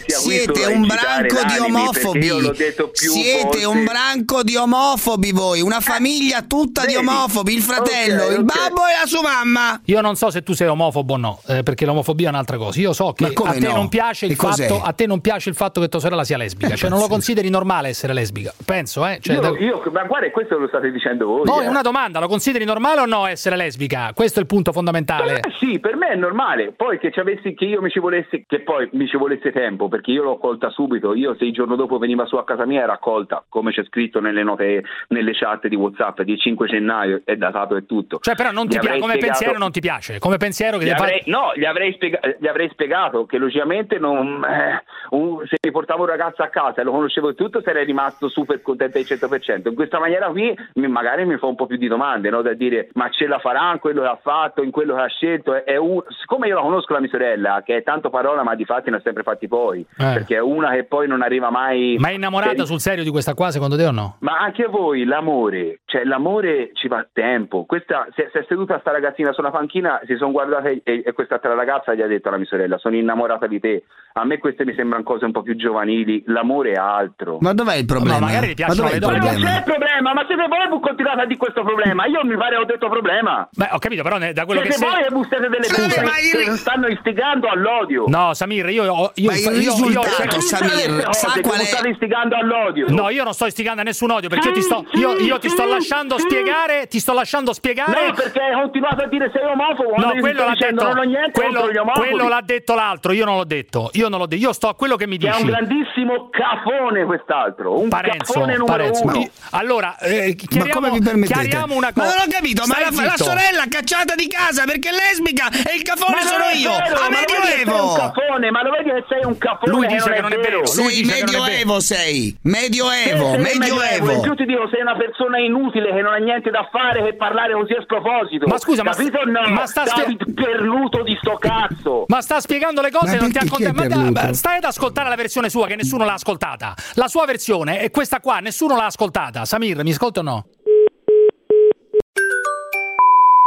Siete 0.07 0.65
un 0.65 0.85
branco 0.85 1.37
di 1.47 1.57
omofobi. 1.59 2.19
perché 2.19 2.25
io 2.25 2.39
l'ho 2.39 2.51
detto 2.51 2.89
più 2.89 3.11
Siete 3.11 3.43
volte. 3.43 3.65
un 3.65 3.83
branco 3.85 4.43
di 4.43 4.55
omofobi 4.55 5.31
voi, 5.31 5.61
una 5.61 5.79
famiglia 5.79 6.41
tutta 6.43 6.81
di 6.85 6.93
vedi? 6.93 7.05
omofobi, 7.07 7.53
il 7.55 7.61
fratello, 7.61 8.23
Ok, 8.25 8.31
il 8.37 8.43
babbo 8.43 8.81
e 8.87 8.99
la 9.01 9.05
sua 9.07 9.21
mamma. 9.21 9.81
Io 9.85 10.01
non 10.01 10.15
so 10.15 10.29
se 10.29 10.43
tu 10.43 10.53
sei 10.53 10.67
omofobo 10.67 11.13
o 11.13 11.17
no, 11.17 11.41
eh, 11.47 11.63
perché 11.63 11.85
l'omofobia 11.85 12.27
è 12.27 12.29
un'altra 12.29 12.57
cosa. 12.57 12.79
Io 12.81 12.93
so 12.93 13.13
che 13.13 13.25
a 13.25 13.51
te 13.53 13.59
no? 13.59 13.73
non 13.75 13.89
piace 13.89 14.25
il 14.25 14.35
fatto, 14.35 14.81
a 14.81 14.91
te 14.93 15.05
non 15.07 15.21
piace 15.21 15.49
il 15.49 15.55
fatto 15.55 15.79
che 15.81 15.87
tua 15.87 15.99
sorella 15.99 16.23
sia 16.23 16.37
lesbica, 16.37 16.75
cioè 16.75 16.89
non 16.89 16.99
lo 16.99 17.07
consideri 17.07 17.49
normale 17.49 17.87
essere 17.89 18.13
lesbica. 18.13 18.53
Penso, 18.65 19.05
eh, 19.07 19.19
cioè, 19.21 19.35
io, 19.35 19.41
da- 19.41 19.57
io- 19.57 19.83
ma 19.91 20.03
guarda, 20.03 20.29
questo 20.31 20.57
lo 20.57 20.67
state 20.67 20.91
dicendo 20.91 21.25
voi. 21.25 21.41
No, 21.45 21.61
eh. 21.61 21.65
è 21.65 21.67
una 21.67 21.81
domanda, 21.81 22.19
lo 22.19 22.27
consideri 22.27 22.65
normale 22.65 22.99
o 23.01 23.05
no 23.05 23.22
essere 23.27 23.55
lesbica? 23.55 24.11
Questo 24.13 24.39
è 24.39 24.41
il 24.41 24.47
punto 24.47 24.71
fondamentale. 24.71 25.39
Eh 25.39 25.51
sì, 25.59 25.79
per 25.79 25.95
me 25.95 26.09
è 26.09 26.15
normale. 26.15 26.71
Poi 26.73 26.97
che 26.99 27.11
ci 27.11 27.19
avessi, 27.19 27.53
che 27.53 27.65
io 27.65 27.81
mi 27.81 27.89
ci 27.89 27.99
volessi, 27.99 28.43
che 28.47 28.61
poi 28.61 28.89
mi 28.93 29.07
ci 29.07 29.17
volesse 29.17 29.51
tempo, 29.51 29.87
perché 29.87 30.11
io 30.11 30.23
l'ho 30.23 30.37
colta 30.37 30.69
subito. 30.69 31.13
Io 31.13 31.35
se 31.37 31.45
il 31.45 31.53
giorno 31.53 31.75
dopo 31.75 31.97
veniva 31.97 32.25
su 32.25 32.35
a 32.35 32.43
casa 32.43 32.65
mia 32.65 32.81
era 32.83 32.93
accolta, 32.93 33.43
come 33.49 33.71
c'è 33.71 33.83
scritto 33.85 34.19
nelle 34.19 34.43
note, 34.43 34.83
nelle 35.09 35.31
chat 35.33 35.67
di 35.67 35.75
WhatsApp 35.75 36.21
di 36.21 36.37
5 36.37 36.67
gennaio, 36.67 37.21
è 37.25 37.35
datato 37.35 37.75
e 37.75 37.85
tutto. 37.85 38.19
Cioè, 38.19 38.35
però 38.35 38.51
non 38.51 38.63
ti 38.67 38.73
piace, 38.77 38.87
avrei 38.87 38.99
come 39.01 39.13
spiegato- 39.13 39.37
pensiero 39.39 39.59
non 39.59 39.71
ti 39.71 39.79
piace. 39.79 40.19
Come 40.19 40.37
pensiero 40.37 40.77
che 40.77 40.85
Gli 40.85 40.89
ti 40.89 40.95
fa- 40.95 41.03
avrei- 41.03 41.21
no, 41.25 41.51
gli 41.55 41.65
avrei, 41.65 41.93
spiega- 41.93 42.19
gli 42.39 42.47
avrei 42.47 42.69
spiegato 42.69 43.25
che 43.25 43.37
logicamente 43.37 43.97
non, 43.99 44.43
eh, 44.45 44.83
un- 45.11 45.43
se 45.47 45.57
mi 45.61 45.71
portavo 45.71 46.01
un 46.03 46.09
ragazzo 46.09 46.41
a 46.43 46.47
casa 46.47 46.81
e 46.81 46.83
lo 46.83 46.91
conoscevo 46.91 47.29
e 47.29 47.35
tutto 47.35 47.61
sarei 47.61 47.85
rimasto 47.85 48.27
super 48.29 48.61
contento 48.61 48.97
al 48.97 49.05
100%. 49.05 49.69
In 49.69 49.75
questa 49.75 49.99
maniera 49.99 50.27
qui 50.27 50.53
magari 50.87 51.25
mi 51.25 51.37
fa 51.37 51.45
un 51.47 51.55
po' 51.55 51.65
più 51.65 51.77
di 51.77 51.87
domande, 51.87 52.29
no? 52.29 52.41
da 52.41 52.53
dire 52.53 52.89
ma 52.93 53.09
ce 53.13 53.27
la 53.27 53.39
farà 53.39 53.71
in 53.71 53.79
quello 53.79 54.01
che 54.01 54.07
ha 54.07 54.19
fatto, 54.21 54.61
in 54.63 54.71
quello 54.71 54.95
che 54.95 55.01
ha 55.01 55.07
scelto. 55.07 55.53
È, 55.53 55.63
è 55.63 55.77
un- 55.77 56.03
siccome 56.19 56.47
io 56.47 56.55
la 56.55 56.61
conosco 56.61 56.93
la 56.93 56.99
mia 56.99 57.09
sorella, 57.09 57.61
che 57.63 57.77
è 57.77 57.83
tanto 57.83 58.09
parola 58.09 58.43
ma 58.43 58.55
di 58.55 58.65
fatti 58.65 58.89
ne 58.89 58.97
ha 58.97 59.01
sempre 59.01 59.23
fatti 59.23 59.47
poi, 59.47 59.85
perché 59.95 60.35
è 60.35 60.41
una 60.41 60.71
che 60.71 60.83
poi 60.85 61.07
non 61.07 61.21
arriva 61.21 61.49
mai... 61.49 61.95
Ma 61.99 62.09
è 62.09 62.13
innamorata 62.13 62.53
per- 62.55 62.65
sul 62.65 62.79
serio 62.79 63.03
di 63.03 63.09
questa 63.09 63.33
qua, 63.33 63.51
secondo 63.51 63.77
te 63.77 63.85
o 63.85 63.91
no? 63.91 64.15
ma 64.19 64.39
anche 64.39 64.65
voi, 64.65 65.05
l'amore, 65.05 65.79
cioè 65.85 66.03
l'amore 66.03 66.71
ci 66.73 66.87
va 66.87 67.05
tempo. 67.11 67.65
Questa, 67.65 68.07
si, 68.15 68.21
è, 68.21 68.29
si 68.31 68.39
è 68.39 68.45
seduta 68.47 68.79
sta 68.79 68.91
ragazzina 68.91 69.31
sulla 69.31 69.51
panchina, 69.51 70.01
si 70.05 70.15
sono 70.15 70.31
guardate 70.31 70.81
e, 70.83 71.03
e 71.05 71.11
quest'altra 71.13 71.53
ragazza 71.53 71.93
gli 71.93 72.01
ha 72.01 72.07
detto 72.07 72.29
alla 72.29 72.37
mia 72.37 72.47
sorella, 72.47 72.77
sono 72.77 72.95
innamorata 72.95 73.47
di 73.47 73.59
te. 73.59 73.83
A 74.15 74.25
me 74.25 74.37
queste 74.37 74.63
mi 74.65 74.73
sembrano 74.75 75.03
cose 75.03 75.25
un 75.25 75.31
po' 75.31 75.41
più 75.41 75.55
giovanili, 75.55 76.23
l'amore 76.27 76.71
è 76.71 76.75
altro. 76.75 77.37
Ma 77.41 77.53
dov'è 77.53 77.75
il 77.75 77.85
problema? 77.85 78.19
magari 78.19 78.49
gli 78.49 78.53
piacciono 78.53 78.83
Ma 78.83 78.89
le 78.89 78.95
il 78.95 79.01
donne. 79.01 79.17
Ma 79.17 79.23
non 79.23 79.31
problema? 79.33 79.57
c'è 79.57 79.63
problema, 79.63 80.13
ma 80.13 80.25
siete 80.27 80.47
voi 80.47 80.79
continuate 80.79 81.21
a 81.21 81.25
dire 81.25 81.37
questo 81.39 81.63
problema. 81.63 82.05
Io 82.05 82.23
mi 82.23 82.37
pare 82.37 82.55
ho 82.55 82.65
detto 82.65 82.89
problema 82.89 83.01
problema? 83.03 83.47
Beh, 83.51 83.69
ho 83.71 83.79
capito, 83.79 84.03
però 84.03 84.17
ne- 84.17 84.33
da 84.33 84.45
quello 84.45 84.61
Siete 84.61 84.75
che 84.77 84.81
sei. 84.85 84.89
voi 84.89 85.21
bustate 85.21 85.49
delle 85.49 85.63
Scusa. 85.65 85.87
persone 86.01 86.43
che 86.43 86.57
stanno 86.57 86.87
istigando 86.87 87.47
all'odio. 87.49 88.05
No, 88.07 88.33
Samir, 88.33 88.69
io, 88.69 88.83
io, 88.83 89.11
io, 89.15 89.29
Ma 89.29 89.35
il 89.37 89.43
io- 89.43 89.51
io- 89.51 89.89
io- 89.89 90.41
Samir, 90.41 91.07
sa 91.11 91.33
qual 91.41 91.59
è? 91.59 91.63
state 91.65 91.89
istigando 91.89 92.35
all'odio. 92.35 92.85
No, 92.89 93.09
io 93.09 93.23
non 93.23 93.33
sto 93.33 93.45
istigando 93.45 93.81
a 93.81 93.83
nessun 93.83 94.11
odio 94.11 94.29
perché 94.29 94.47
io 94.47 94.53
ti 94.53 94.61
sto, 94.61 94.85
io, 94.93 95.17
io 95.17 95.37
ti 95.39 95.49
sto 95.49 95.65
lasciando 95.65 96.17
spiegare, 96.17 96.87
ti 96.87 96.99
sto 96.99 97.13
lasciando 97.13 97.53
spiegare. 97.53 98.07
No, 98.07 98.13
perché 98.13 98.39
hai 98.39 98.53
continuato 98.53 99.03
a 99.03 99.07
dire 99.07 99.29
sei 99.33 99.43
omofobo. 99.45 99.95
No, 99.97 100.13
io 100.13 100.19
quello 100.21 100.45
l'ha 100.45 100.51
dicendo, 100.51 100.81
detto. 100.83 100.93
Non 100.95 101.05
ho 101.05 101.09
niente 101.09 101.31
quello, 101.31 101.69
quello 101.95 102.27
l'ha 102.27 102.41
detto 102.43 102.73
l'altro, 102.75 103.11
io 103.11 103.25
non 103.25 103.35
l'ho 103.37 103.43
detto. 103.43 103.89
Io 103.93 104.07
non 104.09 104.19
l'ho 104.19 104.25
detto. 104.25 104.41
Io 104.43 104.53
sto 104.53 104.67
a 104.69 104.75
quello 104.75 104.95
che 104.95 105.07
mi 105.07 105.17
Che 105.17 105.27
è 105.27 105.31
dici. 105.31 105.41
un 105.43 105.47
grandissimo 105.49 106.29
cafone 106.29 107.05
quest'altro. 107.05 107.79
Un 107.79 107.89
Parenzo, 107.89 108.33
cafone 108.33 108.57
numero 108.57 108.65
Parenzo. 108.65 109.03
uno. 109.03 109.17
Io- 109.19 109.29
Allora, 109.51 109.97
eh, 109.99 110.35
chiariamo, 110.35 110.71
come 110.73 110.91
vi 110.91 111.01
permettete? 111.01 111.39
chiariamo 111.39 111.75
una 111.75 111.91
Ma 111.93 112.01
cosa. 112.03 112.15
non 112.15 112.25
ho 112.27 112.31
capito, 112.31 112.63
ma 112.67 112.79
la, 112.79 112.91
Stai 112.93 113.05
la 113.05 113.17
sorella 113.17 113.63
cacciata 113.69 114.15
di 114.15 114.27
casa 114.27 114.65
perché 114.65 114.89
è 114.89 114.91
lesbica 114.93 115.49
e 115.49 115.75
il 115.75 115.81
cafone 115.83 116.15
Ma 116.15 116.21
sono 116.21 116.45
io. 116.53 116.71
vero, 116.71 116.95
a 116.99 117.09
ma 117.09 117.17
medioevo. 117.19 117.93
cafone, 117.93 118.51
ma 118.51 118.63
lo 118.63 118.69
vedi 118.71 118.89
che 118.89 119.03
sei 119.09 119.25
un 119.25 119.37
cafone? 119.37 119.71
Lui 119.71 119.87
dice 119.87 120.11
che 120.11 120.21
non 120.21 120.31
è 120.33 120.37
vero. 120.37 120.57
Lui 120.59 120.67
Sei 120.67 121.01
dice 121.01 121.13
che 121.15 121.21
non 121.21 121.29
è 121.29 121.31
vero. 121.31 121.43
medioevo 121.43 121.79
sei. 121.79 122.37
Medioevo, 122.43 123.31
Sei 123.33 123.57
medioevo. 123.57 124.11
In 124.11 124.21
più 124.21 124.35
ti 124.35 124.45
dico, 124.45 124.67
sei 124.71 124.81
una 124.81 124.95
persona 124.95 125.39
inutile 125.39 125.91
che 125.93 126.01
non 126.01 126.13
ha 126.13 126.17
niente 126.17 126.49
da 126.49 126.67
fare 126.71 127.03
che 127.03 127.15
parlare 127.15 127.53
così 127.53 127.73
a 127.73 127.81
sproposito. 127.81 128.47
Ma 128.47 128.57
scusa, 128.59 128.83
ma- 128.83 128.91
Capito 128.91 129.17
o 129.19 129.25
no? 129.25 129.41
ma 129.49 129.65
sta 129.65 129.85
spie- 129.85 130.03
David 130.03 130.33
perluto 130.33 131.03
di 131.03 131.17
sto 131.21 131.35
cazzo. 131.37 132.05
Ma 132.07 132.21
sta 132.21 132.39
spiegando 132.39 132.81
le 132.81 132.91
cose 132.91 133.11
Ma 133.11 133.17
e 133.17 133.19
non 133.19 133.31
ti. 133.31 133.71
Ma 133.73 134.11
ma 134.11 134.33
stai 134.33 134.57
ad 134.57 134.63
ascoltare 134.63 135.09
la 135.09 135.15
versione 135.15 135.49
sua 135.49 135.67
che 135.67 135.75
nessuno 135.75 136.05
l'ha 136.05 136.13
ascoltata. 136.13 136.73
La 136.95 137.07
sua 137.07 137.25
versione 137.25 137.79
è 137.79 137.89
questa 137.91 138.19
qua, 138.19 138.39
nessuno 138.39 138.75
l'ha 138.75 138.85
ascoltata. 138.85 139.45
Samir, 139.45 139.81
mi 139.83 139.91
ascolta 139.91 140.19
o 140.19 140.23
no? 140.23 140.45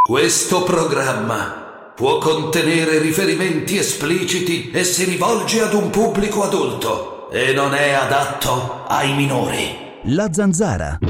Questo 0.06 0.62
programma 0.62 1.92
può 1.96 2.18
contenere 2.18 3.00
riferimenti 3.00 3.76
espliciti 3.76 4.70
e 4.70 4.84
si 4.84 5.02
rivolge 5.02 5.60
ad 5.62 5.74
un 5.74 5.90
pubblico 5.90 6.44
adulto 6.44 7.28
e 7.32 7.52
non 7.52 7.74
è 7.74 7.90
adatto 7.90 8.84
ai 8.86 9.16
minori. 9.16 9.64
La 10.04 10.32
zanzara. 10.32 11.00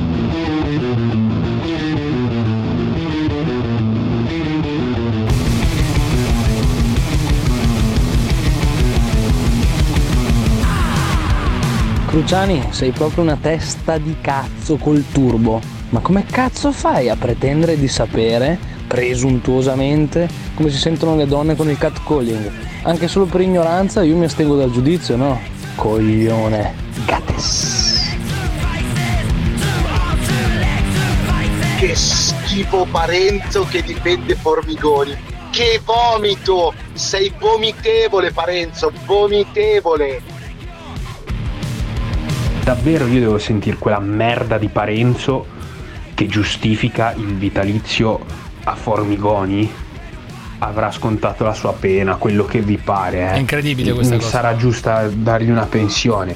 Cruciani, 12.07 12.69
sei 12.71 12.93
proprio 12.93 13.25
una 13.25 13.37
testa 13.39 13.99
di 13.99 14.17
cazzo 14.23 14.79
col 14.79 15.05
turbo. 15.13 15.61
Ma 15.91 16.01
come 16.01 16.25
cazzo 16.25 16.73
fai 16.73 17.11
a 17.11 17.17
pretendere 17.17 17.79
di 17.79 17.87
sapere, 17.87 18.75
presuntuosamente, 18.87 20.29
come 20.55 20.71
si 20.71 20.79
sentono 20.79 21.17
le 21.17 21.27
donne 21.27 21.57
con 21.57 21.69
il 21.69 21.79
catcalling? 21.79 22.51
Anche 22.83 23.09
solo 23.09 23.27
per 23.27 23.41
ignoranza 23.41 24.03
io 24.03 24.17
mi 24.17 24.25
astengo 24.25 24.57
dal 24.57 24.71
giudizio, 24.71 25.17
no? 25.17 25.39
Coglione. 25.75 26.75
Gattes. 27.05 28.17
Che 31.79 31.95
schifo 31.95 32.87
Parenzo 32.91 33.65
che 33.65 33.83
difende 33.83 34.35
Formigoni. 34.35 35.15
Che 35.51 35.81
vomito! 35.85 36.73
Sei 36.93 37.33
vomitevole 37.39 38.31
Parenzo, 38.31 38.93
vomitevole! 39.05 40.23
Davvero 42.63 43.07
io 43.07 43.21
devo 43.21 43.39
sentire 43.39 43.77
quella 43.77 44.01
merda 44.01 44.59
di 44.59 44.69
Parenzo 44.69 45.47
che 46.15 46.27
giustifica 46.27 47.13
il 47.13 47.37
vitalizio 47.37 48.46
a 48.69 48.75
Formigoni. 48.75 49.71
Avrà 50.59 50.91
scontato 50.91 51.45
la 51.45 51.53
sua 51.53 51.73
pena, 51.73 52.17
quello 52.17 52.45
che 52.47 52.61
vi 52.61 52.79
pare. 52.79 53.19
eh. 53.21 53.33
È 53.33 53.37
incredibile 53.39 53.93
questa 53.93 54.15
Non 54.15 54.23
cosa. 54.23 54.37
Sarà 54.37 54.57
giusta 54.57 55.07
dargli 55.09 55.51
una 55.51 55.67
pensione. 55.67 56.35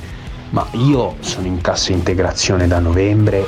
Ma 0.51 0.67
io 0.73 1.17
sono 1.21 1.47
in 1.47 1.61
cassa 1.61 1.93
integrazione 1.93 2.67
da 2.67 2.81
novembre 2.81 3.47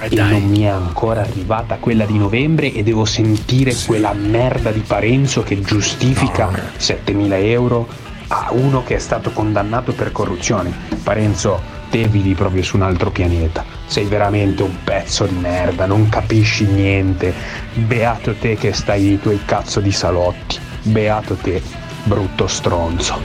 e 0.00 0.14
non 0.14 0.42
mi 0.48 0.62
è 0.62 0.68
ancora 0.68 1.20
arrivata 1.20 1.76
quella 1.76 2.04
di 2.06 2.16
novembre 2.18 2.72
e 2.72 2.82
devo 2.82 3.04
sentire 3.04 3.74
quella 3.86 4.12
merda 4.12 4.70
di 4.70 4.80
Parenzo 4.80 5.42
che 5.42 5.60
giustifica 5.60 6.48
7.000 6.78 7.32
euro 7.44 7.86
a 8.28 8.48
uno 8.52 8.82
che 8.82 8.96
è 8.96 8.98
stato 8.98 9.30
condannato 9.32 9.92
per 9.92 10.10
corruzione. 10.12 10.72
Parenzo, 11.02 11.60
te 11.90 12.06
vivi 12.08 12.34
proprio 12.34 12.62
su 12.62 12.76
un 12.76 12.82
altro 12.82 13.10
pianeta. 13.10 13.64
Sei 13.86 14.04
veramente 14.04 14.62
un 14.62 14.76
pezzo 14.84 15.26
di 15.26 15.36
merda, 15.36 15.86
non 15.86 16.08
capisci 16.08 16.66
niente. 16.66 17.32
Beato 17.74 18.34
te 18.34 18.56
che 18.56 18.72
stai 18.72 19.04
nei 19.04 19.20
tuoi 19.20 19.40
cazzo 19.44 19.80
di 19.80 19.92
salotti. 19.92 20.58
Beato 20.82 21.34
te, 21.34 21.62
brutto 22.04 22.46
stronzo. 22.46 23.20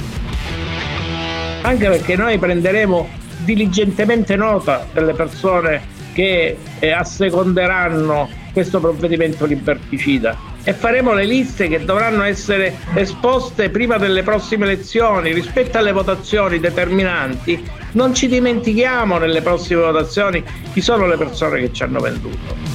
anche 1.61 1.87
perché 1.87 2.15
noi 2.15 2.37
prenderemo 2.37 3.07
diligentemente 3.37 4.35
nota 4.35 4.85
delle 4.91 5.13
persone 5.13 5.81
che 6.13 6.57
eh, 6.79 6.91
asseconderanno 6.91 8.29
questo 8.53 8.79
provvedimento 8.79 9.45
liberticida 9.45 10.51
e 10.63 10.73
faremo 10.73 11.13
le 11.13 11.25
liste 11.25 11.67
che 11.67 11.83
dovranno 11.83 12.23
essere 12.23 12.77
esposte 12.95 13.69
prima 13.69 13.97
delle 13.97 14.23
prossime 14.23 14.65
elezioni 14.65 15.33
rispetto 15.33 15.77
alle 15.77 15.91
votazioni 15.91 16.59
determinanti. 16.59 17.63
Non 17.91 18.13
ci 18.13 18.27
dimentichiamo 18.27 19.17
nelle 19.17 19.41
prossime 19.41 19.81
votazioni 19.81 20.43
chi 20.71 20.81
sono 20.81 21.05
le 21.05 21.17
persone 21.17 21.59
che 21.59 21.73
ci 21.73 21.83
hanno 21.83 21.99
venduto. 21.99 22.72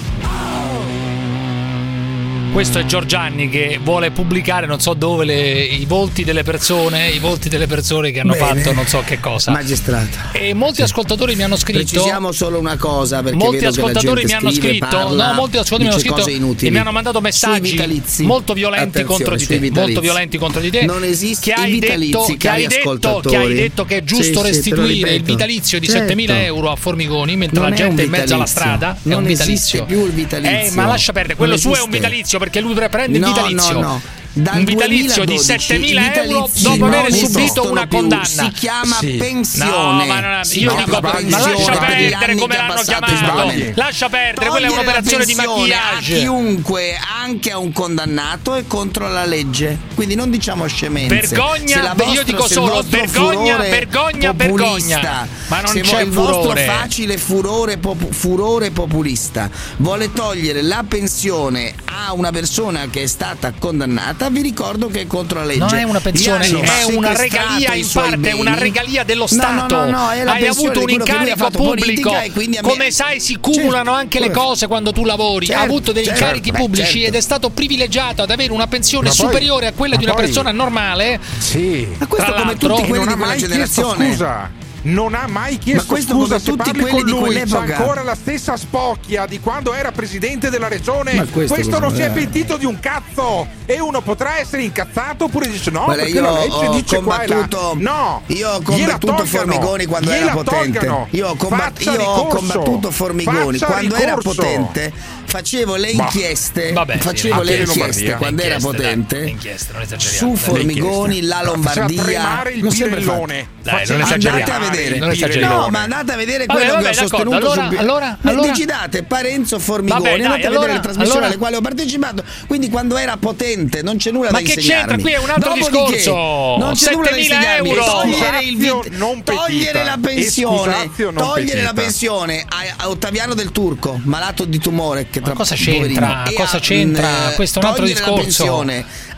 Questo 2.58 2.80
è 2.80 2.84
Giorgianni 2.86 3.48
che 3.48 3.78
vuole 3.80 4.10
pubblicare 4.10 4.66
non 4.66 4.80
so 4.80 4.92
dove 4.92 5.24
le- 5.24 5.62
i 5.62 5.84
volti 5.84 6.24
delle 6.24 6.42
persone, 6.42 7.08
i 7.08 7.20
volti 7.20 7.48
delle 7.48 7.68
persone 7.68 8.10
che 8.10 8.18
hanno 8.18 8.32
Bene. 8.32 8.62
fatto 8.62 8.72
non 8.72 8.84
so 8.84 9.00
che 9.06 9.20
cosa. 9.20 9.52
Magistrato. 9.52 10.18
E 10.32 10.54
molti 10.54 10.82
ascoltatori 10.82 11.36
mi 11.36 11.44
hanno 11.44 11.54
scritto 11.56 11.78
Precisiamo 11.78 12.32
solo 12.32 12.58
una 12.58 12.76
cosa 12.76 13.22
perché 13.22 13.38
molti 13.38 13.64
ascoltatori 13.64 14.24
mi 14.24 14.32
hanno 14.32 14.50
scrive, 14.50 14.68
scritto, 14.70 14.86
parla, 14.88 15.28
no, 15.28 15.32
molti 15.34 15.56
ascoltatori 15.58 15.84
mi 15.84 15.88
hanno 15.90 16.16
scritto 16.18 16.28
inutili. 16.30 16.66
e 16.66 16.70
mi 16.72 16.78
hanno 16.78 16.90
mandato 16.90 17.20
messaggi 17.20 17.76
molto 18.22 18.54
violenti 18.54 19.04
te, 19.04 19.70
molto 19.70 20.00
violenti 20.00 20.36
contro 20.36 20.60
di 20.60 20.70
te. 20.70 20.84
Non 20.84 21.04
esiste 21.04 21.52
che 21.52 21.60
hai 21.60 21.78
detto, 21.78 22.24
che 22.36 22.48
hai 22.48 22.66
detto, 22.66 23.20
che 23.20 23.36
hai 23.36 23.54
detto 23.54 23.84
che 23.84 23.98
è 23.98 24.02
giusto 24.02 24.24
Sì, 24.24 24.32
sì, 24.34 24.42
restituire 24.42 24.92
il 24.94 25.04
ripeto. 25.04 25.22
vitalizio 25.22 25.78
di 25.78 25.86
Certo. 25.86 26.00
7000 26.00 26.42
euro 26.42 26.72
a 26.72 26.74
Formigoni 26.74 27.36
mentre 27.36 27.60
Non 27.60 27.70
la 27.70 27.76
è 27.76 27.82
un 27.82 27.86
gente 27.86 28.02
è 28.02 28.04
in 28.06 28.10
mezzo 28.10 28.34
alla 28.34 28.46
strada 28.46 28.94
è 28.96 29.08
Non 29.08 29.22
un 29.22 29.30
esiste 29.30 29.44
vitalizio. 29.78 29.84
più 29.84 30.04
il 30.06 30.12
vitalizio. 30.12 30.72
Eh, 30.72 30.74
ma 30.74 30.86
lascia 30.86 31.12
perdere, 31.12 31.36
quello 31.36 31.56
suo 31.56 31.76
è 31.76 31.80
un 31.80 31.90
vitalizio 31.90 32.46
perché 32.48 32.60
lui 32.60 32.74
prende 32.88 33.18
il 33.18 33.22
No, 33.22 33.28
vitalizio. 33.32 33.72
no, 33.74 33.80
no. 33.80 34.00
Dal 34.32 34.58
un 34.58 34.64
vitalizio 34.64 35.24
2012 35.24 35.26
di 35.26 35.38
7000 35.38 36.00
i 36.00 36.28
euro 36.28 36.50
dopo 36.60 36.84
aver 36.84 37.12
subito 37.12 37.70
una 37.70 37.86
più. 37.86 37.98
condanna. 37.98 38.24
Si 38.24 38.50
chiama 38.50 38.96
Sì. 38.98 39.12
pensione. 39.16 39.70
No, 39.70 40.04
ma 40.06 40.20
non- 40.20 40.44
Si 40.44 40.60
io 40.60 40.68
chiama 40.70 40.84
dico, 40.84 41.00
ma 41.00 41.10
pensione 41.10 41.52
lascia 41.52 41.70
per 41.78 41.88
gli 41.88 42.08
perdere 42.10 42.30
anni 42.32 42.40
come 42.40 42.56
l'hanno 42.56 42.82
chiamato. 42.82 43.72
Lascia 43.74 44.08
perdere, 44.08 44.48
quella 44.50 44.66
è 44.66 44.70
un'operazione 44.70 45.18
la 45.18 45.24
di 45.24 45.34
pensione 45.34 45.56
maquillage. 45.68 46.14
A 46.14 46.18
chiunque, 46.18 46.98
anche 47.22 47.50
a 47.50 47.58
un 47.58 47.72
condannato, 47.72 48.54
è 48.54 48.64
contro 48.66 49.08
la 49.08 49.24
legge. 49.24 49.78
Quindi 49.94 50.14
non 50.14 50.30
diciamo 50.30 50.66
scemenze. 50.66 51.14
Vergogna, 51.28 51.76
Se 51.76 51.82
la 51.82 51.94
io 52.04 52.22
dico 52.22 52.46
solo 52.46 52.74
vostro 52.74 52.98
vergogna, 53.00 53.56
vergogna, 53.56 54.34
populista, 54.34 55.00
vergogna. 55.00 55.28
Ma 55.48 55.60
non 55.62 55.72
se 55.72 55.80
c'è 55.80 56.02
il 56.02 56.10
vostro 56.10 56.42
furore. 56.42 56.64
facile 56.64 57.18
furore, 57.18 57.78
pop- 57.78 58.12
furore 58.12 58.70
populista 58.70 59.50
vuole 59.78 60.12
togliere 60.12 60.62
la 60.62 60.84
pensione 60.86 61.74
a 61.86 62.12
una 62.12 62.30
persona 62.30 62.86
che 62.90 63.02
è 63.02 63.06
stata 63.06 63.52
condannata, 63.58 64.17
vi 64.28 64.42
ricordo 64.42 64.88
che 64.88 65.02
è 65.02 65.06
contro 65.06 65.38
la 65.38 65.44
legge. 65.44 65.58
Non 65.60 65.74
è 65.74 65.82
una 65.84 66.00
pensione, 66.00 66.46
è 66.46 66.84
una 66.94 67.16
regalia 67.16 67.74
in 67.74 67.88
parte, 67.92 68.28
è 68.30 68.32
una 68.32 68.50
beni. 68.50 68.62
regalia 68.62 69.04
dello 69.04 69.26
No, 69.30 69.36
no, 69.36 69.58
Stato. 69.68 69.76
no, 69.84 69.90
no, 69.90 70.10
è 70.10 70.24
la 70.24 70.32
Hai 70.32 70.46
avuto 70.46 70.80
un 70.82 70.90
incarico 70.90 71.50
pubblico. 71.50 72.10
me- 72.10 72.60
Come 72.60 72.90
sai, 72.90 73.20
si 73.20 73.36
cumulano 73.36 73.92
anche 73.92 74.18
le 74.18 74.30
cose 74.30 74.66
quando 74.66 74.92
tu 74.92 75.04
lavori. 75.04 75.46
Certo, 75.46 75.60
ha 75.60 75.64
avuto 75.64 75.92
dei 75.92 76.04
certo, 76.04 76.20
incarichi 76.20 76.52
pubblici 76.52 76.92
certo. 76.92 77.06
ed 77.06 77.14
è 77.14 77.20
stato 77.20 77.50
privilegiato 77.50 78.22
ad 78.22 78.30
avere 78.30 78.52
una 78.52 78.66
pensione 78.66 79.08
Ma 79.08 79.14
poi- 79.14 79.26
superiore 79.26 79.66
a 79.68 79.72
quella 79.72 79.96
di 79.96 80.04
una 80.04 80.14
poi- 80.14 80.24
persona 80.24 80.50
normale. 80.50 81.20
Sì. 81.38 81.86
Ma 81.98 82.06
questo 82.06 82.32
Tra 82.32 82.40
come 82.42 82.56
tutti 82.56 82.86
quelli 82.88 83.06
di 83.06 83.14
quella 83.14 83.36
generazione. 83.36 84.10
scusa. 84.10 84.57
Non 84.82 85.14
ha 85.14 85.26
mai 85.26 85.58
chiesto 85.58 85.94
Ma 85.94 86.00
scusa 86.00 86.38
se 86.38 86.50
tutti 86.52 86.70
parli 86.70 86.80
quelli 86.80 86.96
con 86.96 87.04
di 87.04 87.10
lui, 87.10 87.20
quell'epoca. 87.20 87.64
c'ha 87.64 87.76
ancora 87.76 88.02
la 88.02 88.14
stessa 88.14 88.56
spocchia 88.56 89.26
di 89.26 89.40
quando 89.40 89.74
era 89.74 89.90
presidente 89.92 90.50
della 90.50 90.68
regione. 90.68 91.14
Ma 91.14 91.24
questo 91.26 91.54
Questo, 91.54 91.78
non 91.78 91.94
si 91.94 92.02
è 92.02 92.10
pentito 92.10 92.56
di 92.56 92.64
un 92.64 92.78
cazzo. 92.80 93.46
E 93.66 93.80
uno 93.80 94.00
potrà 94.00 94.38
essere 94.38 94.62
incazzato 94.62 95.24
oppure 95.24 95.48
dice 95.50 95.70
no, 95.70 95.84
Guarda, 95.84 96.02
perché 96.04 96.16
io 96.18 96.22
la 96.24 96.32
legge 96.38 96.66
ho 96.66 96.72
dice 96.72 97.00
qua 97.02 97.22
e 97.22 97.26
là. 97.26 97.34
combattuto- 97.34 97.74
No, 97.78 98.22
io 98.28 98.50
ho 98.50 98.62
combattuto 98.62 99.24
Formigoni 99.26 99.84
quando 99.86 100.10
era 100.10 100.30
potente. 100.32 100.78
tolgano. 100.78 101.06
Io 101.10 101.28
ho, 101.28 101.34
combat- 101.36 101.82
io 101.82 102.02
ho 102.02 102.26
combattuto 102.28 102.90
Formigoni 102.90 103.58
Faccia 103.58 103.72
quando 103.72 103.94
era 103.96 104.14
potente. 104.16 104.92
Facevo 105.28 105.76
le 105.76 105.92
Bah. 105.92 106.04
inchieste, 106.04 106.72
Vabbè, 106.72 106.94
sì, 106.94 106.98
facevo 107.00 107.42
le 107.42 107.56
inchieste, 107.56 108.14
quando 108.14 108.40
era 108.42 108.56
potente. 108.58 109.26
inchieste, 109.28 109.72
non 109.74 109.82
esageriamo, 109.82 110.34
Su. 110.34 110.42
Formigoni, 110.42 111.20
la 111.22 111.42
Lombardia. 111.42 112.42
Non 112.54 112.70
pirellone. 112.72 113.40
fatto. 113.40 113.56
Dai, 113.62 113.86
non 113.88 114.00
Andate 114.00 114.16
esageriamo. 114.16 114.67
A 114.68 114.72
a 114.72 114.76
vedere. 114.76 114.98
non 114.98 115.10
esageriamo. 115.10 115.60
No, 115.60 115.68
ma 115.68 115.82
andate 115.82 116.12
a 116.12 116.16
vedere 116.16 116.46
Vabbè, 116.46 116.58
quello 116.60 116.74
vabbè, 116.74 116.84
che 116.84 116.90
ho 116.90 117.06
sostenuto 117.06 117.36
Allora- 117.36 117.66
sul 117.68 117.76
allora- 117.78 118.18
Ma 118.20 118.30
allora- 118.30 118.46
digidate 118.52 119.02
Parenzo 119.02 119.58
Formigoni, 119.58 120.02
Vabbè, 120.02 120.16
dai, 120.16 120.24
andate 120.26 120.44
a 120.44 120.48
allora- 120.48 120.60
vedere 120.60 120.76
le 120.76 120.80
trasmissioni 120.82 121.10
allora- 121.10 121.26
alle 121.26 121.36
quali 121.38 121.54
ho 121.56 121.60
partecipato. 121.60 122.24
Quindi 122.46 122.68
quando 122.68 122.96
era 122.96 123.16
potente 123.16 123.82
non 123.82 123.96
c'è 123.96 124.10
nulla 124.10 124.30
Ma 124.30 124.38
da 124.40 124.44
che 124.44 124.52
insegnarmi. 124.54 124.86
c'entra? 125.02 125.02
Qui 125.02 125.12
è 125.12 125.18
un 125.18 125.30
altro 125.30 125.54
Dopodiché, 125.54 125.96
discorso. 125.96 126.56
Non 126.58 126.72
c'è 126.74 126.92
nulla 126.92 127.10
da 127.10 127.16
7.000 127.16 127.34
insegnarmi. 127.36 127.68
euro. 127.70 127.84
Togliere 127.84 128.42
il 128.42 128.56
vit- 128.56 128.88
non 128.96 129.22
togliere 129.22 129.84
la 129.84 129.98
pensione, 130.00 130.90
non 130.96 131.14
togliere 131.14 131.62
la 131.62 131.72
pensione 131.72 132.44
a, 132.48 132.84
a 132.84 132.88
Ottaviano 132.88 133.34
del 133.34 133.52
Turco, 133.52 134.00
malato 134.04 134.44
di 134.44 134.58
tumore 134.58 135.06
che 135.10 135.20
tra 135.20 135.32
cosa 135.34 135.54
c'entra? 135.54 136.22
Cosa 136.34 136.56
a, 136.56 136.60
c'entra? 136.60 137.08
mh, 137.08 137.34
Questo 137.34 137.58
è 137.60 137.62
un 137.62 137.68
altro 137.68 137.84
togliere 137.84 138.00
la 138.00 138.06
discorso. 138.22 138.44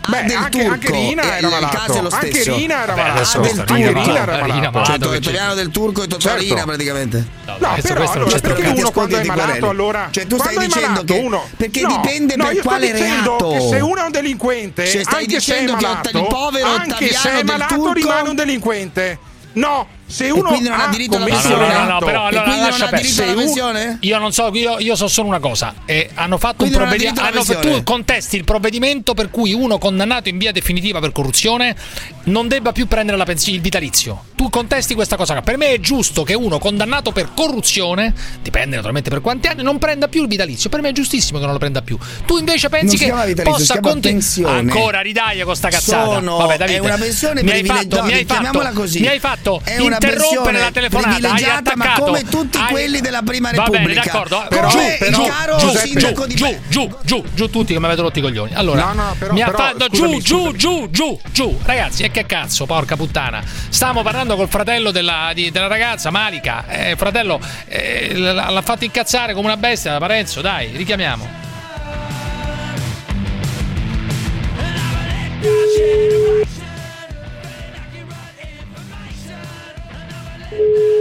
Beh, 0.09 0.23
del 0.25 0.37
anche- 0.37 0.59
Turco 0.59 0.73
anche 0.73 0.91
Rina 0.93 1.23
era 1.23 1.37
il 1.39 1.47
malato. 1.53 1.77
caso 1.77 1.99
è 1.99 2.03
lo 2.03 2.09
Anche 2.11 2.31
stesso. 2.31 2.57
Rina 2.57 2.83
era 2.83 2.93
Beh, 2.95 3.01
malato. 3.01 3.17
adesso 3.19 3.39
del 3.41 3.51
Anche 3.51 3.65
Turco. 3.65 4.01
Rina 4.01 4.23
era 4.23 4.33
malato. 4.33 4.49
Cioè, 4.51 4.71
Malato, 4.99 5.09
Ottaviano 5.11 5.55
del 5.55 5.71
Turco 5.71 6.03
e 6.03 6.07
Totorina 6.07 6.49
Certo. 6.57 6.65
praticamente. 6.67 7.27
No, 7.47 7.55
adesso 7.69 7.89
però 7.89 7.95
questo 8.01 8.19
non 8.19 8.27
allora, 8.29 8.41
c'è 8.41 8.41
perché 8.55 8.69
uno 8.81 8.91
quando 8.91 9.17
è 9.19 9.25
malato 9.25 9.45
Guarelli. 9.47 9.67
allora 9.69 10.09
Cioè, 10.11 10.27
tu 10.27 10.39
stai 10.39 10.59
dicendo 10.59 10.87
malato 10.89 11.05
che- 11.05 11.19
uno 11.19 11.49
perché 11.57 11.81
No, 11.83 11.89
dipende 11.89 12.37
no, 12.37 12.45
per 12.47 12.59
quale 12.63 12.93
dicendo 12.93 13.37
reato. 13.39 13.69
se 13.69 13.77
uno 13.81 14.01
è 14.01 14.05
un 14.05 14.11
delinquente 14.11 14.87
Cioè, 14.87 15.03
stai 15.03 15.23
anche 15.25 15.41
se 15.41 15.55
è 15.55 15.61
dicendo 15.61 15.77
che 15.77 15.87
malato 15.87 16.19
il 16.19 16.27
povero 16.29 16.69
anche 16.69 17.13
se 17.13 17.31
è 17.33 17.43
malato 17.43 17.75
Turco- 17.75 17.93
rimane 17.93 18.29
un 18.29 18.35
delinquente 18.37 19.19
no 19.55 19.87
se 20.11 20.31
uno 20.31 20.49
quindi 20.49 20.69
non 20.69 20.81
ha 20.81 20.89
diritto 20.89 21.17
alla 21.17 21.25
commesso 21.27 21.49
No, 21.49 21.57
no, 21.57 21.73
no, 21.79 21.85
no, 21.85 21.99
però 22.01 22.25
allora 22.27 22.43
quindi 22.43 22.61
non 22.61 22.71
lascia 22.71 22.89
perdere. 22.89 23.35
pensione? 23.35 23.99
Io 24.01 24.19
non 24.19 24.33
so, 24.33 24.51
io, 24.55 24.79
io 24.79 24.97
so 24.97 25.09
solo 25.09 25.29
una 25.29 25.39
cosa. 25.39 25.75
Eh, 25.85 26.11
hanno 26.15 26.39
fatto 26.39 26.57
Quindi 26.57 26.75
un 26.77 26.81
provvedimento. 26.83 27.23
pensione? 27.23 27.61
Tu 27.61 27.83
contesti 27.85 28.37
il 28.37 28.45
provvedimento 28.45 29.15
per 29.15 29.31
cui 29.31 29.53
uno 29.53 29.79
condannato 29.79 30.29
in 30.29 30.39
via 30.39 30.53
definitiva 30.53 31.01
per 31.01 31.13
corruzione 31.13 31.75
non 32.25 32.49
debba 32.49 32.73
più 32.73 32.87
prendere 32.87 33.17
la 33.17 33.25
pensione, 33.25 33.57
il 33.57 33.63
vitalizio. 33.63 34.25
Tu 34.35 34.49
contesti 34.51 34.95
questa 34.95 35.17
cosa. 35.17 35.41
Per 35.43 35.57
me 35.57 35.69
è 35.73 35.81
giusto 35.81 36.23
che 36.25 36.35
uno 36.35 36.59
condannato 36.59 37.13
per 37.13 37.31
corruzione, 37.35 38.13
dipende 38.43 38.75
naturalmente 38.77 39.11
per 39.11 39.21
quanti 39.21 39.47
anni, 39.49 39.63
non 39.63 39.79
prenda 39.79 40.09
più 40.09 40.23
il 40.23 40.29
vitalizio. 40.29 40.71
Per 40.71 40.81
me 40.81 40.89
è 40.91 40.93
giustissimo 40.93 41.39
che 41.39 41.45
non 41.45 41.53
lo 41.55 41.59
prenda 41.61 41.83
più. 41.83 41.99
Tu 42.27 42.39
invece 42.39 42.69
pensi 42.69 42.97
che 42.97 43.13
possa 43.43 43.73
chiama 43.75 43.89
conti- 43.91 44.09
pensione. 44.09 44.59
Ancora 44.59 45.01
ridaglia 45.01 45.45
con 45.45 45.55
sta 45.57 45.69
cazzata. 45.69 46.15
Sono- 46.15 46.37
Vabbè, 46.39 46.57
Davide, 46.57 46.77
è 46.79 46.81
una 46.81 46.97
pensione 46.97 47.43
mi 47.43 47.51
hai 47.51 47.65
fatto, 47.65 48.03
mi 48.03 48.13
hai 48.13 48.25
fatto, 48.25 48.71
così. 48.75 49.01
mi 49.01 49.07
hai 49.09 49.19
fatto 49.19 49.61
È 49.65 49.79
una 49.79 49.99
interrompere 50.07 50.59
la 50.59 50.71
telefonata. 50.71 51.09
Hai 51.15 51.21
privilegiata, 51.21 51.73
ma 51.77 51.93
come 51.99 52.25
tutti 52.25 52.59
hai- 52.59 52.67
quelli 52.71 53.01
della 53.01 53.23
Prima 53.23 53.51
Va 53.51 53.65
bene, 53.65 53.77
Repubblica. 53.79 54.03
d'accordo. 54.05 54.47
Però- 54.49 54.69
Come 54.69 54.97
però- 54.99 55.25
il 55.25 55.31
caro 55.31 55.57
Giuseppe, 55.59 55.87
sindaco 55.87 56.23
giù, 56.23 56.27
di 56.27 56.35
giù, 56.35 56.45
giù, 56.47 56.59
giù, 56.69 56.97
giù, 57.05 57.25
giù 57.35 57.51
tutti 57.51 57.73
che 57.73 57.79
mi 57.79 57.85
avete 57.87 58.01
rotto 58.03 58.19
i 58.19 58.23
coglioni. 58.23 58.53
Allora, 58.55 58.85
No, 58.87 58.93
no, 58.93 59.17
però- 59.19 59.33
mi 59.33 59.43
ha 59.43 59.51
fatto 59.51 59.87
scusami, 59.89 60.21
giù, 60.21 60.53
giù, 60.53 60.57
giù, 60.57 60.91
giù, 60.91 61.21
giù. 61.31 61.59
Ragazzi, 61.65 62.03
e 62.03 62.11
che 62.11 62.27
cazzo, 62.27 62.67
porca 62.67 62.97
puttana. 62.97 63.43
Stiamo 63.69 64.03
parlando 64.03 64.37
col 64.37 64.49
fratello 64.49 64.91
della, 64.91 65.31
di- 65.35 65.51
della 65.51 65.67
ragazza, 65.69 66.11
Malika. 66.11 66.65
Eh, 66.69 66.95
fratello, 66.97 67.41
eh, 67.69 68.15
l'ha 68.17 68.63
fatto 68.63 68.85
incazzare 68.85 69.35
come 69.35 69.47
una 69.47 69.57
bestia, 69.57 69.99
Parenzo, 69.99 70.41
dai, 70.41 70.71
richiamiamo. 70.75 71.39
Thank 80.61 80.77
you. 80.77 81.00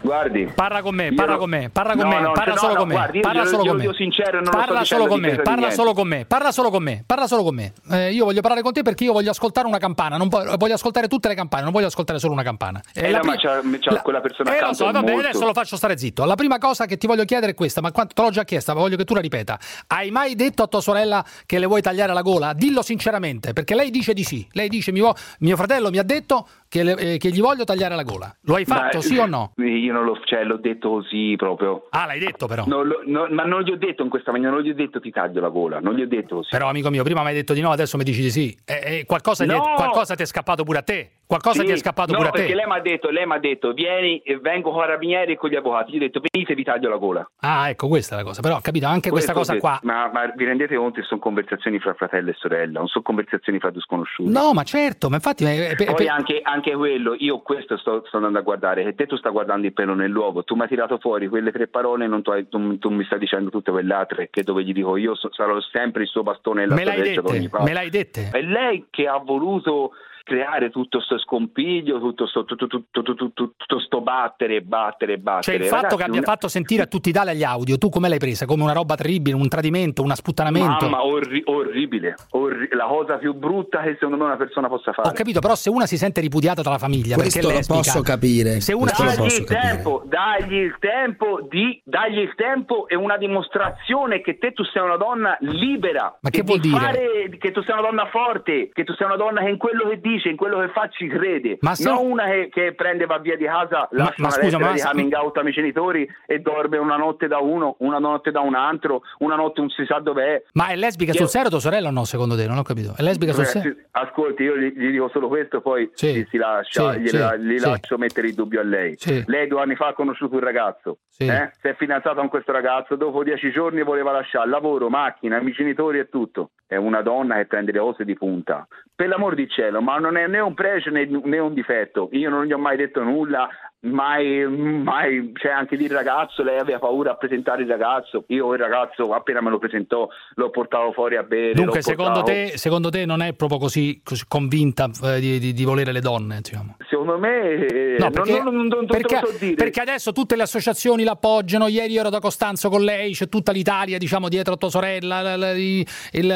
Guardi. 0.00 0.50
Parla 0.54 0.82
con 0.82 0.94
me, 0.94 1.12
parla 1.12 1.36
con 1.36 1.48
me, 1.50 1.70
parla 1.70 1.94
con 1.94 2.08
me, 2.08 2.20
no, 2.20 2.32
parla 2.32 2.54
no, 2.54 2.58
solo 2.60 2.72
no, 2.72 2.78
con 2.80 2.88
me. 2.88 2.94
guardi, 2.94 3.20
parla 3.20 3.44
solo 3.46 3.64
con 3.66 3.76
me. 3.76 3.94
sincero 3.94 4.40
non 4.40 4.50
parla 4.50 4.84
solo 4.84 5.06
con 5.06 5.20
me, 5.20 5.36
parla 5.36 5.70
solo 5.70 5.92
con 5.92 6.08
me, 6.08 6.24
parla 6.24 6.52
solo 6.52 6.70
con 6.70 6.82
me, 6.82 7.02
parla 7.06 7.26
solo 7.26 7.42
con 7.42 7.54
me. 7.54 7.72
Eh, 7.90 8.12
io 8.12 8.24
voglio 8.24 8.40
parlare 8.40 8.62
con 8.62 8.72
te 8.72 8.82
perché 8.82 9.04
io 9.04 9.12
voglio 9.12 9.30
ascoltare 9.30 9.66
una 9.66 9.78
campana, 9.78 10.16
non 10.16 10.28
vo- 10.28 10.56
voglio 10.56 10.74
ascoltare 10.74 11.08
tutte 11.08 11.28
le 11.28 11.34
campane, 11.34 11.62
non 11.64 11.72
voglio 11.72 11.86
ascoltare 11.86 12.18
solo 12.18 12.32
una 12.32 12.42
campana. 12.42 12.80
Eh, 12.94 13.10
la 13.10 13.18
no, 13.18 13.24
ma 13.24 13.32
pri- 13.36 13.40
c'ha, 13.42 13.60
c'ha 13.80 14.02
quella 14.02 14.20
persona 14.20 14.56
Eh, 14.56 14.60
lo 14.60 14.72
so, 14.72 14.88
è 14.88 14.92
va 14.92 15.00
bene, 15.00 15.12
molto- 15.12 15.28
adesso 15.28 15.44
lo 15.44 15.52
faccio 15.52 15.76
stare 15.76 15.96
zitto. 15.98 16.24
La 16.24 16.34
prima 16.34 16.58
cosa 16.58 16.86
che 16.86 16.96
ti 16.96 17.06
voglio 17.06 17.24
chiedere 17.24 17.52
è 17.52 17.54
questa, 17.54 17.80
ma 17.80 17.92
quanto 17.92 18.14
te 18.14 18.22
l'ho 18.22 18.30
già 18.30 18.44
chiesta, 18.44 18.74
ma 18.74 18.80
voglio 18.80 18.96
che 18.96 19.04
tu 19.04 19.14
la 19.14 19.20
ripeta. 19.20 19.58
Hai 19.88 20.10
mai 20.10 20.34
detto 20.34 20.62
a 20.62 20.66
tua 20.66 20.80
sorella 20.80 21.24
che 21.44 21.58
le 21.58 21.66
vuoi 21.66 21.82
tagliare 21.82 22.12
la 22.12 22.22
gola? 22.22 22.52
Dillo 22.52 22.82
sinceramente, 22.82 23.52
perché 23.52 23.74
lei 23.74 23.90
dice 23.90 24.12
di 24.12 24.24
sì. 24.24 24.46
Lei 24.52 24.68
dice, 24.68 24.92
mio, 24.92 25.12
mio 25.40 25.56
fratello 25.56 25.90
mi 25.90 25.98
ha 25.98 26.02
detto 26.02 26.46
che, 26.76 26.82
le- 26.82 26.96
eh, 27.14 27.16
che 27.18 27.30
gli 27.30 27.40
voglio 27.40 27.64
tagliare 27.64 27.94
la 27.94 28.02
gola. 28.02 28.34
Lo 28.42 28.54
hai 28.56 28.64
fatto, 28.64 28.98
Ma- 28.98 29.02
sì 29.02 29.16
o 29.16 29.26
no? 29.26 29.52
Io 29.56 29.92
non 29.92 30.04
l'ho, 30.04 30.18
cioè, 30.24 30.44
l'ho 30.44 30.58
detto 30.58 30.90
così 30.90 31.34
proprio. 31.36 31.86
Ah, 31.90 32.06
l'hai 32.06 32.18
detto 32.18 32.46
però. 32.46 32.64
Non 32.66 32.86
lo- 32.86 33.02
no, 33.06 33.26
ma 33.30 33.44
non 33.44 33.62
gli 33.62 33.70
ho 33.70 33.76
detto 33.76 34.02
in 34.02 34.08
questa 34.10 34.30
maniera, 34.30 34.52
non 34.52 34.62
gli 34.62 34.70
ho 34.70 34.74
detto 34.74 35.00
ti 35.00 35.10
taglio 35.10 35.40
la 35.40 35.48
gola, 35.48 35.80
non 35.80 35.94
gli 35.94 36.02
ho 36.02 36.06
detto 36.06 36.36
così. 36.36 36.48
Però, 36.50 36.68
amico 36.68 36.90
mio, 36.90 37.02
prima 37.02 37.22
mi 37.22 37.28
hai 37.28 37.34
detto 37.34 37.54
di 37.54 37.60
no, 37.60 37.70
adesso 37.70 37.96
mi 37.96 38.04
dici 38.04 38.20
di 38.20 38.30
sì. 38.30 38.56
Eh, 38.64 38.98
eh, 38.98 39.04
qualcosa, 39.06 39.44
è, 39.44 39.46
No! 39.46 39.72
qualcosa 39.74 40.14
ti 40.14 40.22
è 40.22 40.26
scappato 40.26 40.64
pure 40.64 40.78
a 40.78 40.82
te. 40.82 41.10
Qualcosa 41.26 41.60
Sì, 41.60 41.66
ti 41.66 41.72
è 41.72 41.76
scappato 41.76 42.12
no, 42.12 42.18
pure 42.18 42.28
a 42.28 42.32
perché 42.32 42.48
te. 42.50 42.54
lei 42.54 42.66
mi 42.66 42.72
ha 42.74 42.80
detto, 42.80 43.10
lei 43.10 43.26
mi 43.26 43.32
ha 43.34 43.38
detto, 43.38 43.72
vieni, 43.72 44.18
e 44.18 44.38
vengo 44.38 44.70
con 44.70 44.78
i 44.78 44.86
carabinieri 44.86 45.32
e 45.32 45.36
con 45.36 45.50
gli 45.50 45.56
avvocati. 45.56 45.90
Io 45.90 45.96
ho 45.96 46.00
detto, 46.00 46.20
venite, 46.32 46.54
vi 46.54 46.62
taglio 46.62 46.88
la 46.88 46.96
gola. 46.96 47.28
Ah, 47.40 47.68
ecco, 47.68 47.88
questa 47.88 48.14
è 48.14 48.18
la 48.18 48.24
cosa. 48.24 48.40
Però, 48.42 48.56
ho 48.56 48.60
capito, 48.60 48.86
anche 48.86 49.10
questa 49.10 49.32
Questo 49.32 49.54
cosa 49.56 49.70
ho 49.70 49.72
detto. 49.72 49.88
qua. 49.88 49.94
Ma, 49.94 50.10
ma 50.12 50.32
vi 50.36 50.44
rendete 50.44 50.76
conto 50.76 51.00
che 51.00 51.06
sono 51.06 51.18
conversazioni 51.20 51.80
fra 51.80 51.94
fratello 51.94 52.30
e 52.30 52.34
sorella, 52.38 52.78
non 52.78 52.86
sono 52.88 53.02
conversazioni 53.04 53.58
fra 53.58 53.70
due 53.70 53.80
sconosciuti. 53.80 54.30
No, 54.30 54.52
ma 54.52 54.62
certo, 54.62 55.08
ma 55.08 55.16
infatti. 55.16 55.44
eh, 55.44 55.74
eh, 55.76 55.84
Poi 55.92 56.04
eh, 56.04 56.08
anche, 56.08 56.40
anche 56.42 56.72
quello, 56.76 57.16
io 57.18 57.40
questo 57.40 57.76
sto, 57.76 58.04
sto 58.06 58.16
andando 58.18 58.38
a 58.38 58.42
guardare, 58.42 58.84
che 58.84 58.94
te 58.94 59.06
tu 59.06 59.16
stai 59.16 59.32
guardando 59.32 59.66
il 59.66 59.72
pelo 59.72 59.94
nell'uovo, 59.94 60.44
tu 60.44 60.54
mi 60.54 60.62
hai 60.62 60.68
tirato 60.68 60.98
fuori 60.98 61.26
quelle 61.26 61.50
tre 61.50 61.66
parole, 61.66 62.06
non 62.06 62.22
tu, 62.22 62.30
hai- 62.30 62.48
tu- 62.48 62.78
tu 62.78 62.88
mi 62.90 63.04
stai 63.04 63.18
dicendo 63.18 63.50
tutte 63.50 63.72
quelle 63.72 63.92
altre, 63.94 64.28
che 64.30 64.44
dove 64.44 64.62
gli 64.62 64.72
dico 64.72 64.96
io 64.96 65.16
so- 65.16 65.32
sarò 65.32 65.60
sempre 65.60 66.02
il 66.02 66.08
suo 66.08 66.22
bastone 66.22 66.60
nella 66.60 66.74
me 66.76 66.84
l'hai 66.84 67.16
ad 67.16 67.24
ogni 67.26 67.38
dette, 67.40 67.48
passo. 67.48 67.64
me 67.64 67.72
l'hai 67.72 67.90
dette. 67.90 68.28
È 68.30 68.40
lei 68.42 68.86
che 68.90 69.08
ha 69.08 69.18
voluto 69.18 69.90
creare 70.26 70.70
tutto 70.70 71.00
sto 71.00 71.18
scompiglio, 71.20 72.00
tutto 72.00 72.26
sto, 72.26 72.44
tutto, 72.44 72.66
tutto, 72.66 72.88
tutto, 73.02 73.14
tutto, 73.14 73.52
tutto 73.56 73.78
sto 73.78 74.00
battere, 74.00 74.60
battere, 74.60 75.18
battere. 75.18 75.42
Cioè, 75.42 75.54
il 75.54 75.62
fatto 75.66 75.82
Ragazzi, 75.82 75.96
che 75.98 76.02
abbia 76.02 76.18
una- 76.18 76.26
fatto 76.32 76.48
sentire 76.48 76.82
a 76.82 76.86
tutti 76.86 77.10
Italia 77.10 77.32
gli 77.32 77.44
audio, 77.44 77.78
tu 77.78 77.88
come 77.88 78.08
l'hai 78.08 78.18
presa? 78.18 78.44
Come 78.44 78.64
una 78.64 78.72
roba 78.72 78.96
terribile, 78.96 79.36
un 79.36 79.48
tradimento, 79.48 80.02
un 80.02 80.10
sputtanamento? 80.16 80.88
Mamma, 80.88 81.04
orri- 81.04 81.42
orribile, 81.44 82.16
orri- 82.30 82.68
la 82.72 82.86
cosa 82.86 83.18
più 83.18 83.34
brutta 83.34 83.82
che 83.82 83.92
secondo 83.94 84.16
me 84.16 84.24
una 84.24 84.36
persona 84.36 84.66
possa 84.66 84.92
fare. 84.92 85.08
Ho 85.08 85.12
capito, 85.12 85.38
però 85.38 85.54
se 85.54 85.70
una 85.70 85.86
si 85.86 85.96
sente 85.96 86.20
ripudiata 86.20 86.60
dalla 86.60 86.78
famiglia 86.78 87.14
Questo 87.14 87.38
perché 87.38 87.46
lo 87.46 87.54
lesbica, 87.58 87.78
posso 87.78 88.02
capire. 88.02 88.60
Se 88.60 88.72
una 88.72 88.86
Questo 88.92 89.04
dagli 89.04 89.16
posso 89.16 89.40
il 89.42 89.46
capire. 89.46 89.72
tempo, 89.74 90.02
dagli 90.06 90.54
il 90.56 90.76
tempo 90.80 91.46
di 91.48 91.80
dagli 91.84 92.18
il 92.18 92.34
tempo 92.34 92.88
è 92.88 92.94
una 92.96 93.16
dimostrazione 93.16 94.20
che 94.20 94.38
te 94.38 94.52
tu 94.52 94.64
sei 94.64 94.82
una 94.82 94.96
donna 94.96 95.36
libera. 95.40 96.18
Ma 96.20 96.30
che 96.30 96.40
e 96.40 96.42
vuol 96.42 96.58
di 96.58 96.68
dire? 96.68 96.80
fare- 96.80 97.36
che 97.38 97.52
tu 97.52 97.62
sei 97.62 97.74
una 97.78 97.82
donna 97.88 98.06
forte, 98.06 98.70
che 98.72 98.82
tu 98.84 98.92
sei 98.94 99.06
una 99.06 99.16
donna 99.16 99.40
che 99.42 99.48
in 99.50 99.56
quello 99.56 99.88
che 99.88 100.00
dice, 100.16 100.28
in 100.28 100.36
quello 100.36 100.58
che 100.60 100.68
fa 100.68 100.88
ci 100.88 101.06
crede. 101.08 101.58
Ma 101.60 101.74
se- 101.74 101.88
Non 101.88 102.10
una 102.10 102.24
che, 102.26 102.48
che 102.50 102.74
prende 102.74 103.06
va 103.06 103.18
via 103.18 103.36
di 103.36 103.44
casa, 103.44 103.88
lascia 103.92 104.14
ma 104.22 104.28
una 104.28 104.30
scusa, 104.30 104.58
ma 104.58 104.72
di 104.72 104.80
coming 104.80 105.12
out 105.14 105.36
ai 105.38 105.52
genitori 105.52 106.08
e 106.26 106.38
dorme 106.40 106.76
una 106.78 106.96
notte 106.96 107.26
da 107.28 107.38
uno, 107.38 107.76
una 107.80 107.98
notte 107.98 108.30
da 108.30 108.40
un 108.40 108.54
altro, 108.54 109.02
una 109.18 109.36
notte 109.36 109.60
non 109.60 109.70
si 109.70 109.84
sa 109.86 109.98
dov'è. 109.98 110.42
Ma 110.52 110.68
è 110.68 110.76
lesbica 110.76 111.12
Io- 111.12 111.18
sul 111.18 111.28
serio 111.28 111.48
tua 111.50 111.60
sorella 111.60 111.88
o 111.88 111.92
no, 111.92 112.04
secondo 112.04 112.36
te? 112.36 112.46
Non 112.46 112.58
ho 112.58 112.62
capito. 112.62 112.94
È 112.96 113.02
lesbica 113.02 113.32
sul 113.32 113.44
serio? 113.44 113.76
Ascolti, 113.92 114.42
io 114.42 114.56
gli, 114.56 114.72
gli 114.76 114.90
dico 114.90 115.08
solo 115.08 115.28
questo, 115.28 115.60
poi 115.60 115.88
Sì. 115.94 116.12
si, 116.12 116.26
si 116.30 116.36
lascia, 116.36 116.92
Sì, 116.92 117.00
gli, 117.00 117.08
sì, 117.08 117.16
gli 117.40 117.58
sì. 117.58 117.66
lascio 117.68 117.98
mettere 117.98 118.28
il 118.28 118.34
dubbio 118.34 118.60
a 118.60 118.64
lei. 118.64 118.96
Lei 119.26 119.46
due 119.48 119.60
anni 119.60 119.74
fa 119.76 119.88
ha 119.88 119.92
conosciuto 119.92 120.34
un 120.34 120.40
ragazzo, 120.40 120.98
eh? 121.18 121.50
si 121.60 121.66
è 121.68 121.74
fidanzata 121.76 122.16
con 122.16 122.28
questo 122.28 122.52
ragazzo, 122.52 122.94
dopo 122.96 123.22
dieci 123.22 123.50
giorni 123.50 123.82
voleva 123.82 124.12
lasciare 124.12 124.48
lavoro, 124.48 124.88
macchina, 124.88 125.36
amici 125.36 125.54
genitori 125.62 125.98
e 125.98 126.08
tutto. 126.08 126.50
È 126.66 126.76
una 126.76 127.00
donna 127.02 127.36
che 127.36 127.46
prende 127.46 127.72
le 127.72 127.78
cose 127.78 128.04
di 128.04 128.14
punta. 128.14 128.66
Per 128.94 129.08
l'amor 129.08 129.34
di 129.34 129.48
cielo, 129.48 129.80
ma 129.80 129.94
non 130.06 130.16
è 130.16 130.26
né 130.28 130.38
un 130.38 130.54
pregio 130.54 130.90
né, 130.90 131.04
né 131.04 131.38
un 131.38 131.52
difetto. 131.52 132.08
Io 132.12 132.30
non 132.30 132.44
gli 132.44 132.52
ho 132.52 132.58
mai 132.58 132.76
detto 132.76 133.02
nulla, 133.02 133.48
mai, 133.80 134.46
mai, 134.48 135.32
cioè 135.34 135.52
anche 135.52 135.76
di 135.76 135.86
ragazzo, 135.88 136.42
lei 136.42 136.58
aveva 136.58 136.78
paura 136.78 137.12
a 137.12 137.16
presentare 137.16 137.62
il 137.62 137.68
ragazzo. 137.68 138.24
Io 138.28 138.52
il 138.54 138.58
ragazzo 138.58 139.12
appena 139.12 139.40
me 139.40 139.50
lo 139.50 139.58
presentò 139.58 140.08
lo 140.34 140.50
portavo 140.50 140.92
fuori 140.92 141.16
a 141.16 141.22
bere. 141.22 141.52
Dunque, 141.54 141.82
secondo 141.82 142.22
te, 142.22 142.52
secondo 142.56 142.90
te 142.90 143.04
non 143.04 143.22
è 143.22 143.32
proprio 143.34 143.58
così, 143.58 144.00
così 144.04 144.24
convinta 144.26 144.88
eh, 145.04 145.20
di, 145.20 145.38
di- 145.38 145.52
di 145.52 145.64
volere 145.64 145.92
le 145.92 146.00
donne? 146.00 146.36
Diciamo. 146.42 146.76
Secondo 146.88 147.18
me 147.18 147.50
eh, 147.66 147.96
No, 147.98 148.04
non- 148.04 148.12
perché, 148.12 148.42
non, 148.42 148.54
non- 148.54 148.66
non 148.66 148.86
perché- 148.86 149.20
lo 149.20 149.26
so 149.28 149.38
dire. 149.38 149.54
perché 149.54 149.80
adesso 149.80 150.12
tutte 150.12 150.36
le 150.36 150.42
associazioni 150.42 151.04
l'appoggiano. 151.04 151.68
Ieri 151.68 151.96
ero 151.96 152.10
da 152.10 152.18
Costanzo 152.20 152.68
con 152.68 152.82
lei, 152.82 153.12
c'è 153.12 153.28
tutta 153.28 153.52
l'Italia, 153.52 153.98
diciamo, 153.98 154.28
dietro 154.28 154.54
a 154.54 154.56
tua 154.56 154.68
sorella, 154.70 155.20
la, 155.22 155.36
la- 155.36 155.52
il- 155.52 155.84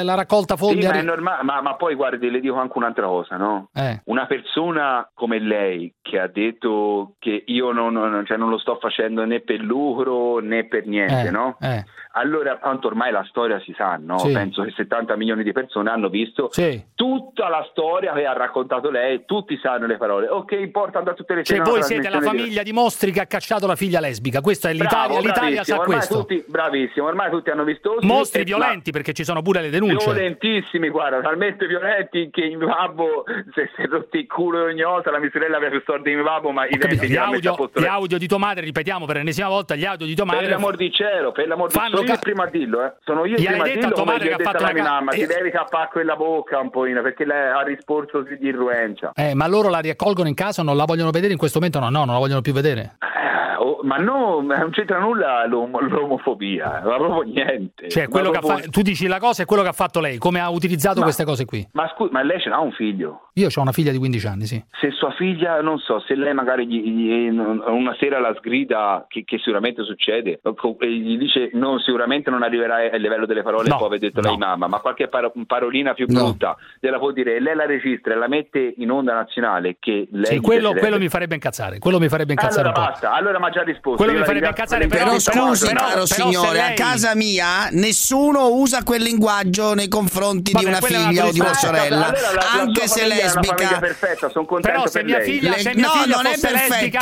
la 0.03 0.14
raccolta 0.14 0.57
Sì, 0.57 0.62
fondi. 0.64 0.86
ma, 0.86 0.93
è 0.93 0.97
arri- 0.99 1.07
normale, 1.07 1.43
ma, 1.43 1.61
ma 1.61 1.74
poi 1.74 1.95
guardi, 1.95 2.30
le 2.30 2.41
dico 2.41 2.55
anche 2.57 2.76
un'altra 2.78 3.07
cosa, 3.07 3.36
no? 3.36 3.70
Eh. 3.74 4.01
Una 4.05 4.26
persona 4.26 5.09
come 5.14 5.38
lei 5.38 5.93
che 6.03 6.18
ha 6.18 6.26
detto 6.28 7.14
che 7.18 7.30
che 7.31 7.45
io 7.47 7.72
non, 7.72 7.93
non- 7.93 8.24
cioè, 8.26 8.37
non 8.37 8.51
lo 8.51 8.59
sto 8.59 8.76
facendo 8.81 9.24
né 9.24 9.41
per 9.41 9.61
lucro 9.61 10.39
né 10.41 10.64
per 10.64 10.87
niente, 10.87 11.28
Eh, 11.28 11.31
no? 11.31 11.57
eh. 11.61 11.85
Allora, 12.14 12.57
tanto 12.61 12.89
ormai 12.89 13.12
la 13.12 13.24
storia 13.28 13.61
si 13.61 13.72
sa, 13.76 13.97
no? 14.01 14.18
Sì. 14.18 14.33
Penso 14.33 14.62
che 14.64 14.72
70 14.72 15.14
milioni 15.14 15.45
di 15.45 15.53
persone 15.53 15.91
hanno 15.91 16.09
visto 16.09 16.49
Sì. 16.51 16.83
tutta 16.97 17.49
la 17.49 17.64
storia 17.70 18.12
che 18.14 18.26
ha 18.26 18.33
raccontato 18.33 18.91
lei, 18.91 19.24
tutti 19.26 19.57
sanno 19.62 19.87
le 19.87 19.97
parole. 19.97 20.26
Ok, 20.26 20.51
importa 20.53 20.99
da 21.03 21.14
tutte 21.14 21.35
le 21.37 21.45
Cioè, 21.45 21.61
voi 21.61 21.85
siete 21.85 22.03
la 22.09 22.18
trasmissione 22.18 22.37
di- 22.37 22.43
famiglia 22.43 22.62
di 22.64 22.72
mostri 22.72 23.12
che 23.12 23.20
ha 23.20 23.26
cacciato 23.26 23.68
la 23.68 23.76
figlia 23.76 24.01
lesbica. 24.01 24.41
Questa 24.41 24.68
è 24.68 24.72
l'Italia, 24.72 25.07
Bravo, 25.20 25.20
l'Italia 25.24 25.62
sa 25.62 25.78
ormai 25.78 25.97
questo. 25.99 26.18
Tutti, 26.18 26.45
bravissimo, 26.49 27.07
ormai 27.07 27.31
tutti 27.31 27.51
hanno 27.51 27.62
visto 27.62 27.97
Mostri 28.01 28.43
violenti, 28.43 28.91
perché 28.91 29.12
ci 29.12 29.22
sono 29.22 29.41
pure 29.41 29.61
le 29.62 29.70
denunce. 29.70 30.05
Violentissimi, 30.12 30.89
guarda, 30.89 31.20
talmente 31.20 31.68
violenti 31.68 32.28
che 32.33 32.43
in 32.45 32.59
babbo 32.59 33.22
si 33.55 33.61
è 33.83 33.87
rotto 33.87 34.16
il 34.16 34.26
culo 34.26 34.64
ogni 34.64 34.83
volta, 34.83 35.12
la 35.12 35.20
mia 35.20 35.31
sorella 35.31 35.59
aveva 35.59 35.70
più 35.70 35.83
soldi 35.87 36.11
in 36.11 36.22
babbo, 36.24 36.51
ma 36.51 36.66
i 36.66 36.76
denti 36.76 37.07
Gli 37.07 37.16
audio, 37.20 37.70
gli 37.74 37.84
audio 37.86 38.18
di 38.18 38.26
tua 38.26 38.38
madre, 38.38 38.64
ripetiamo 38.64 39.06
per 39.06 39.16
l'ennesima 39.16 39.48
volta, 39.48 39.74
gli 39.74 39.84
audio 39.84 40.06
di 40.06 40.14
tua 40.14 40.24
Per 40.24 40.34
madre. 40.34 40.50
l'amor 40.50 40.76
di 40.76 40.92
cielo, 40.92 41.32
per 41.32 41.46
l'amor 41.46 41.68
di 41.68 41.74
Fanno 41.74 41.88
sono 41.96 42.00
io 42.02 42.06
ca- 42.06 42.12
il 42.14 42.18
primo 42.20 42.42
a 42.42 42.46
dirlo, 42.48 42.84
eh. 42.84 42.92
Sono 43.04 43.24
io 43.24 43.36
il 43.36 43.44
primo 43.44 43.62
a 43.62 43.66
dirlo 43.66 43.80
tua 43.88 43.90
come 44.02 44.04
madre 44.12 44.28
gli 44.28 44.32
ho 44.32 44.36
che 44.36 44.42
ha 44.42 44.46
detto 44.46 44.50
fatto 44.50 44.64
alla 44.64 44.72
mia 44.72 44.82
mamma, 44.82 45.10
eh. 45.12 45.18
ti 45.18 45.26
devi 45.26 45.50
cappare 45.50 45.88
quella 45.92 46.16
bocca 46.16 46.58
un 46.58 46.70
pochino, 46.70 47.02
perché 47.02 47.24
lei 47.24 47.50
ha 47.50 47.62
risposto 47.62 48.22
di 48.22 48.36
irruenza. 48.40 49.12
Eh, 49.14 49.34
ma 49.34 49.46
loro 49.46 49.68
la 49.68 49.78
riaccolgono 49.80 50.28
in 50.28 50.34
casa 50.34 50.60
o 50.62 50.64
non 50.64 50.76
la 50.76 50.84
vogliono 50.84 51.10
vedere 51.10 51.32
in 51.32 51.38
questo 51.38 51.58
momento? 51.58 51.78
No, 51.80 51.88
no, 51.90 52.04
non 52.04 52.14
la 52.14 52.20
vogliono 52.20 52.40
più 52.40 52.52
vedere. 52.52 52.96
Eh, 53.00 53.56
oh, 53.56 53.80
ma 53.82 53.96
no, 53.96 54.40
non 54.40 54.70
c'entra 54.70 54.98
nulla 54.98 55.46
l'om- 55.46 55.78
l'omofobia, 55.88 56.80
ma 56.84 56.96
proprio 56.96 57.22
niente. 57.32 57.88
Cioè, 57.88 58.08
proprio- 58.08 58.40
fa- 58.40 58.60
tu 58.70 58.82
dici 58.82 59.06
la 59.06 59.18
cosa 59.18 59.42
è 59.42 59.46
quello 59.46 59.62
che 59.62 59.68
ha 59.68 59.72
fatto 59.72 60.00
lei, 60.00 60.18
come 60.18 60.40
ha 60.40 60.48
utilizzato 60.50 60.98
Ma- 60.98 61.04
queste 61.04 61.24
cose 61.24 61.44
qui. 61.44 61.66
Ma 61.72 61.90
scusa, 61.94 62.10
ma 62.12 62.22
lei 62.22 62.40
ce 62.40 62.48
n'ha 62.48 62.58
un 62.60 62.72
figlio? 62.72 63.28
Io 63.34 63.48
ho 63.54 63.60
una 63.60 63.72
figlia 63.72 63.92
di 63.92 63.98
15 63.98 64.26
anni, 64.26 64.44
sì. 64.46 64.62
Se 64.80 64.90
sua 64.90 65.12
figlia, 65.12 65.60
non 65.60 65.78
so, 65.78 66.00
se 66.00 66.14
lei 66.14 66.34
magari 66.34 66.66
gli- 66.66 66.82
gli- 66.82 67.09
una 67.12 67.96
sera 67.98 68.18
la 68.20 68.34
sgrida, 68.36 69.04
che, 69.08 69.24
che 69.24 69.38
sicuramente 69.38 69.82
succede, 69.84 70.40
e 70.78 70.90
gli 70.90 71.16
dice 71.18 71.50
no, 71.54 71.78
sicuramente 71.80 72.30
non 72.30 72.42
arriverai 72.42 72.90
al 72.90 73.00
livello 73.00 73.26
delle 73.26 73.42
parole 73.42 73.64
No, 73.68 73.70
che 73.72 73.76
può 73.78 73.86
aver 73.86 73.98
detto 73.98 74.20
no. 74.20 74.28
lei 74.28 74.36
mamma, 74.38 74.66
ma 74.68 74.78
qualche 74.80 75.08
paro- 75.08 75.32
parolina 75.46 75.94
più 75.94 76.06
No. 76.08 76.22
brutta 76.24 76.56
gliela 76.80 76.98
può 76.98 77.11
dire 77.12 77.40
lei 77.40 77.54
la 77.54 77.66
registra 77.66 78.14
e 78.14 78.16
la 78.16 78.28
mette 78.28 78.74
in 78.78 78.90
onda 78.90 79.12
nazionale 79.14 79.76
che 79.78 80.08
lei 80.12 80.24
Sì, 80.26 80.40
quello, 80.40 80.72
quello 80.74 80.98
mi 80.98 81.08
farebbe 81.08 81.34
incazzare, 81.34 81.78
quello 81.78 81.98
mi 81.98 82.08
farebbe 82.08 82.32
incazzare 82.32 82.68
allora 82.68 82.78
un 82.80 82.84
po'. 82.86 82.90
basta, 82.90 83.12
allora 83.12 83.38
mi 83.38 83.46
ha 83.46 83.50
già 83.50 83.62
risposto. 83.62 84.02
Quello 84.02 84.18
mi 84.18 84.24
farebbe 84.24 84.46
incazzare, 84.48 84.86
per 84.86 84.98
Però 84.98 85.11
l'intervento. 85.11 85.48
scusi, 85.54 85.66
però- 85.66 85.80
caro 85.80 85.92
però 85.92 86.06
signore, 86.06 86.52
lei- 86.52 86.70
a 86.70 86.74
casa 86.74 87.14
mia 87.14 87.68
nessuno 87.72 88.48
usa 88.50 88.82
quel 88.82 89.02
linguaggio 89.02 89.74
nei 89.74 89.88
confronti 89.88 90.52
Vabbè, 90.52 90.64
di 90.64 90.70
una 90.70 90.80
figlia 90.80 91.26
o 91.26 91.30
di 91.32 91.40
una 91.40 91.54
sorella, 91.54 92.06
Allora 92.06 92.20
la- 92.20 92.32
la 92.34 92.61
anche 92.61 92.86
se 92.86 93.00
famiglia 93.00 93.14
è 93.14 93.30
una 93.30 93.40
lesbica. 93.40 93.78
perfetta, 93.78 94.28
sono 94.28 94.44
contento 94.44 94.78
Però 94.78 94.90
se 94.90 95.02
mia 95.04 95.18
lei. 95.18 95.26
figlia, 95.30 95.52
se 95.54 95.74
mia 95.74 95.86
No, 95.86 95.90
figlia 95.92 96.16
non 96.16 96.26
è 96.26 96.30
fosse 96.30 96.46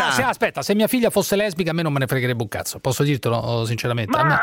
perfetta. 0.04 0.22
se- 0.22 0.22
aspetta, 0.28 0.62
se 0.62 0.74
mia 0.74 0.86
figlia 0.86 1.10
fosse 1.10 1.36
lesbica 1.36 1.70
a 1.70 1.74
me 1.74 1.82
non 1.82 1.92
me 1.92 1.98
ne 2.00 2.06
fregherebbe 2.06 2.42
un 2.42 2.48
cazzo, 2.48 2.78
posso 2.80 3.02
dirtelo 3.02 3.36
oh, 3.36 3.64
sinceramente. 3.64 4.16
A 4.16 4.24
me- 4.24 4.38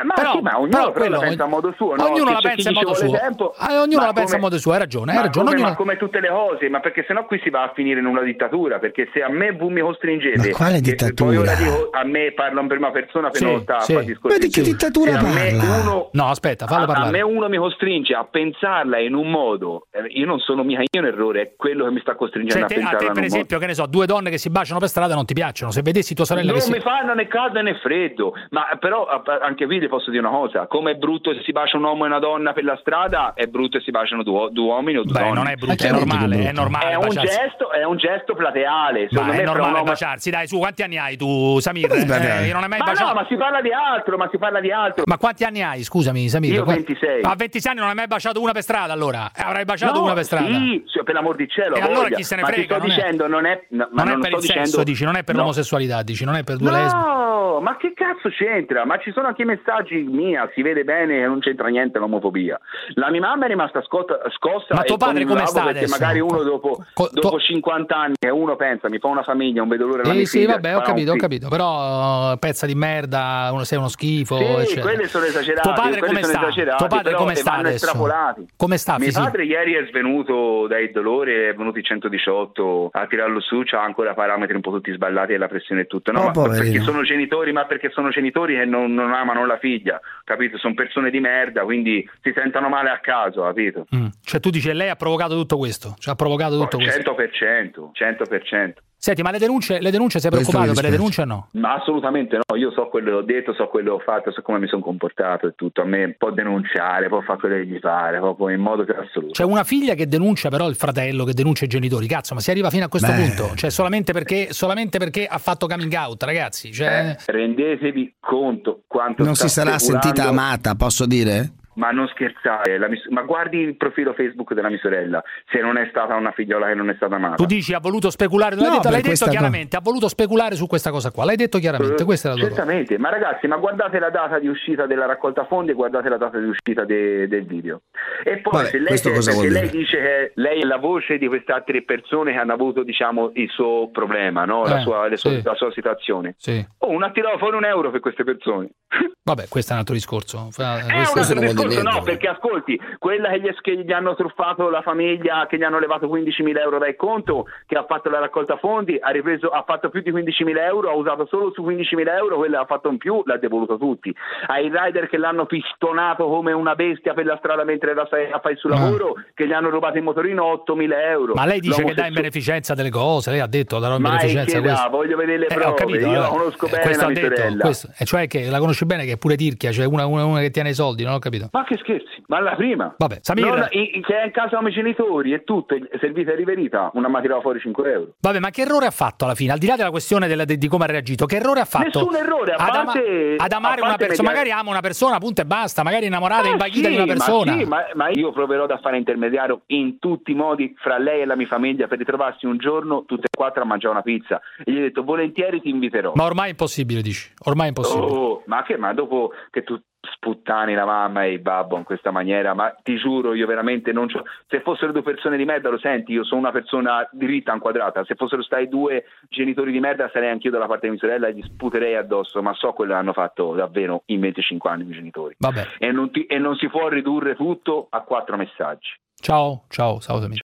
Eh, 0.00 0.04
ma 0.04 0.14
Però- 0.14 0.32
sì, 0.32 0.40
ma 0.40 0.58
ognuno 0.58 0.68
però 0.70 0.90
però 0.92 1.04
la 1.08 1.16
quello- 1.16 1.18
pensa 1.20 1.44
a 1.44 1.46
modo 1.46 1.72
suo, 1.76 1.94
no? 1.96 2.04
ognuno 2.04 2.24
Che 2.24 2.32
la 2.32 2.40
pensa 2.40 2.68
ci 2.70 2.74
modo 2.74 2.94
suo. 2.94 3.10
tempo, 3.10 3.54
Ah, 3.58 3.80
ognuno 3.80 4.00
ma 4.00 4.06
la 4.06 4.12
pensa 4.12 4.36
a 4.36 4.38
modo 4.38 4.58
suo, 4.58 4.72
hai 4.72 4.78
ragione, 4.78 5.10
hai 5.12 5.16
ma 5.16 5.22
ragione. 5.24 5.44
come, 5.46 5.56
ognuno- 5.56 5.70
ma 5.70 5.76
come 5.76 5.96
tutte 5.96 6.20
le 6.20 6.28
cose, 6.28 6.68
ma 6.68 6.80
perché 6.80 7.04
sennò 7.06 7.24
qui 7.26 7.40
si 7.42 7.50
va 7.50 7.62
a 7.64 7.72
finire 7.74 8.00
in 8.00 8.06
una 8.06 8.22
dittatura, 8.22 8.78
perché 8.78 9.08
se 9.12 9.22
a 9.22 9.28
me 9.30 9.52
voi 9.52 9.72
mi 9.72 9.80
costringete, 9.80 10.50
Ma 10.50 10.56
quale 10.56 10.80
che 10.80 10.94
poi 11.14 11.36
ora 11.36 11.52
dittatura? 11.52 11.54
dico, 11.56 11.88
a 11.92 12.04
me 12.04 12.32
parlo 12.32 12.60
in 12.60 12.68
prima 12.68 12.90
persona 12.90 13.28
per 13.30 13.36
Sì, 13.38 13.44
non 13.44 13.60
sta 13.62 13.80
sì. 13.80 13.94
a 13.94 14.00
discorsi. 14.02 14.38
Ma 14.38 14.44
di 14.44 14.50
che 14.52 14.62
dittatura 14.62 15.18
a 15.18 15.22
me 15.22 15.54
parla? 15.56 15.80
uno 15.80 16.08
No, 16.12 16.26
aspetta, 16.28 16.66
fallo 16.66 16.80
a, 16.80 16.84
a 16.84 16.86
parlare. 16.92 17.10
me 17.10 17.20
uno 17.22 17.48
mi 17.48 17.56
costringe 17.56 18.14
a 18.14 18.24
pensarla 18.24 18.98
in 18.98 19.14
un 19.14 19.30
modo, 19.30 19.86
eh, 19.92 20.04
io 20.08 20.26
non 20.26 20.38
sono 20.40 20.62
mica 20.62 20.80
io 20.82 21.00
un 21.00 21.06
errore, 21.06 21.40
è 21.42 21.52
quello 21.56 21.84
che 21.84 21.90
mi 21.90 22.00
sta 22.00 22.14
costringendo 22.16 22.54
Cioè, 22.54 22.64
a 22.64 22.66
te- 22.66 22.74
a 22.74 22.76
pensarla 22.76 22.98
te, 22.98 23.04
per 23.06 23.14
un 23.16 23.20
modo. 23.22 23.34
esempio, 23.34 23.58
che 23.58 23.66
ne 23.66 23.74
so, 23.74 23.86
due 23.86 24.06
donne 24.06 24.30
che 24.30 24.38
si 24.38 24.50
baciano 24.50 24.78
per 24.78 24.88
strada 24.88 24.99
non 25.08 25.24
ti 25.24 25.34
piacciono. 25.34 25.70
Se 25.70 25.82
vedessi 25.82 26.14
tua 26.14 26.24
sorella 26.24 26.50
Non 26.50 26.56
che 26.56 26.60
si... 26.66 26.70
mi 26.72 26.80
fanno 26.80 27.14
né 27.14 27.26
caldo 27.26 27.60
né 27.62 27.74
freddo, 27.78 28.32
ma 28.50 28.66
però 28.78 29.06
anche 29.42 29.66
qui 29.66 29.78
le 29.80 29.88
posso 29.88 30.10
dire 30.10 30.26
una 30.26 30.36
cosa: 30.36 30.66
come 30.66 30.92
è 30.92 30.94
brutto 30.94 31.32
se 31.34 31.42
si 31.42 31.52
bacia 31.52 31.76
un 31.76 31.84
uomo 31.84 32.04
e 32.04 32.08
una 32.08 32.18
donna 32.18 32.52
per 32.52 32.64
la 32.64 32.76
strada, 32.80 33.32
è 33.34 33.46
brutto 33.46 33.78
se 33.78 33.84
si 33.84 33.90
baciano 33.90 34.22
due, 34.22 34.48
due 34.52 34.64
uomini 34.66 34.98
o 34.98 35.02
due 35.02 35.12
Beh, 35.12 35.18
donne. 35.20 35.34
non 35.34 35.46
è 35.48 35.54
brutto, 35.56 35.84
è 35.84 35.90
normale, 35.90 36.48
è 36.48 36.52
normale 36.52 36.90
È 36.90 36.94
un, 36.94 37.06
baciarsi. 37.08 37.36
gesto, 37.36 37.70
è 37.72 37.84
un 37.84 37.96
gesto 37.96 38.34
plateale. 38.34 39.08
Secondo 39.10 39.30
Ma 39.32 39.36
me 39.36 39.42
è 39.42 39.44
normale 39.46 39.72
uomo- 39.72 39.84
baciarsi, 39.84 40.30
dai, 40.30 40.46
su, 40.46 40.58
quanti 40.58 40.82
anni 40.82 40.98
hai 40.98 41.16
tu, 41.16 41.58
Samir? 41.60 41.90
Eh, 41.92 42.46
io 42.46 42.52
non 42.54 42.62
hai 42.62 42.68
mai 42.68 42.78
Ma 42.78 42.84
baciato. 42.84 43.08
no, 43.08 43.14
ma 43.20 43.26
si 43.28 43.36
parla 43.36 43.60
di 43.60 43.70
altro, 43.72 44.16
ma 44.16 44.28
si 44.30 44.38
parla 44.38 44.60
di 44.60 44.70
altro. 44.72 45.04
Ma 45.06 45.16
quanti 45.18 45.44
anni 45.44 45.62
hai, 45.62 45.82
scusami, 45.82 46.28
Samir? 46.28 46.52
Io 46.54 46.64
Qua- 46.64 46.74
26. 46.74 47.22
A 47.22 47.34
26 47.36 47.70
anni 47.72 47.80
non 47.80 47.88
hai 47.90 47.94
mai 47.94 48.06
baciato 48.06 48.40
una 48.40 48.52
per 48.52 48.62
strada, 48.62 48.92
allora? 48.92 49.30
Avrai 49.34 49.64
baciato 49.64 49.98
No, 49.98 50.04
una 50.04 50.14
per 50.14 50.24
strada? 50.24 50.46
Sì, 50.48 50.82
per 51.04 51.14
l'amor 51.14 51.36
di 51.36 51.48
cielo. 51.48 51.74
E 51.76 51.80
allora 51.80 52.08
chi 52.08 52.22
se 52.22 52.36
ne 52.36 52.42
ma 52.42 52.48
frega, 52.48 52.62
ti 52.62 52.66
sto 52.66 52.78
non 52.78 52.90
è- 52.90 52.94
dicendo, 52.94 53.26
non 53.28 53.46
è. 53.46 53.64
no, 53.70 53.88
ma 53.92 54.02
non 54.02 54.08
è 54.08 54.12
non 54.12 54.20
per 54.20 54.28
sto 54.30 54.36
il 54.38 54.42
dicendo, 54.42 54.82
dici, 54.90 55.04
non 55.04 55.16
è 55.16 55.24
per 55.24 55.34
no. 55.34 55.40
l'omosessualità, 55.42 56.02
dici, 56.02 56.24
non 56.24 56.34
è 56.36 56.44
per 56.44 56.56
due 56.56 56.70
lesbiche. 56.70 56.94
No, 56.96 57.60
ma 57.60 57.76
che 57.76 57.92
cazzo 57.94 58.28
c'entra? 58.28 58.84
Ma 58.84 58.98
ci 58.98 59.12
sono 59.12 59.26
anche 59.28 59.42
i 59.42 59.44
messaggi 59.44 59.96
mia, 60.02 60.48
si 60.54 60.62
vede 60.62 60.84
bene 60.84 61.18
che 61.20 61.26
non 61.26 61.40
c'entra 61.40 61.68
niente 61.68 61.98
l'omofobia. 61.98 62.58
La 62.94 63.10
mia 63.10 63.20
mamma 63.20 63.44
è 63.44 63.48
rimasta 63.48 63.82
scotta- 63.82 64.18
scossa 64.36 64.74
Ma 64.74 64.82
tuo 64.82 64.96
padre 64.96 65.24
come 65.24 65.44
sta 65.46 65.62
perché 65.64 65.78
adesso? 65.78 65.96
magari 65.98 66.20
uno 66.20 66.42
dopo, 66.42 66.84
Co- 66.94 67.08
dopo 67.12 67.28
tuo- 67.30 67.38
50 67.40 67.96
anni 67.96 68.14
e 68.18 68.30
uno 68.30 68.56
pensa 68.56 68.88
mi 68.88 68.98
fa 68.98 69.08
una 69.08 69.22
famiglia, 69.22 69.60
non 69.60 69.68
vedo 69.68 69.86
l'ora 69.86 70.02
della 70.02 70.14
Eh 70.14 70.16
mia 70.18 70.26
sì, 70.26 70.38
figlia, 70.40 70.52
vabbè, 70.54 70.76
ho 70.76 70.80
capito, 70.82 71.12
ho 71.12 71.16
capito, 71.16 71.48
però 71.48 72.36
pezza 72.38 72.66
di 72.66 72.74
merda, 72.74 73.48
uno 73.52 73.64
sei 73.64 73.78
uno 73.78 73.88
schifo, 73.88 74.36
Sì, 74.36 74.44
eccetera. 74.44 74.80
quelli 74.82 75.04
sono 75.06 75.24
esagerati. 75.24 75.68
Tuo 75.68 75.72
padre 75.76 76.00
come 76.00 76.22
sta? 76.22 76.48
Tuo 76.76 76.86
padre 76.86 77.14
come 77.14 77.34
sta 77.34 77.52
adesso? 77.54 78.08
Come 78.56 78.76
sta 78.78 78.96
Mio 78.96 79.04
fisico? 79.06 79.24
padre 79.24 79.44
ieri 79.44 79.74
è 79.74 79.86
svenuto 79.88 80.66
dai 80.66 80.90
dolori, 80.90 81.32
è 81.32 81.54
venuto 81.54 81.78
in 81.78 81.84
118 81.84 82.88
a 82.92 83.06
tirarlo 83.06 83.40
su, 83.40 83.62
c'ha 83.64 83.82
ancora 83.82 84.14
parametri 84.14 84.54
un 84.54 84.60
po' 84.62 84.70
tutti 84.80 84.92
sballati 84.92 85.32
e 85.34 85.38
la 85.38 85.46
pressione 85.48 85.82
e 85.82 85.86
tutto. 85.86 86.10
No, 86.12 86.20
Oh, 86.20 86.24
ma 86.24 86.30
poverino. 86.32 86.62
perché 86.64 86.80
sono 86.80 87.02
genitori, 87.02 87.52
ma 87.52 87.64
perché 87.66 87.90
sono 87.90 88.08
genitori 88.10 88.54
che 88.56 88.64
non, 88.64 88.92
non 88.94 89.12
amano 89.12 89.46
la 89.46 89.58
figlia, 89.58 90.00
capito? 90.24 90.58
Sono 90.58 90.74
persone 90.74 91.10
di 91.10 91.20
merda, 91.20 91.62
quindi 91.64 92.08
si 92.22 92.32
sentono 92.34 92.68
male 92.68 92.90
a 92.90 92.98
caso, 93.00 93.42
capito? 93.42 93.86
Mm. 93.94 94.06
Cioè 94.22 94.40
tu 94.40 94.50
dici 94.50 94.72
lei 94.72 94.88
ha 94.88 94.96
provocato 94.96 95.34
tutto 95.34 95.56
questo, 95.58 95.94
cioè 95.98 96.14
ha 96.14 96.16
provocato 96.16 96.58
tutto 96.58 96.78
questo. 96.78 97.14
100%, 97.16 97.90
100%. 97.92 98.72
Senti, 99.02 99.22
ma 99.22 99.30
le 99.30 99.38
denunce, 99.38 99.80
le 99.80 99.90
denunce 99.90 100.20
sei 100.20 100.30
preoccupato 100.30 100.74
per 100.74 100.84
le 100.84 100.90
denunce 100.90 101.22
o 101.22 101.24
no? 101.24 101.48
Ma 101.52 101.76
assolutamente 101.76 102.36
no, 102.36 102.54
io 102.54 102.70
so 102.70 102.88
quello 102.88 103.08
che 103.08 103.16
ho 103.16 103.22
detto, 103.22 103.54
so 103.54 103.66
quello 103.68 103.96
che 103.96 104.02
ho 104.02 104.04
fatto, 104.04 104.30
so 104.30 104.42
come 104.42 104.58
mi 104.58 104.68
sono 104.68 104.82
comportato 104.82 105.46
e 105.46 105.54
tutto. 105.56 105.80
A 105.80 105.86
me 105.86 106.14
può 106.18 106.30
denunciare, 106.30 107.08
può 107.08 107.22
fare 107.22 107.38
quello 107.38 107.54
che 107.54 107.66
gli 107.66 107.78
pare, 107.78 108.18
proprio 108.18 108.50
in 108.50 108.60
modo 108.60 108.84
che 108.84 108.92
assoluto. 108.92 109.32
C'è 109.32 109.44
una 109.44 109.64
figlia 109.64 109.94
che 109.94 110.06
denuncia 110.06 110.50
però 110.50 110.68
il 110.68 110.74
fratello, 110.74 111.24
che 111.24 111.32
denuncia 111.32 111.64
i 111.64 111.68
genitori, 111.68 112.06
cazzo, 112.06 112.34
ma 112.34 112.40
si 112.40 112.50
arriva 112.50 112.68
fino 112.68 112.84
a 112.84 112.88
questo 112.88 113.10
Beh. 113.10 113.16
punto? 113.16 113.54
Cioè 113.54 113.70
solamente 113.70 114.12
perché, 114.12 114.52
solamente 114.52 114.98
perché 114.98 115.24
ha 115.24 115.38
fatto 115.38 115.66
coming 115.66 115.94
out, 115.94 116.22
ragazzi? 116.22 116.70
Cioè... 116.70 117.16
Eh, 117.16 117.32
rendetevi 117.32 118.16
conto 118.20 118.82
quanto 118.86 119.24
Non 119.24 119.34
sta 119.34 119.48
si 119.48 119.54
sarà 119.54 119.78
sentita 119.78 120.24
amata, 120.24 120.74
posso 120.74 121.06
dire? 121.06 121.52
Ma 121.74 121.90
non 121.92 122.08
scherzare, 122.08 122.78
la 122.78 122.88
mia- 122.88 123.00
ma 123.10 123.22
guardi 123.22 123.58
il 123.58 123.76
profilo 123.76 124.12
Facebook 124.12 124.54
della 124.54 124.68
mia 124.68 124.78
sorella, 124.78 125.22
se 125.50 125.60
non 125.60 125.76
è 125.78 125.86
stata 125.88 126.16
una 126.16 126.32
figliola 126.32 126.66
che 126.66 126.74
non 126.74 126.90
è 126.90 126.94
stata 126.96 127.14
amata. 127.14 127.36
Tu 127.36 127.46
dici 127.46 127.72
ha 127.72 127.78
voluto 127.78 128.10
speculare, 128.10 128.56
l'hai 128.56 128.64
No, 128.64 128.70
detto, 128.72 128.82
per 128.82 128.90
l'hai 128.92 129.02
detto 129.02 129.26
chiaramente, 129.28 129.76
ha 129.76 129.80
voluto 129.80 130.08
speculare 130.08 130.56
su 130.56 130.66
questa 130.66 130.90
cosa 130.90 131.10
qua, 131.12 131.24
l'hai 131.24 131.36
detto 131.36 131.58
chiaramente, 131.58 132.02
Eh, 132.02 132.04
questa 132.04 132.28
è 132.28 132.32
la 132.32 132.38
cosa. 132.40 132.48
Certamente, 132.54 132.98
ma 132.98 133.08
ragazzi, 133.10 133.46
ma 133.46 133.56
guardate 133.56 133.98
la 134.00 134.10
data 134.10 134.38
di 134.40 134.48
uscita 134.48 134.86
della 134.86 135.06
raccolta 135.06 135.44
fondi 135.46 135.70
e 135.70 135.74
guardate 135.74 136.08
la 136.08 136.16
data 136.16 136.38
di 136.38 136.48
uscita 136.48 136.84
de- 136.84 137.28
del 137.28 137.46
video. 137.46 137.82
E 138.24 138.38
poi 138.38 138.52
Vabbè, 138.52 138.68
se, 138.68 138.78
lei, 138.80 138.98
se- 138.98 139.22
se 139.22 139.48
lei 139.48 139.70
dice 139.70 139.96
che 139.98 140.32
lei 140.34 140.60
è 140.60 140.64
la 140.64 140.76
voce 140.78 141.18
di 141.18 141.28
queste 141.28 141.52
altre 141.52 141.82
persone 141.84 142.32
che 142.32 142.38
hanno 142.38 142.52
avuto, 142.52 142.82
diciamo, 142.82 143.30
il 143.34 143.48
suo 143.48 143.90
problema, 143.90 144.44
no? 144.44 144.64
la, 144.64 144.78
Eh, 144.78 144.82
sua, 144.82 145.06
le 145.06 145.16
sue- 145.16 145.36
sì. 145.38 145.42
la 145.44 145.54
sua 145.54 145.70
situazione. 145.72 146.34
Sì. 146.36 146.66
Oh, 146.78 146.90
una 146.90 147.10
tirata 147.12 147.38
fuori 147.38 147.56
un 147.56 147.64
euro 147.64 147.90
per 147.92 148.00
queste 148.00 148.24
persone. 148.24 148.70
Vabbè, 149.22 149.46
questo 149.48 149.70
è 149.70 149.74
un 149.74 149.78
altro 149.80 149.94
discorso. 149.94 150.38
È 150.38 150.42
questo- 150.42 150.62
un 150.62 151.44
altro 151.44 151.44
dire 151.59 151.59
discorso, 151.68 151.96
no, 151.98 152.02
perché 152.02 152.28
ascolti, 152.28 152.80
quella 152.98 153.28
che 153.30 153.40
gli, 153.40 153.50
che 153.60 153.76
gli 153.84 153.92
hanno 153.92 154.14
truffato 154.14 154.68
la 154.70 154.82
famiglia, 154.82 155.46
che 155.48 155.56
gli 155.56 155.62
hanno 155.62 155.78
levato 155.78 156.06
15.000 156.08 156.58
euro 156.60 156.78
dal 156.78 156.96
conto, 156.96 157.46
che 157.66 157.76
ha 157.76 157.84
fatto 157.84 158.08
la 158.10 158.18
raccolta 158.18 158.56
fondi, 158.56 158.98
ha, 159.00 159.10
ripreso, 159.10 159.48
ha 159.48 159.62
fatto 159.66 159.88
più 159.90 160.00
di 160.02 160.12
15.000 160.12 160.58
euro, 160.64 160.90
ha 160.90 160.94
usato 160.94 161.26
solo 161.26 161.52
su 161.52 161.62
15.000 161.64 162.08
euro, 162.16 162.36
quella 162.36 162.60
ha 162.60 162.64
fatto 162.66 162.88
in 162.88 162.98
più, 162.98 163.22
l'ha 163.24 163.36
devoluto 163.38 163.76
tutti. 163.78 164.14
Ai 164.46 164.70
rider 164.72 165.08
che 165.08 165.16
l'hanno 165.18 165.46
pistonato 165.46 166.26
come 166.28 166.52
una 166.52 166.74
bestia 166.74 167.14
per 167.14 167.26
la 167.26 167.36
strada 167.38 167.64
mentre 167.64 167.90
era 167.92 168.02
a 168.02 168.06
fare 168.06 168.52
il 168.52 168.58
suo 168.58 168.70
Ah. 168.70 168.78
lavoro, 168.78 169.14
che 169.34 169.46
gli 169.46 169.52
hanno 169.52 169.68
rubato 169.70 169.98
in 169.98 170.04
motorino 170.04 170.44
8.000 170.44 171.00
euro. 171.10 171.34
Ma 171.34 171.44
lei 171.46 171.60
dice 171.60 171.82
che 171.84 171.94
dà 171.94 172.06
in 172.06 172.14
beneficenza 172.14 172.74
delle 172.74 172.90
cose, 172.90 173.30
lei 173.30 173.40
ha 173.40 173.46
detto 173.46 173.78
darò 173.78 173.96
in 173.96 174.02
Ma 174.02 174.10
beneficenza 174.16 174.60
questo. 174.60 174.88
Voglio 174.90 175.16
vedere 175.16 175.38
le 175.38 175.46
Eh, 175.46 175.54
prove, 175.54 175.64
ho 175.70 175.74
capito, 175.74 176.06
io 176.06 176.20
la 176.20 176.26
conosco 176.28 176.66
Eh, 176.66 176.70
bene 176.70 176.82
questo 176.82 177.02
la 177.04 177.08
ha 177.10 177.12
detto, 177.14 177.56
questo- 177.58 177.88
e 177.98 178.04
cioè 178.04 178.26
che 178.26 178.48
la 178.48 178.58
conosci 178.58 178.84
bene 178.86 179.04
che 179.04 179.12
è 179.12 179.16
pure 179.18 179.36
tirchia, 179.36 179.72
cioè 179.72 179.86
una, 179.86 180.06
una- 180.06 180.24
una 180.24 180.40
che 180.40 180.50
tiene 180.50 180.70
i 180.70 180.74
soldi, 180.74 181.04
non 181.04 181.14
ho 181.14 181.18
capito. 181.18 181.48
Ma 181.52 181.64
che 181.64 181.76
scherzi? 181.78 182.22
Ma 182.26 182.40
la 182.40 182.54
prima. 182.54 182.94
Vabbè, 182.96 183.18
Samir. 183.22 183.46
Non- 183.46 183.66
i- 183.70 184.00
che 184.02 184.20
è 184.20 184.24
in 184.26 184.30
casa 184.30 184.56
come 184.56 184.70
i 184.70 184.72
genitori 184.72 185.32
e 185.32 185.44
tutto, 185.44 185.76
servita 186.00 186.32
e 186.32 186.36
riverita, 186.36 186.90
una 186.94 187.08
ma 187.08 187.20
tirava 187.20 187.40
fuori 187.40 187.58
5 187.60 187.90
euro. 187.92 188.12
Vabbè, 188.20 188.38
ma 188.38 188.50
che 188.50 188.62
errore 188.62 188.86
ha 188.86 188.90
fatto 188.90 189.24
alla 189.24 189.34
fine? 189.34 189.52
Al 189.52 189.58
di 189.58 189.66
là 189.66 189.76
della 189.76 189.90
questione 189.90 190.26
della- 190.28 190.44
di, 190.44 190.58
di 190.58 190.68
come 190.68 190.84
ha 190.84 190.86
reagito, 190.88 191.26
che 191.26 191.36
errore 191.36 191.60
ha 191.60 191.64
fatto? 191.64 191.84
Nessun 192.00 192.14
errore, 192.16 192.52
a 192.52 192.64
ad, 192.64 192.84
parte- 192.84 193.34
ad 193.38 193.52
amare 193.52 193.80
una 193.80 193.96
persona, 193.96 194.28
media- 194.28 194.42
magari 194.44 194.50
ama 194.50 194.70
una 194.70 194.80
persona, 194.80 195.18
punto 195.18 195.40
e 195.40 195.44
basta, 195.44 195.82
magari 195.82 196.06
innamorata, 196.06 196.48
Eh, 196.48 196.50
invaghita 196.52 196.88
sì, 196.88 196.94
di 196.94 197.00
una 197.00 197.06
persona. 197.12 197.52
Ma, 197.54 197.58
sì, 197.58 197.64
ma, 197.66 197.78
ma 197.94 198.08
io 198.10 198.32
proverò 198.32 198.66
da 198.66 198.78
fare 198.78 198.96
intermediario 198.96 199.62
in 199.66 199.98
tutti 199.98 200.30
i 200.32 200.34
modi 200.34 200.74
fra 200.78 200.98
lei 200.98 201.22
e 201.22 201.24
la 201.24 201.36
mia 201.36 201.46
famiglia 201.46 201.86
per 201.88 201.98
ritrovarsi 201.98 202.46
un 202.46 202.58
giorno 202.58 203.04
tutte 203.06 203.26
e 203.30 203.36
quattro 203.36 203.62
a 203.62 203.66
mangiare 203.66 203.92
una 203.94 204.02
pizza. 204.02 204.40
E 204.64 204.70
gli 204.72 204.76
ho 204.78 204.80
detto 204.82 205.02
volentieri 205.04 205.60
ti 205.60 205.68
inviterò. 205.68 206.12
Ma 206.14 206.24
ormai 206.24 206.46
è 206.46 206.50
impossibile, 206.50 207.02
dici. 207.02 207.32
Ormai 207.44 207.66
è 207.66 207.68
impossibile. 207.68 208.06
Oh, 208.06 208.42
ma 208.46 208.62
che 208.62 208.76
ma 208.76 208.92
dopo 208.94 209.32
che 209.50 209.62
tu 209.64 209.80
sputtani 210.00 210.74
la 210.74 210.84
mamma 210.84 211.24
e 211.24 211.32
il 211.32 211.40
babbo 211.40 211.76
in 211.76 211.84
questa 211.84 212.10
maniera, 212.10 212.54
ma 212.54 212.74
ti 212.82 212.96
giuro 212.96 213.34
io 213.34 213.46
veramente 213.46 213.92
non 213.92 214.06
c'ho- 214.06 214.24
se 214.48 214.60
fossero 214.60 214.92
due 214.92 215.02
persone 215.02 215.36
di 215.36 215.44
merda 215.44 215.68
lo 215.68 215.78
senti, 215.78 216.12
io 216.12 216.24
sono 216.24 216.40
una 216.40 216.50
persona 216.52 217.06
diritta 217.12 217.52
inquadrata, 217.52 218.04
se 218.04 218.14
fossero 218.14 218.42
stati 218.42 218.68
due 218.68 219.04
genitori 219.28 219.72
di 219.72 219.80
merda 219.80 220.08
sarei 220.12 220.30
anch'io 220.30 220.50
dalla 220.50 220.66
parte 220.66 220.86
di 220.86 220.92
mia 220.92 221.00
sorella 221.00 221.28
e 221.28 221.34
gli 221.34 221.42
sputerei 221.42 221.96
addosso, 221.96 222.42
ma 222.42 222.52
so 222.54 222.72
quello 222.72 222.92
che 222.92 222.98
hanno 222.98 223.12
fatto 223.12 223.54
davvero 223.54 224.02
in 224.06 224.20
25 224.20 224.70
anni 224.70 224.82
i 224.82 224.84
miei 224.86 224.96
genitori. 224.98 225.34
Vabbè. 225.38 225.66
E 225.78 225.92
non, 225.92 226.10
ti- 226.10 226.26
e 226.26 226.38
non 226.38 226.56
si 226.56 226.68
può 226.68 226.88
ridurre 226.88 227.34
tutto 227.34 227.86
a 227.90 228.00
quattro 228.00 228.36
messaggi. 228.36 228.88
Ciao, 229.20 229.64
ciao, 229.68 229.98
ciao 230.00 230.18
Samir. 230.20 230.40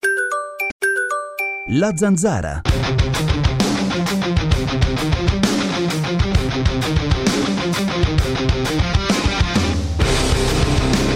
La 1.77 1.95
zanzara. 1.95 2.61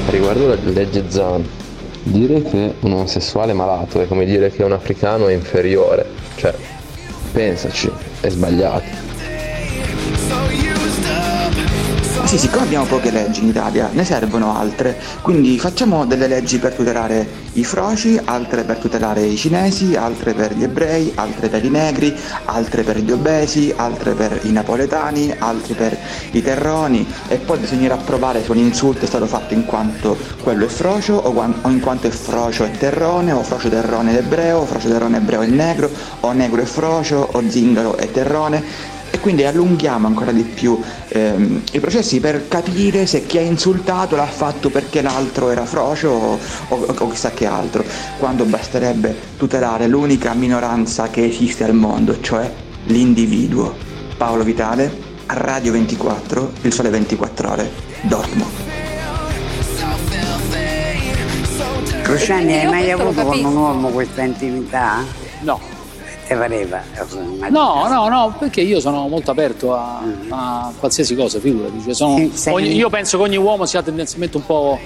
Riguardo 0.08 0.48
la 0.48 0.58
legge 0.72 1.04
Zan, 1.10 1.48
dire 2.04 2.42
che 2.44 2.76
un 2.80 2.92
omosessuale 2.94 3.54
malato 3.54 4.02
è 4.02 4.08
come 4.08 4.26
dire 4.26 4.52
che 4.52 4.64
un 4.64 4.72
africano 4.72 5.28
è 5.28 5.34
inferiore, 5.34 6.06
cioè, 6.36 6.54
pensaci, 7.32 7.92
è 8.22 8.30
sbagliato. 8.30 9.06
Sì, 12.26 12.40
siccome 12.40 12.64
abbiamo 12.64 12.86
poche 12.86 13.12
leggi 13.12 13.42
in 13.44 13.50
Italia, 13.50 13.88
ne 13.94 14.04
servono 14.04 14.58
altre, 14.58 15.00
quindi 15.22 15.60
facciamo 15.60 16.08
delle 16.08 16.28
leggi 16.28 16.58
per 16.58 16.74
tutelare 16.74 17.26
i 17.54 17.64
froci, 17.64 18.20
altre 18.22 18.64
per 18.64 18.78
tutelare 18.78 19.22
i 19.22 19.38
cinesi, 19.38 19.96
altre 19.96 20.34
per 20.34 20.56
gli 20.56 20.64
ebrei, 20.64 21.12
altre 21.16 21.50
per 21.50 21.64
i 21.64 21.70
negri, 21.70 22.14
altre 22.46 22.82
per 22.82 22.98
gli 22.98 23.12
obesi, 23.12 23.72
altre 23.76 24.16
per 24.16 24.40
i 24.42 24.52
napoletani, 24.52 25.36
altre 25.38 25.76
per 25.76 25.98
i 26.32 26.42
terroni. 26.42 27.08
E 27.28 27.38
poi 27.38 27.60
bisognerà 27.60 27.96
provare 27.96 28.44
se 28.44 28.50
un 28.50 28.58
insulto 28.58 29.06
è 29.06 29.08
stato 29.08 29.28
fatto 29.28 29.54
in 29.54 29.64
quanto 29.64 30.18
quello 30.42 30.66
è 30.66 30.70
frocio 30.70 31.14
o, 31.14 31.70
in 31.70 31.80
quanto 31.80 32.08
è 32.08 32.10
frocio 32.10 32.64
è 32.66 32.72
terrone 32.72 33.34
o 33.34 33.44
frocio 33.44 33.70
terrone 33.70 34.14
è 34.14 34.18
ebreo 34.18 34.60
o 34.60 34.66
frocio 34.66 34.90
terrone 34.90 35.18
ebreo 35.18 35.42
è 35.42 35.48
negro 35.48 35.90
o 36.22 36.32
negro 36.32 36.62
è 36.62 36.66
frocio 36.66 37.30
o 37.32 37.44
zingaro 37.48 37.98
è 37.98 38.10
terrone 38.10 38.94
e 39.16 39.20
quindi 39.20 39.46
allunghiamo 39.46 40.08
ancora 40.08 40.32
di 40.34 40.44
più 40.44 40.78
ehm, 41.08 41.62
i 41.72 41.80
processi 41.80 42.20
per 42.20 42.50
capire 42.50 43.06
se 43.06 43.26
chi 43.26 43.38
ha 43.38 43.42
insultato 43.42 44.18
l'ha 44.18 44.26
fatto 44.26 44.70
perché 44.70 45.02
l'altro 45.02 45.50
era 45.50 45.66
frocio 45.66 46.10
o, 46.10 46.40
o- 46.68 46.86
o 46.98 47.10
chissà 47.10 47.32
che 47.32 47.46
altro, 47.46 47.84
quando 48.20 48.44
basterebbe 48.44 49.16
tutelare 49.38 49.88
l'unica 49.88 50.34
minoranza 50.34 51.10
che 51.10 51.26
esiste 51.26 51.64
al 51.64 51.74
mondo, 51.74 52.20
cioè 52.20 52.52
l'individuo. 52.88 53.74
Paolo 54.18 54.44
Vitale, 54.44 54.92
Radio 55.28 55.72
24, 55.72 56.52
Il 56.62 56.74
Sole 56.74 56.90
24 56.90 57.50
Ore, 57.52 57.72
Dortmund. 58.02 58.52
Cruciani, 62.04 62.54
hai 62.60 62.68
mai 62.68 62.92
avuto 62.92 63.24
con 63.24 63.44
un 63.44 63.56
uomo 63.56 63.90
questa 63.90 64.22
intimità? 64.24 65.04
No. 65.42 65.60
Te 66.28 66.36
pareva? 66.36 66.82
No, 67.50 67.88
no, 67.88 68.08
no, 68.10 68.36
perché 68.40 68.62
io 68.62 68.80
sono 68.80 69.08
molto 69.08 69.30
aperto 69.32 69.76
a, 69.76 70.02
a 70.30 70.72
qualsiasi 70.80 71.16
cosa, 71.16 71.40
figurati. 71.40 71.82
Cioè, 71.84 71.94
sono- 71.94 72.18
Sì, 72.18 72.32
sei- 72.34 72.54
ogni- 72.54 72.74
io 72.76 72.90
penso 72.90 73.18
che 73.18 73.24
ogni 73.24 73.38
uomo 73.38 73.66
sia 73.66 73.84
tendenzialmente 73.84 74.38
un 74.38 74.46
po'. 74.46 74.80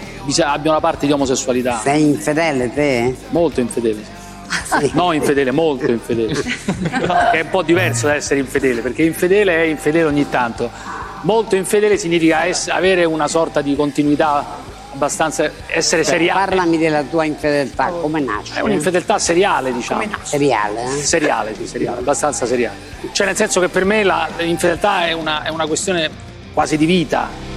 abbia 0.44 0.72
una 0.72 0.80
parte 0.82 1.06
di 1.06 1.12
omosessualità. 1.14 1.80
Sei 1.82 2.02
infedele 2.10 2.74
te? 2.74 3.16
Molto 3.30 3.62
infedele. 3.62 4.18
No, 4.94 5.14
infedele, 5.14 5.52
molto 5.52 5.90
infedele. 5.90 6.34
che 6.34 7.40
è 7.40 7.42
un 7.42 7.50
po' 7.50 7.62
diverso 7.62 8.08
da 8.08 8.16
essere 8.16 8.40
infedele, 8.42 8.82
perché 8.82 9.04
infedele 9.04 9.56
è 9.56 9.66
infedele 9.66 10.06
ogni 10.06 10.28
tanto. 10.30 10.70
Molto 11.22 11.56
infedele 11.56 11.98
significa 11.98 12.46
ess- 12.48 12.68
avere 12.70 13.06
una 13.06 13.28
sorta 13.28 13.62
di 13.62 13.76
continuità 13.76 14.46
abbastanza. 14.94 15.44
essere 15.68 16.04
Cioè, 16.04 16.14
seriale. 16.14 16.46
Parlami 16.46 16.78
della 16.78 17.04
tua 17.04 17.26
infedeltà, 17.26 17.88
come 17.88 18.20
nasce? 18.20 18.56
È 18.56 18.62
un'infedeltà 18.62 19.20
seriale, 19.20 19.72
diciamo. 19.74 20.04
Seriale, 20.24 20.84
eh? 20.84 21.02
Seriale, 21.04 21.56
sì, 21.56 21.68
seriale, 21.68 22.00
abbastanza 22.00 22.46
seriale. 22.46 22.76
Cioè, 23.12 23.26
nel 23.26 23.36
senso 23.36 23.60
che 23.60 23.70
per 23.70 23.86
me 23.86 24.04
la- 24.04 24.28
l'infedeltà 24.38 25.08
è 25.08 25.12
una, 25.14 25.44
è 25.44 25.50
una 25.50 25.66
questione 25.68 26.10
quasi 26.54 26.78
di 26.78 26.86
vita. 26.86 27.49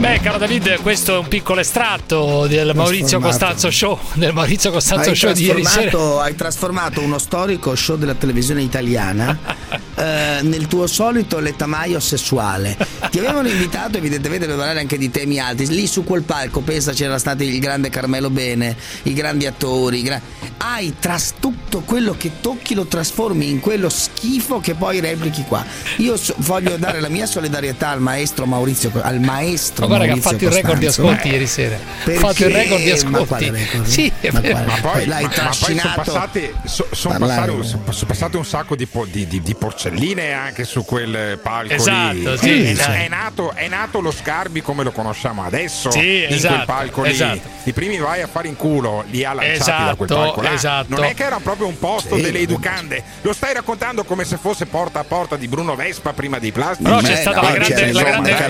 Beh, 0.00 0.18
caro 0.20 0.38
David, 0.38 0.80
questo 0.80 1.14
è 1.14 1.18
un 1.18 1.28
piccolo 1.28 1.60
estratto 1.60 2.46
del 2.46 2.72
Maurizio 2.74 3.20
Costanzo 3.20 3.70
Show. 3.70 3.98
Del 4.14 4.32
Maurizio 4.32 4.70
Costanzo 4.70 5.10
Hai 5.10 5.14
Show 5.16 5.32
di 5.34 5.44
ieri 5.44 5.62
sera. 5.62 6.22
hai 6.22 6.34
trasformato 6.34 7.02
uno 7.02 7.18
storico 7.18 7.74
show 7.74 7.96
della 7.96 8.14
televisione 8.14 8.62
italiana 8.62 9.38
eh, 9.96 10.38
nel 10.40 10.66
tuo 10.68 10.86
solito 10.86 11.38
letamaio 11.38 12.00
sessuale. 12.00 12.78
Ti 13.10 13.18
avevano 13.18 13.48
invitato 13.48 13.98
evidentemente 13.98 14.46
per 14.46 14.56
parlare 14.56 14.80
anche 14.80 14.96
di 14.96 15.10
temi 15.10 15.38
alti. 15.38 15.66
Lì 15.68 15.86
su 15.86 16.02
quel 16.02 16.22
palco, 16.22 16.60
pensa, 16.60 16.92
c'era 16.92 17.18
stato 17.18 17.42
il 17.42 17.58
grande 17.58 17.90
Carmelo 17.90 18.30
Bene, 18.30 18.74
i 19.02 19.12
grandi 19.12 19.44
attori. 19.44 19.98
i 19.98 20.02
gra- 20.02 20.20
Hai 20.56 20.94
tras 20.98 21.34
tutto 21.38 21.80
quello 21.80 22.14
che 22.16 22.40
tocchi 22.40 22.74
lo 22.74 22.86
trasformi 22.86 23.50
in 23.50 23.60
quello 23.60 23.90
schifo 23.90 24.60
che 24.60 24.74
poi 24.74 25.00
replichi 25.00 25.44
qua. 25.46 25.62
Io 25.98 26.16
so- 26.16 26.34
voglio 26.38 26.78
dare 26.78 27.00
la 27.00 27.08
mia 27.08 27.26
solidarietà 27.26 27.90
al 27.90 28.00
maestro 28.00 28.46
Maurizio, 28.46 28.90
al 29.02 29.20
maestro 29.20 29.88
Ma 29.89 29.89
guarda 29.96 30.12
che 30.12 30.18
ha 30.18 30.22
fatto 30.22 30.44
il 30.44 30.50
record 30.52 30.78
di 30.78 30.86
ascolti 30.86 31.28
ieri 31.28 31.46
sera. 31.46 31.76
Ha 31.76 32.10
fatto 32.12 32.44
il 32.46 32.54
record 32.54 32.82
di 32.82 32.90
ascolti. 32.90 33.52
Sì, 33.84 34.12
Ma 34.30 34.40
poi, 34.40 34.52
l'hai 34.52 34.54
ma- 34.54 34.64
ma 34.64 34.80
poi 34.80 35.04
sono 35.06 35.28
trascinato 35.28 36.02
passate, 36.02 36.54
so- 36.64 36.88
sono 36.92 37.18
Parlare. 37.18 37.52
passate 37.84 38.06
passate 38.06 38.36
un 38.36 38.44
sacco 38.44 38.76
di, 38.76 38.86
po- 38.86 39.06
di- 39.06 39.26
di- 39.26 39.40
di 39.42 39.54
porcelline 39.54 40.32
anche 40.32 40.64
su 40.64 40.84
quel 40.84 41.38
palco 41.42 41.72
Esatto, 41.74 42.12
lì. 42.32 42.38
sì, 42.38 42.62
è, 42.70 42.74
sì. 42.74 42.90
è 42.90 43.08
nato, 43.08 43.52
è 43.54 43.68
nato 43.68 44.00
lo 44.00 44.10
Scarbi 44.10 44.62
come 44.62 44.82
lo 44.84 44.90
conosciamo 44.92 45.44
adesso 45.44 45.90
Sì, 45.90 46.24
in 46.28 46.32
esatto, 46.34 46.54
quel 46.54 46.66
palco 46.66 47.02
lì. 47.02 47.10
esatto. 47.10 47.40
I 47.64 47.72
primi 47.72 47.98
vai 47.98 48.22
a 48.22 48.26
fare 48.26 48.48
in 48.48 48.56
culo 48.56 49.04
li 49.10 49.24
ha 49.24 49.32
lanciati 49.32 49.84
da 49.84 49.94
quel 49.94 50.08
Esatto, 50.10 50.24
palco 50.26 50.42
là. 50.42 50.52
esatto. 50.52 50.94
Non 50.94 51.04
è 51.04 51.14
che 51.14 51.24
era 51.24 51.38
proprio 51.42 51.66
un 51.66 51.78
posto 51.78 52.16
Sì. 52.16 52.22
delle 52.22 52.38
educande. 52.40 53.02
Lo 53.22 53.32
stai 53.32 53.52
raccontando 53.54 54.04
come 54.04 54.24
se 54.24 54.36
fosse 54.40 54.66
porta 54.66 55.00
a 55.00 55.04
porta 55.04 55.36
di 55.36 55.46
Bruno 55.48 55.74
Vespa 55.76 56.12
prima 56.12 56.38
dei 56.38 56.52
plastica. 56.52 56.88
Però 56.88 57.00
c'è 57.02 57.14
Beh, 57.14 57.20
stata 57.20 57.42
la, 57.42 57.50
grande, 57.52 57.92
la, 57.92 58.02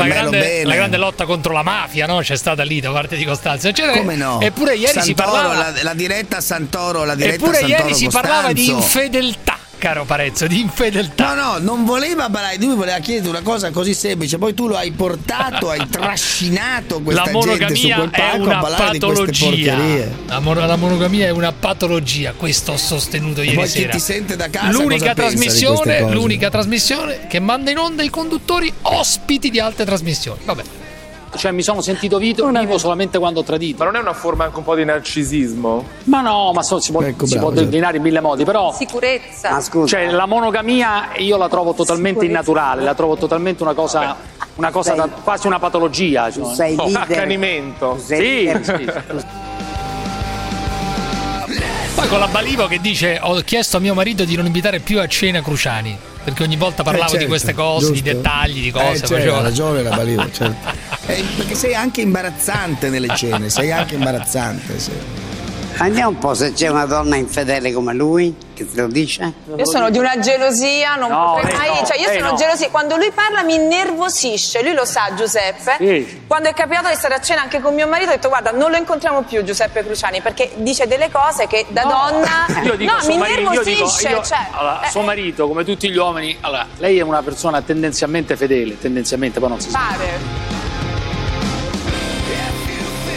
grande, 0.06 0.64
la 0.64 0.74
grande 0.74 0.96
lotta 0.96 1.24
contro 1.30 1.52
la 1.52 1.62
mafia, 1.62 2.06
no? 2.06 2.18
C'è 2.18 2.36
stata 2.36 2.62
lì 2.64 2.80
da 2.80 2.90
parte 2.90 3.16
di 3.16 3.24
Costanzo. 3.24 3.68
eccetera. 3.68 3.96
Come 3.98 4.16
no? 4.16 4.40
Eppure 4.40 4.74
ieri 4.74 5.00
si 5.00 5.14
Santoro, 5.16 5.30
parlava. 5.30 5.70
la, 5.70 5.82
la 5.82 5.94
diretta 5.94 6.40
Santoro, 6.40 7.04
la 7.04 7.14
diretta 7.14 7.36
Eppure 7.36 7.58
Santoro 7.58 7.82
ieri 7.82 7.94
si 7.94 8.08
parlava 8.08 8.52
di 8.52 8.66
Costanzo. 8.66 8.86
infedeltà, 8.98 9.58
caro 9.78 10.04
Parezzo, 10.04 10.46
di 10.46 10.60
infedeltà. 10.60 11.34
No, 11.34 11.42
no, 11.52 11.58
non 11.58 11.84
voleva 11.84 12.28
parlare, 12.28 12.56
lui 12.58 12.74
voleva 12.74 12.98
chiederti 12.98 13.28
una 13.28 13.40
cosa 13.42 13.70
così 13.70 13.94
semplice, 13.94 14.36
poi 14.38 14.52
tu 14.54 14.66
lo 14.66 14.76
hai 14.76 14.90
portato, 14.90 15.70
hai 15.70 15.86
trascinato 15.88 17.00
questa 17.00 17.24
la 17.24 17.38
gente 17.38 17.74
su 17.76 17.88
quel 17.88 18.10
palco 18.10 18.42
a 18.42 18.46
una 18.46 18.58
parlare 18.58 18.98
patologia. 18.98 19.76
La, 20.26 20.40
mono- 20.40 20.66
la 20.66 20.76
monogamia 20.76 21.26
è 21.26 21.30
una 21.30 21.52
patologia, 21.52 22.32
questo 22.36 22.72
ho 22.72 22.76
sostenuto 22.76 23.40
E 23.40 23.44
ieri 23.44 23.56
poi 23.56 23.64
chi 23.66 23.70
sera. 23.70 23.92
ti 23.92 24.00
sente 24.00 24.36
da 24.36 24.48
casa 24.50 24.70
l'unica 24.70 25.14
trasmissione, 25.14 26.00
l'unica 26.12 26.50
trasmissione 26.50 27.26
che 27.28 27.38
manda 27.40 27.70
in 27.70 27.78
onda 27.78 28.02
i 28.02 28.10
conduttori 28.10 28.70
ospiti 28.82 29.48
di 29.50 29.58
altre 29.60 29.84
trasmissioni. 29.84 30.40
Vabbè. 30.44 30.62
Cioè, 31.36 31.52
mi 31.52 31.62
sono 31.62 31.80
sentito 31.80 32.18
vito, 32.18 32.46
vivo 32.48 32.76
solamente 32.76 33.18
quando 33.18 33.40
ho 33.40 33.42
tradito. 33.44 33.78
Ma 33.78 33.84
non 33.90 33.96
è 33.96 34.00
una 34.02 34.12
forma 34.12 34.44
anche 34.44 34.58
un 34.58 34.64
po' 34.64 34.74
di 34.74 34.84
narcisismo? 34.84 35.84
Ma 36.04 36.20
no, 36.20 36.50
ma 36.52 36.62
so- 36.62 36.80
si 36.80 36.90
può, 36.90 37.02
Ecco, 37.02 37.24
si 37.24 37.32
bravo, 37.34 37.46
può 37.46 37.54
certo. 37.56 37.64
declinare 37.70 37.96
in 37.98 38.02
mille 38.02 38.20
modi, 38.20 38.44
però. 38.44 38.72
Sicurezza. 38.72 39.50
Ma 39.50 39.60
scusa, 39.60 39.86
Cioè, 39.86 40.10
la 40.10 40.26
monogamia 40.26 41.10
io 41.16 41.36
la 41.36 41.48
trovo 41.48 41.72
totalmente 41.72 42.20
Sicurezza. 42.20 42.32
innaturale, 42.50 42.82
la 42.82 42.94
trovo 42.94 43.16
totalmente 43.16 43.62
una 43.62 43.74
cosa, 43.74 44.16
una 44.56 44.70
cosa 44.72 44.94
da- 44.94 45.08
quasi 45.22 45.46
una 45.46 45.58
patologia. 45.60 46.28
tu 46.30 46.42
cioè. 46.44 46.54
sei 46.54 46.74
Oh, 46.78 46.90
accanimento. 46.94 47.92
tu 47.96 48.00
sei 48.02 48.18
Sì, 48.18 48.44
leader- 48.44 48.64
sì. 48.64 48.84
Poi 52.00 52.08
con 52.08 52.18
la 52.18 52.28
Balivo 52.28 52.66
che 52.66 52.80
dice 52.80 53.18
ho 53.20 53.38
chiesto 53.42 53.76
a 53.76 53.80
mio 53.80 53.92
marito 53.92 54.24
di 54.24 54.34
non 54.34 54.46
invitare 54.46 54.80
più 54.80 55.00
a 55.00 55.06
cena 55.06 55.42
Cruciani 55.42 55.94
perché 56.24 56.42
ogni 56.44 56.56
volta 56.56 56.82
parlavo 56.82 57.04
Eh, 57.04 57.08
certo, 57.10 57.24
di 57.24 57.28
queste 57.30 57.52
cose, 57.52 57.92
di 57.92 58.00
giusto. 58.00 58.16
dettagli, 58.16 58.62
di 58.62 58.70
cose. 58.70 58.86
Eh, 58.86 58.98
certo, 59.00 59.14
facevo- 59.16 59.36
ha 59.36 59.42
ragione 59.42 59.82
la 59.82 59.90
Balivo, 59.96 60.24
certo. 60.32 60.70
Eh, 61.06 61.22
perché 61.36 61.54
sei 61.54 61.74
anche 61.74 62.00
imbarazzante 62.00 62.88
nelle 62.88 63.14
cene, 63.14 63.50
sei 63.50 63.70
anche 63.70 63.96
imbarazzante, 63.96 64.78
sì. 64.78 64.90
Andiamo 65.82 66.10
un 66.10 66.18
po' 66.18 66.34
se 66.34 66.52
c'è 66.52 66.68
una 66.68 66.84
donna 66.84 67.16
infedele 67.16 67.72
come 67.72 67.94
lui, 67.94 68.36
che 68.52 68.70
te 68.70 68.82
lo 68.82 68.86
dice. 68.86 69.32
Io 69.56 69.64
sono 69.64 69.88
di 69.88 69.96
una 69.96 70.18
gelosia, 70.18 70.96
non 70.96 71.08
No, 71.10 71.38
potrei 71.40 71.56
mai. 71.56 71.68
no, 71.80 71.86
cioè, 71.86 71.98
io 71.98 72.12
sono 72.18 72.32
no. 72.32 72.36
gelosia. 72.36 72.68
Quando 72.68 72.96
lui 72.96 73.10
parla 73.12 73.42
mi 73.42 73.54
innervosisce, 73.54 74.62
lui 74.62 74.74
lo 74.74 74.84
sa, 74.84 75.14
Giuseppe. 75.16 75.76
Sì. 75.78 76.22
Quando 76.26 76.50
è 76.50 76.52
capitato 76.52 76.88
di 76.88 76.94
stare 76.96 77.14
a 77.14 77.20
cena 77.22 77.40
anche 77.40 77.60
con 77.60 77.74
mio 77.74 77.88
marito, 77.88 78.10
ho 78.10 78.14
detto: 78.14 78.28
Guarda, 78.28 78.50
non 78.50 78.70
lo 78.70 78.76
incontriamo 78.76 79.22
più, 79.22 79.42
Giuseppe 79.42 79.82
Cruciani, 79.82 80.20
perché 80.20 80.50
dice 80.56 80.86
delle 80.86 81.10
cose 81.10 81.46
che 81.46 81.64
da 81.70 81.82
donna. 81.84 82.60
Io 82.62 82.76
dico, 82.76 82.92
no, 82.92 83.06
mi 83.06 83.16
marito, 83.16 83.40
io 83.40 83.48
dico, 83.50 83.62
innervosisce. 83.70 84.08
io- 84.10 84.22
cioè, 84.22 84.46
allora, 84.50 84.82
eh, 84.82 84.90
suo 84.90 85.00
marito, 85.00 85.48
come 85.48 85.64
tutti 85.64 85.90
gli 85.90 85.96
uomini, 85.96 86.36
allora, 86.42 86.66
lei 86.76 86.98
è 86.98 87.02
una 87.02 87.22
persona 87.22 87.62
tendenzialmente 87.62 88.36
fedele, 88.36 88.78
tendenzialmente, 88.78 89.40
poi 89.40 89.48
non 89.48 89.60
si 89.60 89.70
sa. 89.70 89.78
pare. 89.78 90.59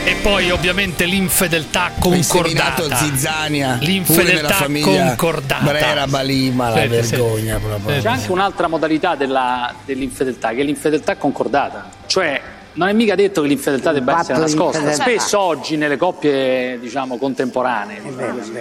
E 0.05 0.15
poi 0.21 0.51
ovviamente 0.51 1.05
l'infedeltà 1.05 1.91
concordata. 1.97 2.93
Zizzania. 2.97 3.77
pure 3.77 3.85
nella 3.85 3.91
L'infedeltà 3.91 4.53
famiglia 4.53 5.05
concordata. 5.15 5.63
Brera 5.63 6.07
Balima, 6.07 6.69
la 6.69 6.81
Sì, 6.81 6.88
vergogna 6.88 7.55
sì. 7.55 7.61
proprio. 7.65 8.01
C'è 8.01 8.09
anche 8.09 8.31
un'altra 8.31 8.67
modalità 8.67 9.15
della- 9.15 9.73
dell'infedeltà, 9.85 10.49
che 10.49 10.59
è 10.59 10.63
l'infedeltà 10.63 11.15
concordata. 11.15 11.89
Cioè, 12.05 12.41
non 12.73 12.89
è 12.89 12.93
mica 12.93 13.15
detto 13.15 13.41
che 13.43 13.47
l'infedeltà 13.47 13.93
debba 13.93 14.19
essere 14.19 14.39
nascosta. 14.39 14.91
Spesso 14.91 15.39
oggi 15.39 15.77
nelle 15.77 15.95
coppie, 15.95 16.77
diciamo, 16.81 17.17
contemporanee, 17.17 18.01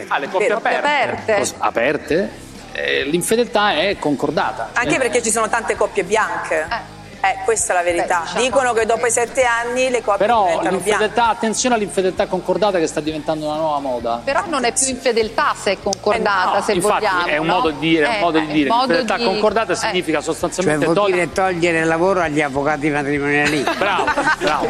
ah, 0.09 0.19
le 0.19 0.29
coppie 0.29 0.47
Vero, 0.47 0.59
aperte, 0.59 1.33
aperte. 1.33 1.55
aperte, 1.59 2.31
eh, 2.73 3.05
l'infedeltà 3.05 3.75
è 3.75 3.97
concordata. 3.99 4.71
Anche 4.75 4.97
perché 4.97 5.21
ci 5.21 5.31
sono 5.33 5.49
tante 5.49 5.75
coppie 5.75 6.05
bianche. 6.05 6.61
Eh, 6.71 7.01
questa 7.45 7.73
è 7.73 7.77
la 7.77 7.83
verità. 7.83 8.25
Dicono 8.37 8.73
che 8.73 8.85
dopo 8.85 9.07
i 9.07 9.11
sette 9.11 9.45
anni 9.45 9.91
le 9.91 10.03
coppie 10.03 10.27
Però 10.27 10.61
l'infedeltà, 10.61 11.29
attenzione 11.29 11.77
all'infedeltà 11.77 12.27
concordata 12.27 12.79
che 12.79 12.87
sta 12.87 13.01
diventando 13.01 13.47
una 13.47 13.57
nuova 13.57 13.79
moda. 13.79 14.21
Però 14.25 14.43
non 14.49 14.65
è 14.65 14.73
più 14.73 14.89
infedeltà 14.89 15.55
se 15.61 15.73
è 15.73 15.79
concordata, 15.83 16.61
se 16.63 16.73
Infatti 16.73 17.05
vogliamo. 17.07 17.27
è 17.27 17.37
un 17.37 17.47
no? 17.47 17.55
modo 17.55 17.71
di 17.71 17.79
dire, 17.79 18.07
un 18.07 18.13
Eh, 18.15 18.19
modo 18.21 18.39
di 18.41 18.47
dire. 18.47 18.69
modo 18.69 18.81
L'infedeltà 18.93 19.17
di- 19.19 19.25
concordata 19.25 19.73
eh. 19.73 19.77
significa 19.77 20.17
Cioè 20.19 20.25
sostanzialmente 20.25 20.93
donna- 20.93 21.15
dire 21.15 21.33
togliere 21.33 21.79
il 21.81 21.87
lavoro 21.87 22.21
agli 22.21 22.41
avvocati 22.41 22.89
matrimoniali. 22.91 23.63
Bravo, 23.79 24.05
bravo. 24.39 24.69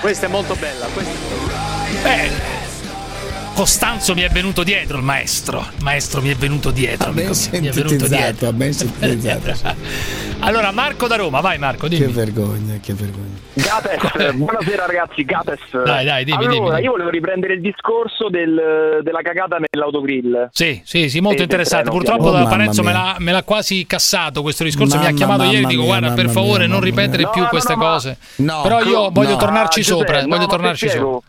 Questa 0.00 0.26
è 0.26 0.28
molto 0.28 0.54
bella. 0.56 0.86
questa- 0.92 1.12
Beh, 2.02 2.54
Costanzo 3.54 4.12
mi 4.12 4.20
è 4.20 4.28
venuto 4.28 4.62
dietro 4.62 4.98
il 4.98 5.02
maestro. 5.02 5.60
Il 5.78 5.82
maestro 5.82 6.20
mi 6.20 6.28
è 6.30 6.34
venuto 6.36 6.70
dietro. 6.70 7.06
Ben 7.12 7.14
venuto 7.24 7.34
sintetizzato, 7.34 8.06
dietro. 8.08 8.52
ben 8.52 8.72
sintetizzato. 8.74 9.74
Allora, 10.40 10.70
Marco 10.70 11.08
da 11.08 11.16
Roma, 11.16 11.40
vai 11.40 11.58
Marco, 11.58 11.88
dimmi. 11.88 12.06
Che 12.06 12.12
vergogna, 12.12 12.74
che 12.80 12.92
vergogna. 12.94 13.34
Gates, 13.54 14.32
buonasera 14.34 14.86
ragazzi, 14.86 15.24
Gates. 15.24 15.58
Dai, 15.82 16.04
dai, 16.04 16.24
dimmi, 16.24 16.36
allora, 16.44 16.52
dimmi, 16.54 16.68
dimmi. 16.70 16.82
io 16.82 16.90
volevo 16.92 17.10
riprendere 17.10 17.54
il 17.54 17.60
discorso 17.60 18.28
del- 18.28 19.00
della 19.02 19.22
cagata 19.22 19.56
nell'autogrill. 19.58 20.50
Sì, 20.52 20.80
sì, 20.84 21.08
sì, 21.08 21.20
molto 21.20 21.40
E 21.40 21.44
interessante. 21.44 21.88
treno, 21.90 21.98
Purtroppo 21.98 22.30
da 22.30 22.44
Parenzo 22.46 22.82
Oh, 22.82 22.84
me 22.84 22.92
mamma 22.92 23.12
l'ha, 23.12 23.16
me 23.18 23.32
l'ha 23.32 23.42
quasi 23.42 23.86
cassato 23.86 24.42
questo 24.42 24.62
discorso. 24.62 24.96
mi 24.98 25.02
ha 25.02 25.04
Mamma, 25.06 25.16
chiamato 25.16 25.42
ieri 25.44 25.56
mamma 25.56 25.68
dico 25.68 25.80
mia, 25.82 25.90
guarda, 25.90 26.06
per 26.14 26.26
mamma 26.26 26.32
favore, 26.40 26.58
mia, 26.58 26.66
non 26.68 26.78
mamma 26.78 26.84
ripetere 26.84 27.22
mia. 27.22 27.30
più 27.30 27.42
No, 27.42 27.48
queste 27.48 27.74
no, 27.74 27.82
no, 27.82 27.88
cose. 27.90 28.16
no, 28.36 28.60
Però 28.62 28.80
io 28.82 29.00
no, 29.02 29.10
voglio 29.10 29.30
no. 29.30 29.36
tornarci 29.36 29.80
Ah, 29.80 29.82
Giuseppe, 29.82 30.04
sopra, 30.06 30.20
no, 30.22 30.28
voglio 30.36 30.46
tornarci 30.46 30.88
spiego. 30.88 31.10
sopra. 31.12 31.28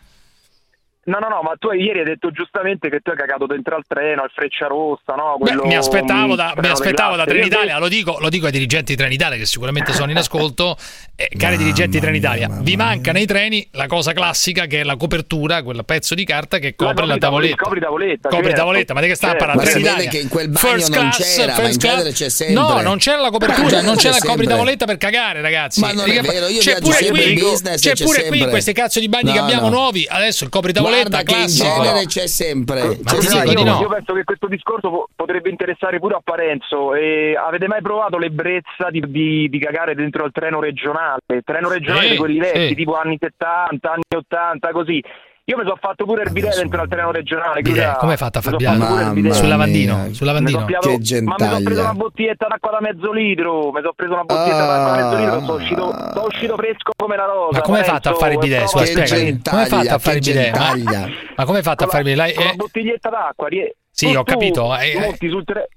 No, 1.08 1.18
no, 1.20 1.28
no, 1.28 1.40
ma 1.42 1.54
tu 1.58 1.70
ieri 1.72 2.00
hai 2.00 2.04
detto 2.04 2.30
giustamente 2.30 2.90
che 2.90 3.00
tu 3.00 3.10
hai 3.10 3.16
cagato 3.16 3.46
dentro 3.46 3.74
al 3.76 3.84
treno, 3.88 4.22
al 4.22 4.30
Frecciarossa, 4.34 5.14
no? 5.14 5.36
Beh, 5.38 5.46
Quello, 5.46 5.64
mi 5.64 5.74
aspettavo 5.74 6.34
da, 6.36 6.52
mi 6.56 6.68
aspettavo 6.68 7.16
da 7.16 7.24
Trenitalia, 7.24 7.78
lo 7.78 7.88
dico, 7.88 8.18
lo 8.20 8.28
dico 8.28 8.46
ai 8.46 8.52
dirigenti 8.52 8.92
di 8.92 8.98
Trenitalia 8.98 9.38
che 9.38 9.46
sicuramente 9.46 9.92
sono 9.92 10.10
in 10.10 10.18
ascolto. 10.18 10.76
Eh, 11.16 11.30
cari 11.36 11.56
dirigenti 11.56 11.98
di 11.98 12.00
Trenitalia, 12.00 12.48
vi 12.60 12.76
manca 12.76 13.12
nei 13.12 13.24
treni 13.26 13.66
la 13.72 13.86
cosa 13.86 14.12
classica 14.12 14.66
che 14.66 14.80
è 14.80 14.84
la 14.84 14.96
copertura, 14.96 15.62
quel 15.62 15.82
pezzo 15.84 16.14
di 16.14 16.24
carta 16.24 16.58
che 16.58 16.76
copre 16.76 16.94
la, 17.06 17.14
copri 17.14 17.18
tavoletta. 17.20 17.56
copri 17.56 17.80
tavoletta, 17.80 18.28
Copri 18.28 18.44
certo. 18.44 18.58
tavoletta, 18.60 18.94
ma 18.94 19.00
di 19.00 19.06
che 19.08 19.14
sta 19.14 19.26
a 19.26 19.30
Certo. 19.30 19.44
parlare? 19.46 19.66
Ma 19.66 19.72
si 19.72 19.82
vede 19.82 20.08
che 20.08 20.18
in 20.18 20.28
quel 20.28 20.48
bagno 20.50 20.58
First 20.58 20.90
non 20.94 21.08
class, 21.10 21.36
c'era, 21.36 21.46
ma 21.52 21.58
in 21.58 21.64
first 21.64 21.78
genere 21.80 22.02
class. 22.02 22.14
c'è 22.18 22.28
sempre. 22.28 22.54
No, 22.54 22.80
non 22.82 22.98
c'era 22.98 23.16
la 23.20 23.26
in 23.26 23.32
copertura, 23.32 23.80
non 23.80 23.96
c'è 23.96 24.10
c'è 24.10 24.18
la 24.20 24.26
copri 24.30 24.46
tavoletta 24.46 24.84
per 24.84 24.96
cagare, 24.98 25.40
ragazzi. 25.40 25.80
Ma 25.80 25.92
non 25.92 26.08
è 26.10 26.20
vero, 26.20 26.48
io 26.48 26.60
c'è 26.60 26.78
pure 26.80 26.92
sempre 26.96 27.22
qui, 27.22 27.32
in 27.32 27.38
business 27.38 27.80
c'è 27.80 27.94
pure 28.04 28.18
qui 28.26 28.28
sempre. 28.36 28.50
questi 28.50 28.72
cazzo 28.74 29.00
di 29.00 29.08
bagni 29.08 29.32
che 29.32 29.38
abbiamo 29.38 29.68
nuovi. 29.70 30.06
Adesso 30.08 30.44
il 30.44 30.50
copri 30.50 30.72
tavoletta 30.72 30.96
Guarda 31.00 31.22
che 31.22 31.36
in 31.36 31.46
genere 31.46 32.06
c'è 32.06 32.26
sempre. 32.26 32.82
Ma 33.02 33.10
C'è 33.12 33.20
sempre. 33.20 33.48
dico 33.50 33.62
di 33.62 33.68
no. 33.68 33.80
Io 33.80 33.88
penso 33.88 34.12
che 34.14 34.24
questo 34.24 34.46
discorso 34.48 34.90
po- 34.90 35.08
potrebbe 35.14 35.50
interessare 35.50 35.98
pure 35.98 36.16
a 36.16 36.20
Parenzo. 36.22 36.94
E 36.94 37.34
avete 37.36 37.66
mai 37.66 37.82
provato 37.82 38.18
l'ebbrezza 38.18 38.90
di, 38.90 39.02
di- 39.06 39.48
di 39.48 39.58
cagare 39.58 39.94
dentro 39.94 40.24
al 40.24 40.32
treno 40.32 40.60
regionale? 40.60 41.20
Treno 41.44 41.68
regionale 41.68 42.06
Sì, 42.06 42.10
di 42.12 42.16
quelli 42.16 42.38
vecchi, 42.38 42.68
sì. 42.68 42.74
tipo 42.74 42.96
anni 42.96 43.16
70, 43.20 43.90
anni 43.90 44.02
80, 44.16 44.70
così. 44.70 45.02
Io 45.48 45.56
mi 45.56 45.62
sono 45.62 45.78
fatto 45.80 46.04
pure 46.04 46.24
il 46.24 46.30
bidet 46.30 46.54
dentro 46.56 46.82
al 46.82 46.88
treno 46.88 47.10
regionale. 47.10 47.62
Bidet, 47.62 47.96
come 47.96 48.12
hai 48.12 48.18
fatto 48.18 48.36
a 48.36 48.40
fare 48.42 48.56
pure 48.58 49.10
bidet? 49.14 49.32
Sul 49.32 49.48
lavandino, 49.48 50.12
sul 50.12 50.26
lavandino. 50.26 50.64
piato- 50.66 50.88
Che 50.88 50.94
Ma 50.94 50.98
mi 50.98 51.04
sono 51.06 51.24
preso 51.24 51.54
gentaglia. 51.64 51.80
una 51.80 51.94
bottiglietta 51.94 52.46
d'acqua 52.50 52.70
da 52.70 52.78
mezzo 52.82 53.12
litro. 53.12 53.72
Mi 53.72 53.80
sono 53.80 53.92
preso 53.96 54.12
una 54.12 54.24
bottiglietta 54.24 54.66
d'acqua 54.66 54.90
da 54.90 54.96
mezzo 54.96 55.16
litro. 55.16 55.40
Sono 55.46 55.54
uscito, 55.54 55.96
sono 56.12 56.26
uscito 56.26 56.54
fresco 56.56 56.92
come 56.94 57.16
la 57.16 57.24
rosa. 57.24 57.58
Ma 57.58 57.60
come 57.62 57.78
hai 57.78 57.84
fatto 57.84 58.08
a 58.10 58.14
fare 58.14 58.32
il 58.34 58.38
bidet? 58.40 58.66
Scusa, 58.68 58.84
Che 58.84 59.06
spiegami. 59.06 59.40
Come 59.42 59.62
hai 59.62 59.68
fatto 59.68 59.94
a 59.94 59.98
fare 59.98 60.16
il 60.18 60.22
bidet? 60.22 60.56
Ma, 60.58 61.08
ma 61.36 61.44
come 61.46 61.56
hai 61.58 61.62
fatto 61.64 61.84
a 61.84 61.86
fare 61.86 62.02
il 62.02 62.14
bidet? 62.14 62.34
Con 62.34 62.44
la 62.44 62.50
eh, 62.50 62.54
bottiglietta 62.56 63.08
d'acqua. 63.08 63.48
Sì, 63.90 64.14
ho 64.14 64.22
capito, 64.24 64.64
monti 65.00 65.28
sul 65.30 65.44
tre- 65.44 65.68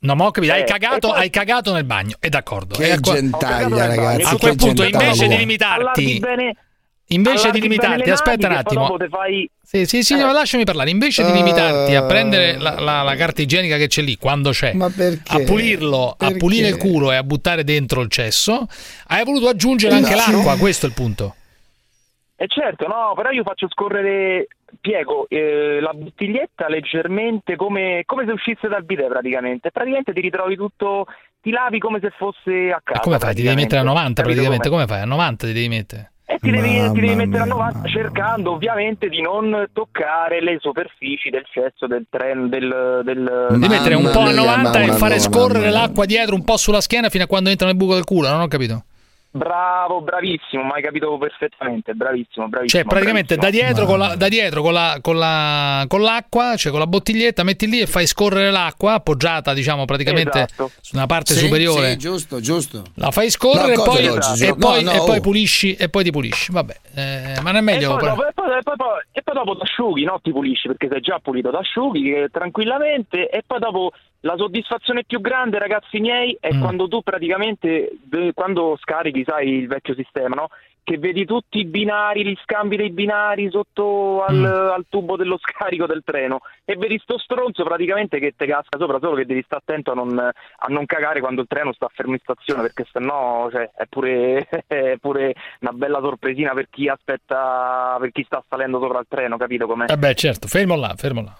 No, 0.00 0.14
ma 0.16 0.26
ho 0.26 0.30
capito, 0.32 0.52
hai 0.52 0.60
Eh, 0.60 0.64
cagato, 0.64 1.08
poi- 1.08 1.18
hai 1.20 1.30
cagato 1.30 1.72
nel 1.72 1.84
bagno, 1.84 2.16
è 2.20 2.28
d'accordo. 2.28 2.74
Che 2.74 2.90
a 2.92 3.00
qua- 3.00 3.14
gentaglia, 3.14 3.86
ragazzi. 3.86 4.34
A 4.34 4.36
quel 4.36 4.56
punto, 4.56 4.82
gentaglia. 4.82 5.04
invece 5.04 5.18
di 5.18 5.24
Allarghi 5.24 5.38
limitarti, 5.38 6.18
bene- 6.18 6.56
invece 7.14 7.50
di 7.50 7.58
allarghi 7.58 7.60
bene 7.60 7.74
limitarti, 7.86 8.10
aspetta 8.10 8.46
un 8.48 8.52
attimo. 8.54 8.96
fai- 9.08 9.50
Sì, 9.62 9.86
sì, 9.86 10.02
sì, 10.02 10.14
Eh. 10.14 10.22
ma 10.22 10.32
lasciami 10.32 10.64
parlare. 10.64 10.90
Invece 10.90 11.24
di 11.24 11.32
limitarti 11.32 11.94
a 11.94 12.04
prendere 12.04 12.56
la, 12.58 12.78
la- 12.78 13.02
la 13.02 13.14
carta 13.16 13.40
igienica 13.42 13.76
che 13.76 13.86
c'è 13.86 14.02
lì, 14.02 14.16
quando 14.16 14.50
c'è, 14.50 14.74
a 14.76 15.38
pulirlo, 15.44 16.10
a 16.10 16.14
Perché? 16.16 16.36
pulire 16.36 16.68
il 16.68 16.76
culo 16.76 17.10
e 17.12 17.16
a 17.16 17.22
buttare 17.22 17.64
dentro 17.64 18.00
il 18.02 18.08
cesso, 18.10 18.66
hai 19.08 19.24
voluto 19.24 19.48
aggiungere 19.48 19.94
anche 19.94 20.10
No. 20.14 20.16
l'acqua. 20.16 20.56
Questo 20.56 20.86
è 20.86 20.88
il 20.90 20.94
punto. 20.94 21.34
Eh 22.36 22.46
certo, 22.48 22.86
no, 22.88 23.12
però 23.14 23.30
io 23.30 23.44
faccio 23.44 23.68
scorrere, 23.68 24.48
piego 24.80 25.26
eh, 25.28 25.78
la 25.80 25.92
bottiglietta 25.94 26.68
leggermente 26.68 27.54
come, 27.54 28.02
come 28.04 28.24
se 28.26 28.32
uscisse 28.32 28.66
dal 28.68 28.84
bidet 28.84 29.08
praticamente. 29.08 29.70
Praticamente 29.70 30.12
ti 30.12 30.20
ritrovi 30.20 30.56
tutto, 30.56 31.06
ti 31.40 31.50
lavi 31.50 31.78
come 31.78 32.00
se 32.02 32.10
fosse 32.18 32.70
a 32.72 32.80
casa. 32.82 32.98
Ma 32.98 33.04
come 33.04 33.18
fai? 33.20 33.34
Ti 33.36 33.42
devi 33.42 33.54
mettere 33.54 33.80
a 33.80 33.84
90 33.84 34.22
Capito 34.22 34.24
praticamente? 34.42 34.68
com'è? 34.68 34.84
Come 34.84 34.92
fai? 34.96 35.02
A 35.02 35.06
90 35.08 35.46
ti 35.46 35.52
devi 35.52 35.68
mettere. 35.68 36.10
E 36.26 36.38
ti 36.40 36.50
devi, 36.50 36.70
ti 36.70 37.00
devi 37.00 37.08
Mamma 37.08 37.24
mettere 37.24 37.42
a 37.42 37.44
mia, 37.44 37.54
90 37.54 37.88
cercando 37.88 38.52
ovviamente 38.52 39.08
di 39.08 39.20
non 39.20 39.68
toccare 39.72 40.40
le 40.40 40.56
superfici 40.58 41.28
del 41.28 41.44
cesso 41.52 41.86
del 41.86 42.06
treno, 42.08 42.48
del... 42.48 43.02
del 43.04 43.46
Devi 43.50 43.68
mettere 43.68 43.94
un 43.94 44.10
po' 44.10 44.20
a 44.20 44.24
mia, 44.24 44.34
90 44.34 44.78
e 44.80 44.86
mamma 44.86 44.98
fare 44.98 45.14
mia, 45.14 45.22
scorrere 45.22 45.58
mamma 45.58 45.70
mia. 45.70 45.80
l'acqua 45.80 46.06
dietro 46.06 46.34
un 46.34 46.44
po' 46.44 46.56
sulla 46.56 46.80
schiena 46.80 47.10
fino 47.10 47.24
a 47.24 47.26
quando 47.26 47.50
entra 47.50 47.66
nel 47.66 47.76
buco 47.76 47.94
del 47.94 48.04
culo. 48.04 48.28
Non 48.28 48.40
ho 48.40 48.48
capito. 48.48 48.84
Bravo, 49.36 50.00
bravissimo, 50.00 50.62
mi 50.62 50.70
hai 50.74 50.82
capito 50.82 51.18
perfettamente, 51.18 51.92
bravissimo, 51.92 52.46
bravissimo. 52.46 52.82
Cioè, 52.82 52.88
praticamente 52.88 53.34
da 53.34 53.40
bravissimo. 53.40 53.66
dietro, 53.66 53.86
con, 53.86 53.98
la, 53.98 54.14
da 54.14 54.28
dietro 54.28 54.62
con, 54.62 54.72
la, 54.72 54.98
con, 55.00 55.18
la, 55.18 55.84
con 55.88 56.02
l'acqua, 56.02 56.54
cioè 56.54 56.70
con 56.70 56.78
la 56.78 56.86
bottiglietta, 56.86 57.42
metti 57.42 57.66
lì 57.66 57.80
e 57.80 57.86
fai 57.86 58.06
scorrere 58.06 58.52
l'acqua 58.52 58.92
appoggiata, 58.92 59.52
diciamo, 59.52 59.86
praticamente 59.86 60.38
Esatto. 60.38 60.70
sulla 60.80 61.06
parte 61.06 61.34
Sì, 61.34 61.46
superiore. 61.46 61.90
Sì, 61.90 61.96
giusto, 61.96 62.38
giusto. 62.38 62.84
La 62.94 63.10
fai 63.10 63.28
scorrere 63.28 63.74
No, 63.74 63.82
e, 63.82 63.84
poi, 63.84 64.06
oggi, 64.06 64.46
e, 64.46 64.54
poi, 64.54 64.84
No, 64.84 64.92
e 64.92 64.96
no, 64.98 65.04
poi 65.04 65.18
oh. 65.18 65.20
pulisci 65.20 65.74
e 65.74 65.88
poi 65.88 66.04
ti 66.04 66.12
pulisci. 66.12 66.52
Vabbè, 66.52 66.76
eh, 66.94 67.40
ma 67.42 67.50
non 67.50 67.56
è 67.56 67.60
meglio. 67.60 67.96
E 67.96 67.98
poi, 67.98 68.08
dopo, 68.10 68.26
e, 68.28 68.32
poi, 68.32 68.46
e 68.56 68.62
poi 68.62 68.76
e 69.10 69.22
poi 69.22 69.34
dopo 69.34 69.56
ti 69.56 69.62
asciughi, 69.62 70.04
no? 70.04 70.20
Ti 70.22 70.30
pulisci 70.30 70.68
perché 70.68 70.86
sei 70.88 71.00
già 71.00 71.18
pulito, 71.20 71.50
ti 71.50 71.56
asciughi 71.56 72.12
eh, 72.12 72.28
tranquillamente 72.30 73.28
e 73.28 73.42
poi 73.44 73.58
dopo 73.58 73.90
la 74.24 74.36
soddisfazione 74.36 75.04
più 75.04 75.20
grande, 75.20 75.58
ragazzi 75.58 76.00
miei, 76.00 76.36
è 76.40 76.52
Mm. 76.52 76.60
quando 76.60 76.88
tu 76.88 77.02
praticamente, 77.02 77.90
quando 78.32 78.76
scarichi, 78.80 79.22
sai, 79.26 79.48
il 79.58 79.66
vecchio 79.68 79.94
sistema, 79.94 80.34
no? 80.34 80.48
Che 80.82 80.98
vedi 80.98 81.24
tutti 81.24 81.58
i 81.58 81.64
binari, 81.64 82.24
gli 82.26 82.36
scambi 82.42 82.76
dei 82.76 82.90
binari 82.90 83.48
sotto 83.50 84.22
al, 84.22 84.34
Mm. 84.36 84.44
al 84.44 84.84
tubo 84.88 85.16
dello 85.16 85.38
scarico 85.38 85.86
del 85.86 86.02
treno 86.04 86.40
e 86.64 86.76
vedi 86.76 86.98
sto 87.02 87.18
stronzo 87.18 87.64
praticamente 87.64 88.18
che 88.18 88.34
te 88.36 88.46
casca 88.46 88.78
sopra, 88.78 88.98
solo 88.98 89.16
che 89.16 89.24
devi 89.26 89.42
stare 89.44 89.62
attento 89.64 89.92
a 89.92 89.94
non, 89.94 90.18
a 90.18 90.66
non 90.68 90.84
cagare 90.86 91.20
quando 91.20 91.40
il 91.42 91.46
treno 91.46 91.72
sta 91.72 91.88
fermo 91.92 92.12
in 92.12 92.18
stazione 92.22 92.60
perché 92.62 92.86
sennò 92.90 93.50
cioè, 93.50 93.70
è, 93.74 93.84
pure, 93.88 94.46
è 94.66 94.96
pure 95.00 95.34
una 95.60 95.72
bella 95.72 96.00
sorpresina 96.00 96.52
per 96.52 96.68
chi 96.70 96.88
aspetta, 96.88 97.96
per 98.00 98.10
chi 98.10 98.22
sta 98.24 98.42
salendo 98.48 98.78
sopra 98.78 98.98
il 99.00 99.06
treno, 99.08 99.36
capito 99.38 99.66
com'è? 99.66 99.90
Eh 99.90 99.96
beh, 99.96 100.14
certo, 100.14 100.48
fermo 100.48 100.76
là, 100.76 100.94
fermo 100.96 101.22
là. 101.22 101.34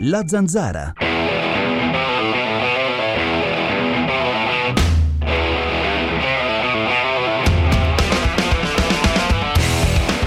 La 0.00 0.24
zanzara. 0.26 0.92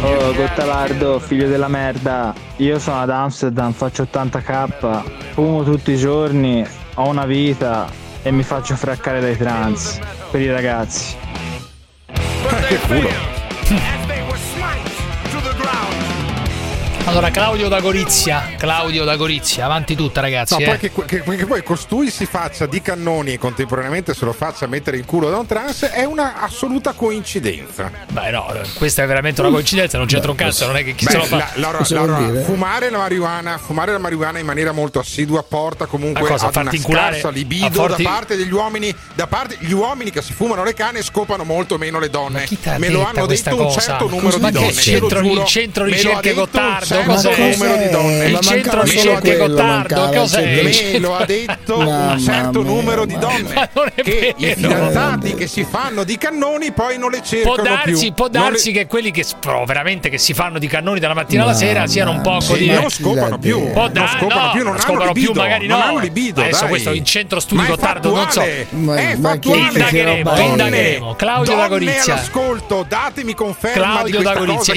Oh, 0.01 0.33
Gottalardo, 0.33 1.19
figlio 1.19 1.47
della 1.47 1.67
merda. 1.67 2.33
Io 2.57 2.79
sono 2.79 3.01
ad 3.01 3.11
Amsterdam, 3.11 3.71
faccio 3.71 4.07
80k, 4.11 5.33
fumo 5.33 5.61
tutti 5.61 5.91
i 5.91 5.97
giorni, 5.97 6.65
ho 6.95 7.07
una 7.07 7.27
vita 7.27 7.87
e 8.23 8.31
mi 8.31 8.41
faccio 8.41 8.75
fraccare 8.75 9.19
dai 9.19 9.37
trans. 9.37 9.99
Per 10.31 10.41
i 10.41 10.49
ragazzi. 10.49 11.15
Che 12.07 12.79
culo. 12.87 13.97
Allora, 17.09 17.31
Claudio 17.31 17.69
da 17.69 17.79
Gorizia. 17.79 18.51
Claudio 18.55 19.03
da 19.03 19.15
Gorizia, 19.15 19.65
avanti 19.65 19.95
tutta, 19.95 20.21
ragazzi. 20.21 20.53
No, 20.53 20.59
eh. 20.59 20.65
poi 20.65 20.77
che, 20.77 20.91
che- 21.23 21.23
che 21.37 21.45
poi 21.47 21.63
costui 21.63 22.11
si 22.11 22.27
faccia 22.27 22.67
di 22.67 22.83
cannoni 22.83 23.33
e 23.33 23.37
contemporaneamente 23.39 24.13
se 24.13 24.25
lo 24.25 24.31
faccia 24.31 24.67
mettere 24.67 24.97
il 24.97 25.05
culo 25.05 25.27
da 25.31 25.37
un 25.37 25.47
trans 25.47 25.85
è 25.85 26.03
una 26.03 26.39
assoluta 26.39 26.93
coincidenza. 26.93 27.91
Beh, 28.11 28.29
no, 28.29 28.45
questa 28.75 29.01
è 29.01 29.07
veramente 29.07 29.41
una 29.41 29.49
coincidenza, 29.49 29.97
non 29.97 30.05
c'entra 30.05 30.29
un 30.29 30.37
cazzo, 30.37 30.67
non 30.67 30.77
è 30.77 30.83
che 30.83 30.93
chi 30.93 31.05
Beh, 31.05 31.11
se 31.11 31.17
lo 31.17 31.23
fa. 31.23 31.37
la- 31.37 31.49
Laura- 31.55 31.83
Laura, 31.89 32.41
fumare 32.43 32.91
la 32.91 32.99
marijuana, 32.99 33.57
fumare 33.57 33.91
la 33.91 33.97
marijuana 33.97 34.37
in 34.37 34.45
maniera 34.45 34.71
molto 34.71 34.99
assidua 34.99 35.41
porta 35.41 35.87
comunque 35.87 36.27
A 36.27 36.31
cosa? 36.31 36.47
ad 36.47 36.55
una 36.57 36.69
inculare? 36.71 37.11
scarsa 37.13 37.29
libido 37.31 37.71
farti- 37.71 38.03
da 38.03 38.09
parte 38.09 38.35
degli 38.35 38.51
uomini, 38.53 38.93
da 39.15 39.25
parte 39.25 39.57
gli 39.61 39.71
uomini 39.71 40.11
che 40.11 40.21
si 40.21 40.33
fumano 40.33 40.63
le 40.63 40.75
canne 40.75 41.01
scopano 41.01 41.43
molto 41.43 41.79
meno 41.79 41.97
le 41.97 42.11
donne. 42.11 42.47
Me 42.77 42.89
lo 42.89 43.03
hanno 43.03 43.25
detto 43.25 43.49
un 43.55 43.63
cosa? 43.63 43.79
certo 43.81 44.07
numero 44.07 44.37
Ma 44.37 44.51
di 44.51 44.57
che 44.59 44.63
donne. 44.65 44.73
centro- 44.79 45.19
lo 45.21 45.27
giuro. 45.27 45.41
il 45.41 45.47
centro 45.47 45.83
ricerche 45.85 46.33
Gottardo, 46.33 46.97
certo 47.03 47.29
cos'è? 47.29 47.49
numero 47.51 47.75
di 47.77 47.89
donne. 47.89 48.25
Il 48.25 48.39
centro 48.39 48.85
solo 48.85 49.19
quello, 49.19 49.47
Gottardo, 49.47 50.09
cos'è? 50.13 50.61
Me 50.63 50.99
lo 50.99 51.15
ha 51.15 51.25
detto 51.25 51.77
un 51.79 52.19
certo 52.23 52.61
mia, 52.61 52.71
numero 52.71 53.05
di 53.05 53.17
donne 53.17 53.69
che 53.95 54.33
i 54.37 54.53
fidanzati 54.55 55.33
che 55.35 55.47
si 55.47 55.63
fanno 55.69 56.03
di 56.03 56.17
cannoni 56.17 56.71
poi 56.71 56.97
non 56.97 57.11
le 57.11 57.21
cercano 57.23 57.55
Può 57.55 57.63
darsi, 57.63 57.91
più. 58.05 58.13
può 58.13 58.27
darsi 58.27 58.71
che 58.71 58.87
quelli 58.87 59.11
che 59.11 59.23
veramente 59.65 60.09
che 60.09 60.17
si 60.17 60.33
fanno 60.33 60.59
di 60.59 60.67
cannoni 60.67 60.99
dalla 60.99 61.13
mattina 61.13 61.43
alla 61.43 61.53
sera 61.53 61.87
siano 61.87 62.11
un 62.11 62.21
po' 62.21 62.39
sì, 62.39 62.47
così. 62.51 62.65
non 62.67 62.89
scopano 62.89 63.37
più, 63.37 63.71
Può 63.71 63.89
non 63.91 64.07
scopano 64.07 64.45
no, 64.45 64.51
più, 64.51 64.63
non 64.63 64.79
scopano 64.79 65.11
più, 65.13 65.31
magari 65.33 65.67
non 65.67 65.79
no. 65.79 65.85
hanno 65.85 65.97
libido, 65.99 66.41
Adesso 66.41 66.67
questo 66.67 66.91
in 66.93 67.05
centro 67.05 67.39
studi 67.39 67.61
Ma 67.61 67.67
è 67.67 67.69
Gottardo, 67.69 68.15
non 68.15 68.29
so. 68.31 68.41
è 68.41 68.65
ma 68.71 68.95
che- 68.95 69.17
fattuale. 69.19 69.61
Indagheremo, 69.69 70.39
indagheremo. 70.39 71.15
Claudio 71.15 71.55
da 71.55 71.67
donne 71.67 71.69
Gorizia. 71.85 72.13
all'ascolto, 72.13 72.85
datemi 72.87 73.33
conferma 73.33 74.03
di 74.03 74.11
Claudio 74.11 74.15
questa 74.21 74.33
da 74.33 74.39
Gorizia, 74.39 74.73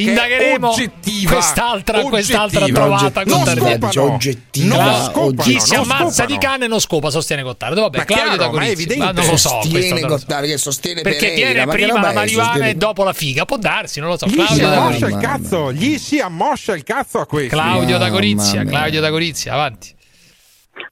oggettiva. 2.06 2.38
quest'altra, 2.48 2.66
trovata 2.66 3.22
Non 3.24 3.38
Gottardo. 3.38 3.64
scopano, 3.90 4.12
oggettiva, 4.14 4.74
non 4.84 4.94
scopano, 5.02 5.42
Chi 5.42 5.60
si 5.60 5.74
non 5.74 5.82
ammazza 5.84 6.10
scopano. 6.10 6.26
di 6.28 6.38
canne 6.38 6.66
non 6.66 6.80
scopa, 6.80 7.10
sostiene 7.10 7.42
Gottardo. 7.42 7.80
Vabbè, 7.82 7.98
Ma 7.98 8.04
Claudio 8.04 8.24
chiaro, 8.32 8.36
da 8.38 8.44
ma 8.44 8.50
è 8.50 8.52
Gorizia. 8.52 8.72
evidente. 8.72 9.04
Ma 9.04 9.12
non 9.12 9.26
lo 9.30 9.36
so. 9.36 9.48
Sostiene. 9.48 10.00
Gottardo, 10.00 10.46
che 10.46 10.58
sostiene 10.58 11.00
Perché 11.02 11.18
Pereira, 11.28 11.64
viene 11.64 11.72
prima 11.72 12.00
la 12.00 12.12
marijuana 12.12 12.66
e 12.66 12.74
dopo 12.74 13.04
la 13.04 13.12
figa. 13.12 13.44
Può 13.44 13.56
darsi, 13.56 14.00
non 14.00 14.08
lo 14.10 14.16
so. 14.16 14.26
Gli 14.26 14.30
si 14.30 14.36
Claudio 14.36 14.66
ammoscia 14.68 15.06
il 15.06 15.12
Gorizia. 15.12 15.28
cazzo, 15.28 15.72
gli 15.72 15.98
si 15.98 16.18
ammoscia 16.20 16.74
il 16.74 16.82
cazzo 16.82 17.18
a 17.20 17.26
questo. 17.26 17.56
Claudio 17.56 17.98
da 17.98 18.08
Gorizia. 18.10 18.64
Claudio 18.64 19.00
da 19.00 19.10
Gorizia, 19.10 19.52
avanti. 19.54 19.94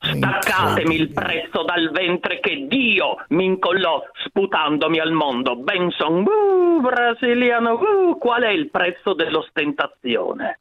Staccatemi 0.02 0.94
il 0.94 1.10
prezzo 1.12 1.62
dal 1.64 1.90
ventre 1.90 2.38
che 2.40 2.66
Dio 2.68 3.16
mi 3.28 3.44
incollò 3.44 4.02
sputandomi 4.26 4.98
al 4.98 5.12
mondo. 5.12 5.56
Benson, 5.56 6.22
uh, 6.24 6.80
brasiliano, 6.80 7.74
uh, 7.74 8.18
qual 8.18 8.42
è 8.42 8.48
il 8.50 8.70
prezzo 8.70 9.14
dell'ostentazione? 9.14 10.60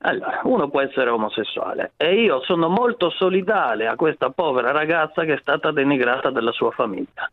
Allora, 0.00 0.40
uno 0.44 0.68
può 0.68 0.80
essere 0.80 1.10
omosessuale 1.10 1.92
e 1.96 2.22
io 2.22 2.40
sono 2.44 2.68
molto 2.68 3.10
solidale 3.10 3.88
a 3.88 3.96
questa 3.96 4.30
povera 4.30 4.70
ragazza 4.70 5.24
che 5.24 5.34
è 5.34 5.38
stata 5.40 5.72
denigrata 5.72 6.30
dalla 6.30 6.52
sua 6.52 6.70
famiglia. 6.70 7.28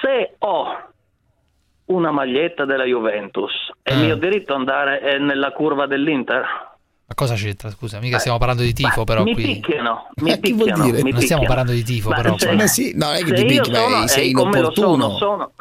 Se 0.00 0.34
ho 0.38 0.88
una 1.86 2.10
maglietta 2.10 2.64
della 2.64 2.84
Juventus, 2.84 3.52
è 3.82 3.92
Eh. 3.92 3.96
mio 3.96 4.16
diritto 4.16 4.52
andare 4.54 5.00
eh, 5.00 5.18
nella 5.18 5.52
curva 5.52 5.86
dell'Inter? 5.86 6.40
Ma 7.06 7.14
cosa 7.14 7.34
c'entra? 7.34 7.70
Scusa, 7.70 8.00
mica 8.00 8.18
stiamo 8.18 8.38
parlando 8.38 8.62
di 8.62 8.72
tifo, 8.72 9.04
però 9.04 9.22
mi 9.22 9.34
qui. 9.34 9.42
picchiano, 9.44 10.08
mi 10.22 10.30
Ma 10.30 10.36
che 10.38 10.52
vuol 10.54 10.64
picchiano, 10.66 10.84
dire? 10.84 11.02
mi 11.04 11.10
Non 11.12 11.20
stiamo 11.20 11.42
picchiano. 11.42 11.46
parlando 11.46 11.72
di 11.72 11.82
tifo, 11.84 12.08
Ma 12.08 12.16
però. 12.16 12.36
se-. 12.38 12.52
Ma 12.52 12.66
sì, 12.66 12.92
no, 12.96 13.12
è 13.12 13.18
che 13.18 13.26
se 13.26 13.34
ti 13.34 13.42
io 13.42 13.62
picchi, 13.62 13.70
ma 13.70 13.78
sono- 13.78 14.06
sei 14.08 14.30
eh, 14.30 14.32
come 14.32 14.60
lo 14.60 14.72
sono, 14.72 14.94
inopportuno. 14.94 15.18
sono, 15.18 15.52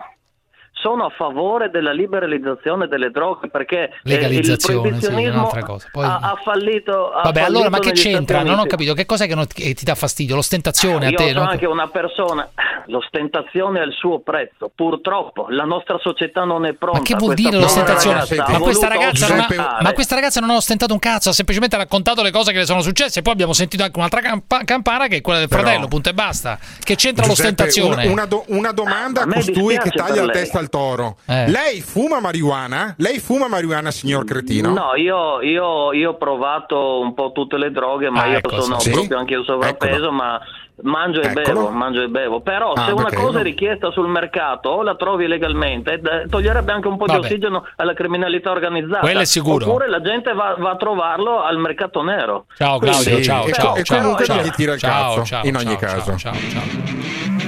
sono 0.81 1.05
a 1.05 1.09
favore 1.15 1.69
della 1.69 1.91
liberalizzazione 1.91 2.87
delle 2.87 3.11
droghe 3.11 3.49
perché 3.49 3.83
eh, 3.83 3.89
il 4.03 4.11
Legalizzazione, 4.13 4.57
sì, 4.57 4.81
proibizionismo 4.89 5.33
un'altra 5.39 5.63
cosa. 5.63 5.87
Poi- 5.91 6.05
ha, 6.05 6.17
ha 6.17 6.39
fallito. 6.43 7.11
ha 7.11 7.21
Vabbè, 7.23 7.41
allora, 7.41 7.69
ma 7.69 7.77
fallito 7.77 7.93
che 7.93 7.99
c'entra? 8.09 8.43
Non 8.43 8.59
ho 8.59 8.65
capito. 8.65 8.93
Che 8.93 9.05
cos'è 9.05 9.27
che, 9.27 9.35
non- 9.35 9.47
che 9.47 9.73
ti 9.73 9.85
dà 9.85 9.95
fastidio? 9.95 10.35
L'ostentazione 10.35 11.05
a 11.05 11.09
Io 11.09 11.17
te? 11.17 11.27
sono 11.29 11.43
no? 11.43 11.49
anche 11.49 11.65
una 11.67 11.87
persona, 11.87 12.49
l'ostentazione 12.87 13.79
ha 13.79 13.83
il 13.83 13.93
suo 13.93 14.19
prezzo. 14.19 14.71
Purtroppo 14.73 15.47
la 15.49 15.63
nostra 15.65 15.97
società 15.99 16.43
non 16.43 16.65
è 16.65 16.73
pronta. 16.73 16.99
Ma 16.99 17.05
che 17.05 17.15
vuol 17.15 17.33
dire 17.35 17.57
l'ostentazione? 17.57 18.17
ragazza 18.17 18.35
Ma 18.51 18.59
questa, 18.59 18.87
non 18.89 18.99
ha, 19.39 19.77
ma 19.81 19.93
questa 19.93 20.15
ragazza 20.15 20.39
non 20.39 20.49
ha 20.49 20.55
ostentato 20.55 20.93
un 20.93 20.99
cazzo, 20.99 21.29
ha 21.29 21.33
semplicemente 21.33 21.77
raccontato 21.77 22.21
le 22.23 22.31
cose 22.31 22.51
che 22.51 22.59
le 22.59 22.65
sono 22.65 22.81
successe. 22.81 23.21
Poi 23.21 23.33
abbiamo 23.33 23.53
sentito 23.53 23.83
anche 23.83 23.97
un'altra 23.97 24.21
campa- 24.21 24.63
campana 24.63 25.07
che 25.07 25.17
è 25.17 25.21
quella 25.21 25.39
del 25.39 25.47
Però- 25.47 25.61
fratello, 25.61 25.87
punto 25.87 26.09
e 26.09 26.13
basta. 26.13 26.57
Che 26.79 26.95
c'entra 26.95 27.25
Giuseppe, 27.25 27.63
l'ostentazione? 27.63 28.03
Una, 28.05 28.11
una 28.11 28.25
do- 28.25 28.43
una 28.47 28.71
domanda 28.71 29.21
A 29.21 29.23
a 29.23 29.27
costui 29.33 29.77
che 29.77 29.89
taglia 29.91 30.25
la 30.25 30.31
testa 30.31 30.59
al 30.59 30.69
toro. 30.71 31.17
Eh. 31.27 31.47
Lei 31.49 31.81
fuma 31.81 32.19
marijuana? 32.19 32.95
Lei 32.97 33.19
fuma 33.19 33.47
marijuana, 33.47 33.91
signor 33.91 34.25
cretino? 34.25 34.73
No, 34.73 34.95
io, 34.95 35.39
io- 35.41 35.91
io 35.93 36.09
ho 36.11 36.15
provato 36.17 36.99
un 37.01 37.13
po' 37.13 37.31
tutte 37.31 37.57
le 37.57 37.69
droghe, 37.71 38.09
ma 38.09 38.23
Ah, 38.23 38.27
io 38.27 38.37
ecco, 38.37 38.59
sono 38.61 38.79
sì. 38.79 38.89
proprio 38.89 39.19
anche 39.19 39.33
io 39.33 39.43
sovrappeso, 39.43 39.95
Eccolo. 40.05 40.11
ma 40.11 40.39
mangio 40.83 41.21
e 41.21 41.27
Eccolo. 41.27 41.43
bevo, 41.43 41.69
mangio 41.69 42.01
e 42.01 42.07
bevo. 42.07 42.41
Però 42.41 42.71
Ah, 42.73 42.85
se 42.85 42.91
una 42.93 43.11
cosa 43.13 43.33
no? 43.33 43.39
è 43.39 43.43
richiesta 43.43 43.91
sul 43.91 44.07
mercato 44.07 44.69
o 44.69 44.81
la 44.81 44.95
trovi 44.95 45.27
legalmente, 45.27 45.93
eh, 45.93 46.27
toglierebbe 46.27 46.71
anche 46.71 46.87
un 46.87 46.97
po' 46.97 47.05
Vabbè. 47.05 47.19
di 47.19 47.25
ossigeno 47.25 47.65
alla 47.75 47.93
criminalità 47.93 48.49
organizzata. 48.49 49.01
Quello 49.01 49.19
è 49.19 49.25
sicuro. 49.25 49.65
Oppure 49.67 49.87
la 49.89 50.01
gente 50.01 50.33
va, 50.33 50.55
va 50.57 50.71
a 50.71 50.75
trovarlo 50.77 51.43
al 51.43 51.57
mercato 51.59 52.01
nero. 52.01 52.45
Ciao 52.57 52.79
Claudio, 52.79 53.03
Quindi- 53.03 53.23
ciao, 53.23 53.45
E 53.45 53.51
ciao, 53.53 53.75
e 53.75 53.83
ciao, 53.83 54.15
ciao, 54.15 54.77
ciao, 54.77 54.77
cazzo, 54.77 55.23
ciao, 55.25 55.45
in 55.45 55.55
ogni 55.57 55.65
ciao, 55.65 55.77
caso. 55.77 56.17
ciao, 56.17 56.33
ciao, 56.33 56.33
ciao. 56.49 57.40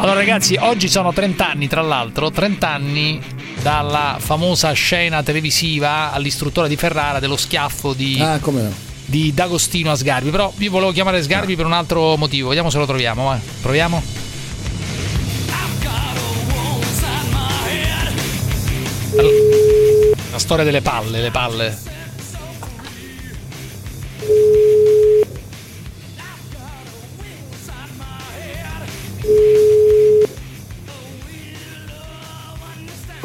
Allora 0.00 0.14
ragazzi, 0.14 0.54
oggi 0.60 0.86
sono 0.88 1.12
30 1.12 1.50
anni, 1.50 1.66
tra 1.66 1.80
l'altro, 1.82 2.30
30 2.30 2.68
anni 2.68 3.20
dalla 3.60 4.16
famosa 4.20 4.70
scena 4.70 5.24
televisiva 5.24 6.12
all'istruttore 6.12 6.68
di 6.68 6.76
Ferrara 6.76 7.18
dello 7.18 7.36
schiaffo 7.36 7.94
di, 7.94 8.16
Ah, 8.20 8.38
come 8.38 8.62
no? 8.62 8.72
di 9.04 9.34
D'Agostino 9.34 9.90
a 9.90 9.96
Sgarbi. 9.96 10.30
Però 10.30 10.52
io 10.56 10.70
volevo 10.70 10.92
chiamare 10.92 11.20
Sgarbi 11.20 11.56
per 11.56 11.66
un 11.66 11.72
altro 11.72 12.16
motivo. 12.16 12.48
Vediamo 12.48 12.70
se 12.70 12.78
lo 12.78 12.86
troviamo. 12.86 13.24
va. 13.24 13.38
Proviamo. 13.60 14.02
La 20.30 20.38
storia 20.38 20.64
delle 20.64 20.82
palle, 20.82 21.20
le 21.20 21.30
palle. 21.30 21.76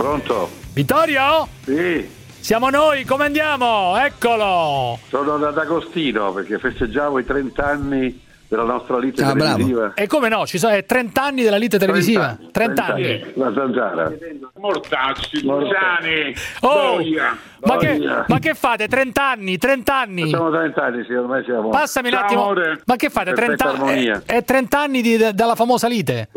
Pronto? 0.08 0.50
Vittorio? 0.74 1.48
Sì, 1.64 2.06
Siamo 2.42 2.70
noi, 2.70 3.06
come 3.06 3.24
andiamo? 3.24 3.96
Eccolo! 3.98 5.00
sono 5.08 5.38
da 5.38 5.52
D'Agostino 5.52 6.34
perché 6.34 6.60
festeggiamo 6.60 7.20
i 7.20 7.24
30 7.26 7.66
anni 7.66 8.22
della 8.50 8.64
nostra 8.66 9.00
lite 9.00 9.24
Ah, 9.24 9.32
bravo. 9.32 9.52
televisiva. 9.54 9.94
E 9.96 10.06
come 10.08 10.28
no? 10.28 10.46
Ci 10.46 10.58
sono 10.60 10.76
eh, 10.76 10.86
30 10.86 11.24
anni 11.24 11.42
della 11.44 11.56
lite 11.56 11.80
televisiva. 11.80 12.38
30 12.52 12.86
anni. 12.86 13.32
La 13.36 13.54
zanzara. 13.56 14.12
Mortacci, 14.60 15.42
Luciani, 15.46 16.36
Oh, 16.60 16.98
boia. 16.98 17.38
ma 17.62 17.78
che, 17.78 18.00
ma 18.28 18.40
che 18.40 18.54
fate? 18.56 18.88
30 18.90 19.24
anni? 19.30 19.58
30 19.58 19.98
anni? 19.98 20.30
Facciamo 20.30 20.52
30 20.52 20.84
anni, 20.84 21.06
sì, 21.06 21.14
ormai 21.14 21.44
siamo. 21.46 21.70
Passami 21.70 22.10
un 22.10 22.16
attimo. 22.16 22.42
amore. 22.42 22.82
Ma 22.86 22.96
che 22.98 23.10
fate? 23.10 23.32
30 23.32 23.64
Perfetta 23.64 23.70
armonia. 23.86 24.22
È, 24.26 24.34
è 24.36 24.44
30 24.44 24.80
anni 24.82 25.02
di- 25.02 25.16
de- 25.18 25.34
dalla 25.34 25.56
famosa 25.56 25.88
lite. 25.88 26.28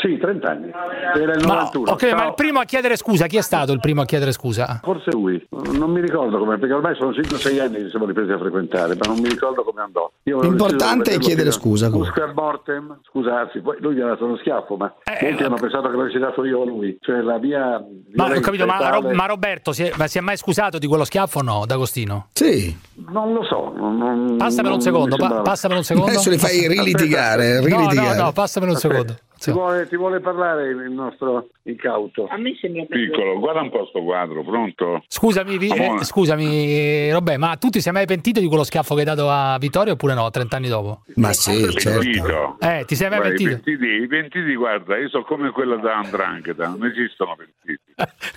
Sì, 0.00 0.18
30 0.18 0.48
anni. 0.48 0.70
Era 1.14 1.34
il 1.34 1.44
Ma, 1.46 1.54
91. 1.54 1.90
ok, 1.92 2.02
ma 2.12 2.18
Ciao. 2.18 2.28
il 2.28 2.34
primo 2.34 2.58
a 2.60 2.64
chiedere 2.64 2.96
scusa, 2.96 3.26
chi 3.26 3.36
è 3.36 3.42
stato 3.42 3.72
il 3.72 3.80
primo 3.80 4.02
a 4.02 4.04
chiedere 4.04 4.32
scusa? 4.32 4.80
Forse 4.82 5.10
lui, 5.12 5.46
non 5.72 5.90
mi 5.90 6.00
ricordo 6.00 6.38
come, 6.38 6.58
perché 6.58 6.74
ormai 6.74 6.94
sono 6.96 7.10
5-6 7.10 7.60
anni 7.60 7.76
che 7.82 7.88
siamo 7.90 8.06
ripresi 8.06 8.30
a 8.32 8.38
frequentare, 8.38 8.94
ma 8.94 9.06
non 9.12 9.18
mi 9.20 9.28
ricordo 9.28 9.62
come 9.62 9.80
andò. 9.82 10.10
L'importante 10.22 11.12
è 11.12 11.18
chiedere 11.18 11.50
scusa. 11.50 11.88
Musca 11.90 12.30
mortem, 12.34 13.00
scusarsi, 13.10 13.60
poi 13.60 13.76
lui 13.80 13.94
gli 13.94 14.00
ha 14.00 14.06
dato 14.06 14.24
uno 14.24 14.36
schiaffo, 14.38 14.76
ma 14.76 14.92
Eh, 15.04 15.26
molti 15.28 15.42
hanno 15.42 15.56
pensato 15.56 15.88
che 15.90 15.96
l'avessi 15.96 16.18
dato 16.18 16.44
io 16.44 16.62
a 16.62 16.64
lui. 16.66 16.96
Cioè 17.00 17.20
la 17.20 17.38
mia 17.38 17.82
Ma 18.14 18.24
ho 18.26 18.40
capito, 18.40 18.66
ma, 18.66 18.88
Ro- 18.90 19.10
ma 19.12 19.26
Roberto 19.26 19.72
si 19.72 19.84
è, 19.84 19.92
ma 19.96 20.06
si 20.06 20.18
è 20.18 20.20
mai 20.20 20.36
scusato 20.36 20.78
di 20.78 20.86
quello 20.86 21.04
schiaffo 21.04 21.38
o 21.38 21.42
no, 21.42 21.64
D'Agostino? 21.66 22.28
Sì. 22.32 22.76
Non 23.10 23.32
lo 23.32 23.42
so. 23.44 23.72
Non, 23.76 23.96
non- 23.96 24.36
Passamelo 24.36 24.74
un 24.74 24.80
secondo, 24.80 25.16
pa- 25.16 25.40
passamelo 25.42 25.78
un 25.80 25.84
secondo. 25.84 26.10
Adesso 26.10 26.30
li 26.30 26.38
fai 26.38 26.66
rilitigare, 26.68 27.60
No, 27.60 27.64
rilitigare. 27.66 28.16
no, 28.16 28.24
no, 28.24 28.32
passamelo 28.32 28.72
un 28.72 28.78
secondo. 28.78 29.16
Ti 29.38 29.52
vuole, 29.52 29.86
ti 29.88 29.96
vuole 29.96 30.20
parlare 30.20 30.68
il 30.68 30.90
nostro 30.90 31.48
incauto? 31.62 32.26
A 32.28 32.36
me 32.36 32.56
sembra 32.60 32.84
piccolo, 32.88 33.38
guarda 33.38 33.60
un 33.60 33.70
po' 33.70 33.86
sto 33.86 34.02
quadro, 34.02 34.42
pronto? 34.42 35.02
Scusami, 35.06 35.58
Vi- 35.58 35.70
eh, 35.70 36.04
scusami, 36.04 37.10
Robè, 37.12 37.36
ma 37.36 37.54
tu 37.56 37.68
ti 37.68 37.80
sei 37.80 37.92
mai 37.92 38.06
pentito 38.06 38.40
di 38.40 38.46
quello 38.48 38.64
schiaffo 38.64 38.94
che 38.94 39.00
hai 39.00 39.06
dato 39.06 39.28
a 39.30 39.56
Vittorio 39.58 39.92
oppure 39.94 40.14
no? 40.14 40.28
30 40.30 40.56
anni 40.56 40.68
dopo? 40.68 41.02
Ma 41.14 41.32
sì, 41.32 41.70
certo. 41.72 42.56
Eh, 42.60 42.84
ti 42.86 42.94
sei 42.94 43.08
mai 43.08 43.18
Guarda, 43.18 43.34
i 43.34 43.36
pentito? 43.44 43.62
pentiti, 43.64 44.02
I 44.02 44.06
pentiti, 44.08 44.54
guarda, 44.56 44.96
io 44.96 45.08
sono 45.08 45.24
come 45.24 45.50
quella 45.50 45.76
da 45.76 45.98
Andrangheta, 45.98 46.68
non 46.68 46.84
esistono 46.86 47.36
pentiti. 47.36 47.87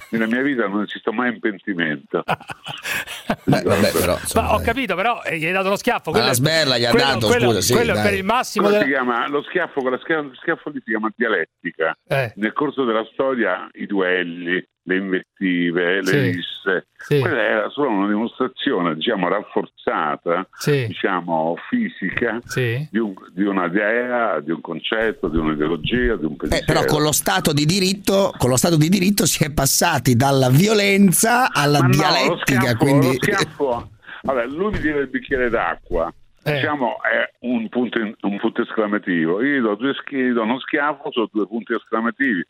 Nella 0.09 0.25
mia 0.27 0.41
vita 0.41 0.67
non 0.67 0.81
esiste 0.83 1.11
mai 1.11 1.29
un 1.29 1.39
pentimento. 1.39 2.23
Beh, 3.45 3.61
vabbè, 3.61 3.91
però. 3.91 4.17
insomma, 4.19 4.47
Ma 4.47 4.53
ho 4.55 4.59
capito, 4.61 4.95
però 4.95 5.21
eh, 5.23 5.37
gli 5.37 5.45
hai 5.45 5.51
dato 5.51 5.69
lo 5.69 5.75
schiaffo. 5.77 6.11
Ma 6.11 6.25
la 6.25 6.33
sberla 6.33 6.77
gli 6.77 6.85
ha 6.85 6.89
quello- 6.91 7.05
dato, 7.05 7.27
quello- 7.27 7.45
scusa, 7.47 7.61
sì, 7.61 7.73
quello 7.73 7.93
dai. 7.93 8.03
per 8.03 8.13
il 8.13 8.23
massimo 8.23 8.65
Quello 8.67 8.83
della- 8.83 8.89
si 8.97 9.03
chiama, 9.05 9.27
lo 9.27 9.43
schiaffo, 9.43 9.81
quello 9.81 9.99
schiaffo, 9.99 10.31
schiaffo 10.35 10.69
lì 10.69 10.79
si 10.83 10.89
chiama 10.91 11.11
dialettica. 11.15 11.95
Eh. 12.07 12.33
Nel 12.35 12.53
corso 12.53 12.83
della 12.85 13.07
storia 13.13 13.67
i 13.73 13.85
duelli, 13.85 14.63
le 14.83 14.95
invettive, 14.95 15.95
le 16.01 16.03
Sì. 16.05 16.17
risse. 16.19 16.87
Sì. 16.97 17.19
Quella 17.19 17.41
era 17.41 17.69
solo 17.69 17.89
una 17.89 18.07
dimostrazione, 18.07 18.95
diciamo, 18.95 19.27
rafforzata, 19.27 20.47
Sì. 20.53 20.87
diciamo, 20.87 21.55
fisica 21.69 22.39
Sì. 22.45 22.87
di, 22.91 22.97
un- 22.99 23.13
di 23.33 23.43
un'idea, 23.43 24.39
di 24.39 24.51
un 24.51 24.61
concetto, 24.61 25.27
di 25.27 25.37
un'ideologia, 25.37 26.15
di 26.15 26.25
un 26.25 26.35
pensiero. 26.35 26.63
Eh, 26.63 26.65
però 26.65 26.85
con 26.85 27.01
lo 27.01 27.11
Stato 27.11 27.53
di 27.53 27.65
diritto, 27.65 28.33
con 28.37 28.49
lo 28.49 28.57
Stato 28.57 28.77
di 28.77 28.89
diritto 28.89 29.25
si 29.25 29.43
è 29.43 29.51
passati 29.51 30.15
dalla 30.15 30.49
violenza 30.49 31.51
alla 31.51 31.79
Ma 31.81 31.87
no, 31.87 31.91
lo 31.91 31.97
dialettica. 31.97 32.59
schiaffo- 32.61 32.77
quindi... 32.77 33.07
lo 33.07 33.13
schiaffo- 33.13 33.89
Vabbè, 34.23 34.45
lui 34.47 34.71
mi 34.71 34.79
tira 34.79 34.99
il 34.99 35.07
bicchiere 35.07 35.49
d'acqua. 35.49 36.13
Eh. 36.43 36.53
Diciamo 36.53 36.95
è 37.03 37.31
un 37.41 37.69
punto, 37.69 37.99
in- 37.99 38.15
un 38.21 38.37
punto 38.39 38.61
esclamativo. 38.63 39.43
Io 39.43 39.57
gli 39.59 39.61
do, 39.61 39.75
due 39.75 39.93
schi- 39.95 40.15
gli 40.17 40.31
do 40.31 40.41
uno 40.41 40.59
schiaffo, 40.59 41.11
sono 41.11 41.29
due 41.31 41.45
punti 41.47 41.73
esclamativi. 41.73 42.43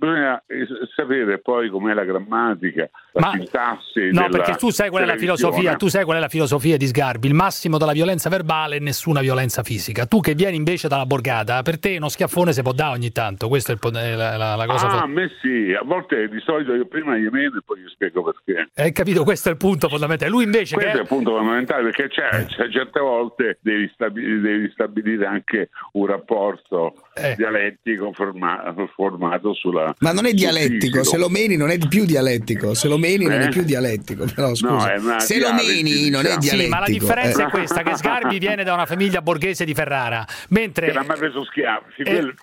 Bisogna 0.00 0.40
eh, 0.46 0.64
sapere 0.94 1.38
poi 1.40 1.68
com'è 1.70 1.92
la 1.92 2.04
grammatica, 2.04 2.88
la 3.14 3.20
Ma- 3.20 3.32
sintassi. 3.32 4.10
No, 4.12 4.28
perché 4.30 4.54
tu 4.54 4.70
sai 4.70 4.90
qual 4.90 5.02
è 5.02 5.06
la 5.06 5.16
filosofia, 5.16 5.74
tu 5.74 5.88
sai 5.88 6.04
qual 6.04 6.18
è 6.18 6.20
la 6.20 6.28
filosofia 6.28 6.76
di 6.76 6.86
Sgarbi, 6.86 7.26
il 7.26 7.34
massimo 7.34 7.78
della 7.78 7.90
violenza 7.90 8.28
verbale 8.28 8.76
e 8.76 8.78
nessuna 8.78 9.20
violenza 9.20 9.64
fisica. 9.64 10.06
Tu 10.06 10.20
che 10.20 10.34
vieni 10.34 10.56
invece 10.56 10.86
dalla 10.86 11.04
borgata, 11.04 11.62
per 11.62 11.80
te 11.80 11.96
uno 11.96 12.08
schiaffone 12.08 12.52
si 12.52 12.62
può 12.62 12.70
dare 12.72 12.92
ogni 12.94 13.10
tanto, 13.10 13.48
questa 13.48 13.72
è 13.72 13.76
è 13.76 14.14
la, 14.14 14.36
la- 14.36 14.54
la 14.54 14.66
cosa. 14.66 14.86
Ah, 14.86 15.02
a 15.02 15.06
me 15.08 15.30
sì, 15.42 15.74
a 15.74 15.82
volte 15.84 16.28
di 16.28 16.38
solito 16.44 16.74
io 16.74 16.86
prima 16.86 17.16
gli 17.16 17.26
meno 17.26 17.58
e 17.58 17.62
poi 17.64 17.80
gli 17.80 17.88
spiego 17.88 18.22
perché. 18.22 18.70
Hai 18.76 18.92
capito? 18.92 19.24
Questo 19.24 19.48
è 19.48 19.52
il 19.52 19.58
punto 19.58 19.88
fondamentale. 19.88 20.30
Lui 20.30 20.44
invece 20.44 20.74
Questo 20.74 20.92
è 20.92 20.94
che 20.94 21.00
il 21.02 21.08
punto 21.08 21.34
fondamentale 21.36 21.82
perché 21.82 22.06
c'è, 22.06 22.44
c'è 22.46 22.68
certe 22.70 23.00
volte 23.00 23.58
devi, 23.62 23.90
stabi- 23.94 24.40
devi 24.40 24.70
stabilire 24.70 25.26
anche 25.26 25.70
un 25.94 26.06
rapporto 26.06 26.94
Eh. 27.14 27.34
dialettico 27.36 28.12
forma- 28.12 28.72
formato 28.94 29.54
sulla. 29.54 29.86
Ma 29.98 30.12
non 30.12 30.26
è 30.26 30.32
dialettico, 30.32 31.02
se 31.04 31.16
lo 31.18 31.28
meni 31.28 31.56
non 31.56 31.70
è 31.70 31.78
più 31.78 32.04
dialettico, 32.04 32.74
se 32.74 32.88
lo 32.88 32.98
meni 32.98 33.24
non 33.24 33.40
è 33.40 33.46
Eh? 33.46 33.48
più 33.48 33.62
dialettico, 33.62 34.24
però 34.34 34.48
No, 34.48 34.54
scusa. 34.54 34.94
una 34.98 35.20
se 35.20 35.38
lo 35.38 35.52
meni 35.52 36.10
non 36.10 36.24
è 36.26 36.36
dialettico. 36.36 36.56
Sì, 36.62 36.68
ma 36.68 36.78
la 36.80 36.86
differenza 36.86 37.42
eh. 37.42 37.46
è 37.46 37.50
questa: 37.50 37.82
che 37.82 37.96
Sgarbi 37.96 38.38
viene 38.38 38.64
da 38.64 38.74
una 38.74 38.86
famiglia 38.86 39.20
borghese 39.22 39.64
di 39.64 39.74
Ferrara, 39.74 40.24
mentre 40.50 40.90
Che 40.90 41.02
mai 41.02 41.16
preso 41.18 41.44
schiaffi. 41.44 42.02
Eh, 42.02 42.34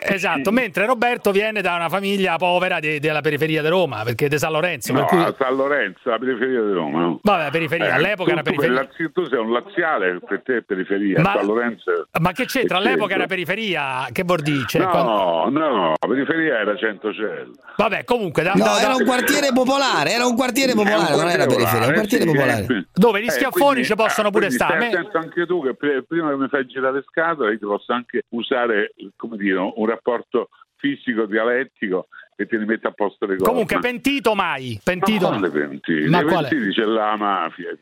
esatto, 0.00 0.52
mentre 0.52 0.86
Roberto 0.86 1.32
viene 1.32 1.60
da 1.60 1.74
una 1.74 1.88
famiglia 1.88 2.36
povera 2.36 2.78
de- 2.80 3.00
della 3.00 3.20
periferia 3.20 3.62
di 3.62 3.68
Roma, 3.68 4.02
perché 4.04 4.26
è 4.26 4.28
di 4.28 4.38
San 4.38 4.52
Lorenzo. 4.52 4.92
No, 4.92 5.04
per 5.04 5.08
cui... 5.08 5.34
San 5.38 5.56
Lorenzo, 5.56 6.10
la 6.10 6.18
periferia 6.18 6.60
di 6.62 6.72
Roma. 6.72 7.00
no? 7.00 7.20
Vabbè, 7.22 7.50
periferia, 7.50 7.86
Eh, 7.86 7.90
all'epoca 7.90 8.30
era 8.32 8.42
periferia. 8.42 8.72
Lazio- 8.72 9.10
Tu 9.12 9.26
sei 9.28 9.38
un 9.38 9.50
laziale, 9.52 10.18
per 10.26 10.42
te 10.44 10.56
è 10.58 10.62
periferia. 10.62 11.20
Ma- 11.20 11.32
San 11.36 11.46
Lorenzo. 11.46 12.06
Ma 12.20 12.32
che 12.32 12.44
c'entra? 12.46 12.76
All'epoca 12.78 13.14
era 13.14 13.26
periferia, 13.26 14.06
che 14.12 14.22
vuol 14.22 14.40
dire? 14.40 14.64
Cioè, 14.66 14.82
no, 14.82 14.88
quando- 14.90 15.58
no, 15.58 15.88
la 16.00 16.08
periferia 16.08 16.58
era 16.60 16.71
Centocelle. 16.76 17.50
Vabbè, 17.76 18.04
comunque, 18.04 18.42
da- 18.42 18.52
No, 18.54 18.64
da- 18.64 18.78
era 18.80 18.88
da- 18.92 18.96
un 18.96 19.04
quartiere 19.04 19.48
popolare, 19.52 20.10
era 20.12 20.26
un 20.26 20.34
quartiere 20.36 20.72
popolare, 20.74 21.16
non 21.16 21.28
era 21.28 21.46
periferia, 21.46 21.86
un 21.88 21.92
quartiere 21.94 22.24
popolare. 22.24 22.86
Dove 22.92 23.22
gli 23.22 23.28
schiaffoni 23.28 23.84
ci 23.84 23.94
possono 23.94 24.30
pure 24.30 24.46
quindi 24.46 24.64
stare. 24.64 24.86
Stai 24.88 24.94
attento 24.94 25.18
anche 25.18 25.46
tu 25.46 25.62
che 25.62 25.74
prima 26.06 26.30
che 26.30 26.36
mi 26.36 26.48
fai 26.48 26.66
girare 26.66 26.94
le 26.94 27.04
scatole 27.08 27.52
io 27.52 27.58
ti 27.58 27.64
posso 27.66 27.92
anche 27.92 28.22
usare 28.30 28.92
come 29.16 29.36
dire, 29.36 29.58
un 29.58 29.86
rapporto 29.86 30.48
fisico 30.76 31.26
dialettico 31.26 32.08
che 32.34 32.46
ti 32.46 32.56
rimette 32.56 32.88
a 32.88 32.92
posto 32.92 33.26
le 33.26 33.36
cose. 33.36 33.50
Comunque, 33.50 33.78
pentito 33.78 34.34
mai? 34.34 34.80
Pentito? 34.82 35.28
Ma 35.30 35.38
quale 35.38 35.50
pentiti? 35.50 36.08
Ma 36.08 36.24
quale? 36.24 36.48
pentiti 36.48 36.72
c'è 36.80 36.84
la 36.86 37.16
mafia. 37.16 37.76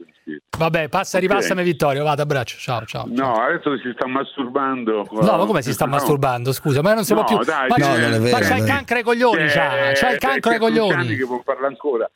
Vabbè, 0.59 0.89
passa, 0.89 1.17
Ok. 1.17 1.23
ripassami 1.25 1.63
Vittorio, 1.63 2.05
vado, 2.05 2.23
abbraccio, 2.23 2.57
ciao, 2.59 2.85
ciao. 2.85 3.05
No, 3.09 3.35
adesso 3.41 3.77
si 3.79 3.91
sta 3.95 4.07
masturbando. 4.07 5.07
No, 5.11 5.37
ma 5.39 5.45
come 5.47 5.63
si 5.63 5.73
sta 5.73 5.87
No. 5.87 5.93
masturbando? 5.93 6.53
Scusa, 6.53 6.83
ma 6.83 6.95
non 6.95 7.05
si 7.05 7.15
può 7.15 7.23
No, 7.23 7.29
più. 7.29 7.45
dai, 7.45 7.69
ma 7.69 7.75
sì. 7.77 7.81
c'è, 7.81 7.89
No, 7.89 8.19
vero, 8.19 8.23
ma 8.33 8.39
c'ha 8.41 8.49
dai. 8.49 8.59
il 8.61 8.65
cancro 8.67 8.97
ai 8.97 9.03
coglioni, 9.03 9.47
c'ha, 9.47 9.69
c'ha 9.95 10.11
il 10.13 10.19
cancro 10.19 10.51
ai 10.53 10.59
coglioni. 10.59 11.17
che 11.17 11.27
può 11.27 11.41
parlare 11.43 11.67
ancora. 11.69 12.09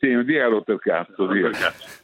Sì, 0.00 0.24
dia 0.24 0.48
rotto 0.48 0.72
il 0.72 0.80
cazzo, 0.80 1.26
dia. 1.26 1.50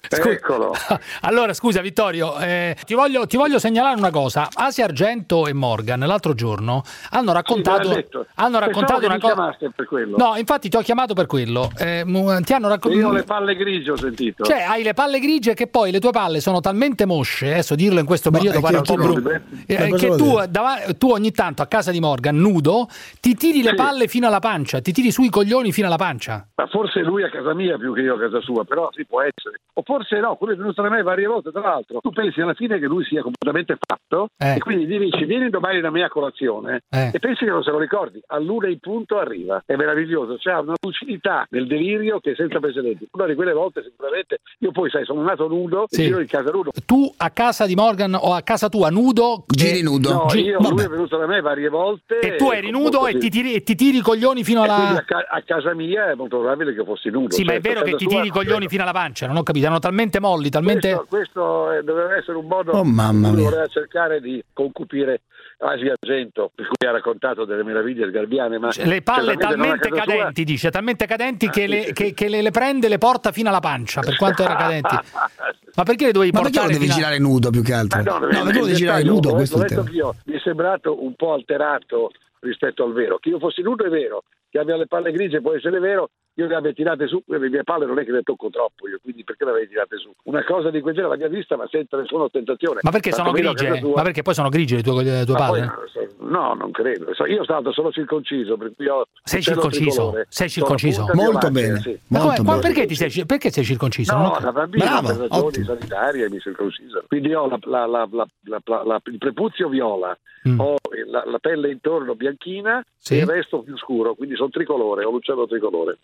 Scu- 0.09 0.27
Eccolo. 0.27 0.73
Allora, 1.23 1.53
scusa 1.53 1.81
Vittorio, 1.83 2.39
eh, 2.39 2.77
ti, 2.87 2.95
voglio, 2.95 3.27
ti 3.27 3.37
voglio 3.37 3.59
segnalare 3.59 3.97
una 3.99 4.11
cosa. 4.11 4.49
Asia 4.53 4.85
Argento 4.85 5.47
e 5.47 5.53
Morgan 5.53 5.99
l'altro 6.01 6.33
giorno 6.35 6.83
hanno 7.11 7.33
raccontato, 7.33 7.89
detto. 7.89 8.27
hanno 8.37 8.59
raccontato 8.59 9.05
una 9.05 9.19
cosa. 9.19 9.57
Quello. 9.89 10.17
No, 10.17 10.37
infatti 10.37 10.69
ti 10.69 10.77
ho 10.77 10.81
chiamato 10.81 11.15
per 11.15 11.27
quello. 11.27 11.71
Eh, 11.79 12.03
mu- 12.05 12.41
ti 12.43 12.53
hanno 12.53 12.67
Io 12.67 12.73
ho 12.73 12.75
raccontato. 12.77 13.13
le 13.13 13.23
palle 13.25 13.57
grigie, 13.57 13.91
ho 13.91 13.97
sentito. 13.97 14.45
Cioè, 14.45 14.63
hai 14.63 14.83
le 14.83 14.93
palle 14.95 15.19
grigie 15.19 15.55
che 15.55 15.67
poi 15.67 15.91
le 15.91 15.99
tue 15.99 16.11
palle 16.11 16.41
sono 16.41 16.61
talmente 16.61 17.07
mosce, 17.07 17.51
adesso 17.53 17.75
dirlo 17.75 17.99
in 17.99 18.07
questo 18.07 18.31
periodo 18.31 18.59
e 18.59 18.61
guarda, 18.61 18.81
che 18.83 18.93
un 18.93 18.97
po' 18.99 19.03
brutto, 19.03 19.31
eh, 19.67 19.93
che 19.97 20.09
tu, 20.17 20.39
dava- 20.49 20.77
tu 20.97 21.09
ogni 21.11 21.33
tanto 21.33 21.63
a 21.63 21.67
casa 21.67 21.91
di 21.91 22.01
Morgan, 22.01 22.37
nudo, 22.37 22.87
ti 23.21 23.35
tiri 23.35 23.63
le 23.63 23.71
Sì. 23.71 23.75
palle 23.75 24.07
fino 24.09 24.27
alla 24.27 24.39
pancia, 24.41 24.81
ti 24.81 24.93
tiri 24.93 25.11
sui 25.11 25.31
coglioni 25.31 25.73
fino 25.73 25.87
alla 25.87 25.97
pancia. 25.97 26.47
Ma 26.55 26.67
forse 26.67 27.01
lui 27.01 27.23
a 27.25 27.31
casa 27.31 27.55
mia 27.55 27.77
più 27.79 27.95
che 27.95 28.03
io 28.03 28.15
a 28.15 28.19
casa 28.19 28.41
sua, 28.41 28.65
però 28.65 28.91
sì, 28.93 29.05
può 29.07 29.23
essere. 29.23 29.61
O 29.75 29.83
forse 29.85 30.19
no, 30.21 30.37
quello 30.37 30.53
è 30.53 30.57
venuto 30.57 30.83
da 30.83 30.91
me 30.91 31.03
varie 31.03 31.27
volte, 31.27 31.51
tra 31.51 31.61
l'altro. 31.63 32.01
Tu 32.01 32.11
pensi 32.11 32.41
alla 32.41 32.55
fine 32.55 32.79
che 32.79 32.87
lui 32.87 33.05
sia 33.05 33.23
completamente 33.23 33.77
fatto 33.79 34.29
Eh. 34.37 34.57
e 34.57 34.59
quindi 34.59 34.87
gli 34.87 34.99
dici 34.99 35.25
vieni 35.25 35.49
domani 35.51 35.81
da 35.81 35.91
me 35.91 36.03
a 36.03 36.09
colazione 36.09 36.83
Eh. 36.91 37.11
e 37.15 37.19
pensi 37.19 37.45
che 37.45 37.51
non 37.51 37.63
se 37.63 37.71
lo 37.71 37.79
ricordi. 37.79 38.21
All'una 38.27 38.69
in 38.69 38.79
punto 38.81 39.19
arriva. 39.19 39.63
È 39.69 39.77
meraviglioso, 39.77 40.37
c'ha 40.39 40.61
una 40.61 40.73
lucidità 40.81 41.47
nel 41.51 41.67
delirio 41.67 42.21
che 42.21 42.31
è 42.31 42.35
senza 42.35 42.59
precedenti. 42.59 43.07
Una 43.11 43.27
di 43.27 43.35
quelle 43.35 43.53
volte 43.53 43.83
sicuramente, 43.83 44.39
io 44.61 44.71
poi 44.73 44.89
sai, 44.89 45.05
sono 45.05 45.21
nato 45.21 45.47
nudo 45.47 45.85
Sì. 45.91 46.01
e 46.01 46.05
giro 46.07 46.21
in 46.21 46.27
casa 46.27 46.51
nudo. 46.51 46.71
Tu 46.87 47.13
a 47.19 47.29
casa 47.29 47.67
di 47.67 47.75
Morgan 47.75 48.15
o 48.15 48.33
a 48.33 48.41
casa 48.41 48.71
tua 48.71 48.89
nudo? 48.89 49.45
Giri 49.47 49.83
nudo. 49.83 50.11
No, 50.11 50.25
gi- 50.31 50.41
io, 50.41 50.59
lui 50.59 50.85
è 50.85 50.89
venuto 50.89 51.19
da 51.19 51.27
me 51.27 51.43
varie 51.43 51.69
volte. 51.69 52.19
E 52.21 52.37
tu 52.37 52.51
eri 52.51 52.71
nudo 52.71 53.07
e 53.07 53.19
ti 53.19 53.29
tiri, 53.29 53.53
e 53.53 53.63
ti 53.63 53.75
tiri 53.75 53.99
i 53.99 54.01
coglioni 54.01 54.43
fino 54.43 54.63
alla... 54.63 54.95
a, 54.97 55.05
ca- 55.05 55.27
a 55.29 55.43
casa 55.43 55.75
mia 55.75 56.13
è 56.13 56.15
molto 56.15 56.39
probabile 56.39 56.73
che 56.75 56.83
fossi 56.83 57.11
nudo. 57.11 57.35
Sì, 57.35 57.45
ma 57.45 57.53
è 57.53 57.61
certo, 57.61 57.69
vero 57.69 57.83
che 57.83 57.97
ti 57.97 58.07
tiri 58.07 58.27
i 58.29 58.31
coglioni 58.31 58.69
fino 58.69 58.85
alla 58.85 58.93
pancia, 58.93 59.27
non 59.27 59.37
ho 59.37 59.43
capito, 59.43 59.67
erano 59.67 59.81
talmente 59.81 60.19
molli, 60.19 60.49
talmente... 60.49 60.95
Questo, 61.07 61.07
questo 61.11 61.73
eh, 61.73 61.83
doveva 61.83 62.17
essere 62.17 62.39
un 62.39 62.47
modo 62.47 62.73
Oh, 62.73 62.85
mamma 62.85 63.33
mia. 63.33 63.45
voleva 63.45 63.67
cercare 63.67 64.23
di 64.23 64.43
concupire 64.55 65.21
Asia 65.61 65.95
Argento, 66.01 66.53
per 66.55 66.67
cui 66.69 66.87
ha 66.87 66.93
raccontato 66.93 67.45
delle 67.45 67.65
meraviglie 67.65 68.07
sgarbiane, 68.09 68.59
ma 68.59 68.71
Cioè, 68.71 68.87
le 68.87 69.03
palle 69.03 69.37
talmente 69.37 69.89
casa 69.89 70.05
sua. 70.05 70.15
cadenti, 70.17 70.45
dice, 70.45 70.71
talmente 70.71 71.07
cadenti 71.07 71.47
Ah, 71.47 71.51
che, 71.51 71.61
sì, 71.63 71.67
le, 71.69 71.83
sì, 71.87 71.93
che- 71.93 72.15
che 72.15 72.29
le, 72.29 72.43
le 72.43 72.51
prende 72.53 72.87
e 72.87 72.89
le 72.89 72.99
porta 72.99 73.33
fino 73.33 73.49
alla 73.49 73.59
pancia, 73.61 74.01
per 74.01 74.17
quanto 74.17 74.43
era 74.45 74.55
cadenti. 74.55 74.95
Ma 75.75 75.83
perché 75.85 76.07
le 76.07 76.13
dovevi 76.13 76.33
Ma 76.33 76.41
perché 76.43 76.57
lo 76.59 76.63
portare 76.65 76.79
devi 76.81 76.91
a- 76.93 76.95
girare 76.95 77.19
nudo 77.19 77.51
più 77.51 77.63
che 77.63 77.73
altro? 77.73 78.03
Ma 78.03 78.11
No, 78.11 78.19
no, 78.19 78.27
perché 78.29 78.59
lo 78.59 78.65
devi 78.67 78.77
girare 78.77 79.03
nudo, 79.03 79.31
questo 79.35 79.59
detto 79.59 79.81
anch'io, 79.81 80.15
mi 80.25 80.35
è 80.37 80.39
sembrato 80.41 81.03
un 81.05 81.15
po' 81.15 81.33
alterato 81.33 82.11
rispetto 82.41 82.85
al 82.85 82.93
vero. 82.93 83.19
Che 83.19 83.29
io 83.31 83.39
fossi 83.41 83.63
nudo 83.63 83.85
è 83.85 83.89
vero, 83.89 84.25
che 84.51 84.59
abbia 84.59 84.77
le 84.77 84.87
palle 84.87 85.11
grigie 85.13 85.41
può 85.41 85.55
essere 85.55 85.79
vero, 85.81 86.11
io 86.39 86.47
le 86.47 86.55
abbia 86.55 86.73
tirate 86.73 87.09
su, 87.09 87.21
le 87.27 87.39
mie 87.49 87.65
palle 87.65 87.85
non 87.85 87.99
è 87.99 88.05
che 88.05 88.13
le 88.13 88.23
tocco 88.23 88.49
troppo 88.49 88.87
io, 88.89 88.99
quindi 89.03 89.25
perché 89.25 89.45
le 89.45 89.51
avevi 89.51 89.69
tirate 89.69 89.97
su? 89.99 90.13
Una 90.25 90.45
cosa 90.45 90.71
di 90.71 90.81
quel 90.81 90.95
genere 90.95 91.11
l'abbia 91.13 91.27
vista 91.29 91.57
ma 91.57 91.67
senza 91.69 91.97
nessuna 91.97 92.25
ostentazione. 92.25 92.79
Ma 92.83 92.91
perché 92.91 93.11
sono 93.11 93.33
grigie? 93.33 93.81
Ma 93.95 94.03
perché 94.03 94.23
poi 94.23 94.35
sono 94.35 94.49
grigie 94.49 94.77
le 94.77 94.83
tue, 94.83 95.03
le 95.03 95.25
tue 95.25 95.35
Ma 95.35 95.47
poi, 95.49 95.61
palle? 95.61 95.79
no, 96.21 96.55
non 96.55 96.71
credo. 96.71 97.07
Io 97.11 97.15
sono 97.17 97.45
stato 97.45 97.73
solo 97.73 97.91
circonciso, 97.91 98.57
per 98.57 98.73
cui 98.77 98.87
ho 98.87 99.07
Sei 99.25 99.43
circonciso? 99.43 99.91
tricolore. 99.91 100.27
Sei 100.29 100.49
Sono 100.49 100.67
circonciso? 100.77 101.07
Molto 101.15 101.51
bene. 101.51 101.81
sì. 101.81 101.99
Ma 102.09 102.19
come- 102.21 102.29
Molto 102.29 102.43
qua- 102.45 102.57
bene. 102.59 102.73
perché, 102.75 102.87
ti 102.87 102.95
sei, 102.95 103.27
perché 103.27 103.51
sei 103.51 103.65
circonciso? 103.65 104.17
No, 104.17 104.39
da 104.41 104.53
bambino 104.53 104.85
Bravo, 104.85 105.07
per 105.09 105.17
ragioni 105.17 105.47
ottimo. 105.47 105.65
sanitarie 105.67 106.31
mi 106.31 106.39
circonciso. 106.39 107.05
Quindi 107.09 107.35
ho 107.35 107.49
la- 107.49 107.59
la- 107.65 107.87
la- 107.87 108.09
la- 108.13 108.27
la- 108.45 108.61
la- 108.65 108.83
la- 108.85 109.01
il 109.07 109.19
prepuzio 109.19 109.69
viola, 109.69 110.17
Mm. 110.49 110.61
ho 110.61 110.77
la, 111.11 111.25
la 111.27 111.39
pelle 111.41 111.71
intorno 111.73 112.15
bianchina 112.15 112.85
Sì. 112.97 113.15
e 113.15 113.23
il 113.23 113.27
resto 113.27 113.61
più 113.63 113.77
scuro, 113.77 114.15
quindi 114.15 114.37
sono 114.37 114.51
tricolore, 114.51 115.05
ho 115.05 115.11
l'uccello 115.11 115.47
tricolore. 115.49 115.99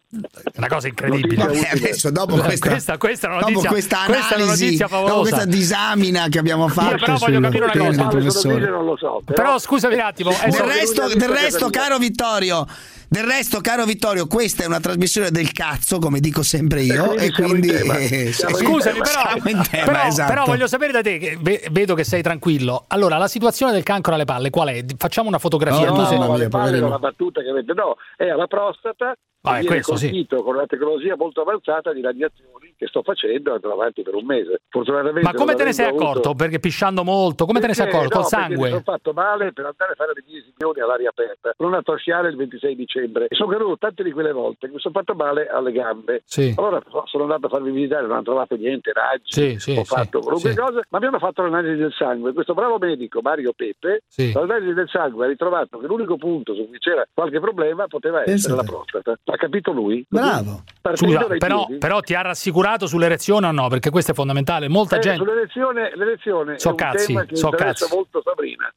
Una 0.56 0.68
cosa 0.68 0.88
incredibile. 0.88 1.44
Notizia 1.44 1.68
Vabbè, 1.72 1.76
adesso 1.84 2.10
dopo 2.10 2.36
questa, 2.36 2.68
Questa- 2.70 2.98
questa 2.98 3.26
una 3.28 3.36
dopo 3.38 3.50
notizia- 3.50 3.70
questa 3.70 3.98
questa 4.06 4.34
analisi, 4.34 4.64
notizia 4.64 4.86
dopo 4.86 5.20
questa 5.20 5.44
disamina 5.44 6.28
che 6.28 6.38
abbiamo 6.38 6.68
fatto 6.68 6.96
però 6.96 7.16
voglio 7.18 7.40
capire 7.40 7.64
una 7.64 7.86
cosa. 7.86 8.06
professore. 8.08 8.68
non 8.70 8.84
lo 8.84 8.96
so. 8.96 9.22
Però 9.24 9.58
scusami 9.58 9.94
un 9.94 10.00
attimo, 10.00 10.30
Del 10.30 10.54
eh, 10.54 10.64
resto, 10.66 11.08
del 11.14 11.28
resto, 11.28 11.70
caro 11.70 11.98
Vittorio, 11.98 12.66
del 13.14 13.22
resto, 13.24 13.60
caro 13.60 13.84
Vittorio, 13.84 14.26
questa 14.26 14.64
è 14.64 14.66
una 14.66 14.80
trasmissione 14.80 15.30
del 15.30 15.52
cazzo, 15.52 16.00
come 16.00 16.18
dico 16.18 16.42
sempre 16.42 16.82
io, 16.82 17.14
quindi 17.14 17.24
e 17.24 17.30
quindi 17.30 17.68
eh, 17.68 18.32
Siamo 18.32 18.58
in 18.58 18.66
Scusami, 18.66 18.98
però, 18.98 19.62
tema, 19.70 20.06
esatto. 20.06 20.32
però 20.32 20.44
voglio 20.44 20.66
sapere 20.66 20.90
da 20.90 21.00
te, 21.00 21.18
che 21.18 21.38
ve- 21.40 21.64
vedo 21.70 21.94
che 21.94 22.02
sei 22.02 22.22
tranquillo. 22.22 22.86
Allora, 22.88 23.16
la 23.16 23.28
situazione 23.28 23.70
del 23.70 23.84
cancro 23.84 24.14
alle 24.14 24.24
palle 24.24 24.50
qual 24.50 24.68
è? 24.68 24.84
Facciamo 24.98 25.28
una 25.28 25.38
fotografia. 25.38 25.92
Oh, 25.92 25.94
tu 25.94 26.04
sei- 26.06 26.18
No, 26.18 26.26
mia, 26.26 26.36
le 26.38 26.48
palle 26.48 26.80
la 26.80 26.98
battuta 26.98 27.40
che 27.40 27.50
avete, 27.50 27.72
no, 27.72 27.96
è 28.16 28.28
alla 28.28 28.48
prostata. 28.48 29.14
Vabbè, 29.42 29.60
e 29.60 29.64
questo 29.64 29.96
sì. 29.96 30.26
con 30.28 30.56
una 30.56 30.66
tecnologia 30.66 31.14
molto 31.16 31.42
avanzata 31.42 31.92
di 31.92 32.00
radiazioni 32.00 32.73
che 32.76 32.86
sto 32.86 33.02
facendo 33.02 33.52
andrò 33.54 33.72
avanti 33.72 34.02
per 34.02 34.14
un 34.14 34.24
mese. 34.24 34.62
Fortunatamente 34.68 35.22
Ma 35.22 35.32
come 35.32 35.54
te 35.54 35.64
ne 35.64 35.72
sei 35.72 35.86
accorto? 35.86 36.10
avuto- 36.30 36.34
Perché 36.34 36.58
pisciando 36.60 37.04
molto, 37.04 37.46
come 37.46 37.60
te 37.60 37.66
ne 37.68 37.74
sei 37.74 37.84
Perché- 37.86 37.98
accorto? 38.00 38.20
Col 38.20 38.24
no, 38.24 38.28
perché 38.30 38.48
Mi 38.48 38.54
sangue? 38.54 38.68
sono 38.68 38.82
fatto 38.82 39.12
male 39.12 39.52
per 39.52 39.64
andare 39.66 39.92
a 39.92 39.94
fare 39.94 40.12
le 40.14 40.24
mie 40.26 40.38
esibioni 40.40 40.80
all'aria 40.80 41.08
aperta, 41.10 41.54
non 41.58 41.74
a 41.74 41.82
tosciare 41.82 42.28
il 42.28 42.36
26 42.36 42.74
dicembre. 42.74 43.26
e 43.28 43.34
sono 43.34 43.50
caduto 43.50 43.76
tante 43.78 44.02
di 44.02 44.12
quelle 44.12 44.32
volte 44.32 44.66
che 44.66 44.72
mi 44.74 44.80
sono 44.80 44.94
fatto 44.94 45.14
male 45.14 45.46
alle 45.48 45.72
gambe. 45.72 46.22
Sì. 46.24 46.52
Allora 46.56 46.80
sono 47.04 47.22
andato 47.24 47.46
a 47.46 47.48
farmi 47.48 47.70
visitare, 47.70 48.02
non 48.02 48.12
hanno 48.12 48.22
trovato 48.22 48.56
niente, 48.56 48.92
raggi, 48.92 49.32
Sì, 49.32 49.58
sì, 49.58 49.76
ho 49.78 49.84
fatto 49.84 50.18
qualunque 50.20 50.54
cosa, 50.54 50.80
ma 50.88 50.98
mi 50.98 51.06
hanno 51.06 51.18
fatto 51.18 51.42
l'analisi 51.42 51.76
del 51.80 51.92
sangue. 51.96 52.32
Questo 52.32 52.54
bravo 52.54 52.78
medico, 52.78 53.20
Mario 53.22 53.52
Pepe, 53.54 54.02
l'analisi 54.32 54.72
del 54.74 54.88
sangue 54.88 55.24
ha 55.26 55.28
ritrovato 55.28 55.78
che 55.78 55.86
l'unico 55.86 56.16
punto 56.16 56.54
su 56.54 56.66
cui 56.68 56.78
c'era 56.78 57.04
qualche 57.12 57.40
problema 57.40 57.86
poteva 57.86 58.22
essere 58.22 58.54
Pensate. 58.54 58.56
la 58.56 58.62
prostata. 58.64 59.18
L'ha 59.24 59.36
capito 59.36 59.72
lui? 59.72 60.04
Bravo. 60.08 60.62
Scusa, 60.94 61.26
però, 61.38 61.66
però 61.78 62.00
ti 62.00 62.14
ha 62.14 62.20
rassicurato 62.22 62.62
sull'erezione 62.86 63.46
o 63.46 63.52
no? 63.52 63.68
Perché 63.68 63.90
questo 63.90 64.12
è 64.12 64.14
fondamentale. 64.14 64.68
Molta 64.68 64.96
Eh, 64.96 65.00
gente. 65.00 65.24
sull'elezione, 65.24 65.92
l'elezione 65.94 66.58
So 66.58 66.68
è 66.68 66.70
un 66.72 66.76
cazzi, 66.76 67.06
tema 67.06 67.24
che 67.24 67.36
so 67.36 67.46
interessa 67.48 67.84
cazzi. 67.84 67.94
molto 67.94 68.22
Sabrina. 68.22 68.74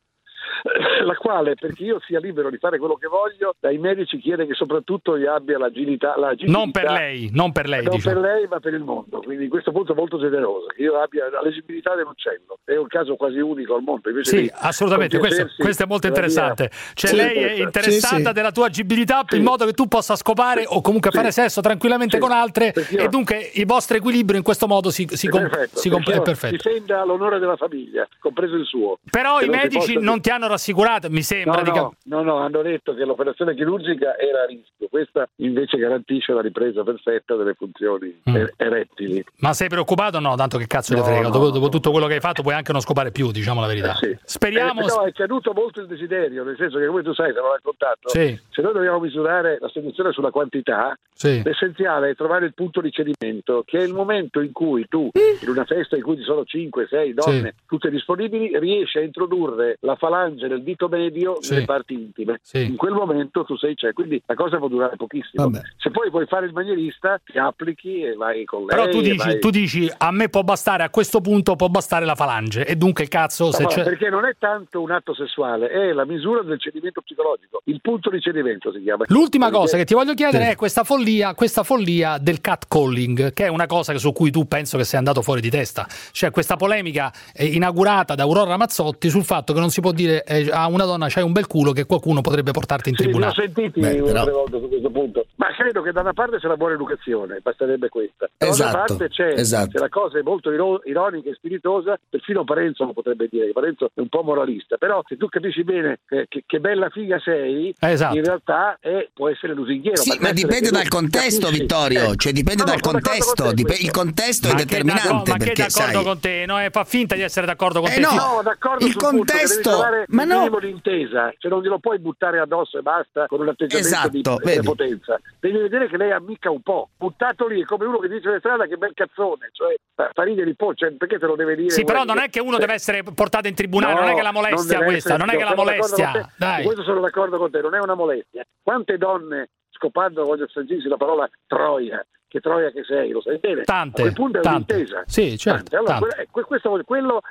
La 1.05 1.15
quale, 1.15 1.55
perché 1.55 1.83
io 1.83 1.99
sia 2.05 2.19
libero 2.19 2.49
di 2.49 2.57
fare 2.57 2.77
quello 2.77 2.95
che 2.95 3.07
voglio, 3.07 3.55
dai 3.59 3.77
medici 3.77 4.17
chiede 4.17 4.45
che 4.45 4.53
soprattutto 4.53 5.15
io 5.15 5.33
abbia 5.33 5.57
l'agilità. 5.57 6.15
l'agilità 6.17 6.57
Non 6.57 6.71
per 6.71 6.89
lei, 6.91 7.29
non 7.31 7.51
per 7.51 7.67
lei, 7.67 7.83
non 7.83 7.95
diciamo. 7.95 8.19
per 8.21 8.29
lei, 8.31 8.47
ma 8.47 8.59
per 8.59 8.73
il 8.73 8.83
mondo. 8.83 9.19
Quindi 9.19 9.43
in 9.45 9.49
questo 9.49 9.71
punto 9.71 9.93
molto 9.93 10.19
generoso. 10.19 10.67
Che 10.67 10.81
io 10.81 10.99
abbia 10.99 11.29
la 11.29 11.41
leggibilità 11.41 11.95
dell'uccello. 11.95 12.59
È 12.63 12.75
un 12.75 12.87
caso 12.87 13.15
quasi 13.15 13.39
unico 13.39 13.75
al 13.75 13.81
mondo. 13.83 14.09
Invece 14.09 14.37
Sì, 14.37 14.51
assolutamente, 14.53 15.17
questo, 15.19 15.47
questo 15.57 15.83
è 15.83 15.85
molto 15.85 16.07
interessante. 16.07 16.69
Cioè 16.93 17.09
Sì, 17.11 17.15
lei 17.15 17.35
è 17.35 17.51
interessata 17.61 18.15
Sì, 18.17 18.23
sì. 18.25 18.31
della 18.33 18.51
tua 18.51 18.65
agibilità 18.67 19.23
in 19.31 19.43
modo 19.43 19.65
che 19.65 19.73
tu 19.73 19.87
possa 19.87 20.15
scopare 20.15 20.65
o 20.67 20.81
comunque 20.81 21.11
Sì. 21.11 21.17
fare 21.17 21.31
sesso 21.31 21.61
tranquillamente 21.61 22.15
Sì. 22.17 22.21
con 22.21 22.31
altre 22.31 22.71
Perché 22.71 22.95
io- 22.95 23.01
e 23.01 23.07
dunque 23.09 23.51
il 23.53 23.65
vostro 23.65 23.97
equilibrio 23.97 24.37
in 24.37 24.43
questo 24.43 24.67
modo 24.67 24.89
si, 24.89 25.07
si, 25.11 25.27
È 25.27 25.29
com- 25.29 25.41
perfetto, 25.47 25.77
si 25.79 25.89
com- 25.89 26.03
perché 26.03 26.19
è 26.19 26.23
perfetto. 26.23 26.55
Difenda 26.69 27.03
l'onore 27.05 27.39
della 27.39 27.55
famiglia, 27.55 28.07
compreso 28.19 28.55
il 28.55 28.65
suo. 28.65 28.99
Però 29.09 29.39
i 29.41 29.47
medici 29.49 29.93
possa- 29.93 30.05
non 30.05 30.21
ti 30.21 30.29
hanno 30.29 30.36
rassicurato, 30.45 31.09
mi 31.09 31.23
sembra. 31.23 31.61
No, 31.61 31.63
di 31.63 31.71
no, 31.71 31.93
no, 32.03 32.21
no, 32.21 32.37
hanno 32.37 32.61
detto 32.61 32.93
che 32.93 33.03
l'operazione 33.03 33.55
chirurgica 33.55 34.15
era 34.19 34.43
a 34.43 34.45
rischio, 34.45 34.87
questa 34.89 35.27
invece 35.37 35.77
garantisce 35.77 36.33
la 36.33 36.41
ripresa 36.41 36.83
perfetta 36.83 37.35
delle 37.35 37.55
funzioni 37.55 38.21
Mm. 38.29 38.35
er- 38.35 38.53
erettili. 38.57 39.23
Ma 39.37 39.53
sei 39.53 39.69
preoccupato 39.69 40.17
o 40.17 40.19
no? 40.19 40.35
Tanto 40.35 40.59
che 40.59 40.67
cazzo 40.67 40.93
No, 40.93 40.99
ti 41.01 41.05
frega. 41.07 41.21
no, 41.23 41.29
dopo, 41.29 41.49
dopo 41.49 41.69
tutto 41.69 41.89
quello 41.91 42.05
che 42.05 42.13
hai 42.15 42.19
fatto 42.19 42.41
puoi 42.43 42.53
anche 42.53 42.71
non 42.71 42.81
scopare 42.81 43.11
più, 43.11 43.31
diciamo 43.31 43.59
la 43.61 43.67
verità. 43.67 43.95
Speriamo... 44.23 44.81
Eh, 44.81 44.85
no, 44.85 45.03
è 45.05 45.11
caduto 45.13 45.53
molto 45.53 45.81
il 45.81 45.87
desiderio, 45.87 46.43
nel 46.43 46.55
senso 46.57 46.77
che 46.77 46.85
come 46.85 47.01
tu 47.01 47.13
sai, 47.13 47.33
te 47.33 47.39
l'ho 47.39 47.51
raccontato, 47.53 48.09
Sì. 48.09 48.37
se 48.51 48.61
noi 48.61 48.73
dobbiamo 48.73 48.99
misurare 48.99 49.57
la 49.59 49.69
seduzione 49.69 50.11
sulla 50.11 50.29
quantità, 50.31 50.97
Sì. 51.13 51.41
l'essenziale 51.43 52.09
è 52.11 52.15
trovare 52.15 52.45
il 52.45 52.53
punto 52.53 52.81
di 52.81 52.91
cedimento, 52.91 53.63
che 53.65 53.79
è 53.79 53.83
il 53.83 53.93
momento 53.93 54.41
in 54.41 54.51
cui 54.51 54.85
tu, 54.89 55.09
in 55.13 55.49
una 55.49 55.65
festa 55.65 55.95
in 55.95 56.03
cui 56.03 56.17
ci 56.17 56.23
sono 56.23 56.43
5, 56.43 56.87
6 56.89 57.13
donne, 57.13 57.55
tutte 57.67 57.89
disponibili, 57.89 58.57
riesci 58.59 58.97
a 58.97 59.01
introdurre 59.01 59.77
la 59.81 59.95
falange 59.95 60.25
del 60.35 60.63
dito 60.63 60.87
medio 60.87 61.37
Sì. 61.41 61.53
nelle 61.53 61.65
parti 61.65 61.93
intime. 61.93 62.39
Sì. 62.41 62.65
In 62.65 62.75
quel 62.75 62.93
momento 62.93 63.43
tu 63.43 63.55
sei 63.57 63.75
c'è, 63.75 63.93
quindi 63.93 64.21
la 64.25 64.35
cosa 64.35 64.57
può 64.57 64.67
durare 64.67 64.95
pochissimo. 64.95 65.49
Se 65.77 65.89
poi 65.91 66.09
vuoi 66.09 66.25
fare 66.27 66.45
il 66.45 66.53
manierista, 66.53 67.19
ti 67.23 67.37
applichi 67.37 68.01
e 68.01 68.15
vai 68.15 68.43
con 68.45 68.65
lei. 68.65 68.69
Però 68.69 68.89
tu 68.89 69.01
dici, 69.01 69.15
vai- 69.17 69.39
tu 69.39 69.49
dici, 69.49 69.91
a 69.97 70.11
me 70.11 70.29
può 70.29 70.41
bastare, 70.43 70.83
a 70.83 70.89
questo 70.89 71.21
punto 71.21 71.55
può 71.55 71.67
bastare 71.67 72.05
la 72.05 72.15
falange. 72.15 72.65
E 72.65 72.75
dunque 72.75 73.03
il 73.03 73.09
cazzo, 73.09 73.49
No, 73.59 73.67
c'è... 73.67 73.83
perché 73.83 74.09
non 74.09 74.25
è 74.25 74.35
tanto 74.37 74.81
un 74.81 74.91
atto 74.91 75.13
sessuale, 75.13 75.67
è 75.69 75.91
la 75.93 76.05
misura 76.05 76.41
del 76.43 76.59
cedimento 76.59 77.01
psicologico, 77.01 77.61
il 77.65 77.79
punto 77.81 78.09
di 78.09 78.19
cedimento 78.21 78.71
si 78.71 78.81
chiama. 78.81 79.05
L'ultima 79.07 79.45
Perché- 79.45 79.59
cosa 79.61 79.77
che 79.77 79.85
ti 79.85 79.93
voglio 79.93 80.13
chiedere 80.13 80.45
Sì. 80.45 80.49
è 80.51 80.55
questa 80.55 80.83
follia, 80.83 81.33
questa 81.33 81.63
follia 81.63 82.17
del 82.19 82.41
catcalling, 82.41 83.33
che 83.33 83.45
è 83.45 83.47
una 83.47 83.65
cosa 83.65 83.93
che- 83.93 83.99
su 83.99 84.11
cui 84.13 84.31
tu 84.31 84.47
penso 84.47 84.77
che 84.77 84.83
sei 84.83 84.97
andato 84.99 85.21
fuori 85.21 85.41
di 85.41 85.49
testa. 85.49 85.87
Cioè 86.11 86.31
questa 86.31 86.55
polemica 86.55 87.11
eh, 87.33 87.45
inaugurata 87.45 88.15
da 88.15 88.23
Aurora 88.23 88.49
Ramazzotti 88.49 89.09
sul 89.09 89.23
fatto 89.23 89.53
che 89.53 89.59
non 89.59 89.69
si 89.69 89.81
può 89.81 89.91
dire 89.91 90.16
eh, 90.25 90.49
a 90.51 90.67
una 90.67 90.85
donna 90.85 91.07
c'hai 91.09 91.23
un 91.23 91.31
bel 91.31 91.47
culo 91.47 91.71
che 91.71 91.85
qualcuno 91.85 92.21
potrebbe 92.21 92.51
portarti 92.51 92.89
in 92.89 92.95
Sì, 92.95 93.03
tribunale. 93.03 93.33
sentiti 93.33 93.79
Beh, 93.79 93.99
una 93.99 94.05
però- 94.11 94.23
tre 94.23 94.31
volte 94.31 94.59
su 94.59 94.67
questo 94.69 94.89
punto. 94.89 95.25
Ma 95.35 95.47
credo 95.55 95.81
che 95.81 95.91
da 95.91 96.01
una 96.01 96.13
parte 96.13 96.37
c'è 96.37 96.47
la 96.47 96.57
buona 96.57 96.73
educazione, 96.73 97.39
basterebbe 97.41 97.89
questa. 97.89 98.29
Dall'altra 98.37 98.65
Esatto, 98.67 98.77
parte 98.95 99.09
c'è, 99.09 99.27
esatto. 99.39 99.71
se 99.71 99.79
la 99.79 99.89
cosa 99.89 100.19
è 100.19 100.21
molto 100.21 100.51
iro- 100.51 100.81
ironica 100.85 101.29
e 101.29 101.33
spiritosa, 101.33 101.97
perfino 102.09 102.43
Parenzo 102.43 102.85
lo 102.85 102.93
potrebbe 102.93 103.27
dire, 103.29 103.47
che 103.47 103.51
Parenzo 103.53 103.91
è 103.93 103.99
un 103.99 104.09
po' 104.09 104.23
moralista, 104.23 104.77
però 104.77 105.01
se 105.07 105.17
tu 105.17 105.27
capisci 105.27 105.63
bene 105.63 105.99
eh, 106.09 106.25
che, 106.27 106.43
che 106.45 106.59
bella 106.59 106.89
figa 106.89 107.19
sei, 107.19 107.73
Esatto. 107.79 108.15
in 108.15 108.23
realtà 108.23 108.77
è- 108.79 109.07
può 109.13 109.29
essere 109.29 109.53
lusinghiero. 109.53 109.97
Sì, 110.01 110.17
ma 110.19 110.31
dipende 110.31 110.69
che 110.69 110.71
dal 110.71 110.87
contesto, 110.87 111.41
capisci- 111.47 111.61
Vittorio. 111.61 112.11
eh, 112.11 112.15
Cioè, 112.15 112.31
dipende 112.31 112.63
no, 112.63 112.69
no, 112.69 112.75
dal 112.75 112.81
contesto. 112.81 113.43
con 113.43 113.53
dip- 113.55 113.79
il 113.79 113.91
contesto 113.91 114.47
è 114.47 114.51
Ma 114.51 114.57
che 114.57 114.63
determinante. 114.65 115.07
d'accordo- 115.07 115.31
ma 115.31 115.37
che 115.37 115.43
è 115.43 115.45
perché, 115.47 115.61
d'accordo 115.67 115.93
sai, 115.93 116.03
con 116.03 116.19
te? 116.19 116.43
No, 116.47 116.59
eh, 116.61 116.69
fa 116.71 116.83
finta 116.83 117.15
di 117.15 117.21
essere 117.21 117.45
d'accordo 117.45 117.79
con 117.81 117.89
Eh 117.89 117.93
te. 117.95 117.99
no, 118.01 118.09
No, 118.11 118.41
d'accordo 118.43 118.85
il 118.85 118.91
sul 118.91 119.01
punto 119.01 119.23
che 119.23 119.31
contesto- 119.31 119.53
devi 119.55 119.61
trovare 119.77 120.05
ma 120.07 120.23
no. 120.23 120.37
minimo 120.39 120.59
di 120.59 120.69
intesa, 120.69 121.33
cioè 121.37 121.51
non 121.51 121.61
glielo 121.61 121.79
puoi 121.79 121.99
buttare 121.99 122.39
addosso 122.39 122.77
e 122.77 122.81
basta 122.81 123.25
con 123.27 123.41
un 123.41 123.49
atteggiamento 123.49 123.87
Esatto, 123.87 124.09
di 124.09 124.21
vedi. 124.23 124.59
prepotenza. 124.59 125.19
Devi 125.39 125.57
vedere 125.57 125.87
che 125.87 125.97
lei 125.97 126.11
ammicca 126.11 126.49
un 126.49 126.61
po'. 126.61 126.89
Buttato 126.97 127.47
lì 127.47 127.61
è 127.61 127.65
come 127.65 127.85
uno 127.85 127.99
che 127.99 128.07
dice 128.07 128.29
in 128.29 128.39
strada 128.39 128.65
che 128.65 128.77
bel 128.77 128.93
cazzone, 128.93 129.49
cioè 129.51 129.75
fa 130.13 130.23
ridere 130.23 130.47
un 130.47 130.55
po', 130.55 130.73
cioè, 130.73 130.91
perché 130.93 131.19
te 131.19 131.25
lo 131.25 131.35
deve 131.35 131.55
dire? 131.55 131.69
Sì, 131.69 131.83
però 131.83 132.03
non 132.03 132.19
è 132.19 132.29
che 132.29 132.39
uno 132.39 132.57
eh, 132.57 132.59
deve 132.59 132.73
essere 132.73 133.03
portato 133.03 133.47
in 133.47 133.55
tribunale, 133.55 133.93
no, 133.93 133.99
non 134.01 134.09
è 134.09 134.15
che 134.15 134.21
la 134.21 134.31
molestia 134.31 134.83
questa, 134.83 135.17
non 135.17 135.29
è 135.29 135.37
che 135.37 135.43
la 135.43 135.49
sono 135.49 135.63
d'accordo 135.63 135.79
molestia. 135.81 136.11
con 136.11 136.21
te. 136.21 136.27
Dai. 136.37 136.63
Questo 136.63 136.83
sono 136.83 136.99
d'accordo 137.01 137.37
con 137.37 137.51
te, 137.51 137.61
non 137.61 137.75
è 137.75 137.79
una 137.79 137.95
molestia. 137.95 138.43
Quante 138.61 138.97
donne, 138.97 139.49
scopando, 139.71 140.23
voglio 140.23 140.47
sentirsi 140.47 140.87
la 140.87 140.97
parola 140.97 141.29
troia, 141.47 142.05
che 142.27 142.39
troia 142.39 142.71
che 142.71 142.83
sei, 142.83 143.11
lo 143.11 143.21
sai 143.21 143.37
bene. 143.37 143.63
Tante, 143.63 144.01
A 144.01 144.03
quel 144.03 144.13
punto 144.13 144.37
è 144.39 144.41
tante. 144.41 144.73
un'intesa. 144.73 145.03
Sì, 145.05 145.37
certo, 145.37 145.69
Tante. 145.69 145.93
Allora, 145.93 146.15
eh, 146.17 146.27
que- 146.29 146.43
questo, 146.43 146.81
quello 146.85 147.21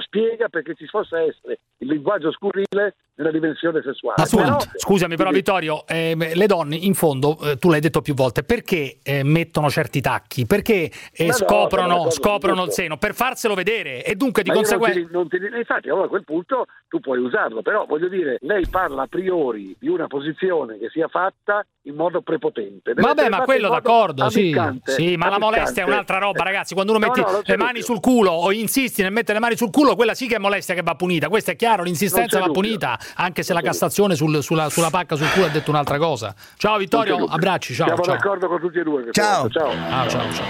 spiega 0.00 0.48
perché 0.48 0.74
ci 0.74 0.86
possa 0.86 1.20
essere 1.20 1.60
il 1.78 1.88
linguaggio 1.88 2.32
scurrile 2.32 2.94
nella 3.18 3.30
dimensione 3.30 3.80
sessuale. 3.82 4.24
Scusa, 4.26 4.42
Però- 4.42 4.58
scusami 4.76 5.16
però 5.16 5.30
Vittorio, 5.30 5.86
ehm, 5.86 6.34
le 6.34 6.46
donne 6.46 6.76
in 6.76 6.94
fondo, 6.94 7.38
eh, 7.40 7.56
tu 7.56 7.70
l'hai 7.70 7.80
detto 7.80 8.00
più 8.00 8.14
volte, 8.14 8.42
perché 8.42 8.98
eh, 9.02 9.22
mettono 9.22 9.70
certi 9.70 10.00
tacchi? 10.00 10.46
Perché 10.46 10.90
eh, 11.12 11.26
Ma 11.26 11.30
no, 11.30 11.32
scoprono, 11.32 12.10
scoprono 12.10 12.64
il 12.64 12.72
seno? 12.72 12.96
Per 12.96 13.14
farselo 13.14 13.54
vedere 13.54 14.04
e 14.04 14.14
dunque 14.14 14.42
di 14.42 14.50
conseguenza... 14.50 14.98
infatti, 14.98 15.88
allora 15.88 16.06
a 16.06 16.08
quel 16.08 16.24
punto 16.24 16.66
tu 16.88 17.00
puoi 17.00 17.18
usarlo, 17.18 17.62
però 17.62 17.86
voglio 17.86 18.08
dire, 18.08 18.38
lei 18.42 18.66
parla 18.68 19.02
a 19.02 19.06
priori 19.06 19.76
di 19.78 19.88
una 19.88 20.06
posizione 20.06 20.78
che 20.78 20.88
sia 20.90 21.08
fatta 21.08 21.64
in 21.82 21.94
modo 21.94 22.20
prepotente. 22.20 22.94
Deve 22.94 23.00
Vabbè, 23.00 23.28
ma 23.28 23.42
quello 23.42 23.68
d'accordo, 23.68 24.28
sì, 24.30 24.54
sì, 24.84 25.16
ma 25.16 25.28
la 25.28 25.38
molestia 25.38 25.82
è 25.82 25.86
un'altra 25.86 26.18
roba, 26.18 26.42
ragazzi. 26.42 26.74
Quando 26.74 26.92
uno 26.92 26.98
No, 26.98 27.06
mette 27.06 27.20
no, 27.20 27.40
le 27.44 27.56
mani 27.56 27.80
sul 27.80 28.00
culo 28.00 28.30
o 28.30 28.52
insisti 28.52 29.02
nel 29.02 29.12
mettere 29.12 29.34
le 29.34 29.40
mani 29.40 29.56
sul 29.56 29.70
culo, 29.70 29.94
quella 29.94 30.14
sì 30.14 30.26
che 30.26 30.36
è 30.36 30.38
molestia 30.38 30.74
che 30.74 30.82
va 30.82 30.94
punita. 30.94 31.28
Questo 31.28 31.52
è 31.52 31.56
chiaro, 31.56 31.82
l'insistenza 31.82 32.38
va 32.40 32.50
punita, 32.50 32.98
anche 33.16 33.42
se 33.42 33.52
la 33.52 33.60
Cassazione 33.60 34.14
sul- 34.14 34.42
sulla, 34.42 34.68
sulla 34.70 34.90
pacca 34.90 35.16
sul 35.16 35.30
culo 35.32 35.46
ha 35.46 35.50
detto 35.50 35.70
un'altra 35.70 35.98
cosa. 35.98 36.34
Ciao 36.56 36.76
Vittorio, 36.78 37.24
abbracci, 37.24 37.74
ciao. 37.74 37.86
Siamo 37.86 38.02
ciao. 38.02 38.14
d'accordo 38.14 38.48
con 38.48 38.60
tutti 38.60 38.78
e 38.78 38.82
due. 38.82 39.08
Ciao. 39.10 39.48
ciao. 39.48 39.70
Ah, 39.90 40.08
ciao, 40.08 40.32
ciao. 40.32 40.46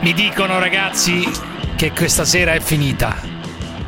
Mi 0.00 0.12
dicono 0.14 0.58
ragazzi 0.58 1.28
che 1.76 1.92
questa 1.92 2.24
sera 2.24 2.52
è 2.52 2.60
finita. 2.60 3.39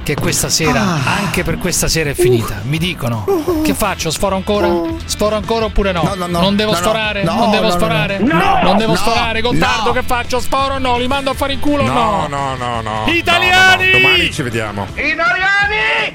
Che 0.02 0.16
questa 0.16 0.48
sera, 0.48 0.80
Ah. 0.80 1.00
anche 1.20 1.44
per 1.44 1.58
questa 1.58 1.86
sera 1.86 2.10
è 2.10 2.14
finita. 2.14 2.60
Mi 2.64 2.78
dicono. 2.78 3.24
Che 3.62 3.72
faccio? 3.72 4.10
Sforo 4.10 4.34
ancora? 4.34 4.68
Sforo 5.04 5.36
ancora 5.36 5.66
oppure 5.66 5.92
no? 5.92 6.02
No, 6.02 6.14
no, 6.14 6.26
no. 6.26 6.40
non 6.40 6.56
devo 6.56 6.74
sforare? 6.74 7.22
No, 7.22 7.34
non 7.36 7.50
devo 7.50 7.62
no, 7.62 7.68
no, 7.68 7.74
sforare? 7.74 8.18
no. 8.18 8.60
Non 8.62 8.76
devo 8.78 8.92
No. 8.92 8.98
sforare, 8.98 9.40
Gottardo, 9.40 9.86
No. 9.86 9.92
che 9.92 10.02
faccio? 10.02 10.40
Sforo 10.40 10.74
o 10.74 10.78
no? 10.78 10.98
Li 10.98 11.06
mando 11.06 11.30
a 11.30 11.34
fare 11.34 11.52
in 11.52 11.60
culo 11.60 11.84
o 11.84 11.86
no? 11.86 11.92
No, 11.92 12.26
no, 12.26 12.56
no, 12.56 12.80
no. 12.80 13.04
Italiani! 13.12 13.84
No, 13.84 13.90
no, 13.92 13.98
no. 13.98 14.02
Domani 14.08 14.32
ci 14.32 14.42
vediamo. 14.42 14.86
Italiani! 14.94 16.12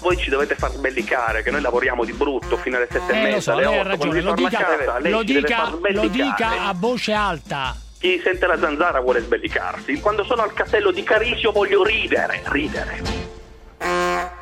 Voi 0.00 0.16
ci 0.18 0.28
dovete 0.30 0.54
far 0.56 0.70
sbellicare, 0.72 1.42
che 1.42 1.50
noi 1.50 1.62
lavoriamo 1.62 2.04
di 2.04 2.12
brutto 2.12 2.58
fino 2.58 2.76
alle 2.76 2.86
sette 2.90 3.12
e 3.12 3.16
Eh, 3.16 3.20
lo 3.22 3.26
mezza, 3.28 3.40
so, 3.40 3.52
alle 3.52 3.62
lei 3.64 3.74
ha 3.76 3.80
otto. 3.80 3.88
ragione, 3.88 4.22
Quando 4.22 4.30
lo 4.30 4.34
dica, 4.48 4.58
casa, 4.58 4.98
lei 5.00 5.10
lo 5.12 5.22
dica, 5.22 5.70
lo 5.92 6.08
dica 6.08 6.50
a 6.68 6.74
voce 6.76 7.12
alta. 7.12 7.74
Chi 7.98 8.20
sente 8.22 8.46
la 8.46 8.58
zanzara 8.58 9.00
vuole 9.00 9.20
sbellicarsi. 9.20 10.00
Quando 10.00 10.24
sono 10.24 10.42
al 10.42 10.52
castello 10.52 10.90
di 10.90 11.02
Carisio 11.02 11.50
voglio 11.50 11.82
ridere, 11.82 12.42
ridere. 12.46 14.34